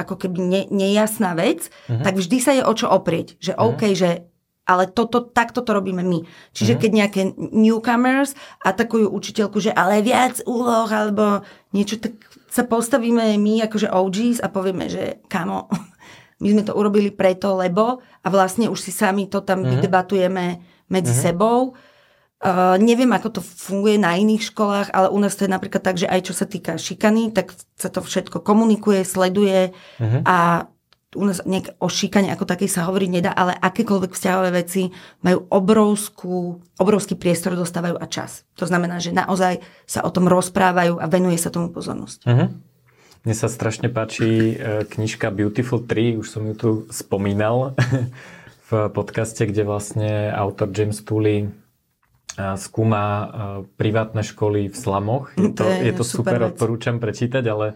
ako 0.00 0.16
keby 0.16 0.38
ne, 0.40 0.62
nejasná 0.72 1.36
vec, 1.36 1.68
uh-huh. 1.68 2.00
tak 2.00 2.16
vždy 2.16 2.36
sa 2.40 2.56
je 2.56 2.64
o 2.64 2.72
čo 2.72 2.88
oprieť. 2.88 3.36
Že 3.36 3.52
uh-huh. 3.52 3.68
OK, 3.68 3.82
že 3.92 4.29
ale 4.70 4.86
toto, 4.86 5.26
takto 5.26 5.66
to 5.66 5.74
robíme 5.74 6.06
my. 6.06 6.22
Čiže 6.54 6.78
mm-hmm. 6.78 6.82
keď 6.86 6.90
nejaké 6.94 7.20
newcomers 7.50 8.38
atakujú 8.62 9.10
učiteľku, 9.10 9.58
že 9.58 9.74
ale 9.74 9.98
viac 10.06 10.38
úloh 10.46 10.86
alebo 10.86 11.42
niečo, 11.74 11.98
tak 11.98 12.14
sa 12.46 12.62
postavíme 12.62 13.34
my 13.34 13.66
akože 13.66 13.90
OGs 13.90 14.38
a 14.38 14.46
povieme, 14.46 14.86
že 14.86 15.18
kamo, 15.26 15.66
my 16.42 16.48
sme 16.54 16.62
to 16.62 16.78
urobili 16.78 17.10
preto, 17.10 17.58
lebo 17.58 17.98
a 18.22 18.26
vlastne 18.30 18.70
už 18.70 18.78
si 18.78 18.94
sami 18.94 19.26
to 19.26 19.42
tam 19.42 19.66
mm-hmm. 19.66 19.72
vydebatujeme 19.74 20.46
medzi 20.86 21.10
mm-hmm. 21.10 21.26
sebou. 21.26 21.74
Uh, 22.40 22.80
neviem, 22.80 23.12
ako 23.12 23.36
to 23.36 23.40
funguje 23.44 24.00
na 24.00 24.16
iných 24.16 24.48
školách, 24.48 24.96
ale 24.96 25.12
u 25.12 25.18
nás 25.20 25.36
to 25.36 25.44
je 25.44 25.52
napríklad 25.52 25.84
tak, 25.84 26.00
že 26.00 26.08
aj 26.08 26.24
čo 26.24 26.32
sa 26.32 26.48
týka 26.48 26.80
šikany, 26.80 27.36
tak 27.36 27.52
sa 27.76 27.92
to 27.92 28.00
všetko 28.00 28.40
komunikuje, 28.40 29.04
sleduje 29.04 29.76
uh-huh. 29.76 30.24
a 30.24 30.64
u 31.16 31.24
nás 31.26 31.42
nejak 31.42 31.74
o 31.82 31.90
šikane 31.90 32.30
ako 32.30 32.46
takej 32.46 32.70
sa 32.70 32.86
hovoriť 32.86 33.10
nedá, 33.10 33.34
ale 33.34 33.58
akékoľvek 33.58 34.14
vzťahové 34.14 34.50
veci 34.54 34.94
majú 35.26 35.42
obrovskú, 35.50 36.62
obrovský 36.78 37.18
priestor 37.18 37.58
dostávajú 37.58 37.98
a 37.98 38.06
čas. 38.06 38.46
To 38.62 38.66
znamená, 38.66 39.02
že 39.02 39.10
naozaj 39.10 39.58
sa 39.90 40.06
o 40.06 40.10
tom 40.14 40.30
rozprávajú 40.30 41.02
a 41.02 41.10
venuje 41.10 41.34
sa 41.34 41.50
tomu 41.50 41.74
pozornosť. 41.74 42.18
Uh-huh. 42.30 42.48
Mne 43.26 43.34
sa 43.34 43.50
strašne 43.50 43.90
páči 43.90 44.54
e, 44.54 44.86
knižka 44.86 45.34
Beautiful 45.34 45.82
3, 45.82 46.22
už 46.22 46.26
som 46.30 46.46
ju 46.46 46.54
tu 46.54 46.70
spomínal 46.94 47.74
v 48.70 48.88
podcaste, 48.94 49.42
kde 49.50 49.66
vlastne 49.66 50.30
autor 50.30 50.70
James 50.70 51.02
Tooley 51.02 51.44
e, 51.44 51.48
skúma 52.54 53.02
e, 53.02 53.26
privátne 53.74 54.22
školy 54.22 54.70
v 54.70 54.76
slamoch. 54.78 55.34
Je 55.34 55.52
to, 55.52 55.66
to 55.66 55.74
je, 55.74 55.76
je 55.90 55.92
to 55.98 56.04
super, 56.06 56.38
super 56.38 56.54
odporúčam 56.54 57.02
prečítať, 57.02 57.44
ale 57.50 57.74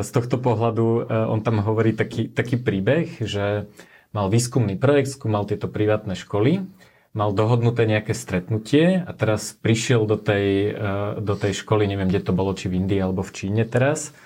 z 0.00 0.08
tohto 0.08 0.40
pohľadu 0.40 0.86
e, 0.86 1.00
on 1.28 1.44
tam 1.44 1.60
hovorí 1.60 1.92
taký, 1.92 2.32
taký 2.32 2.56
príbeh, 2.56 3.20
že 3.20 3.68
mal 4.16 4.32
výskumný 4.32 4.80
projekt, 4.80 5.12
skúmal 5.12 5.44
tieto 5.44 5.68
privátne 5.68 6.16
školy, 6.16 6.64
mal 7.12 7.36
dohodnuté 7.36 7.84
nejaké 7.84 8.16
stretnutie 8.16 9.04
a 9.04 9.12
teraz 9.12 9.52
prišiel 9.60 10.08
do 10.08 10.16
tej, 10.16 10.72
e, 10.72 11.20
do 11.20 11.36
tej 11.36 11.52
školy, 11.60 11.84
neviem, 11.84 12.08
kde 12.08 12.24
to 12.24 12.32
bolo, 12.32 12.56
či 12.56 12.72
v 12.72 12.80
Indii 12.80 13.04
alebo 13.04 13.20
v 13.20 13.34
Číne 13.36 13.68
teraz, 13.68 14.16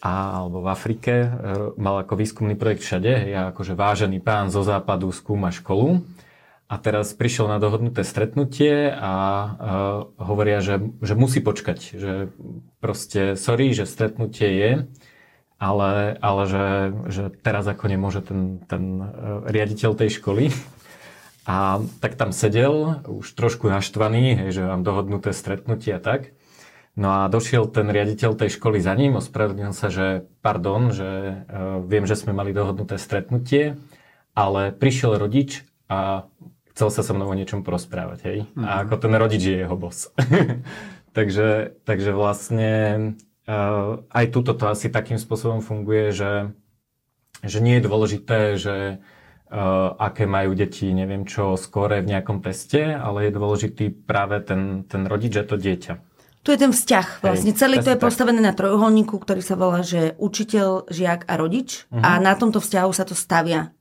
a, 0.00 0.40
alebo 0.40 0.64
v 0.64 0.68
Afrike, 0.72 1.12
e, 1.12 1.28
mal 1.76 2.00
ako 2.00 2.16
výskumný 2.16 2.56
projekt 2.56 2.88
všade, 2.88 3.28
ja 3.28 3.52
akože 3.52 3.76
vážený 3.76 4.24
pán 4.24 4.48
zo 4.48 4.64
západu 4.64 5.12
skúma 5.12 5.52
školu 5.52 6.00
a 6.64 6.74
teraz 6.80 7.12
prišiel 7.12 7.44
na 7.44 7.60
dohodnuté 7.60 8.00
stretnutie 8.08 8.88
a 8.88 9.12
uh, 9.12 9.50
hovoria, 10.16 10.64
že, 10.64 10.80
že 11.04 11.12
musí 11.12 11.44
počkať, 11.44 11.78
že 11.92 12.12
proste 12.80 13.36
sorry, 13.36 13.76
že 13.76 13.84
stretnutie 13.84 14.48
je, 14.48 14.72
ale, 15.60 16.16
ale 16.24 16.42
že, 16.48 16.66
že 17.12 17.24
teraz 17.44 17.68
ako 17.68 17.84
nemôže 17.84 18.24
ten, 18.24 18.64
ten 18.64 18.84
uh, 19.00 19.44
riaditeľ 19.44 19.92
tej 19.92 20.20
školy. 20.20 20.48
A 21.44 21.76
tak 22.00 22.16
tam 22.16 22.32
sedel, 22.32 23.04
už 23.04 23.36
trošku 23.36 23.68
naštvaný, 23.68 24.32
hej, 24.32 24.50
že 24.56 24.62
mám 24.64 24.80
dohodnuté 24.80 25.36
stretnutie 25.36 25.92
a 25.92 26.00
tak. 26.00 26.32
No 26.96 27.12
a 27.12 27.28
došiel 27.28 27.68
ten 27.68 27.84
riaditeľ 27.92 28.32
tej 28.32 28.56
školy 28.56 28.80
za 28.80 28.96
ním, 28.96 29.20
ospravedlnil 29.20 29.76
sa, 29.76 29.92
že 29.92 30.24
pardon, 30.40 30.88
že 30.88 31.44
uh, 31.44 31.84
viem, 31.84 32.08
že 32.08 32.16
sme 32.16 32.32
mali 32.32 32.56
dohodnuté 32.56 32.96
stretnutie, 32.96 33.76
ale 34.32 34.72
prišiel 34.72 35.20
rodič 35.20 35.68
a 35.84 36.32
chcel 36.74 36.90
sa 36.90 37.06
so 37.06 37.14
mnou 37.14 37.30
o 37.30 37.38
niečom 37.38 37.62
porozprávať, 37.62 38.18
hej. 38.26 38.38
Mm-hmm. 38.50 38.66
A 38.66 38.70
mhm. 38.70 38.80
ako 38.84 38.94
ten 38.98 39.12
rodič 39.14 39.42
je 39.46 39.56
jeho 39.62 39.76
boss. 39.78 40.10
takže, 41.16 41.78
takže 41.86 42.10
vlastne 42.10 42.72
uh, 43.46 44.02
aj 44.10 44.24
túto 44.34 44.52
to 44.58 44.66
asi 44.66 44.90
takým 44.90 45.16
spôsobom 45.16 45.62
funguje, 45.62 46.10
že, 46.10 46.50
že 47.46 47.58
nie 47.62 47.78
je 47.78 47.86
dôležité, 47.86 48.38
že 48.58 48.98
uh, 48.98 49.94
aké 50.02 50.26
majú 50.26 50.58
deti, 50.58 50.90
neviem 50.90 51.22
čo, 51.22 51.54
skore 51.54 52.02
v 52.02 52.10
nejakom 52.10 52.42
teste, 52.42 52.98
ale 52.98 53.30
je 53.30 53.38
dôležitý 53.38 53.84
práve 54.04 54.42
ten, 54.42 54.82
ten 54.90 55.06
rodič 55.06 55.38
a 55.38 55.46
to 55.46 55.54
dieťa. 55.54 56.02
Tu 56.44 56.52
je 56.52 56.60
ten 56.60 56.76
vzťah 56.76 57.24
vlastne. 57.24 57.56
Hej, 57.56 57.56
Celý 57.56 57.80
to 57.80 57.88
je 57.88 57.96
tak. 57.96 58.04
postavené 58.04 58.36
na 58.36 58.52
trojuholníku, 58.52 59.16
ktorý 59.16 59.40
sa 59.40 59.56
volá, 59.56 59.80
že 59.80 60.12
učiteľ, 60.20 60.92
žiak 60.92 61.24
a 61.24 61.40
rodič. 61.40 61.88
Uh-huh. 61.88 62.04
A 62.04 62.20
na 62.20 62.36
tomto 62.36 62.60
vzťahu 62.60 62.92
sa 62.92 63.08
to 63.08 63.16
stavia. 63.16 63.72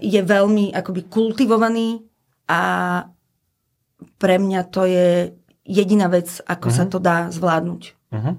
Je 0.00 0.20
veľmi 0.22 0.70
akoby 0.72 1.10
kultivovaný 1.10 2.06
a 2.46 2.60
pre 4.16 4.36
mňa 4.38 4.60
to 4.70 4.86
je 4.86 5.34
jediná 5.66 6.06
vec, 6.06 6.38
ako 6.46 6.68
uh-huh. 6.70 6.78
sa 6.78 6.84
to 6.86 6.98
dá 7.02 7.28
zvládnuť. 7.34 7.82
Uh-huh. 8.14 8.34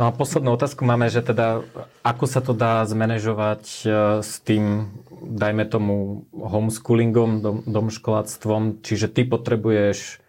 No 0.00 0.08
a 0.08 0.10
poslednú 0.10 0.56
otázku 0.56 0.82
máme, 0.88 1.06
že 1.12 1.20
teda 1.22 1.62
ako 2.02 2.24
sa 2.26 2.40
to 2.40 2.56
dá 2.56 2.82
zmanéžovať 2.88 3.62
e, 3.84 3.86
s 4.24 4.40
tým, 4.42 4.90
dajme 5.12 5.68
tomu, 5.68 6.26
homeschoolingom, 6.32 7.44
dom, 7.44 7.58
domškoláctvom, 7.68 8.82
čiže 8.82 9.12
ty 9.12 9.22
potrebuješ 9.28 10.21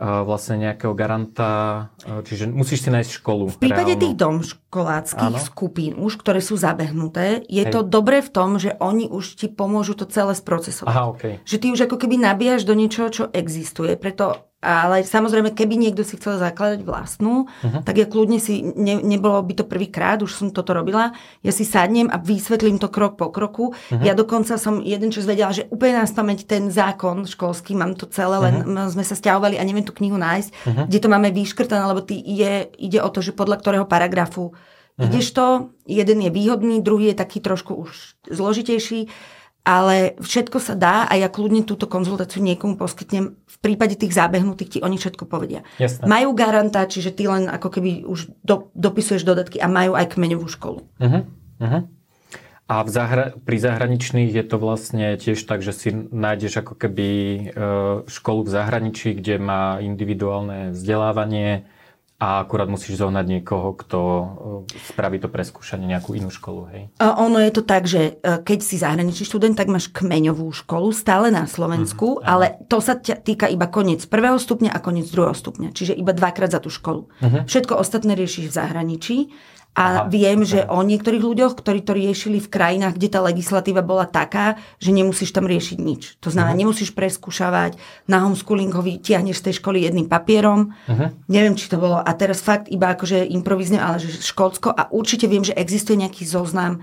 vlastne 0.00 0.56
nejakého 0.56 0.96
garanta, 0.96 1.92
čiže 2.24 2.48
musíš 2.48 2.88
si 2.88 2.90
nájsť 2.90 3.20
školu. 3.20 3.52
V 3.52 3.60
prípade 3.60 3.92
reálnu. 3.92 4.02
tých 4.02 4.14
domškoláckých 4.16 5.36
Áno. 5.36 5.44
skupín 5.44 5.92
už, 6.00 6.16
ktoré 6.16 6.40
sú 6.40 6.56
zabehnuté, 6.56 7.44
je 7.52 7.68
Hej. 7.68 7.72
to 7.76 7.80
dobré 7.84 8.24
v 8.24 8.32
tom, 8.32 8.56
že 8.56 8.80
oni 8.80 9.12
už 9.12 9.36
ti 9.36 9.52
pomôžu 9.52 9.92
to 9.92 10.08
celé 10.08 10.32
sprocesovať. 10.32 10.88
Aha, 10.88 11.04
okay. 11.12 11.34
Že 11.44 11.56
ty 11.60 11.66
už 11.68 11.80
ako 11.84 12.00
keby 12.00 12.16
nabíjaš 12.16 12.64
do 12.64 12.72
niečoho, 12.72 13.12
čo 13.12 13.24
existuje. 13.28 13.92
Preto 14.00 14.49
ale 14.60 15.08
samozrejme, 15.08 15.56
keby 15.56 15.80
niekto 15.80 16.04
si 16.04 16.20
chcel 16.20 16.36
zakladať 16.36 16.84
vlastnú, 16.84 17.48
uh-huh. 17.48 17.80
tak 17.80 17.96
ja 17.96 18.04
kľudne 18.04 18.36
si, 18.36 18.60
ne, 18.60 19.00
nebolo 19.00 19.40
by 19.40 19.56
to 19.56 19.64
prvýkrát, 19.64 20.20
už 20.20 20.36
som 20.36 20.48
toto 20.52 20.76
robila, 20.76 21.16
ja 21.40 21.48
si 21.48 21.64
sadnem 21.64 22.12
a 22.12 22.20
vysvetlím 22.20 22.76
to 22.76 22.92
krok 22.92 23.16
po 23.16 23.32
kroku. 23.32 23.72
Uh-huh. 23.72 24.04
Ja 24.04 24.12
dokonca 24.12 24.60
som 24.60 24.84
jeden 24.84 25.08
čas 25.08 25.24
vedela, 25.24 25.56
že 25.56 25.64
úplne 25.72 26.04
nás 26.04 26.12
pamäť 26.12 26.44
ten 26.44 26.68
zákon 26.68 27.24
školský, 27.24 27.72
mám 27.72 27.96
to 27.96 28.04
celé, 28.12 28.36
len 28.36 28.54
uh-huh. 28.60 28.92
sme 28.92 29.00
sa 29.00 29.16
stiahovali 29.16 29.56
a 29.56 29.64
neviem 29.64 29.84
tú 29.84 29.96
knihu 29.96 30.20
nájsť, 30.20 30.50
uh-huh. 30.52 30.84
kde 30.92 30.98
to 31.00 31.08
máme 31.08 31.32
vyškrtané, 31.32 31.80
lebo 31.88 32.04
tý 32.04 32.20
je, 32.20 32.68
ide 32.76 33.00
o 33.00 33.08
to, 33.08 33.24
že 33.24 33.32
podľa 33.32 33.64
ktorého 33.64 33.88
paragrafu 33.88 34.52
uh-huh. 34.52 35.08
ideš 35.08 35.32
to, 35.32 35.72
jeden 35.88 36.20
je 36.20 36.28
výhodný, 36.28 36.84
druhý 36.84 37.16
je 37.16 37.20
taký 37.24 37.40
trošku 37.40 37.72
už 37.80 38.20
zložitejší 38.28 39.08
ale 39.60 40.16
všetko 40.18 40.58
sa 40.58 40.74
dá 40.74 41.04
a 41.04 41.14
ja 41.20 41.28
kľudne 41.28 41.68
túto 41.68 41.84
konzultáciu 41.84 42.40
niekomu 42.40 42.80
poskytnem. 42.80 43.36
V 43.36 43.56
prípade 43.60 43.94
tých 43.94 44.16
zábehnutých 44.16 44.70
ti 44.70 44.78
oni 44.80 44.96
všetko 44.96 45.28
povedia. 45.28 45.62
Jasne. 45.76 46.08
Majú 46.08 46.32
garanta, 46.32 46.88
čiže 46.88 47.12
ty 47.12 47.28
len 47.28 47.44
ako 47.46 47.68
keby 47.68 48.08
už 48.08 48.32
do, 48.40 48.72
dopisuješ 48.72 49.22
dodatky 49.22 49.60
a 49.60 49.68
majú 49.68 49.92
aj 49.94 50.16
kmeňovú 50.16 50.48
školu. 50.48 50.80
Uh-huh. 50.96 51.22
Uh-huh. 51.60 51.82
A 52.70 52.86
v 52.86 52.90
zahra- 52.94 53.34
pri 53.34 53.58
zahraničných 53.58 54.30
je 54.30 54.44
to 54.46 54.56
vlastne 54.62 55.18
tiež 55.18 55.42
tak, 55.42 55.58
že 55.60 55.74
si 55.74 55.90
nájdeš 55.90 56.62
ako 56.62 56.78
keby 56.78 57.08
e, 57.10 57.42
školu 58.06 58.46
v 58.46 58.52
zahraničí, 58.54 59.18
kde 59.18 59.42
má 59.42 59.82
individuálne 59.82 60.70
vzdelávanie, 60.70 61.66
a 62.20 62.44
akurát 62.44 62.68
musíš 62.68 63.00
zohnať 63.00 63.24
niekoho, 63.24 63.72
kto 63.80 63.98
e, 63.98 64.24
spraví 64.92 65.16
to 65.24 65.32
preskúšanie, 65.32 65.88
nejakú 65.88 66.12
inú 66.12 66.28
školu. 66.28 66.68
Hej? 66.68 66.82
A 67.00 67.16
ono 67.16 67.40
je 67.40 67.48
to 67.48 67.64
tak, 67.64 67.88
že 67.88 68.20
e, 68.20 68.44
keď 68.44 68.58
si 68.60 68.76
zahraničný 68.76 69.24
študent, 69.24 69.56
tak 69.56 69.72
máš 69.72 69.88
kmeňovú 69.88 70.52
školu 70.52 70.92
stále 70.92 71.32
na 71.32 71.48
Slovensku, 71.48 72.20
mm, 72.20 72.28
ale 72.28 72.60
to 72.68 72.84
sa 72.84 73.00
týka 73.00 73.48
iba 73.48 73.72
koniec 73.72 74.04
prvého 74.04 74.36
stupňa 74.36 74.68
a 74.68 74.84
koniec 74.84 75.08
druhého 75.08 75.32
stupňa. 75.32 75.72
Čiže 75.72 75.96
iba 75.96 76.12
dvakrát 76.12 76.52
za 76.52 76.60
tú 76.60 76.68
školu. 76.68 77.08
Mm-hmm. 77.24 77.48
Všetko 77.48 77.80
ostatné 77.80 78.12
riešiš 78.12 78.52
v 78.52 78.56
zahraničí 78.56 79.16
a 79.70 80.02
Aha, 80.02 80.10
viem, 80.10 80.42
že 80.42 80.66
o 80.66 80.82
niektorých 80.82 81.22
ľuďoch, 81.22 81.54
ktorí 81.54 81.86
to 81.86 81.94
riešili 81.94 82.42
v 82.42 82.50
krajinách, 82.50 82.98
kde 82.98 83.08
tá 83.08 83.22
legislatíva 83.22 83.86
bola 83.86 84.02
taká, 84.02 84.58
že 84.82 84.90
nemusíš 84.90 85.30
tam 85.30 85.46
riešiť 85.46 85.78
nič. 85.78 86.18
To 86.26 86.28
znamená, 86.34 86.58
uh-huh. 86.58 86.62
nemusíš 86.66 86.90
preskúšavať, 86.90 87.78
na 88.10 88.26
homeschooling 88.26 88.74
ho 88.74 88.82
vytiahneš 88.82 89.38
z 89.38 89.44
tej 89.46 89.54
školy 89.62 89.86
jedným 89.86 90.10
papierom. 90.10 90.74
Uh-huh. 90.74 91.14
Neviem, 91.30 91.54
či 91.54 91.70
to 91.70 91.78
bolo. 91.78 92.02
A 92.02 92.10
teraz 92.18 92.42
fakt 92.42 92.66
iba 92.66 92.98
akože 92.98 93.22
improvizne, 93.30 93.78
ale 93.78 94.02
že 94.02 94.10
Škótsko. 94.10 94.74
A 94.74 94.90
určite 94.90 95.30
viem, 95.30 95.46
že 95.46 95.54
existuje 95.54 95.94
nejaký 96.02 96.26
zoznam 96.26 96.82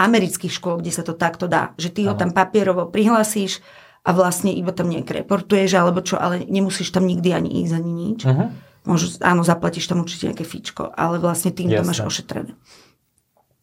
amerických 0.00 0.56
škôl, 0.56 0.80
kde 0.80 0.88
sa 0.88 1.04
to 1.04 1.12
takto 1.12 1.44
dá. 1.44 1.76
Že 1.76 1.88
ty 1.92 2.00
uh-huh. 2.08 2.16
ho 2.16 2.20
tam 2.20 2.32
papierovo 2.32 2.88
prihlasíš 2.88 3.60
a 4.02 4.16
vlastne 4.16 4.50
iba 4.56 4.72
tam 4.72 4.88
nejak 4.88 5.20
reportuješ, 5.20 5.76
alebo 5.76 6.00
čo, 6.00 6.16
ale 6.16 6.48
nemusíš 6.48 6.96
tam 6.96 7.04
nikdy 7.04 7.28
ani 7.36 7.50
ísť, 7.60 7.72
ani 7.76 7.92
nič. 7.92 8.20
Uh-huh. 8.24 8.71
Môžu, 8.82 9.14
áno, 9.22 9.46
zaplatíš 9.46 9.86
tam 9.86 10.02
určite 10.02 10.30
nejaké 10.30 10.42
fičko, 10.42 10.90
ale 10.90 11.22
vlastne 11.22 11.54
tým 11.54 11.70
Jasne. 11.70 11.78
to 11.78 11.82
máš 11.86 12.00
ošetrené. 12.02 12.52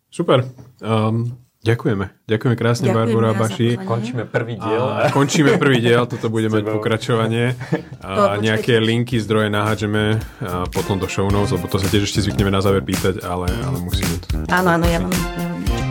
Super. 0.08 0.48
Um, 0.80 1.36
ďakujeme. 1.60 2.08
Ďakujeme 2.24 2.56
krásne, 2.56 2.88
ďakujeme 2.88 3.14
Barbara 3.14 3.32
Baši. 3.36 3.76
Končíme 3.84 4.24
prvý 4.24 4.56
diel. 4.56 4.80
A, 4.80 5.12
končíme 5.18 5.60
prvý 5.60 5.84
diel, 5.84 6.08
toto 6.08 6.32
bude 6.32 6.48
mať 6.48 6.64
pokračovanie. 6.72 7.52
A, 8.00 8.40
nejaké 8.40 8.80
linky, 8.80 9.20
zdroje 9.20 9.52
nahážeme 9.52 10.24
a 10.40 10.64
potom 10.72 10.96
do 10.96 11.12
show 11.12 11.28
notes, 11.28 11.52
lebo 11.52 11.68
to 11.68 11.84
sa 11.84 11.92
tiež 11.92 12.08
ešte 12.08 12.24
zvykneme 12.24 12.48
na 12.48 12.64
záver 12.64 12.80
pýtať, 12.80 13.20
ale, 13.28 13.52
ale 13.52 13.78
musíme. 13.84 14.24
To... 14.24 14.48
Áno, 14.48 14.72
áno, 14.72 14.88
ja 14.88 15.04
mám. 15.04 15.12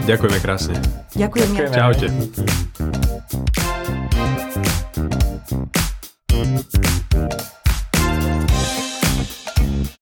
Ďakujeme 0.09 0.39
krásne. 0.41 0.81
Ďakujem. 1.13 1.49
Ďakujeme. 1.53 1.77
Čaute. 1.77 2.07
Thank. 7.19 7.58